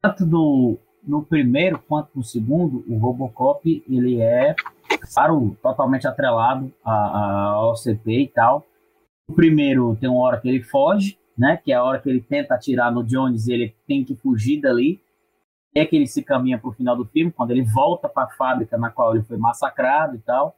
tanto 0.00 0.26
do 0.26 0.78
no 1.06 1.22
primeiro 1.22 1.78
quanto 1.80 2.10
no 2.14 2.22
segundo, 2.22 2.84
o 2.88 2.96
Robocop 2.96 3.84
ele 3.88 4.20
é, 4.20 4.54
claro, 5.12 5.56
totalmente 5.60 6.06
atrelado 6.06 6.72
ao 6.84 7.72
OCP 7.72 8.22
e 8.22 8.28
tal. 8.28 8.64
O 9.28 9.34
primeiro 9.34 9.96
tem 10.00 10.08
uma 10.08 10.22
hora 10.22 10.40
que 10.40 10.48
ele 10.48 10.62
foge, 10.62 11.18
né? 11.36 11.56
Que 11.56 11.72
é 11.72 11.76
a 11.76 11.82
hora 11.82 11.98
que 11.98 12.08
ele 12.08 12.20
tenta 12.20 12.54
atirar 12.54 12.92
no 12.92 13.02
Jones 13.02 13.46
e 13.46 13.52
ele 13.52 13.74
tem 13.86 14.04
que 14.04 14.14
fugir 14.14 14.60
dali. 14.60 15.00
É 15.74 15.84
que 15.84 15.96
ele 15.96 16.06
se 16.06 16.22
caminha 16.22 16.58
para 16.58 16.68
o 16.68 16.72
final 16.72 16.94
do 16.94 17.06
filme, 17.06 17.32
quando 17.32 17.50
ele 17.50 17.62
volta 17.62 18.08
para 18.08 18.24
a 18.24 18.30
fábrica 18.30 18.76
na 18.76 18.90
qual 18.90 19.14
ele 19.14 19.24
foi 19.24 19.38
massacrado 19.38 20.16
e 20.16 20.18
tal. 20.18 20.54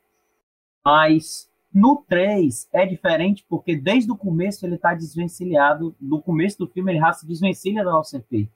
Mas 0.85 1.49
no 1.73 2.05
3 2.09 2.69
é 2.73 2.87
diferente 2.87 3.45
porque 3.49 3.77
desde 3.77 4.11
o 4.11 4.17
começo 4.17 4.65
ele 4.65 4.77
está 4.77 4.95
desvencilhado. 4.95 5.97
No 6.01 6.23
começo 6.23 6.59
do 6.59 6.69
filme 6.69 6.93
ele 6.93 7.01
já 7.01 7.13
se 7.13 7.27
desvencilha 7.27 7.83
da 7.83 7.99
OCP. 7.99 8.49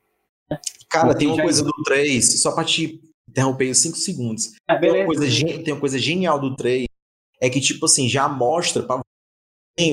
Cara, 0.88 1.14
tem 1.14 1.28
uma 1.28 1.42
coisa 1.42 1.62
do 1.62 1.72
3, 1.84 2.40
só 2.40 2.52
pra 2.52 2.64
te 2.64 3.00
interromper 3.28 3.74
5 3.74 3.96
segundos. 3.96 4.55
É, 4.68 4.76
tem, 4.76 4.90
uma 4.90 5.06
coisa, 5.06 5.46
tem 5.62 5.74
uma 5.74 5.80
coisa 5.80 5.98
genial 5.98 6.40
do 6.40 6.56
3, 6.56 6.86
é 7.40 7.50
que, 7.50 7.60
tipo 7.60 7.84
assim, 7.84 8.09
já 8.09 8.28
mostra 8.28 8.82
pra 8.82 9.00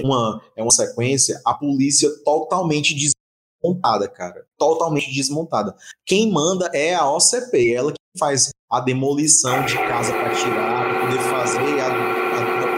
uma, 0.03 0.41
é 0.55 0.61
uma 0.61 0.71
sequência, 0.71 1.39
a 1.45 1.53
polícia 1.53 2.09
totalmente 2.23 2.95
desmontada, 2.95 4.07
cara. 4.07 4.45
Totalmente 4.57 5.13
desmontada. 5.13 5.75
Quem 6.05 6.31
manda 6.31 6.69
é 6.73 6.95
a 6.95 7.09
OCP, 7.09 7.73
ela 7.73 7.91
que 7.91 7.97
faz 8.17 8.49
a 8.71 8.79
demolição 8.79 9.65
de 9.65 9.75
casa 9.75 10.13
para 10.13 10.33
tirar, 10.33 10.89
para 10.89 11.01
poder 11.01 11.19
fazer 11.29 11.81
a 11.81 12.14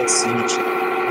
City. 0.08 0.60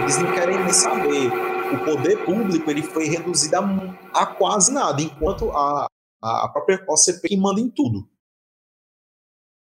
Eles 0.01 0.18
não 0.18 0.32
querem 0.32 0.59
nem 0.59 0.73
saber. 0.73 1.31
O 1.73 1.85
poder 1.85 2.24
público 2.24 2.70
ele 2.70 2.82
foi 2.82 3.06
reduzido 3.06 3.56
a, 3.56 4.23
a 4.23 4.27
quase 4.27 4.73
nada, 4.73 5.02
enquanto 5.02 5.51
a, 5.51 5.86
a 6.23 6.48
própria 6.48 6.85
OCP 6.89 7.28
que 7.28 7.36
manda 7.36 7.60
em 7.60 7.68
tudo. 7.68 8.09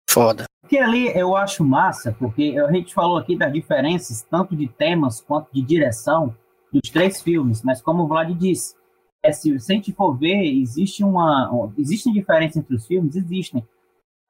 Foda. 0.08 0.44
Que 0.68 0.78
ali 0.78 1.08
eu 1.16 1.36
acho 1.36 1.64
massa, 1.64 2.14
porque 2.18 2.56
a 2.58 2.70
gente 2.72 2.94
falou 2.94 3.16
aqui 3.16 3.36
das 3.36 3.52
diferenças, 3.52 4.22
tanto 4.22 4.56
de 4.56 4.68
temas 4.68 5.20
quanto 5.20 5.52
de 5.52 5.62
direção, 5.62 6.36
dos 6.72 6.90
três 6.90 7.20
filmes, 7.20 7.62
mas 7.62 7.82
como 7.82 8.04
o 8.04 8.06
Vlad 8.06 8.32
disse, 8.36 8.74
é, 9.22 9.32
se, 9.32 9.58
se 9.58 9.72
a 9.72 9.74
gente 9.74 9.92
for 9.92 10.16
ver, 10.16 10.42
existe 10.44 11.04
uma. 11.04 11.72
Existem 11.76 12.12
diferenças 12.12 12.56
entre 12.56 12.74
os 12.74 12.86
filmes? 12.86 13.16
Existem. 13.16 13.66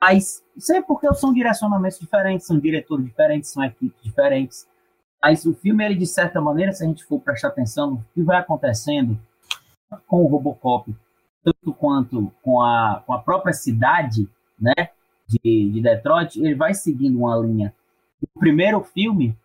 Mas 0.01 0.43
isso 0.57 0.73
é 0.73 0.83
porque 0.83 1.13
são 1.15 1.33
direcionamentos 1.33 1.99
diferentes, 1.99 2.47
são 2.47 2.59
diretores 2.59 3.05
diferentes, 3.05 3.51
são 3.51 3.63
equipes 3.63 4.03
diferentes. 4.03 4.67
Mas 5.23 5.45
o 5.45 5.55
filme, 5.55 5.85
ele, 5.85 5.97
de 5.97 6.07
certa 6.07 6.41
maneira, 6.41 6.73
se 6.73 6.83
a 6.83 6.87
gente 6.87 7.05
for 7.05 7.21
prestar 7.21 7.49
atenção 7.49 7.91
no 7.91 8.05
que 8.15 8.23
vai 8.23 8.39
acontecendo 8.39 9.19
com 10.07 10.23
o 10.25 10.27
Robocop, 10.27 10.95
tanto 11.43 11.75
quanto 11.75 12.33
com 12.43 12.63
a, 12.63 13.03
com 13.07 13.13
a 13.13 13.19
própria 13.19 13.53
cidade 13.53 14.29
né, 14.59 14.91
de, 15.27 15.71
de 15.71 15.81
Detroit, 15.81 16.37
ele 16.37 16.55
vai 16.55 16.75
seguindo 16.75 17.19
uma 17.19 17.37
linha. 17.37 17.75
O 18.35 18.39
primeiro 18.39 18.83
filme 18.83 19.37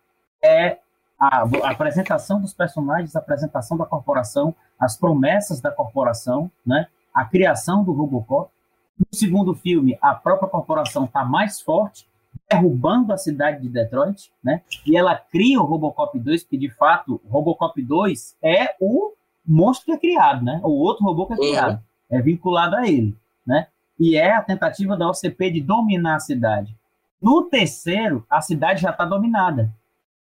é 0.42 0.78
a, 1.18 1.42
a, 1.42 1.70
apresentação 1.70 2.40
dos 2.40 2.52
personagens, 2.52 3.16
a 3.16 3.18
apresentação 3.18 3.76
da 3.76 3.86
corporação, 3.86 4.54
as 4.78 4.96
promessas 4.96 5.60
da 5.60 5.70
corporação, 5.70 6.50
né, 6.64 6.86
a 7.14 7.24
criação 7.24 7.82
do 7.82 7.92
Robocop. 7.92 8.50
No 8.98 9.06
segundo 9.12 9.54
filme, 9.54 9.98
a 10.00 10.14
própria 10.14 10.48
corporação 10.48 11.04
está 11.04 11.24
mais 11.24 11.60
forte, 11.60 12.06
derrubando 12.48 13.12
a 13.12 13.18
cidade 13.18 13.62
de 13.62 13.68
Detroit, 13.68 14.30
né, 14.42 14.62
e 14.86 14.96
ela 14.96 15.16
cria 15.16 15.60
o 15.60 15.64
Robocop 15.64 16.18
2, 16.18 16.44
que 16.44 16.56
de 16.56 16.70
fato, 16.70 17.20
o 17.24 17.28
Robocop 17.28 17.80
2 17.82 18.36
é 18.42 18.74
o 18.80 19.12
monstro 19.46 19.86
que 19.86 19.92
é 19.92 19.98
criado, 19.98 20.44
né? 20.44 20.60
O 20.64 20.70
outro 20.70 21.04
robô 21.04 21.26
que 21.26 21.34
é 21.34 21.36
criado. 21.36 21.74
Uhum. 21.74 22.18
É 22.18 22.20
vinculado 22.20 22.76
a 22.76 22.88
ele, 22.88 23.16
né? 23.46 23.68
E 23.98 24.16
é 24.16 24.32
a 24.32 24.42
tentativa 24.42 24.96
da 24.96 25.08
OCP 25.08 25.50
de 25.50 25.60
dominar 25.60 26.16
a 26.16 26.20
cidade. 26.20 26.76
No 27.22 27.44
terceiro, 27.44 28.26
a 28.28 28.40
cidade 28.40 28.82
já 28.82 28.90
está 28.90 29.04
dominada. 29.04 29.72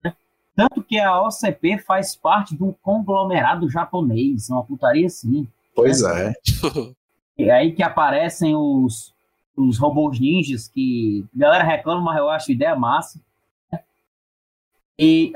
Né? 0.02 0.14
Tanto 0.56 0.82
que 0.82 0.98
a 0.98 1.22
OCP 1.22 1.78
faz 1.78 2.16
parte 2.16 2.56
de 2.56 2.64
um 2.64 2.72
conglomerado 2.82 3.70
japonês, 3.70 4.50
uma 4.50 4.64
putaria 4.64 5.06
assim. 5.06 5.46
Pois 5.74 6.02
né? 6.02 6.30
é. 6.30 6.32
E 7.38 7.50
aí 7.50 7.72
que 7.72 7.82
aparecem 7.82 8.54
os, 8.54 9.11
os 9.56 9.78
robôs 9.78 10.18
ninjas, 10.18 10.68
que 10.68 11.24
a 11.34 11.38
galera 11.38 11.64
reclama, 11.64 12.00
mas 12.00 12.18
eu 12.18 12.30
acho 12.30 12.52
ideia 12.52 12.74
massa. 12.74 13.20
E 14.98 15.32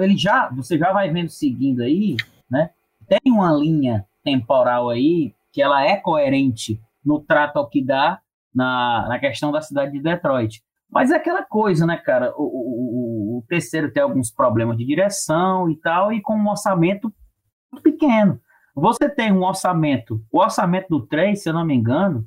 ele 0.00 0.16
já, 0.16 0.48
você 0.50 0.76
já 0.76 0.92
vai 0.92 1.10
vendo 1.10 1.30
seguindo 1.30 1.82
aí, 1.82 2.16
né? 2.50 2.70
tem 3.06 3.32
uma 3.32 3.52
linha 3.52 4.06
temporal 4.22 4.90
aí 4.90 5.32
que 5.52 5.62
ela 5.62 5.84
é 5.84 5.96
coerente 5.96 6.80
no 7.04 7.20
trato 7.20 7.58
ao 7.58 7.68
que 7.68 7.82
dá 7.82 8.20
na, 8.54 9.06
na 9.08 9.18
questão 9.18 9.52
da 9.52 9.62
cidade 9.62 9.92
de 9.92 10.00
Detroit. 10.00 10.62
Mas 10.90 11.10
é 11.10 11.16
aquela 11.16 11.42
coisa, 11.42 11.86
né, 11.86 11.96
cara? 11.96 12.32
O, 12.36 12.42
o, 12.42 13.38
o, 13.38 13.44
terceiro 13.48 13.92
tem 13.92 14.02
alguns 14.02 14.30
problemas 14.30 14.76
de 14.76 14.84
direção 14.84 15.70
e 15.70 15.76
tal, 15.76 16.12
e 16.12 16.20
com 16.20 16.34
um 16.34 16.48
orçamento 16.48 17.12
pequeno. 17.82 18.40
Você 18.74 19.08
tem 19.08 19.32
um 19.32 19.42
orçamento, 19.42 20.22
o 20.30 20.38
orçamento 20.38 20.88
do 20.88 21.06
3, 21.06 21.42
se 21.42 21.48
eu 21.48 21.54
não 21.54 21.64
me 21.64 21.74
engano, 21.74 22.26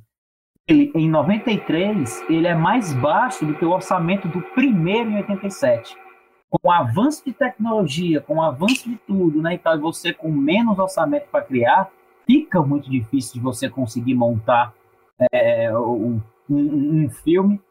em 0.73 1.09
93, 1.09 2.25
ele 2.29 2.47
é 2.47 2.55
mais 2.55 2.93
baixo 2.93 3.45
do 3.45 3.53
que 3.55 3.65
o 3.65 3.71
orçamento 3.71 4.27
do 4.27 4.41
primeiro 4.41 5.09
em 5.09 5.17
87 5.17 5.95
com 6.49 6.67
o 6.67 6.71
avanço 6.71 7.23
de 7.23 7.31
tecnologia, 7.31 8.21
com 8.21 8.37
o 8.37 8.41
avanço 8.41 8.89
de 8.89 8.95
tudo, 8.97 9.41
né, 9.41 9.53
e 9.53 9.57
tal, 9.57 9.75
e 9.75 9.79
você 9.79 10.11
com 10.11 10.31
menos 10.31 10.79
orçamento 10.79 11.27
para 11.31 11.43
criar, 11.43 11.91
fica 12.25 12.61
muito 12.61 12.89
difícil 12.89 13.33
de 13.33 13.39
você 13.39 13.69
conseguir 13.69 14.15
montar 14.15 14.73
é, 15.31 15.71
um, 15.77 16.19
um, 16.49 17.03
um, 17.03 17.09
filme. 17.09 17.61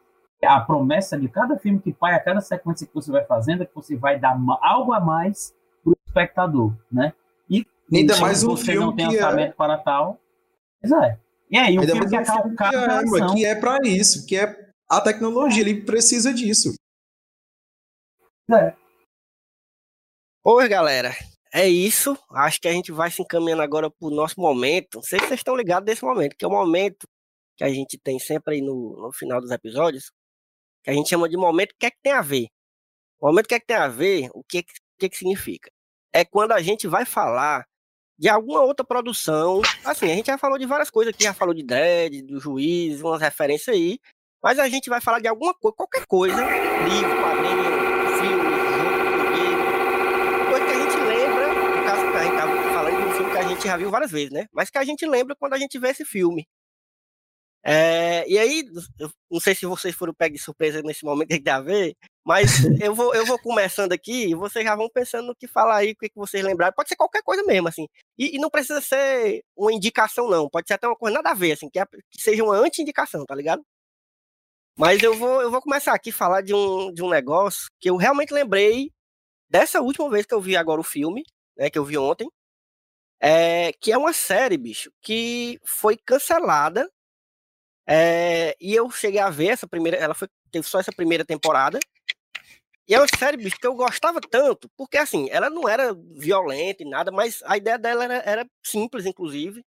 A 0.41 0.61
promessa 0.61 1.19
de 1.19 1.27
cada 1.27 1.57
filme 1.57 1.79
que 1.79 1.93
vai, 1.99 2.13
a 2.13 2.19
cada 2.19 2.39
sequência 2.39 2.87
que 2.87 2.93
você 2.93 3.11
vai 3.11 3.25
fazendo, 3.25 3.63
é 3.63 3.65
que 3.65 3.75
você 3.75 3.97
vai 3.97 4.17
dar 4.17 4.39
algo 4.61 4.93
a 4.93 4.99
mais 4.99 5.53
para 5.83 5.91
o 5.91 5.95
espectador, 6.05 6.73
né? 6.89 7.11
E 7.49 7.65
ainda 7.93 8.17
mais 8.19 8.43
um 8.45 8.51
você 8.51 8.71
filme 8.71 8.85
não 8.85 8.95
tem 8.95 9.05
é 9.05 9.09
orçamento 9.09 9.51
é... 9.51 9.55
para 9.55 9.77
tal. 9.77 10.17
Pois 10.79 10.93
é. 10.93 11.19
E 11.49 11.57
aí, 11.57 11.79
um 11.79 11.83
filme 11.83 12.07
que 12.07 12.15
é, 12.15 12.19
um 12.19 12.55
que 12.55 12.63
é, 12.63 13.33
que 13.33 13.45
é 13.45 13.55
para 13.55 13.77
isso, 13.87 14.25
que 14.27 14.35
é 14.35 14.71
a 14.87 15.01
tecnologia, 15.01 15.61
ele 15.61 15.83
precisa 15.83 16.33
disso. 16.33 16.73
É. 18.51 18.75
Oi, 20.43 20.67
galera. 20.67 21.11
É 21.53 21.67
isso. 21.67 22.17
Acho 22.31 22.61
que 22.61 22.67
a 22.67 22.71
gente 22.71 22.91
vai 22.91 23.09
se 23.09 23.21
encaminhando 23.21 23.61
agora 23.61 23.89
para 23.89 24.07
o 24.07 24.11
nosso 24.11 24.39
momento. 24.39 24.95
Não 24.95 25.03
sei 25.03 25.19
se 25.19 25.27
vocês 25.27 25.39
estão 25.39 25.55
ligados 25.55 25.85
desse 25.85 26.03
momento, 26.03 26.35
que 26.37 26.45
é 26.45 26.47
o 26.47 26.51
momento 26.51 27.07
que 27.57 27.63
a 27.63 27.69
gente 27.69 27.97
tem 27.97 28.19
sempre 28.19 28.55
aí 28.55 28.61
no, 28.61 28.95
no 29.01 29.11
final 29.11 29.41
dos 29.41 29.51
episódios, 29.51 30.11
que 30.83 30.91
a 30.91 30.93
gente 30.93 31.09
chama 31.09 31.27
de 31.27 31.35
momento 31.35 31.75
que 31.77 31.85
é 31.87 31.91
que 31.91 31.97
tem 32.01 32.13
a 32.13 32.21
ver. 32.21 32.47
O 33.19 33.27
momento 33.27 33.47
que 33.47 33.55
é 33.55 33.59
que 33.59 33.65
tem 33.65 33.75
a 33.75 33.87
ver, 33.87 34.29
o 34.33 34.43
que, 34.43 34.63
que, 34.97 35.09
que 35.09 35.17
significa? 35.17 35.69
É 36.13 36.23
quando 36.23 36.53
a 36.53 36.61
gente 36.61 36.87
vai 36.87 37.05
falar 37.05 37.65
de 38.19 38.27
alguma 38.27 38.61
outra 38.61 38.85
produção. 38.85 39.61
Assim, 39.85 40.11
a 40.11 40.15
gente 40.15 40.27
já 40.27 40.37
falou 40.37 40.57
de 40.57 40.65
várias 40.65 40.89
coisas 40.89 41.13
aqui, 41.13 41.23
já 41.23 41.33
falou 41.33 41.53
de 41.53 41.63
Dread, 41.63 42.21
do 42.23 42.39
Juiz, 42.39 43.01
umas 43.01 43.21
referências 43.21 43.73
aí. 43.73 43.97
Mas 44.43 44.59
a 44.59 44.67
gente 44.67 44.89
vai 44.89 44.99
falar 44.99 45.19
de 45.19 45.27
alguma 45.27 45.53
coisa, 45.53 45.75
qualquer 45.75 46.05
coisa, 46.05 46.35
livro, 46.35 47.21
quadrinho, 47.21 47.63
filme, 48.19 48.49
jogo, 48.77 50.49
coisa 50.49 50.65
que 50.65 50.71
a 50.71 50.79
gente 50.79 50.97
lembra, 50.97 51.47
no 51.53 51.83
caso 51.85 52.11
que 52.11 52.17
a 52.17 52.23
gente 52.23 52.37
tava 52.37 52.73
falando 52.73 52.97
de 52.97 53.07
um 53.07 53.11
filme 53.11 53.31
que 53.31 53.37
a 53.37 53.47
gente 53.47 53.63
já 53.63 53.77
viu 53.77 53.89
várias 53.89 54.11
vezes, 54.11 54.31
né? 54.31 54.45
Mas 54.53 54.69
que 54.69 54.77
a 54.77 54.83
gente 54.83 55.05
lembra 55.05 55.35
quando 55.35 55.53
a 55.53 55.57
gente 55.57 55.77
vê 55.79 55.89
esse 55.89 56.05
filme. 56.05 56.47
É, 57.63 58.27
e 58.27 58.37
aí, 58.39 58.63
eu 58.97 59.11
não 59.29 59.39
sei 59.39 59.53
se 59.53 59.65
vocês 59.65 59.93
foram 59.93 60.13
pegos 60.13 60.39
de 60.39 60.43
surpresa 60.43 60.81
nesse 60.81 61.03
momento 61.03 61.27
que 61.41 61.49
a 61.49 61.59
ver, 61.59 61.95
mas 62.25 62.43
eu 62.81 62.95
vou, 62.95 63.13
eu 63.13 63.25
vou 63.25 63.37
começando 63.39 63.91
aqui 63.91 64.27
e 64.29 64.35
vocês 64.35 64.63
já 64.63 64.75
vão 64.75 64.89
pensando 64.89 65.27
no 65.27 65.35
que 65.35 65.47
falar 65.47 65.77
aí, 65.77 65.91
o 65.91 65.95
que, 65.95 66.09
que 66.09 66.15
vocês 66.15 66.43
lembrarem. 66.43 66.73
Pode 66.75 66.89
ser 66.89 66.95
qualquer 66.95 67.21
coisa 67.23 67.43
mesmo, 67.43 67.67
assim. 67.67 67.87
E, 68.17 68.35
e, 68.37 68.39
não 68.39 68.49
precisa 68.49 68.81
ser 68.81 69.43
uma 69.57 69.73
indicação, 69.73 70.29
não. 70.29 70.49
Pode 70.49 70.67
ser 70.67 70.75
até 70.75 70.87
uma 70.87 70.95
coisa 70.95 71.15
nada 71.15 71.31
a 71.31 71.33
ver, 71.33 71.53
assim, 71.53 71.69
que, 71.69 71.79
é, 71.79 71.85
que 71.85 72.21
seja 72.21 72.43
uma 72.43 72.55
anti-indicação, 72.55 73.25
tá 73.25 73.35
ligado? 73.35 73.61
Mas 74.77 75.03
eu 75.03 75.13
vou, 75.13 75.41
eu 75.41 75.51
vou 75.51 75.61
começar 75.61 75.93
aqui 75.93 76.09
a 76.09 76.13
falar 76.13 76.41
de 76.41 76.53
um, 76.53 76.93
de 76.93 77.03
um 77.03 77.09
negócio 77.09 77.67
que 77.81 77.89
eu 77.89 77.97
realmente 77.97 78.33
lembrei 78.33 78.91
dessa 79.49 79.81
última 79.81 80.09
vez 80.09 80.25
que 80.25 80.33
eu 80.33 80.41
vi 80.41 80.55
agora 80.55 80.79
o 80.79 80.83
filme, 80.83 81.23
né, 81.57 81.69
que 81.69 81.77
eu 81.77 81.83
vi 81.83 81.97
ontem, 81.97 82.29
é, 83.19 83.73
que 83.73 83.91
é 83.91 83.97
uma 83.97 84.13
série, 84.13 84.57
bicho, 84.57 84.91
que 85.01 85.59
foi 85.65 85.97
cancelada 85.97 86.89
é, 87.89 88.55
e 88.61 88.75
eu 88.75 88.89
cheguei 88.91 89.19
a 89.19 89.31
ver 89.31 89.47
essa 89.47 89.67
primeira, 89.67 89.97
ela 89.97 90.13
foi, 90.13 90.27
teve 90.51 90.67
só 90.67 90.79
essa 90.79 90.91
primeira 90.91 91.25
temporada. 91.25 91.79
E 92.87 92.93
é 92.93 92.99
uma 92.99 93.07
série, 93.07 93.37
bicho, 93.37 93.57
que 93.59 93.65
eu 93.65 93.73
gostava 93.73 94.19
tanto, 94.21 94.69
porque 94.77 94.97
assim, 94.97 95.27
ela 95.31 95.49
não 95.49 95.67
era 95.67 95.95
violenta 96.15 96.83
e 96.83 96.89
nada, 96.89 97.11
mas 97.11 97.41
a 97.45 97.57
ideia 97.57 97.77
dela 97.77 98.03
era, 98.03 98.17
era 98.25 98.49
simples, 98.63 99.05
inclusive. 99.05 99.63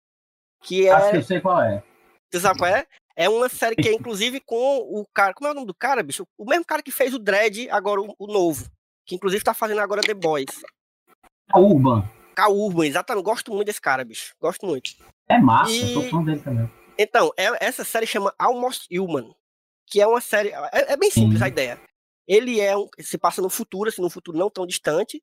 Que 0.63 0.87
é. 0.87 0.91
Acho 0.91 1.11
que 1.11 1.17
eu 1.17 1.23
sei 1.23 1.41
qual 1.41 1.61
é. 1.61 1.83
Você 2.31 2.39
sabe 2.39 2.59
qual 2.59 2.69
é? 2.69 2.85
É 3.15 3.27
uma 3.27 3.49
série 3.49 3.75
que 3.75 3.89
é, 3.89 3.93
inclusive, 3.93 4.39
com 4.39 4.77
o 4.77 5.05
cara. 5.13 5.33
Como 5.33 5.47
é 5.47 5.51
o 5.51 5.55
nome 5.55 5.67
do 5.67 5.73
cara, 5.73 6.01
bicho? 6.01 6.25
O 6.37 6.45
mesmo 6.45 6.65
cara 6.65 6.81
que 6.81 6.91
fez 6.91 7.13
o 7.13 7.19
Dread, 7.19 7.69
agora 7.69 8.01
o, 8.01 8.15
o 8.17 8.27
novo. 8.27 8.69
Que 9.05 9.15
inclusive 9.15 9.43
tá 9.43 9.53
fazendo 9.53 9.81
agora 9.81 10.01
The 10.01 10.13
Boys. 10.13 10.61
A 11.51 11.59
Urban. 11.59 12.07
K 12.35 12.49
Urban, 12.49 12.85
exatamente. 12.87 13.25
Gosto 13.25 13.51
muito 13.51 13.65
desse 13.65 13.81
cara, 13.81 14.05
bicho. 14.05 14.33
Gosto 14.39 14.65
muito. 14.65 14.91
É 15.27 15.37
massa, 15.39 15.71
E- 15.71 15.93
sou 15.93 16.03
fã 16.09 16.23
dele 16.23 16.39
também. 16.39 16.71
Então, 17.01 17.31
é- 17.35 17.65
essa 17.65 17.83
série 17.83 18.05
chama 18.05 18.33
Almost 18.37 18.87
Human, 18.95 19.33
que 19.87 19.99
é 19.99 20.05
uma 20.05 20.21
série. 20.21 20.49
É, 20.71 20.93
é 20.93 20.97
bem 20.97 21.09
simples 21.09 21.39
Sim. 21.39 21.45
a 21.45 21.47
ideia. 21.47 21.81
Ele 22.27 22.59
é 22.61 22.77
um, 22.77 22.87
se 22.99 23.17
passa 23.17 23.41
no 23.41 23.49
futuro, 23.49 23.89
assim, 23.89 24.01
num 24.01 24.09
futuro 24.09 24.37
não 24.37 24.49
tão 24.51 24.67
distante. 24.67 25.21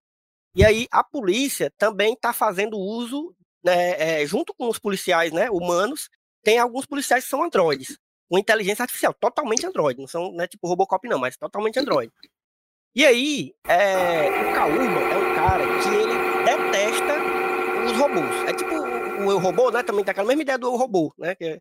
E 0.56 0.64
aí 0.64 0.88
a 0.90 1.04
polícia 1.04 1.72
também 1.78 2.14
está 2.14 2.32
fazendo 2.32 2.76
uso, 2.76 3.32
né, 3.62 4.22
é, 4.22 4.26
junto 4.26 4.52
com 4.52 4.68
os 4.68 4.78
policiais, 4.78 5.32
né, 5.32 5.48
humanos, 5.50 6.08
tem 6.42 6.58
alguns 6.58 6.84
policiais 6.84 7.24
que 7.24 7.30
são 7.30 7.44
androides, 7.44 7.96
com 8.28 8.38
inteligência 8.38 8.82
artificial, 8.82 9.14
totalmente 9.14 9.64
android, 9.66 10.00
não 10.00 10.08
são, 10.08 10.32
não 10.32 10.42
é 10.42 10.48
tipo 10.48 10.66
Robocop 10.66 11.06
não, 11.08 11.18
mas 11.18 11.36
totalmente 11.36 11.78
android. 11.78 12.10
E 12.94 13.06
aí, 13.06 13.54
é, 13.68 14.28
o 14.50 14.54
Kaurba 14.54 15.00
é 15.00 15.16
um 15.18 15.34
cara 15.36 15.64
que 15.82 15.88
ele 15.88 16.44
detesta 16.44 17.14
os 17.86 17.92
robôs. 17.98 18.48
É 18.48 18.52
tipo 18.52 18.77
o, 19.18 19.30
Eu 19.30 19.38
Robô, 19.38 19.70
né? 19.70 19.82
Também 19.82 20.04
tem 20.04 20.12
aquela 20.12 20.26
mesma 20.26 20.42
ideia 20.42 20.58
do 20.58 20.66
Eu 20.66 20.76
Robô, 20.76 21.12
né? 21.18 21.34
Que 21.34 21.44
é 21.44 21.60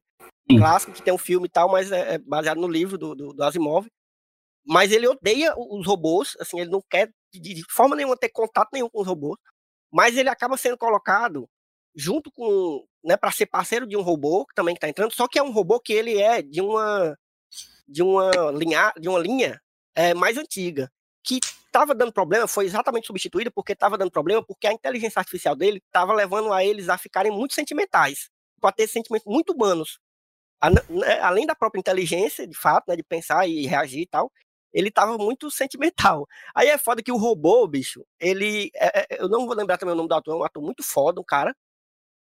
Sim. 0.50 0.58
clássico, 0.58 0.92
que 0.94 1.02
tem 1.02 1.14
um 1.14 1.18
filme 1.18 1.48
e 1.48 1.50
tal, 1.50 1.70
mas 1.70 1.92
é, 1.92 2.16
é 2.16 2.18
baseado 2.18 2.60
no 2.60 2.68
livro 2.68 2.98
do, 2.98 3.16
do, 3.16 3.34
do 3.34 3.44
Asimov. 3.44 3.88
Mas 4.66 4.92
ele 4.92 5.08
odeia 5.08 5.54
os 5.58 5.86
robôs, 5.86 6.36
assim, 6.40 6.60
ele 6.60 6.70
não 6.70 6.82
quer 6.90 7.10
de, 7.34 7.40
de 7.40 7.64
forma 7.70 7.96
nenhuma 7.96 8.18
ter 8.18 8.30
contato 8.30 8.70
nenhum 8.74 8.90
com 8.90 9.02
os 9.02 9.08
robôs. 9.08 9.40
Mas 9.92 10.18
ele 10.18 10.30
acaba 10.30 10.58
sendo 10.58 10.78
colocado 10.78 11.48
junto 11.96 12.32
com, 12.32 12.86
né, 13.04 13.18
para 13.18 13.32
ser 13.32 13.48
parceiro 13.48 13.88
de 13.88 13.98
um 13.98 14.02
robô 14.02 14.46
que 14.46 14.54
também 14.54 14.76
está 14.76 14.88
entrando, 14.88 15.14
só 15.14 15.28
que 15.28 15.40
é 15.40 15.44
um 15.44 15.52
robô 15.52 15.80
que 15.80 15.94
ele 15.94 16.22
é 16.22 16.42
de 16.44 16.62
uma 16.62 17.18
de 17.88 18.04
uma 18.04 18.30
linha, 18.52 18.94
de 19.00 19.08
uma 19.08 19.18
linha 19.18 19.60
é, 19.96 20.14
mais 20.14 20.38
antiga, 20.38 20.92
que 21.24 21.40
estava 21.78 21.94
dando 21.95 22.12
problema, 22.12 22.48
foi 22.48 22.66
exatamente 22.66 23.08
substituída 23.08 23.52
porque 23.52 23.74
estava 23.74 23.98
dando 23.98 24.12
problema, 24.12 24.44
porque 24.44 24.68
a 24.68 24.74
inteligência 24.74 25.20
artificial 25.20 25.56
dele 25.56 25.82
estava 25.86 26.14
levando 26.14 26.52
a 26.52 26.64
eles 26.64 26.90
a 26.90 26.98
ficarem 26.98 27.32
muito 27.32 27.54
sentimentais, 27.54 28.30
para 28.60 28.72
ter 28.72 28.88
sentimentos 28.88 29.26
muito 29.32 29.54
humanos. 29.54 29.99
Né, 30.90 31.20
Além 31.22 31.45
da 31.45 31.56
própria 31.56 31.80
inteligência, 31.80 32.48
de 32.48 32.58
fato, 32.58 32.86
né, 32.90 32.95
de 32.95 33.04
pensar 33.04 33.48
e 33.48 33.68
reagir 33.68 34.02
e 34.02 34.08
tal, 34.08 34.32
ele 34.74 34.90
estava 34.90 35.18
muito 35.18 35.49
sentimental. 35.52 36.28
Aí 36.56 36.68
é 36.70 36.78
foda 36.78 37.04
que 37.04 37.12
o 37.12 37.18
robô, 37.18 37.68
bicho, 37.68 38.06
ele. 38.20 38.72
é- 38.76 39.02
é- 39.16 39.22
eu 39.24 39.30
não 39.30 39.45
vou 39.45 39.56
lembrar 39.56 39.78
também 39.78 39.94
o 39.94 39.98
nome 39.98 40.10
do 40.10 40.16
ator, 40.16 40.36
é 40.36 40.38
um 40.40 40.44
ator 40.44 40.64
muito 40.64 40.84
foda, 40.84 41.22
um 41.22 41.24
cara. 41.24 41.56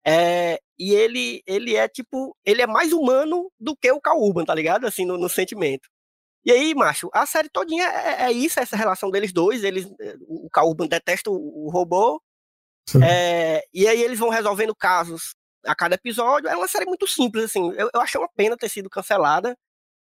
É, 0.06 0.60
e 0.80 0.94
ele, 0.94 1.42
ele 1.48 1.76
é 1.76 1.88
tipo, 1.88 2.36
ele 2.46 2.62
é 2.62 2.68
mais 2.68 2.92
humano 2.94 3.52
do 3.60 3.76
que 3.76 3.92
o 3.92 4.02
Cal 4.02 4.20
Urban, 4.20 4.46
tá 4.46 4.56
ligado? 4.56 4.86
Assim, 4.88 5.06
no, 5.06 5.18
no 5.18 5.30
sentimento. 5.30 5.90
E 6.46 6.52
aí, 6.52 6.76
macho, 6.76 7.10
a 7.14 7.26
série 7.26 7.50
todinha 7.50 7.86
é, 7.86 8.24
é 8.24 8.32
isso, 8.32 8.60
essa 8.60 8.76
relação 8.76 9.10
deles 9.10 9.32
dois. 9.32 9.64
Eles, 9.64 9.86
eh, 10.02 10.16
o 10.28 10.50
Cal 10.52 10.68
Urban 10.68 10.88
detesta 10.88 11.30
o, 11.32 11.68
o 11.68 11.70
robô. 11.72 12.22
é, 13.04 13.64
e 13.74 13.88
aí 13.88 14.02
eles 14.04 14.20
vão 14.20 14.30
resolvendo 14.30 14.76
casos 14.76 15.36
a 15.66 15.76
cada 15.76 15.96
episódio. 15.96 16.50
É 16.50 16.56
uma 16.56 16.68
série 16.68 16.86
muito 16.86 17.08
simples, 17.08 17.46
assim. 17.46 17.72
Eu, 17.78 17.90
eu 17.94 18.02
achei 18.02 18.20
uma 18.20 18.30
pena 18.36 18.58
ter 18.58 18.70
sido 18.70 18.90
cancelada, 18.90 19.56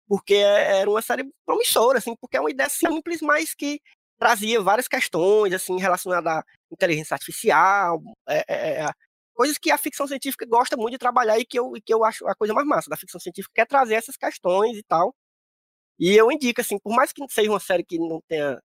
porque 0.09 0.35
é- 0.35 0.81
era 0.81 0.91
uma 0.91 1.03
série 1.03 1.25
promissora, 1.47 1.99
assim, 1.99 2.15
porque 2.21 2.37
é 2.37 2.41
uma 2.41 2.51
ideia 2.51 2.69
simples, 2.71 3.21
mas 3.23 3.55
que 3.55 3.81
trazia 4.19 4.61
várias 4.63 4.89
questões, 4.89 5.53
assim, 5.55 5.79
relacionadas 5.79 6.33
à 6.33 6.45
inteligência 6.73 7.15
artificial, 7.15 8.01
é, 8.29 8.45
é, 8.49 8.85
é, 8.85 8.91
coisas 9.35 9.59
que 9.59 9.71
a 9.71 9.79
ficção 9.79 10.07
científica 10.09 10.47
gosta 10.47 10.77
muito 10.77 10.93
de 10.93 10.99
trabalhar 10.99 11.39
e 11.39 11.47
que 11.47 11.59
eu, 11.59 11.77
e 11.77 11.81
que 11.81 11.95
eu 11.95 12.05
acho 12.05 12.27
a 12.29 12.35
coisa 12.35 12.55
mais 12.55 12.67
massa 12.67 12.91
da 12.91 12.97
ficção 12.97 13.21
científica, 13.21 13.53
que 13.55 13.61
é 13.61 13.67
trazer 13.67 13.95
essas 13.95 14.17
questões 14.17 14.77
e 14.77 14.83
tal. 14.85 15.15
E 15.99 16.17
eu 16.17 16.31
indico, 16.31 16.61
assim, 16.61 16.79
por 16.79 16.95
mais 16.95 17.13
que 17.13 17.23
seja 17.29 17.51
uma 17.51 17.59
série 17.61 17.85
que 17.85 17.99
não 17.99 18.21
tenha, 18.29 18.61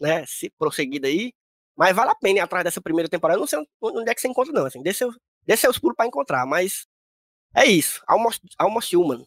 né, 0.00 0.24
se 0.26 0.50
prosseguido 0.58 1.06
aí, 1.06 1.32
mas 1.76 1.94
vale 1.94 2.10
a 2.10 2.14
pena 2.14 2.38
ir 2.38 2.40
atrás 2.40 2.64
dessa 2.64 2.80
primeira 2.80 3.08
temporada. 3.08 3.36
Eu 3.36 3.40
não 3.40 3.46
sei 3.46 3.58
onde 3.82 4.10
é 4.10 4.14
que 4.14 4.20
você 4.20 4.28
encontra, 4.28 4.52
não, 4.52 4.66
assim, 4.66 4.82
desce 4.82 5.04
seus 5.56 5.78
pulos 5.78 5.96
pra 5.96 6.06
encontrar, 6.06 6.46
mas 6.46 6.86
é 7.54 7.64
isso, 7.66 8.02
Almost, 8.06 8.42
Almost 8.58 8.96
Human. 8.96 9.24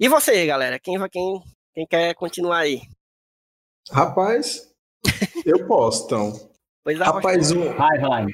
E 0.00 0.08
você, 0.08 0.46
galera, 0.46 0.78
quem, 0.78 0.98
vai- 0.98 1.08
quem, 1.08 1.42
quem 1.74 1.86
quer 1.86 2.14
continuar 2.14 2.58
aí? 2.58 2.80
Rapaz, 3.90 4.72
eu 5.44 5.66
posso, 5.66 6.04
então. 6.06 6.32
Pois 6.84 6.98
Rapaz, 6.98 7.50
um- 7.52 7.72
Vai, 7.74 7.98
vai. 8.00 8.26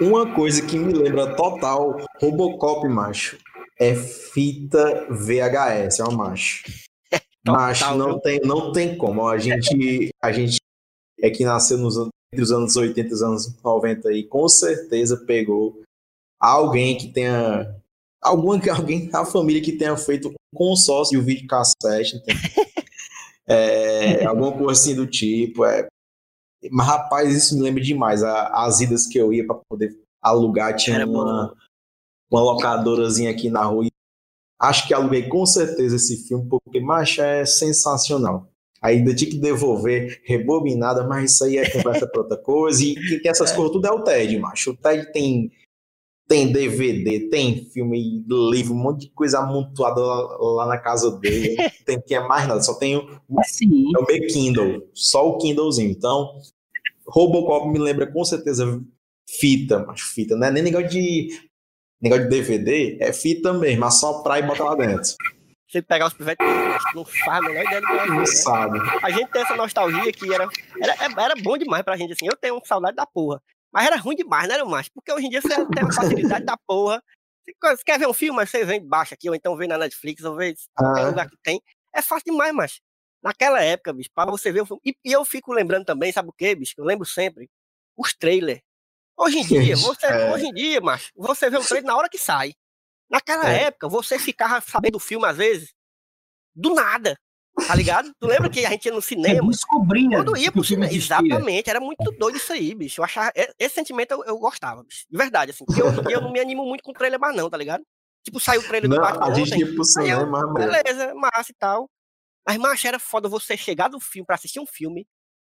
uma 0.00 0.34
coisa 0.34 0.64
que 0.66 0.78
me 0.78 0.92
lembra 0.92 1.34
total 1.36 1.96
Robocop, 2.20 2.88
macho, 2.88 3.38
é 3.78 3.94
fita 3.94 5.06
VHS, 5.12 6.00
ó, 6.00 6.10
macho. 6.10 6.64
Total, 7.44 7.60
Macho, 7.60 7.94
não 7.96 8.18
tem, 8.20 8.40
não 8.40 8.72
tem 8.72 8.96
como. 8.96 9.26
A 9.28 9.36
gente, 9.38 10.10
a 10.22 10.32
gente 10.32 10.56
é 11.20 11.30
que 11.30 11.44
nasceu 11.44 11.76
nos, 11.78 11.96
entre 12.32 12.42
os 12.42 12.50
anos 12.50 12.74
80 12.76 13.08
e 13.08 13.12
os 13.12 13.22
anos 13.22 13.62
90 13.62 14.08
aí, 14.08 14.24
com 14.24 14.48
certeza 14.48 15.16
pegou 15.26 15.82
alguém 16.40 16.96
que 16.96 17.08
tenha. 17.12 17.74
Alguma, 18.22 18.54
alguém, 18.74 19.10
a 19.12 19.24
família 19.24 19.62
que 19.62 19.72
tenha 19.72 19.96
feito 19.96 20.28
um 20.28 20.34
consórcio 20.54 21.18
de 21.18 21.22
um 21.22 21.26
vídeo 21.26 21.46
cassete? 21.46 22.22
É, 23.46 24.24
alguma 24.24 24.52
coisa 24.52 24.72
assim 24.72 24.94
do 24.94 25.06
tipo. 25.06 25.66
É. 25.66 25.86
Mas, 26.70 26.86
rapaz, 26.86 27.34
isso 27.34 27.54
me 27.54 27.60
lembra 27.60 27.82
demais. 27.82 28.22
a- 28.22 28.48
as 28.64 28.80
idas 28.80 29.06
que 29.06 29.18
eu 29.18 29.34
ia 29.34 29.46
para 29.46 29.60
poder 29.68 29.94
alugar, 30.22 30.74
tinha 30.76 30.96
Era 30.96 31.06
bom. 31.06 31.12
uma, 31.12 31.54
uma 32.30 32.40
locadorazinha 32.40 33.30
aqui 33.30 33.50
na 33.50 33.62
rua. 33.64 33.84
Acho 34.60 34.86
que 34.86 34.94
aluguei 34.94 35.28
com 35.28 35.44
certeza 35.44 35.96
esse 35.96 36.26
filme, 36.28 36.48
porque, 36.48 36.80
macho, 36.80 37.20
é 37.20 37.44
sensacional. 37.44 38.48
Ainda 38.80 39.14
tinha 39.14 39.30
que 39.30 39.38
devolver 39.38 40.20
rebobinada, 40.24 41.06
mas 41.06 41.32
isso 41.32 41.44
aí 41.44 41.56
é 41.56 41.70
conversa 41.70 42.06
para 42.06 42.20
outra 42.20 42.36
coisa. 42.36 42.84
E 42.84 42.94
que, 42.94 43.20
que 43.20 43.28
essas 43.28 43.50
coisas 43.50 43.72
tudo 43.72 43.86
é 43.86 43.90
o 43.90 44.02
TED, 44.02 44.38
macho. 44.38 44.72
O 44.72 44.76
TED 44.76 45.10
tem, 45.10 45.50
tem 46.28 46.52
DVD, 46.52 47.30
tem 47.30 47.64
filme, 47.70 48.24
livro, 48.50 48.74
um 48.74 48.78
monte 48.78 49.06
de 49.06 49.10
coisa 49.12 49.38
amontoada 49.38 50.00
lá, 50.00 50.36
lá 50.38 50.66
na 50.66 50.78
casa 50.78 51.10
dele. 51.18 51.56
Tem 51.84 52.00
que 52.00 52.14
é 52.14 52.20
mais 52.26 52.48
nada, 52.48 52.62
só 52.62 52.74
tem 52.74 52.96
o, 52.96 53.06
Sim. 53.44 53.90
é 53.94 53.98
o 53.98 54.06
meu 54.06 54.26
Kindle, 54.26 54.88
só 54.94 55.28
o 55.28 55.36
Kindlezinho. 55.38 55.90
Então, 55.90 56.38
Robocop 57.06 57.68
me 57.68 57.78
lembra 57.78 58.10
com 58.10 58.24
certeza 58.24 58.82
fita, 59.28 59.84
mas 59.86 60.00
fita, 60.00 60.36
não 60.36 60.46
é 60.46 60.50
nem 60.50 60.62
negócio 60.62 60.88
de 60.88 61.28
negócio 62.04 62.28
de 62.28 62.30
DVD, 62.30 62.98
é 63.00 63.12
fita 63.12 63.52
mesmo, 63.52 63.80
mas 63.80 63.98
só 63.98 64.22
pra 64.22 64.38
e 64.38 64.42
botar 64.42 64.64
lá 64.64 64.74
dentro. 64.74 65.14
Você 65.68 65.82
pegar 65.82 66.06
os 66.06 66.14
pivetes, 66.14 66.46
não 66.94 67.04
faz 67.04 67.38
a 67.38 67.48
menor 67.48 67.64
ideia 67.64 67.80
do 67.80 67.86
que 67.86 67.92
é, 67.92 68.06
Não 68.06 68.16
né? 68.18 68.26
sabe. 68.26 68.78
A 69.02 69.10
gente 69.10 69.30
tem 69.32 69.42
essa 69.42 69.56
nostalgia 69.56 70.12
que 70.12 70.32
era, 70.32 70.48
era, 70.80 70.94
era 71.22 71.34
bom 71.42 71.58
demais 71.58 71.82
pra 71.82 71.96
gente, 71.96 72.12
assim. 72.12 72.26
Eu 72.26 72.36
tenho 72.36 72.60
saudade 72.64 72.94
da 72.94 73.04
porra. 73.04 73.42
Mas 73.72 73.86
era 73.86 73.96
ruim 73.96 74.14
demais, 74.14 74.46
né, 74.46 74.62
macho? 74.62 74.90
Porque 74.94 75.12
hoje 75.12 75.26
em 75.26 75.30
dia 75.30 75.40
você 75.40 75.48
tem 75.48 75.82
uma 75.82 75.92
facilidade 75.92 76.44
da 76.44 76.56
porra. 76.64 77.02
Você 77.60 77.84
quer 77.84 77.98
ver 77.98 78.06
um 78.06 78.12
filme, 78.12 78.36
mas 78.36 78.50
você 78.50 78.64
vem 78.64 78.86
baixa 78.86 79.14
aqui, 79.14 79.28
ou 79.28 79.34
então 79.34 79.56
vê 79.56 79.66
na 79.66 79.76
Netflix, 79.76 80.22
ou 80.22 80.36
vê 80.36 80.54
Ah, 80.76 81.08
lugar 81.08 81.28
que 81.28 81.36
tem. 81.42 81.60
É 81.92 82.00
fácil 82.00 82.30
demais, 82.32 82.54
macho. 82.54 82.80
Naquela 83.22 83.60
época, 83.60 83.92
bicho, 83.92 84.10
pra 84.14 84.26
você 84.26 84.52
ver 84.52 84.60
o 84.60 84.66
filme. 84.66 84.80
E, 84.84 84.94
e 85.04 85.12
eu 85.12 85.24
fico 85.24 85.52
lembrando 85.52 85.84
também, 85.84 86.12
sabe 86.12 86.28
o 86.28 86.32
quê, 86.32 86.54
bicho? 86.54 86.74
Eu 86.78 86.84
lembro 86.84 87.04
sempre. 87.04 87.50
Os 87.96 88.14
trailers. 88.14 88.60
Hoje 89.16 89.38
em 89.38 89.46
dia, 89.46 89.76
você, 89.76 90.06
É. 90.06 90.32
hoje 90.34 90.46
em 90.46 90.52
dia, 90.52 90.80
macho, 90.80 91.10
você 91.16 91.48
vê 91.48 91.56
o 91.56 91.64
trailer 91.64 91.86
na 91.86 91.96
hora 91.96 92.08
que 92.08 92.18
sai. 92.18 92.52
Naquela 93.08 93.48
É. 93.48 93.64
época, 93.64 93.88
você 93.88 94.18
ficava 94.18 94.60
sabendo 94.60 94.94
do 94.94 94.98
filme, 95.00 95.26
às 95.26 95.36
vezes, 95.36 95.72
do 96.54 96.74
nada. 96.74 97.16
Tá 97.68 97.74
ligado? 97.76 98.10
Tu 98.18 98.26
lembra 98.26 98.50
que 98.50 98.66
a 98.66 98.70
gente 98.70 98.86
ia 98.86 98.92
no 98.92 99.00
cinema? 99.00 99.48
descobria. 99.48 100.08
Quando 100.18 100.36
ia 100.36 100.50
pro 100.50 100.64
cinema. 100.64 100.92
Exatamente, 100.92 101.70
era 101.70 101.78
muito 101.78 102.10
doido 102.18 102.36
isso 102.36 102.52
aí, 102.52 102.74
bicho. 102.74 103.00
Eu 103.00 103.04
achava. 103.04 103.30
Esse 103.58 103.76
sentimento 103.76 104.10
eu, 104.10 104.24
eu 104.24 104.36
gostava, 104.38 104.82
bicho. 104.82 105.04
De 105.08 105.16
verdade, 105.16 105.52
assim. 105.52 105.64
Porque 105.64 105.80
hoje 105.80 106.00
em 106.00 106.02
dia 106.02 106.16
eu 106.16 106.20
não 106.20 106.32
me 106.32 106.40
animo 106.40 106.64
muito 106.66 106.82
com 106.82 106.90
o 106.90 106.94
trailer 106.94 107.20
mais, 107.20 107.36
não, 107.36 107.48
tá 107.48 107.56
ligado? 107.56 107.84
Tipo, 108.24 108.40
saiu 108.40 108.60
o 108.60 108.64
trailer 108.66 108.90
do 108.90 108.96
Não, 108.96 109.02
Batman 109.02 109.26
a 109.26 109.34
gente 109.34 109.52
ontem. 109.52 109.60
ia 109.60 109.66
pro 109.66 109.76
eu, 109.76 109.84
cinema, 109.84 110.38
amor. 110.42 110.54
beleza, 110.54 111.14
massa 111.14 111.52
e 111.52 111.54
tal. 111.54 111.88
Mas, 112.44 112.56
macho, 112.56 112.88
era 112.88 112.98
foda 112.98 113.28
você 113.28 113.56
chegar 113.56 113.86
do 113.86 114.00
filme 114.00 114.26
pra 114.26 114.34
assistir 114.34 114.58
um 114.58 114.66
filme 114.66 115.06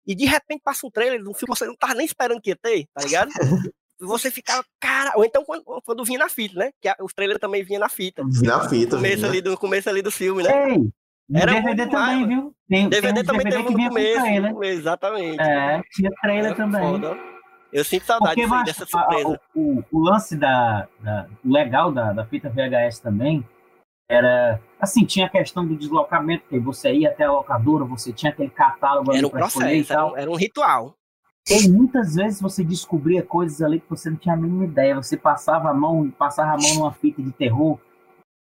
e 0.06 0.14
de 0.14 0.24
repente 0.26 0.62
passa 0.64 0.86
um 0.86 0.90
trailer 0.90 1.22
de 1.22 1.28
um 1.28 1.34
filme 1.34 1.52
que 1.52 1.58
você 1.58 1.66
não 1.66 1.76
tava 1.76 1.94
nem 1.94 2.06
esperando 2.06 2.40
que 2.40 2.50
ia 2.50 2.56
ter, 2.56 2.86
tá 2.94 3.02
ligado? 3.04 3.30
E 4.00 4.04
você 4.04 4.30
ficava, 4.30 4.64
cara. 4.80 5.12
Ou 5.16 5.24
então 5.24 5.44
quando, 5.44 5.62
quando 5.84 6.04
vinha 6.04 6.18
na 6.18 6.28
fita, 6.28 6.58
né? 6.58 6.70
Que 6.80 6.88
a- 6.88 6.96
os 7.02 7.12
trailers 7.12 7.38
também 7.40 7.62
vinha 7.62 7.78
na 7.78 7.88
fita. 7.88 8.22
Vi 8.26 8.46
na 8.46 8.68
fita. 8.68 8.96
No 8.96 9.02
começo 9.02 9.22
né? 9.22 9.28
ali 9.28 9.40
do, 9.42 9.56
começo 9.58 9.88
ali 9.90 10.00
do 10.02 10.10
filme, 10.10 10.42
né? 10.42 10.70
Ei, 10.70 10.90
Era 11.34 11.52
DVD 11.52 11.86
também, 11.86 12.26
viu? 12.26 12.54
Tem, 12.68 12.88
DVD 12.88 13.14
tem 13.16 13.24
também 13.24 13.44
DVD 13.44 13.56
teve 13.56 13.64
que 13.66 13.70
no 13.70 13.76
vinha 13.76 13.88
com 13.90 13.94
começo. 13.94 14.20
trailer. 14.22 14.42
no 14.48 14.54
começo, 14.54 14.78
Exatamente. 14.80 15.40
É, 15.42 15.82
tinha 15.92 16.10
trailer 16.22 16.44
Era 16.46 16.54
também. 16.56 16.80
foda. 16.80 17.18
Eu 17.72 17.84
sinto 17.84 18.04
saudade 18.04 18.34
Porque, 18.34 18.46
macho, 18.48 18.64
dessa 18.64 18.82
a- 18.82 18.84
a- 18.84 18.88
surpresa. 19.12 19.40
o, 19.54 19.84
o- 19.92 20.00
lance 20.00 20.34
da, 20.36 20.88
da- 21.00 21.26
o 21.44 21.52
legal 21.52 21.92
da, 21.92 22.12
da 22.12 22.24
fita 22.24 22.48
VHS 22.50 22.98
também 23.00 23.46
era 24.10 24.60
assim, 24.80 25.04
tinha 25.04 25.26
a 25.26 25.28
questão 25.28 25.64
do 25.64 25.76
deslocamento, 25.76 26.44
que 26.48 26.58
você 26.58 26.92
ia 26.92 27.10
até 27.10 27.24
a 27.24 27.30
locadora, 27.32 27.84
você 27.84 28.12
tinha 28.12 28.32
aquele 28.32 28.50
catálogo 28.50 29.10
Era 29.10 29.18
ali 29.18 29.26
um 29.26 29.30
para 29.30 29.46
escolher 29.46 29.76
e 29.76 29.84
processo, 29.84 29.92
era 29.92 30.02
tal. 30.02 30.16
era 30.16 30.30
um 30.30 30.34
ritual. 30.34 30.94
E 31.48 31.68
muitas 31.68 32.16
vezes 32.16 32.40
você 32.40 32.64
descobria 32.64 33.22
coisas 33.22 33.62
ali 33.62 33.78
que 33.78 33.88
você 33.88 34.10
não 34.10 34.16
tinha 34.16 34.34
a 34.34 34.36
mínima 34.36 34.64
ideia. 34.64 34.96
Você 34.96 35.16
passava 35.16 35.70
a 35.70 35.74
mão, 35.74 36.10
passava 36.10 36.52
a 36.52 36.58
mão 36.58 36.74
numa 36.74 36.92
fita 36.92 37.22
de 37.22 37.30
terror 37.30 37.78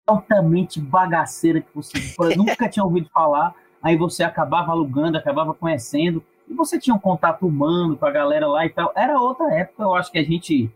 altamente 0.08 0.82
bagaceira 0.82 1.62
que 1.62 1.70
você 1.76 1.94
nunca 2.36 2.68
tinha 2.70 2.84
ouvido 2.84 3.10
falar. 3.14 3.54
Aí 3.82 3.98
você 3.98 4.24
acabava 4.24 4.72
alugando, 4.72 5.18
acabava 5.18 5.54
conhecendo. 5.54 6.24
E 6.48 6.54
você 6.54 6.80
tinha 6.80 6.96
um 6.96 7.00
contato 7.00 7.46
humano 7.46 7.96
com 7.96 8.06
a 8.06 8.12
galera 8.12 8.48
lá 8.48 8.66
e 8.66 8.70
tal. 8.70 8.92
Era 8.96 9.20
outra 9.20 9.54
época, 9.54 9.84
eu 9.84 9.94
acho 9.94 10.12
que 10.12 10.18
a 10.18 10.24
gente. 10.24 10.72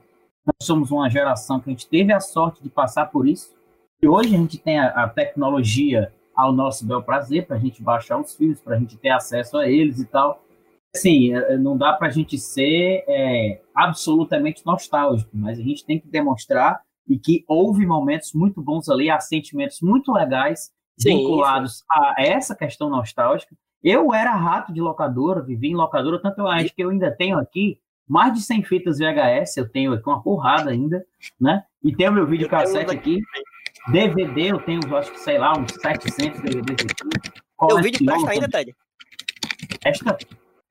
Nós 0.45 0.68
somos 0.68 0.91
uma 0.91 1.10
geração 1.10 1.60
que 1.60 1.69
a 1.69 1.73
gente 1.73 1.88
teve 1.88 2.11
a 2.11 2.19
sorte 2.19 2.61
de 2.61 2.69
passar 2.69 3.05
por 3.07 3.27
isso. 3.27 3.53
E 4.04 4.08
hoje 4.08 4.36
a 4.36 4.38
gente 4.38 4.58
tem 4.58 4.78
a, 4.78 4.88
a 4.90 5.08
tecnologia 5.08 6.14
ao 6.36 6.52
nosso 6.52 6.86
bel 6.86 7.02
prazer, 7.02 7.48
para 7.48 7.56
a 7.56 7.60
gente 7.60 7.82
baixar 7.82 8.20
os 8.20 8.36
filmes, 8.36 8.60
para 8.60 8.76
a 8.76 8.80
gente 8.80 8.98
ter 8.98 9.10
acesso 9.10 9.58
a 9.58 9.68
eles 9.68 10.00
e 10.00 10.06
tal 10.06 10.44
assim, 10.96 11.34
eh, 11.34 11.58
não 11.58 11.76
dá 11.76 11.94
para 11.94 12.08
a 12.08 12.12
gente 12.12 12.38
ser 12.38 13.04
é, 13.08 13.62
absolutamente 13.74 14.64
nostálgico, 14.66 15.32
mas 15.34 15.60
a 15.60 15.64
gente 15.64 15.86
tem 15.86 16.00
que 16.00 16.08
demonstrar 16.08 16.82
e 17.08 17.18
que 17.18 17.44
houve 17.48 17.86
momentos 17.86 18.32
muito 18.34 18.62
bons 18.62 18.88
ali, 18.88 19.10
há 19.10 19.20
sentimentos 19.20 19.82
muito 19.82 20.12
legais 20.12 20.72
Sim, 20.98 21.18
vinculados 21.18 21.84
a 21.90 22.16
essa 22.20 22.56
questão 22.56 22.90
nostálgica. 22.90 23.56
Eu 23.84 24.14
era 24.14 24.36
rato 24.36 24.72
de 24.72 24.80
locadora, 24.80 25.42
vivi 25.42 25.70
em 25.70 25.76
locadora, 25.76 26.22
tanto 26.22 26.40
eu 26.40 26.48
acho 26.48 26.74
que 26.74 26.84
eu 26.84 26.92
ainda 26.92 27.12
tenho 27.12 27.38
aqui 27.38 27.80
mais 28.08 28.34
de 28.34 28.42
100 28.42 28.64
fitas 28.64 29.00
VHS, 29.00 29.58
eu 29.58 29.68
tenho 29.68 29.94
aqui 29.94 30.08
uma 30.08 30.22
porrada 30.22 30.70
ainda, 30.70 31.04
né? 31.40 31.64
E 31.84 31.94
tenho 31.94 32.14
meu 32.14 32.28
videocassete 32.28 32.94
um 32.94 32.98
aqui. 32.98 33.20
DVD, 33.91 34.51
eu 34.51 34.60
tenho, 34.61 34.80
acho 34.95 35.11
que, 35.11 35.19
sei 35.19 35.38
lá, 35.38 35.53
uns 35.57 35.72
700 35.73 36.41
DVDs 36.41 36.85
aqui. 36.85 37.31
Teu 37.68 37.81
vídeo 37.81 38.05
presta 38.05 38.31
ainda, 38.31 38.49
Ted? 38.49 38.76
Esta, 39.85 40.18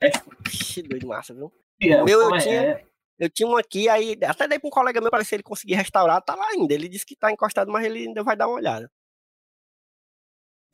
esta, 0.01 0.25
Ixi, 0.49 0.83
doido 0.83 1.07
massa, 1.07 1.35
viu? 1.35 1.53
é, 1.81 2.03
meu, 2.03 2.21
eu 2.21 2.35
é, 2.35 2.39
tinha- 2.39 2.63
é, 2.63 2.85
Eu 3.19 3.31
tinha 3.31 3.49
um 3.49 3.57
aqui, 3.57 3.89
aí 3.89 4.19
até 4.25 4.49
dei 4.49 4.59
pra 4.59 4.69
um 4.69 4.71
colega 4.71 5.01
meu 5.01 5.11
ver 5.11 5.25
se 5.25 5.35
ele 5.35 5.43
conseguir 5.43 5.75
restaurar, 5.75 6.23
tá 6.23 6.35
lá 6.35 6.47
ainda. 6.49 6.73
Ele 6.73 6.89
disse 6.89 7.05
que 7.07 7.17
tá 7.17 7.31
encostado, 7.31 7.71
mas 7.71 7.85
ele 7.85 8.07
ainda 8.07 8.23
vai 8.23 8.37
dar 8.37 8.49
uma 8.49 8.57
olhada. 8.57 8.91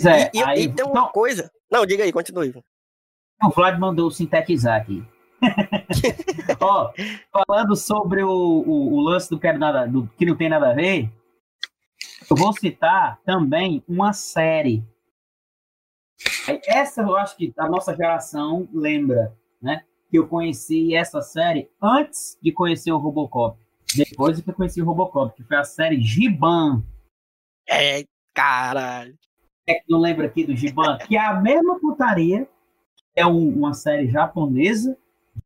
é, 0.02 0.30
e, 0.36 0.42
aí, 0.42 0.62
e 0.62 0.72
tem 0.72 0.84
uma 0.84 0.94
não, 0.94 1.08
coisa. 1.08 1.50
Não, 1.70 1.84
diga 1.84 2.04
aí, 2.04 2.12
continue. 2.12 2.54
o 3.42 3.50
Vlad 3.50 3.78
mandou 3.78 4.10
sintetizar 4.10 4.80
aqui. 4.80 5.04
Ó, 6.60 6.92
falando 7.32 7.76
sobre 7.76 8.22
o, 8.22 8.28
o, 8.28 8.94
o 8.94 9.00
lance 9.00 9.28
do, 9.30 9.38
quero 9.38 9.58
nada, 9.58 9.86
do 9.86 10.08
que 10.16 10.26
não 10.26 10.36
tem 10.36 10.48
nada 10.48 10.70
a 10.70 10.74
ver, 10.74 11.10
eu 12.30 12.36
vou 12.36 12.52
citar 12.52 13.20
também 13.24 13.82
uma 13.88 14.12
série. 14.12 14.84
Essa 16.66 17.02
eu 17.02 17.16
acho 17.16 17.36
que 17.36 17.52
a 17.58 17.68
nossa 17.68 17.94
geração 17.94 18.68
lembra, 18.72 19.36
né? 19.60 19.84
Que 20.10 20.18
eu 20.18 20.26
conheci 20.26 20.94
essa 20.94 21.20
série 21.22 21.70
antes 21.80 22.38
de 22.42 22.50
conhecer 22.52 22.90
o 22.92 22.98
Robocop. 22.98 23.58
Depois 23.94 24.40
que 24.40 24.50
eu 24.50 24.54
conheci 24.54 24.82
o 24.82 24.84
Robocop, 24.84 25.34
que 25.36 25.44
foi 25.44 25.56
a 25.56 25.64
série 25.64 26.00
Giban. 26.00 26.82
É, 27.68 28.04
caralho. 28.34 29.16
é 29.66 29.74
que 29.74 29.84
não 29.90 30.00
lembra 30.00 30.26
aqui 30.26 30.44
do 30.46 30.56
Giban, 30.56 30.96
que 31.06 31.14
é 31.14 31.20
a 31.20 31.34
mesma 31.38 31.78
putaria, 31.78 32.48
é 33.14 33.26
um- 33.26 33.50
uma 33.54 33.74
série 33.74 34.08
japonesa, 34.10 34.96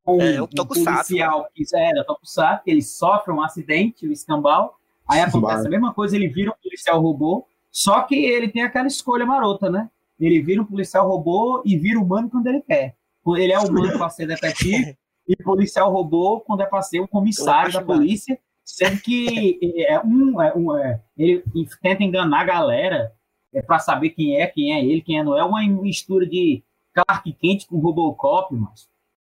com 0.04 0.20
É, 0.20 0.40
o 0.40 0.44
um 0.44 0.46
Tokusatsu, 0.46 1.08
policial 1.08 1.48
que 1.52 1.64
é 1.74 1.92
da 1.92 2.04
Tokusatsu, 2.04 2.62
que 2.62 2.70
ele 2.70 2.82
sofre 2.82 3.32
um 3.32 3.42
acidente, 3.42 4.06
o 4.06 4.12
escambau, 4.12 4.78
aí 5.12 5.20
acontece 5.20 5.58
Vai. 5.58 5.66
a 5.66 5.70
mesma 5.70 5.92
coisa, 5.92 6.16
ele 6.16 6.28
vira 6.28 6.50
um 6.50 6.62
policial 6.62 7.00
robô, 7.00 7.46
só 7.70 8.02
que 8.02 8.14
ele 8.14 8.48
tem 8.48 8.62
aquela 8.62 8.86
escolha 8.86 9.26
marota, 9.26 9.70
né? 9.70 9.88
Ele 10.18 10.40
vira 10.40 10.62
um 10.62 10.64
policial 10.64 11.08
robô 11.08 11.62
e 11.64 11.76
vira 11.76 11.98
humano 11.98 12.30
quando 12.30 12.46
ele 12.46 12.60
quer. 12.60 12.94
Ele 13.26 13.52
é 13.52 13.58
humano 13.58 13.96
para 13.98 14.10
ser 14.10 14.26
detetive 14.26 14.96
e 15.26 15.36
policial 15.36 15.92
robô 15.92 16.40
quando 16.40 16.62
é 16.62 16.66
para 16.66 16.82
ser 16.82 17.00
o 17.00 17.08
comissário 17.08 17.72
da 17.72 17.80
é 17.80 17.84
polícia, 17.84 18.38
sendo 18.64 19.00
que 19.00 19.58
é 19.88 20.00
um, 20.00 20.40
é 20.40 20.54
um 20.54 20.76
é, 20.76 21.00
ele 21.16 21.42
tenta 21.80 22.02
enganar 22.02 22.40
a 22.40 22.44
galera 22.44 23.12
é 23.54 23.60
para 23.60 23.78
saber 23.78 24.10
quem 24.10 24.40
é, 24.40 24.46
quem 24.46 24.72
é 24.72 24.84
ele, 24.84 25.02
quem 25.02 25.18
é 25.18 25.22
não 25.22 25.36
é, 25.36 25.44
uma 25.44 25.62
mistura 25.62 26.26
de 26.26 26.62
Clark 26.94 27.32
Kent 27.34 27.66
com 27.66 27.78
Robocop, 27.78 28.54
mas 28.54 28.88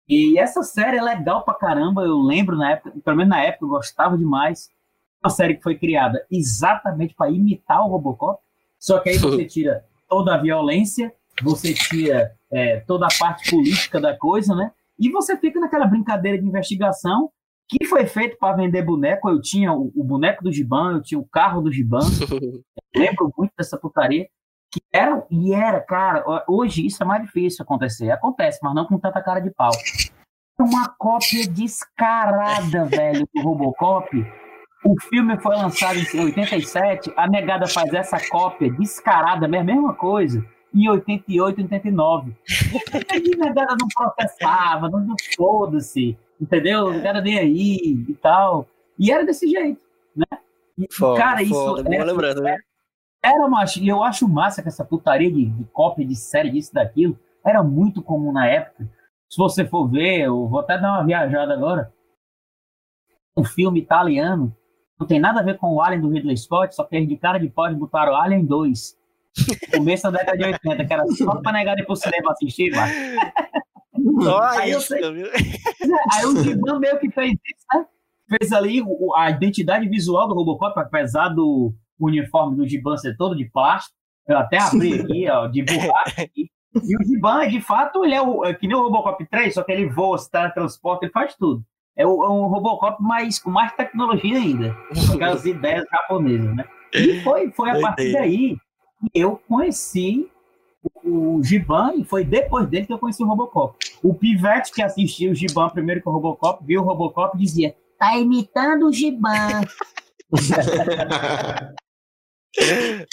e 0.08 0.38
essa 0.38 0.62
série 0.62 0.98
é 0.98 1.02
legal 1.02 1.42
pra 1.42 1.54
caramba, 1.54 2.02
eu 2.02 2.20
lembro 2.20 2.56
na 2.56 2.72
época, 2.72 2.92
pelo 3.02 3.16
menos 3.16 3.30
na 3.30 3.42
época 3.42 3.64
eu 3.64 3.70
gostava 3.70 4.18
demais. 4.18 4.70
Uma 5.24 5.30
série 5.30 5.54
que 5.54 5.62
foi 5.62 5.76
criada 5.76 6.24
exatamente 6.30 7.14
para 7.14 7.30
imitar 7.30 7.80
o 7.80 7.88
Robocop, 7.88 8.42
só 8.78 8.98
que 8.98 9.08
aí 9.08 9.16
você 9.16 9.44
tira 9.46 9.84
toda 10.06 10.34
a 10.34 10.38
violência, 10.38 11.12
você 11.42 11.72
tira 11.72 12.36
é, 12.52 12.80
toda 12.80 13.06
a 13.06 13.18
parte 13.18 13.50
política 13.50 13.98
da 13.98 14.14
coisa, 14.16 14.54
né? 14.54 14.70
E 14.98 15.08
você 15.10 15.36
fica 15.36 15.58
naquela 15.58 15.86
brincadeira 15.86 16.38
de 16.38 16.46
investigação 16.46 17.30
que 17.66 17.86
foi 17.86 18.06
feito 18.06 18.36
para 18.38 18.56
vender 18.56 18.82
boneco. 18.82 19.28
Eu 19.28 19.40
tinha 19.40 19.72
o, 19.72 19.90
o 19.96 20.04
boneco 20.04 20.44
do 20.44 20.52
Giban, 20.52 20.92
eu 20.92 21.02
tinha 21.02 21.18
o 21.18 21.26
carro 21.26 21.62
do 21.62 21.72
Giban, 21.72 22.00
lembro 22.94 23.32
muito 23.36 23.52
dessa 23.56 23.78
putaria. 23.78 24.28
Que 24.70 24.80
era, 24.92 25.24
e 25.30 25.54
era, 25.54 25.80
cara, 25.80 26.24
hoje 26.48 26.84
isso 26.84 27.02
é 27.02 27.06
mais 27.06 27.22
difícil 27.22 27.62
acontecer. 27.62 28.10
Acontece, 28.10 28.58
mas 28.62 28.74
não 28.74 28.84
com 28.84 28.98
tanta 28.98 29.22
cara 29.22 29.40
de 29.40 29.50
pau. 29.50 29.70
Uma 30.58 30.88
cópia 30.98 31.46
descarada, 31.48 32.84
velho, 32.84 33.26
do 33.34 33.42
Robocop. 33.42 34.10
O 34.84 35.00
filme 35.00 35.38
foi 35.40 35.56
lançado 35.56 35.98
em 35.98 36.20
87, 36.20 37.12
a 37.16 37.26
negada 37.26 37.66
faz 37.66 37.92
essa 37.94 38.18
cópia 38.28 38.70
descarada, 38.70 39.46
a 39.46 39.48
mesma 39.48 39.94
coisa, 39.94 40.44
em 40.74 40.88
88, 40.88 41.62
89. 41.62 42.36
E 43.14 43.34
a 43.34 43.46
negada 43.46 43.76
não 43.80 43.88
processava, 43.96 44.90
não, 44.90 45.00
não 45.00 45.16
foda-se, 45.34 46.18
entendeu? 46.38 46.92
Não 46.92 47.00
era 47.00 47.22
nem 47.22 47.38
aí 47.38 48.04
e 48.08 48.14
tal. 48.14 48.68
E 48.98 49.10
era 49.10 49.24
desse 49.24 49.48
jeito, 49.48 49.80
né? 50.14 50.26
E, 50.76 50.86
Foda, 50.92 51.18
cara, 51.18 51.42
isso 51.42 51.54
foda, 51.54 51.82
boa 51.82 51.94
era, 51.94 52.04
lembrança, 52.04 52.40
né? 52.40 52.58
era 53.22 53.48
macho, 53.48 53.80
e 53.80 53.88
eu 53.88 54.02
acho 54.02 54.28
massa 54.28 54.60
que 54.60 54.68
essa 54.68 54.84
putaria 54.84 55.32
de, 55.32 55.46
de 55.46 55.64
cópia 55.66 56.04
de 56.04 56.14
série 56.14 56.50
disso 56.50 56.74
daquilo 56.74 57.18
era 57.42 57.62
muito 57.62 58.02
comum 58.02 58.32
na 58.32 58.46
época. 58.46 58.86
Se 59.30 59.38
você 59.38 59.64
for 59.64 59.88
ver, 59.88 60.22
eu 60.22 60.46
vou 60.46 60.60
até 60.60 60.78
dar 60.78 60.92
uma 60.92 61.04
viajada 61.06 61.54
agora. 61.54 61.92
Um 63.36 63.44
filme 63.44 63.80
italiano, 63.80 64.54
não 64.98 65.06
tem 65.06 65.18
nada 65.18 65.40
a 65.40 65.42
ver 65.42 65.58
com 65.58 65.74
o 65.74 65.80
Alien 65.82 66.00
do 66.00 66.08
Ridley 66.10 66.36
Scott, 66.36 66.74
só 66.74 66.84
que 66.84 66.96
eles 66.96 67.08
de 67.08 67.16
cara 67.16 67.38
de 67.38 67.52
eles 67.56 67.78
botaram 67.78 68.16
Alien 68.16 68.44
2. 68.44 68.96
Começo 69.74 70.04
da 70.04 70.10
década 70.18 70.38
de 70.38 70.44
80, 70.44 70.84
que 70.84 70.92
era 70.92 71.06
só 71.08 71.34
pra 71.40 71.52
negar 71.52 71.76
ir 71.78 71.84
pro 71.84 71.96
cinema 71.96 72.30
assistir. 72.30 72.72
Só 74.22 74.42
Aí 74.42 74.70
isso, 74.70 74.80
sei-? 74.88 75.02
Aí 76.12 76.24
o 76.26 76.42
Giban 76.42 76.78
meio 76.78 76.98
que 76.98 77.10
fez 77.10 77.32
isso, 77.32 77.66
né? 77.74 77.86
Fez 78.38 78.52
ali 78.52 78.80
o- 78.82 79.14
a 79.16 79.30
identidade 79.30 79.88
visual 79.88 80.28
do 80.28 80.34
Robocop, 80.34 80.78
apesar 80.78 81.28
do 81.30 81.74
uniforme 81.98 82.56
do 82.56 82.66
Giban 82.66 82.96
ser 82.96 83.16
todo 83.16 83.36
de 83.36 83.44
plástico. 83.50 83.94
Eu 84.26 84.38
até 84.38 84.58
abri 84.58 85.00
aqui, 85.00 85.28
ó, 85.30 85.46
de 85.48 85.62
borracha. 85.64 86.22
aqui. 86.22 86.48
E 86.76 86.96
o 86.96 87.04
Giban, 87.04 87.48
de 87.48 87.60
fato, 87.60 88.04
ele 88.04 88.14
é, 88.14 88.22
o, 88.22 88.44
é 88.44 88.54
que 88.54 88.66
nem 88.66 88.76
o 88.76 88.82
Robocop 88.82 89.24
3, 89.28 89.52
só 89.54 89.62
que 89.62 89.70
ele 89.72 89.88
voa, 89.88 90.18
se 90.18 90.30
teletransporta, 90.30 91.04
ele 91.04 91.12
faz 91.12 91.34
tudo. 91.36 91.62
É, 91.96 92.06
o, 92.06 92.24
é 92.24 92.28
um 92.28 92.46
Robocop 92.46 93.02
mais, 93.02 93.38
com 93.38 93.50
mais 93.50 93.72
tecnologia 93.72 94.36
ainda, 94.36 94.76
com 95.06 95.14
aquelas 95.14 95.44
ideias 95.46 95.84
japonesas, 95.90 96.54
né? 96.54 96.64
E 96.92 97.20
foi, 97.22 97.50
foi 97.50 97.70
a 97.70 97.80
partir 97.80 98.12
daí 98.12 98.56
que 99.00 99.10
eu 99.14 99.36
conheci 99.48 100.30
o, 101.02 101.36
o 101.36 101.42
Giban, 101.42 101.94
e 101.96 102.04
foi 102.04 102.24
depois 102.24 102.68
dele 102.68 102.86
que 102.86 102.92
eu 102.92 102.98
conheci 102.98 103.22
o 103.22 103.26
Robocop. 103.26 103.76
O 104.02 104.14
Pivete 104.14 104.72
que 104.72 104.82
assistia 104.82 105.30
o 105.30 105.34
Giban 105.34 105.68
primeiro 105.68 106.02
que 106.02 106.08
o 106.08 106.12
Robocop, 106.12 106.64
viu 106.64 106.82
o 106.82 106.84
Robocop 106.84 107.36
e 107.36 107.40
dizia: 107.40 107.76
tá 107.98 108.16
imitando 108.16 108.86
o 108.86 108.92
Giban. 108.92 109.62
É, 112.56 113.04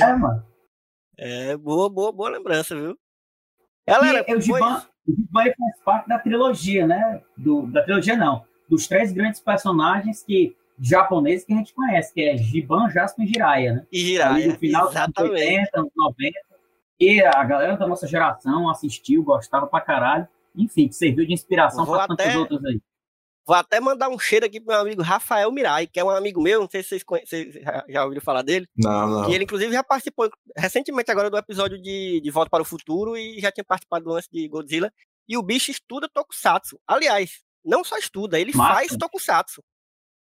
é, 0.00 0.14
mano. 0.14 0.44
É, 1.16 1.56
boa, 1.56 1.90
boa, 1.90 2.12
boa 2.12 2.30
lembrança, 2.30 2.76
viu? 2.76 2.96
Galera, 3.88 4.24
e, 4.28 4.34
o 4.34 4.40
Giban, 4.40 4.82
o 5.06 5.12
Giban 5.12 5.44
faz 5.44 5.80
parte 5.84 6.08
da 6.08 6.18
trilogia, 6.18 6.86
né? 6.86 7.22
Do, 7.36 7.62
da 7.66 7.82
trilogia 7.82 8.16
não, 8.16 8.44
dos 8.68 8.86
três 8.86 9.12
grandes 9.12 9.40
personagens 9.40 10.22
que 10.22 10.56
japoneses 10.80 11.44
que 11.44 11.52
a 11.52 11.56
gente 11.56 11.74
conhece, 11.74 12.12
que 12.12 12.22
é 12.22 12.36
Giban, 12.36 12.88
Jasper 12.90 13.24
e 13.24 13.28
Jiraiya, 13.28 13.72
né? 13.72 13.86
E 13.90 13.98
Jiraiya, 13.98 14.48
no 14.48 14.58
final 14.58 14.90
exatamente. 14.90 15.32
dos 15.32 15.40
80, 15.40 15.90
90. 15.96 16.38
E 17.00 17.22
a 17.22 17.44
galera 17.44 17.76
da 17.76 17.86
nossa 17.86 18.06
geração 18.06 18.68
assistiu, 18.68 19.22
gostava 19.22 19.66
pra 19.66 19.80
caralho. 19.80 20.28
Enfim, 20.54 20.88
que 20.88 20.94
serviu 20.94 21.26
de 21.26 21.32
inspiração 21.32 21.86
para 21.86 22.08
tantos 22.08 22.26
até... 22.26 22.36
outros 22.36 22.64
aí. 22.64 22.80
Vou 23.48 23.56
até 23.56 23.80
mandar 23.80 24.10
um 24.10 24.18
cheiro 24.18 24.44
aqui 24.44 24.60
pro 24.60 24.74
meu 24.74 24.82
amigo 24.82 25.00
Rafael 25.00 25.50
Mirai, 25.50 25.86
que 25.86 25.98
é 25.98 26.04
um 26.04 26.10
amigo 26.10 26.38
meu, 26.38 26.60
não 26.60 26.68
sei 26.68 26.82
se 26.82 27.00
vocês, 27.00 27.24
vocês 27.26 27.54
já 27.88 28.04
ouviram 28.04 28.20
falar 28.20 28.42
dele. 28.42 28.68
Não, 28.76 29.08
não. 29.08 29.24
Que 29.24 29.32
ele, 29.32 29.44
inclusive, 29.44 29.72
já 29.72 29.82
participou 29.82 30.28
recentemente 30.54 31.10
agora 31.10 31.30
do 31.30 31.38
episódio 31.38 31.80
de, 31.80 32.20
de 32.20 32.30
Volta 32.30 32.50
para 32.50 32.60
o 32.60 32.66
Futuro 32.66 33.16
e 33.16 33.40
já 33.40 33.50
tinha 33.50 33.64
participado 33.64 34.04
do 34.04 34.10
lance 34.10 34.28
de 34.30 34.46
Godzilla. 34.48 34.92
E 35.26 35.34
o 35.34 35.42
bicho 35.42 35.70
estuda 35.70 36.10
Tokusatsu. 36.12 36.78
Aliás, 36.86 37.40
não 37.64 37.82
só 37.82 37.96
estuda, 37.96 38.38
ele 38.38 38.52
Massa. 38.54 38.74
faz 38.74 38.96
Tokusatsu. 38.98 39.64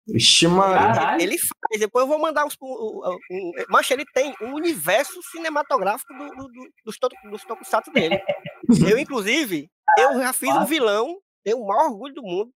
Ixi, 0.07 0.47
mano. 0.47 1.21
Ele 1.21 1.37
faz. 1.37 1.81
Depois 1.81 2.05
eu 2.05 2.09
vou 2.09 2.21
mandar 2.21 2.47
uns. 2.47 2.57
Um, 2.63 3.19
um, 3.29 3.53
mas 3.69 3.91
ele 3.91 4.05
tem 4.15 4.37
um 4.41 4.55
universo 4.55 5.21
cinematográfico 5.33 6.15
do, 6.15 6.29
do, 6.29 6.47
do, 6.47 6.73
dos, 6.85 6.97
dos 7.29 7.45
Tokusatsu 7.45 7.91
dele. 7.91 8.23
eu, 8.89 8.97
inclusive, 8.97 9.69
eu 9.99 10.17
já 10.21 10.33
fiz 10.33 10.55
um 10.55 10.65
vilão, 10.65 11.19
tenho 11.43 11.59
o 11.59 11.67
maior 11.67 11.91
orgulho 11.91 12.15
do 12.15 12.23
mundo. 12.23 12.53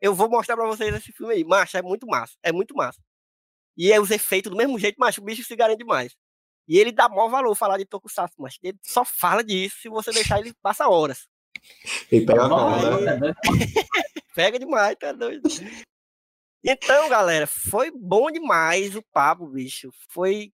Eu 0.00 0.14
vou 0.14 0.28
mostrar 0.28 0.56
pra 0.56 0.66
vocês 0.66 0.94
esse 0.94 1.12
filme 1.12 1.34
aí. 1.34 1.44
Macho, 1.44 1.76
é 1.76 1.82
muito 1.82 2.06
massa. 2.06 2.34
É 2.42 2.52
muito 2.52 2.74
massa. 2.74 3.00
E 3.76 3.92
é 3.92 4.00
os 4.00 4.10
efeitos 4.10 4.50
do 4.50 4.56
mesmo 4.56 4.78
jeito, 4.78 4.96
mas 4.98 5.16
o 5.18 5.22
bicho 5.22 5.44
se 5.44 5.56
garante 5.56 5.78
demais. 5.78 6.14
E 6.66 6.78
ele 6.78 6.92
dá 6.92 7.08
maior 7.08 7.28
valor 7.28 7.54
falar 7.54 7.78
de 7.78 7.86
Tokusatsu, 7.86 8.34
mas 8.38 8.58
ele 8.62 8.78
só 8.82 9.04
fala 9.04 9.42
disso 9.42 9.78
se 9.80 9.88
você 9.88 10.10
deixar 10.10 10.40
ele 10.40 10.52
passa 10.62 10.88
horas. 10.88 11.26
E 12.12 12.24
pega 12.24 12.44
a 12.44 13.16
né? 13.18 13.34
Pega 14.34 14.58
demais, 14.58 14.96
tá 14.96 15.10
doido. 15.10 15.48
Então, 16.62 17.08
galera, 17.08 17.46
foi 17.46 17.90
bom 17.90 18.30
demais 18.30 18.94
o 18.94 19.02
papo, 19.12 19.46
bicho. 19.48 19.90
Foi 20.08 20.52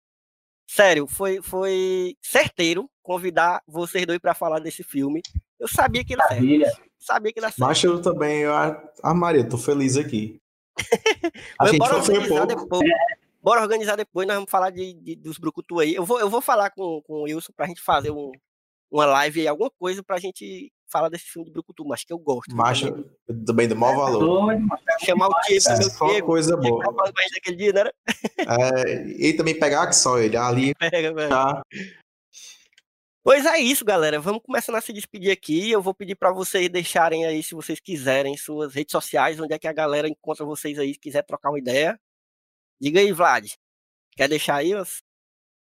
sério, 0.67 1.07
foi 1.07 1.41
foi 1.41 2.17
certeiro 2.21 2.89
convidar 3.01 3.61
vocês 3.65 4.05
dois 4.05 4.19
para 4.19 4.33
falar 4.33 4.59
desse 4.59 4.83
filme. 4.83 5.21
Eu 5.57 5.67
sabia 5.67 6.03
que 6.03 6.13
ele 6.13 6.21
certo. 6.23 6.88
Sabia 6.99 7.31
que 7.31 7.39
ele 7.39 7.47
certo. 7.47 7.59
Mas 7.59 7.83
eu 7.83 8.01
também, 8.01 8.41
eu, 8.41 8.53
a 8.53 9.13
Maria, 9.13 9.47
tô 9.47 9.57
feliz 9.57 9.97
aqui. 9.97 10.39
a 11.59 11.67
gente 11.67 11.79
bora 11.79 11.97
organizar 11.97 12.45
depois. 12.45 12.89
Bora 13.41 13.61
organizar 13.61 13.95
depois, 13.95 14.27
nós 14.27 14.35
vamos 14.35 14.51
falar 14.51 14.69
de, 14.69 14.93
de 14.93 15.15
dos 15.15 15.37
brucutu 15.37 15.79
aí. 15.79 15.95
Eu 15.95 16.05
vou, 16.05 16.19
eu 16.19 16.29
vou 16.29 16.41
falar 16.41 16.71
com, 16.71 17.01
com 17.03 17.13
o 17.13 17.23
Wilson 17.23 17.53
pra 17.55 17.67
gente 17.67 17.81
fazer 17.81 18.11
um, 18.11 18.31
uma 18.91 19.05
live 19.05 19.41
aí, 19.41 19.47
alguma 19.47 19.71
coisa 19.71 20.03
pra 20.03 20.19
gente 20.19 20.71
falar 20.89 21.09
desse 21.09 21.25
filme 21.25 21.45
de 21.45 21.51
Brucutu, 21.51 21.85
mas 21.85 22.03
que 22.03 22.11
eu 22.11 22.17
gosto. 22.17 22.53
Mas 22.55 22.81
também 23.45 23.67
do 23.67 23.75
mau 23.75 23.95
valor. 23.95 24.55
Chamar 25.05 25.27
o 25.27 25.41
Diego, 25.47 25.69
é, 25.69 25.77
meu 25.77 25.89
só 25.89 26.07
Diego, 26.07 26.27
coisa 26.27 26.57
boa. 26.57 26.83
Daquele 27.33 27.55
dia, 27.55 27.71
né? 27.71 27.91
É, 28.39 29.07
e 29.07 29.33
também 29.33 29.57
pegar 29.57 29.87
que 29.87 29.95
só 29.95 30.17
ele 30.17 30.35
ali. 30.35 30.73
Pega, 30.79 31.13
velho. 31.13 31.29
Tá. 31.29 31.61
Pois 33.29 33.45
é 33.45 33.59
isso, 33.59 33.85
galera. 33.85 34.19
Vamos 34.19 34.41
começando 34.41 34.73
a 34.77 34.81
se 34.81 34.91
despedir 34.91 35.29
aqui. 35.29 35.69
Eu 35.69 35.83
vou 35.83 35.93
pedir 35.93 36.15
para 36.15 36.31
vocês 36.31 36.67
deixarem 36.67 37.27
aí, 37.27 37.43
se 37.43 37.53
vocês 37.53 37.79
quiserem, 37.79 38.35
suas 38.35 38.73
redes 38.73 38.91
sociais, 38.91 39.39
onde 39.39 39.53
é 39.53 39.59
que 39.59 39.67
a 39.67 39.71
galera 39.71 40.09
encontra 40.09 40.43
vocês 40.43 40.79
aí, 40.79 40.95
se 40.95 40.99
quiser 40.99 41.21
trocar 41.21 41.51
uma 41.51 41.59
ideia. 41.59 41.99
Diga 42.81 42.99
aí, 42.99 43.11
Vlad. 43.11 43.51
Quer 44.13 44.29
deixar 44.29 44.55
aí 44.55 44.73
os, 44.73 45.03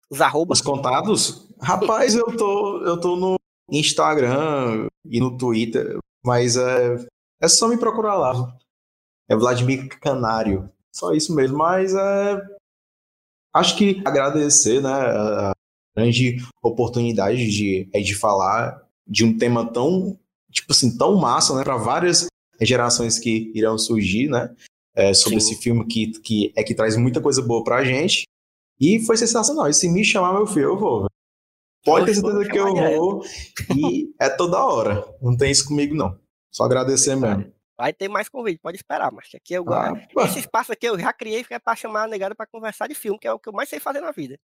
os 0.10 0.22
arrobas? 0.22 0.58
Os 0.58 0.66
contatos? 0.66 1.48
Rapaz, 1.62 2.16
eu 2.16 2.36
tô, 2.36 2.84
eu 2.84 3.00
tô 3.00 3.16
no 3.16 3.36
Instagram 3.70 4.88
e 5.06 5.20
no 5.20 5.38
Twitter, 5.38 6.00
mas 6.26 6.58
é, 6.58 6.96
é 7.40 7.48
só 7.48 7.68
me 7.68 7.78
procurar 7.78 8.16
lá. 8.16 8.58
É 9.30 9.36
Vladimir 9.36 9.88
Canário. 10.00 10.68
Só 10.92 11.12
isso 11.12 11.36
mesmo, 11.36 11.60
mas 11.60 11.94
é. 11.94 12.42
Acho 13.54 13.78
que 13.78 14.02
agradecer, 14.04 14.82
né? 14.82 14.90
A 14.90 15.54
grande 15.96 16.38
oportunidade 16.64 17.50
de, 17.50 17.90
é 17.94 18.00
de 18.00 18.16
falar 18.16 18.82
de 19.08 19.26
um 19.26 19.38
tema 19.38 19.72
tão, 19.72 20.18
tipo 20.52 20.72
assim, 20.72 20.98
tão 20.98 21.16
massa, 21.18 21.56
né? 21.56 21.64
Para 21.64 21.78
várias 21.78 22.28
gerações 22.62 23.20
que 23.20 23.52
irão 23.54 23.78
surgir, 23.78 24.30
né? 24.30 24.54
É, 24.96 25.14
sobre 25.14 25.40
Sim. 25.40 25.54
esse 25.54 25.62
filme 25.62 25.86
que, 25.86 26.12
que 26.20 26.54
é 26.56 26.64
que 26.64 26.76
traz 26.76 26.98
muita 26.98 27.22
coisa 27.22 27.42
boa 27.42 27.64
pra 27.64 27.84
gente. 27.84 28.24
E 28.80 29.00
foi 29.06 29.16
sensacional. 29.16 29.70
E 29.70 29.74
se 29.74 29.90
me 29.90 30.04
chamar, 30.04 30.34
meu 30.34 30.48
filho, 30.48 30.70
eu 30.70 30.78
vou. 30.78 31.08
Pode 31.84 32.06
ter 32.06 32.16
certeza 32.16 32.48
que 32.48 32.58
eu 32.58 32.74
vou. 32.74 33.24
E 33.76 34.14
é 34.20 34.30
toda 34.30 34.64
hora. 34.64 35.04
Não 35.22 35.36
tem 35.36 35.52
isso 35.52 35.66
comigo, 35.66 35.96
não. 35.96 36.20
Só 36.52 36.64
agradecer 36.66 37.16
mesmo. 37.16 37.52
Vai 37.78 37.94
ter 37.94 38.08
mais 38.08 38.30
convite, 38.30 38.60
pode 38.60 38.78
esperar, 38.78 39.12
mas 39.12 39.28
aqui 39.34 39.56
eu 39.56 39.66
ah, 39.74 39.94
Esse 40.26 40.38
espaço 40.38 40.72
aqui 40.72 40.86
eu 40.86 41.00
já 41.00 41.12
criei 41.12 41.44
é 41.50 41.58
para 41.58 41.76
chamar 41.76 42.04
a 42.04 42.08
negada 42.08 42.36
para 42.36 42.46
conversar 42.46 42.88
de 42.88 42.94
filme, 42.94 43.18
que 43.18 43.28
é 43.28 43.34
o 43.34 43.40
que 43.40 43.50
eu 43.50 43.54
mais 43.54 43.70
sei 43.70 43.80
fazer 43.80 44.02
na 44.02 44.12
vida. 44.12 44.38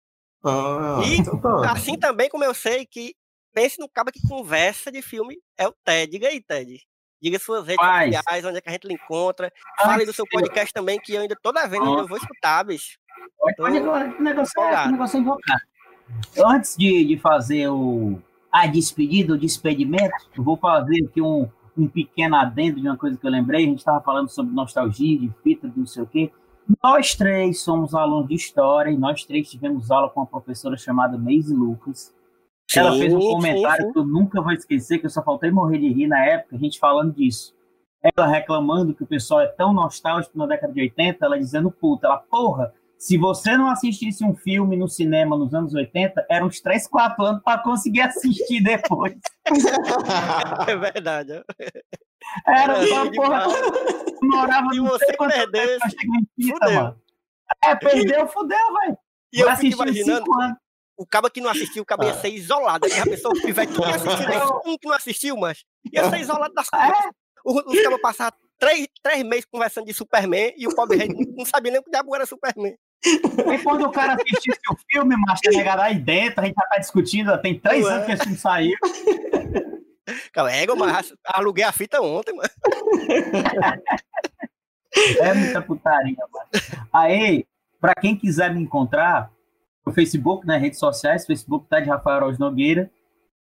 Ah, 0.44 1.02
e 1.06 1.18
então 1.18 1.40
tá. 1.40 1.72
assim 1.72 1.98
também 1.98 2.30
como 2.30 2.44
eu 2.44 2.54
sei 2.54 2.86
que 2.86 3.16
pense 3.54 3.80
no 3.80 3.90
cabo 3.90 4.12
que 4.12 4.28
conversa 4.28 4.92
de 4.92 5.02
filme 5.02 5.38
é 5.58 5.68
o 5.68 5.74
Ted. 5.84 6.12
Diga 6.12 6.28
aí, 6.28 6.42
Ted. 6.42 6.80
Diga 7.22 7.40
suas 7.40 7.66
redes 7.66 7.84
sociais, 7.84 8.46
onde 8.46 8.58
é 8.58 8.62
que 8.62 8.70
a 8.70 8.72
gente 8.72 8.88
lhe 8.88 8.94
encontra. 8.94 9.52
Fale 9.82 10.06
do 10.06 10.14
seu 10.14 10.26
podcast 10.32 10.72
também, 10.72 11.00
que 11.00 11.14
eu 11.16 11.22
ainda 11.22 11.36
toda 11.42 11.68
vez 11.68 11.84
eu 11.84 12.08
vou 12.08 12.18
escutar, 12.18 12.64
bicho. 12.64 13.00
Pode, 13.40 13.56
pode 13.56 13.80
negócio, 14.20 14.62
é, 14.62 14.92
negócio 14.92 15.18
é 15.18 15.20
invocar. 15.20 15.60
Antes 16.46 16.78
de, 16.78 17.04
de 17.04 17.18
fazer 17.18 17.68
o, 17.68 18.22
a 18.52 18.68
despedida, 18.68 19.34
o 19.34 19.38
despedimento, 19.38 20.16
eu 20.38 20.44
vou 20.44 20.58
fazer 20.58 21.06
aqui 21.06 21.20
um, 21.22 21.50
um 21.76 21.88
pequeno 21.88 22.36
adendo 22.36 22.80
de 22.80 22.88
uma 22.88 22.98
coisa 22.98 23.18
que 23.18 23.26
eu 23.26 23.32
lembrei. 23.32 23.66
A 23.66 23.68
gente 23.68 23.80
estava 23.80 24.02
falando 24.02 24.30
sobre 24.30 24.54
nostalgia, 24.54 25.20
de 25.20 25.32
fita, 25.44 25.68
de 25.68 25.80
não 25.80 25.88
sei 25.88 26.04
o 26.04 26.08
quê. 26.08 26.32
Nós 26.84 27.15
três 27.15 27.61
somos 27.61 27.95
alunos 27.95 28.27
de 28.27 28.35
história 28.35 28.91
e 28.91 28.98
nós 28.98 29.23
três 29.23 29.49
tivemos 29.49 29.89
aula 29.89 30.10
com 30.10 30.19
uma 30.19 30.26
professora 30.26 30.76
chamada 30.76 31.18
Maise 31.18 31.53
Lucas. 31.53 32.14
Sim, 32.69 32.80
Ela 32.80 32.98
fez 32.98 33.14
um 33.14 33.19
comentário 33.19 33.81
sim, 33.81 33.88
sim. 33.88 33.94
que 33.94 33.99
eu 33.99 34.06
nunca 34.06 34.41
vou 34.41 34.52
esquecer, 34.52 34.99
que 34.99 35.06
eu 35.06 35.10
só 35.10 35.23
faltei 35.23 35.49
morrer 35.49 35.80
de 35.80 35.88
rir 35.88 36.07
na 36.07 36.23
época, 36.26 36.56
a 36.56 36.60
gente 36.60 36.77
falando 36.77 37.14
disso. 37.14 37.56
Ela 38.03 38.27
reclamando 38.27 38.94
que 38.94 39.03
o 39.03 39.07
pessoal 39.07 39.41
é 39.41 39.48
tão 39.48 39.73
nostálgico 39.73 40.38
na 40.38 40.45
década 40.45 40.73
de 40.73 40.81
80, 40.81 41.26
ela 41.26 41.39
dizendo, 41.39 41.72
puta, 41.72 42.07
ela, 42.07 42.18
porra, 42.18 42.73
se 42.98 43.18
você 43.18 43.56
não 43.56 43.69
assistisse 43.69 44.24
um 44.24 44.36
filme 44.36 44.76
no 44.76 44.88
cinema 44.88 45.38
nos 45.38 45.53
anos 45.53 45.74
80, 45.74 46.26
eram 46.30 46.48
uns 46.48 46.60
3, 46.60 46.88
4 46.88 47.26
anos 47.26 47.44
para 47.44 47.61
conseguir 47.61 48.02
assistir 48.02 48.61
depois. 48.61 49.15
é 50.68 50.76
verdade. 50.76 51.44
Era 52.45 52.86
só 52.88 53.11
porra. 53.11 53.45
Morava 54.22 54.68
e 54.74 54.80
você 54.80 55.15
perdeu. 55.15 55.80
Fudeu. 56.41 56.95
É, 57.64 57.76
perdeu, 57.76 58.28
fudeu, 58.28 58.74
velho. 58.82 58.98
E 59.32 59.40
eu 59.41 59.56
fico 59.57 59.84
imaginando. 59.84 60.26
O 60.98 61.06
cabo 61.06 61.30
que 61.30 61.40
não 61.40 61.52
assistiu, 61.52 61.84
o 61.84 61.86
cabo 61.86 62.06
ia 62.06 62.14
ser 62.15 62.30
isolado. 62.30 62.88
A 62.88 63.03
pessoa 63.03 63.34
que 63.36 63.41
tiver 63.41 63.68
assistir, 63.68 63.78
um 64.65 64.78
que 64.78 64.88
não 64.88 64.95
assistiu, 64.95 65.38
mas 65.38 65.64
ia 65.94 66.10
ser 66.10 66.19
isolado 66.19 66.53
das 66.56 66.68
coisas. 66.68 66.90
É. 66.90 67.10
Os 67.45 67.84
cabos 67.84 68.02
passaram 68.02 68.36
três, 68.57 68.88
três 69.02 69.24
meses 69.24 69.45
conversando 69.45 69.86
de 69.86 69.94
Superman 69.94 70.53
e 70.57 70.68
o 70.68 70.76
pobre 70.76 70.98
rei 70.98 71.07
não 71.38 71.45
sabia 71.45 71.72
nem 71.72 71.80
o 71.80 71.84
que 71.84 71.91
diabo 71.91 72.15
era 72.15 72.26
Superman. 72.26 72.76
E 73.03 73.57
quando 73.64 73.86
o 73.86 73.91
cara 73.91 74.15
assistisse 74.15 74.60
o 74.72 74.76
filme, 74.91 75.15
mas 75.18 75.40
tá 75.40 75.52
ligado 75.52 75.82
aí 75.82 75.95
dentro, 75.95 76.41
a 76.41 76.45
gente 76.45 76.56
já 76.56 76.68
tá 76.68 76.78
discutindo, 76.78 77.38
tem 77.41 77.60
três 77.60 77.86
Ué. 77.86 77.94
anos 77.94 78.06
que 78.06 78.11
esse 78.11 78.24
filme 78.24 78.38
saiu. 78.38 78.78
Calma, 80.34 80.52
é, 80.52 80.65
mas 80.65 81.14
aluguei 81.26 81.64
a 81.64 81.72
fita 81.72 82.02
ontem, 82.02 82.34
mano. 82.34 82.49
É 85.19 85.34
muita 85.34 85.61
putaria, 85.61 86.15
mano. 86.32 86.48
Aí, 86.91 87.45
pra 87.80 87.94
quem 87.94 88.15
quiser 88.15 88.53
me 88.53 88.61
encontrar, 88.61 89.32
no 89.86 89.94
Facebook, 89.94 90.45
nas 90.45 90.57
né, 90.57 90.64
redes 90.64 90.80
sociais, 90.80 91.26
Facebook 91.26 91.68
tá 91.69 91.80
de 91.80 91.90
Rafael 91.90 92.18
Araújo 92.18 92.40
Nogueira, 92.40 92.90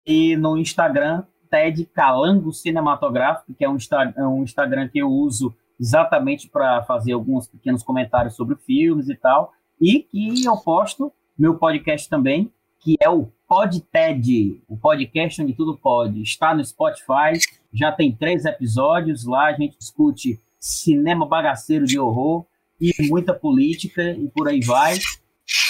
e 0.06 0.36
no 0.36 0.56
Instagram, 0.58 1.24
TED 1.50 1.86
Calango 1.86 2.52
Cinematográfico, 2.52 3.54
que 3.54 3.64
é 3.64 3.68
um, 3.68 3.78
é 4.16 4.26
um 4.26 4.42
Instagram 4.42 4.88
que 4.88 4.98
eu 4.98 5.08
uso 5.08 5.54
exatamente 5.80 6.48
para 6.48 6.82
fazer 6.82 7.12
alguns 7.12 7.46
pequenos 7.46 7.82
comentários 7.82 8.34
sobre 8.34 8.56
filmes 8.56 9.08
e 9.08 9.14
tal, 9.14 9.52
e 9.80 10.00
que 10.00 10.44
eu 10.44 10.56
posto 10.56 11.12
meu 11.38 11.56
podcast 11.56 12.08
também, 12.08 12.52
que 12.80 12.96
é 13.00 13.08
o 13.08 13.30
PodTed, 13.46 14.62
o 14.68 14.76
podcast 14.76 15.40
onde 15.42 15.54
tudo 15.54 15.76
pode. 15.76 16.20
Está 16.22 16.54
no 16.54 16.64
Spotify, 16.64 17.38
já 17.72 17.92
tem 17.92 18.14
três 18.14 18.44
episódios, 18.44 19.24
lá 19.24 19.46
a 19.46 19.52
gente 19.52 19.78
discute 19.78 20.40
cinema 20.58 21.26
bagaceiro 21.26 21.86
de 21.86 21.98
horror 21.98 22.44
e 22.80 22.92
muita 23.08 23.32
política 23.32 24.10
e 24.12 24.28
por 24.28 24.48
aí 24.48 24.60
vai. 24.60 24.96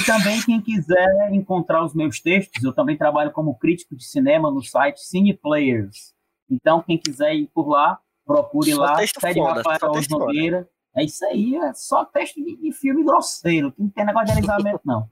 E 0.00 0.04
também 0.04 0.42
quem 0.42 0.60
quiser 0.60 1.32
encontrar 1.32 1.84
os 1.84 1.94
meus 1.94 2.20
textos, 2.20 2.62
eu 2.64 2.72
também 2.72 2.96
trabalho 2.96 3.30
como 3.30 3.54
crítico 3.54 3.94
de 3.94 4.04
cinema 4.04 4.50
no 4.50 4.62
site 4.62 5.00
Cineplayers. 5.00 6.14
Então, 6.50 6.82
quem 6.82 6.98
quiser 6.98 7.34
ir 7.34 7.48
por 7.54 7.68
lá, 7.68 8.00
Procure 8.28 8.72
só 8.72 8.82
lá, 8.82 8.96
pede 9.22 9.40
Rafael 9.40 9.92
Nogueira. 10.10 10.68
É 10.94 11.02
isso 11.02 11.24
aí, 11.24 11.56
é 11.56 11.72
só 11.72 12.04
texto 12.04 12.36
de, 12.44 12.56
de, 12.56 12.72
filme 12.72 13.02
grosseiro, 13.02 13.72
não 13.78 13.88
tem 13.88 14.04
negócio 14.04 14.26
de 14.26 14.32
alisamento, 14.32 14.80
não. 14.84 15.08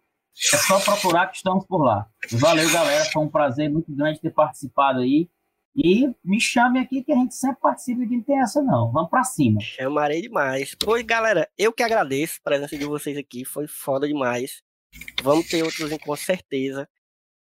É 0.53 0.57
só 0.59 0.79
procurar 0.81 1.29
que 1.29 1.39
estamos 1.39 1.65
por 1.65 1.83
lá. 1.83 2.07
Valeu, 2.33 2.71
galera. 2.71 3.07
Foi 3.07 3.23
um 3.23 3.29
prazer 3.29 3.71
muito 3.71 3.91
grande 3.95 4.21
ter 4.21 4.33
participado 4.33 4.99
aí. 4.99 5.31
E 5.75 6.15
me 6.23 6.39
chame 6.39 6.79
aqui 6.79 7.03
que 7.03 7.13
a 7.13 7.17
gente 7.17 7.35
sempre 7.35 7.59
participa 7.61 8.05
de 8.05 8.17
não 8.17 8.23
tem 8.23 8.41
essa 8.41 8.63
não. 8.63 8.93
Vamos 8.93 9.09
para 9.09 9.25
cima. 9.25 9.61
Chamarei 9.63 10.21
demais. 10.21 10.75
Pois, 10.79 11.03
galera, 11.03 11.49
eu 11.57 11.73
que 11.73 11.83
agradeço 11.83 12.39
a 12.41 12.51
presença 12.51 12.77
de 12.77 12.85
vocês 12.85 13.17
aqui. 13.17 13.47
Foi 13.47 13.67
foda 13.67 14.07
demais. 14.07 14.63
Vamos 15.23 15.49
ter 15.49 15.63
outros 15.63 15.91
com 15.99 16.17
certeza. 16.17 16.87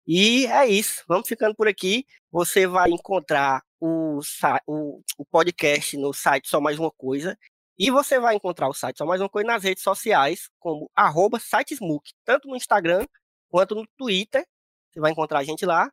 E 0.07 0.47
é 0.47 0.67
isso. 0.67 1.05
Vamos 1.07 1.29
ficando 1.29 1.55
por 1.55 1.69
aqui. 1.69 2.07
Você 2.31 2.67
vai 2.67 2.91
encontrar 2.91 3.63
o, 3.81 4.21
o, 4.67 5.03
o 5.19 5.25
podcast 5.25 5.97
no 5.97 6.13
site 6.13 6.49
Só 6.49 6.61
Mais 6.61 6.79
Uma 6.79 6.91
Coisa. 6.91 7.39
E 7.79 7.91
você 7.91 8.21
vai 8.21 8.35
encontrar 8.35 8.69
o 8.69 8.75
site 8.75 8.99
Só 8.99 9.07
Mais 9.07 9.21
Uma 9.21 9.29
Coisa 9.29 9.47
nas 9.47 9.65
redes 9.65 9.83
sociais, 9.83 10.51
como 10.59 10.91
arroba 10.95 11.39
sitesmook, 11.39 12.13
tanto 12.25 12.49
no 12.49 12.57
Instagram 12.57 13.07
quanto 13.49 13.75
no 13.75 13.87
Twitter. 13.97 14.45
Você 14.93 15.01
vai 15.01 15.13
encontrar 15.13 15.39
a 15.39 15.45
gente 15.45 15.65
lá. 15.65 15.91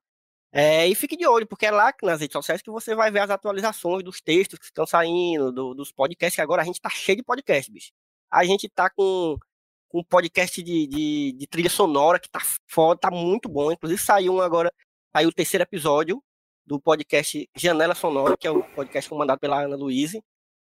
É, 0.52 0.88
e 0.88 0.96
fique 0.96 1.16
de 1.16 1.28
olho, 1.28 1.46
porque 1.46 1.66
é 1.66 1.72
lá 1.72 1.94
nas 2.04 2.20
redes 2.22 2.34
sociais 2.34 2.62
que 2.62 2.72
você 2.72 2.96
vai 2.96 3.12
ver 3.12 3.20
as 3.20 3.30
atualizações 3.30 4.04
dos 4.04 4.22
textos 4.22 4.58
que 4.60 4.66
estão 4.66 4.86
saindo, 4.86 5.52
do, 5.52 5.74
dos 5.74 5.92
podcasts, 5.92 6.36
que 6.36 6.42
agora 6.42 6.62
a 6.62 6.66
gente 6.66 6.82
tá 6.82 6.90
cheio 6.90 7.18
de 7.18 7.24
podcast, 7.24 7.72
bicho. 7.72 7.92
A 8.32 8.44
gente 8.44 8.68
tá 8.70 8.90
com, 8.90 9.38
com 9.40 9.47
um 9.94 10.04
podcast 10.04 10.62
de, 10.62 10.88
de, 10.88 11.32
de, 11.34 11.48
trilha 11.48 11.70
sonora 11.70 12.20
que 12.20 12.30
tá 12.30 12.40
foda, 12.68 13.00
tá 13.00 13.12
muito 13.12 13.48
bom. 13.48 13.72
Inclusive 13.72 14.02
saiu 14.02 14.34
um 14.34 14.42
agora, 14.42 14.72
saiu 15.16 15.30
o 15.30 15.34
terceiro 15.34 15.64
episódio 15.64 16.22
do 16.66 16.80
podcast 16.80 17.50
Janela 17.56 17.96
Sonora, 17.96 18.36
que 18.38 18.48
é 18.48 18.52
o 18.52 18.64
podcast 18.64 19.10
comandado 19.10 19.40
pela 19.40 19.64
Ana 19.64 19.76
Luiz. 19.76 20.14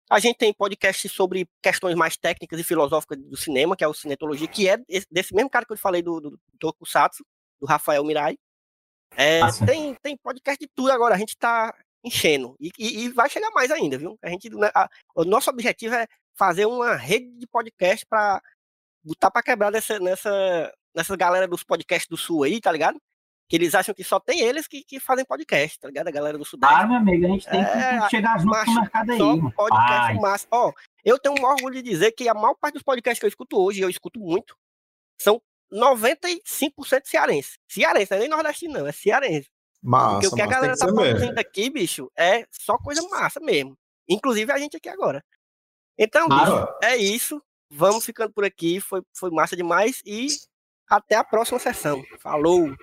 A 0.10 0.20
gente 0.20 0.38
tem 0.38 0.54
podcast 0.54 1.08
sobre 1.08 1.48
questões 1.62 1.96
mais 1.96 2.18
técnicas 2.18 2.60
e 2.60 2.64
filosóficas 2.64 3.18
do 3.18 3.38
cinema, 3.38 3.76
que 3.76 3.84
é 3.84 3.88
o 3.88 3.94
Cinetologia, 3.94 4.48
que 4.48 4.68
é 4.68 4.78
desse 5.10 5.34
mesmo 5.34 5.50
cara 5.50 5.66
que 5.66 5.74
eu 5.74 5.78
falei 5.78 6.02
do, 6.02 6.20
do, 6.20 6.40
do 6.60 6.76
do 7.60 7.66
Rafael 7.66 8.04
Mirai. 8.04 8.38
É, 9.16 9.40
tem, 9.66 9.96
tem 9.96 10.18
podcast 10.18 10.60
de 10.60 10.70
tudo 10.76 10.92
agora, 10.92 11.16
a 11.16 11.18
gente 11.18 11.38
tá 11.38 11.74
enchendo. 12.04 12.56
E, 12.60 12.72
e, 12.78 13.06
e 13.06 13.10
vai 13.10 13.30
chegar 13.30 13.50
mais 13.52 13.72
ainda, 13.72 13.98
viu? 13.98 14.18
A 14.22 14.30
gente, 14.30 14.50
né, 14.50 14.70
a, 14.76 14.90
o 15.16 15.24
nosso 15.24 15.50
objetivo 15.50 15.96
é 15.96 16.06
fazer 16.36 16.66
uma 16.66 16.96
rede 16.96 17.32
de 17.38 17.48
podcast 17.48 18.06
para 18.06 18.42
botar 19.04 19.30
para 19.30 19.44
quebrar 19.44 19.72
nessa, 19.72 20.00
nessa, 20.00 20.74
nessa 20.96 21.16
galera 21.16 21.48
dos 21.48 21.64
podcasts 21.64 22.08
do 22.08 22.18
Sul 22.18 22.44
aí, 22.44 22.60
tá 22.62 22.72
ligado? 22.72 23.00
Que 23.50 23.58
eles 23.58 23.76
acham 23.76 23.94
que 23.94 24.04
só 24.04 24.20
tem 24.20 24.40
eles 24.40 24.68
que, 24.68 24.84
que 24.84 25.00
fazem 25.00 25.26
podcast, 25.26 25.80
tá 25.80 25.88
ligado? 25.88 26.08
A 26.08 26.12
galera 26.12 26.38
do 26.38 26.46
Sudeste. 26.46 26.76
Ah, 26.76 26.88
meu 26.88 26.98
amigo, 26.98 27.26
a 27.26 27.30
gente 27.30 27.48
tem 27.48 27.62
é, 27.62 28.00
que 28.02 28.10
chegar 28.10 28.40
junto 28.40 28.52
macho, 28.52 28.72
no 28.72 28.82
mercado 28.82 29.12
aí. 29.12 29.18
Só 29.18 29.50
podcast 29.52 30.22
massa. 30.22 30.48
Ó, 30.52 30.72
eu 31.04 31.20
tenho 31.20 31.36
um 31.38 31.46
orgulho 31.46 31.76
de 31.76 31.82
dizer 31.82 32.12
que 32.14 32.30
a 32.30 32.34
maior 32.34 32.56
parte 32.56 32.76
dos 32.76 32.84
podcasts 32.84 33.20
que 33.20 33.26
eu 33.26 33.30
escuto 33.30 33.58
hoje, 33.60 33.82
eu 33.82 33.90
escuto 33.90 34.20
muito, 34.20 34.56
são 35.20 35.42
95% 35.72 37.02
cearense. 37.06 37.58
Cearense, 37.68 38.12
não 38.12 38.18
é 38.18 38.20
nem 38.22 38.30
nordestino, 38.30 38.74
não, 38.74 38.88
é 38.88 38.92
cearense. 38.92 39.50
Massa, 39.82 40.14
Porque 40.14 40.28
o 40.28 40.36
que 40.36 40.42
a 40.42 40.48
galera 40.48 40.78
tá 40.78 40.86
produzindo 40.86 41.38
aqui, 41.40 41.70
bicho, 41.70 42.10
é 42.18 42.46
só 42.50 42.78
coisa 42.78 43.02
massa 43.10 43.42
mesmo. 43.42 43.78
Inclusive 44.08 44.52
a 44.52 44.58
gente 44.58 44.78
aqui 44.78 44.88
agora. 44.88 45.24
Então, 45.98 46.28
bicho, 46.30 46.68
é 46.82 46.96
isso. 46.96 47.44
Vamos 47.76 48.06
ficando 48.06 48.32
por 48.32 48.46
aqui. 48.46 48.80
Foi, 48.80 49.02
foi 49.14 49.32
massa 49.32 49.56
demais. 49.56 50.02
E 50.06 50.28
até 50.90 51.16
a 51.16 51.24
próxima 51.24 51.60
sessão. 51.60 52.04
Falou! 52.20 52.74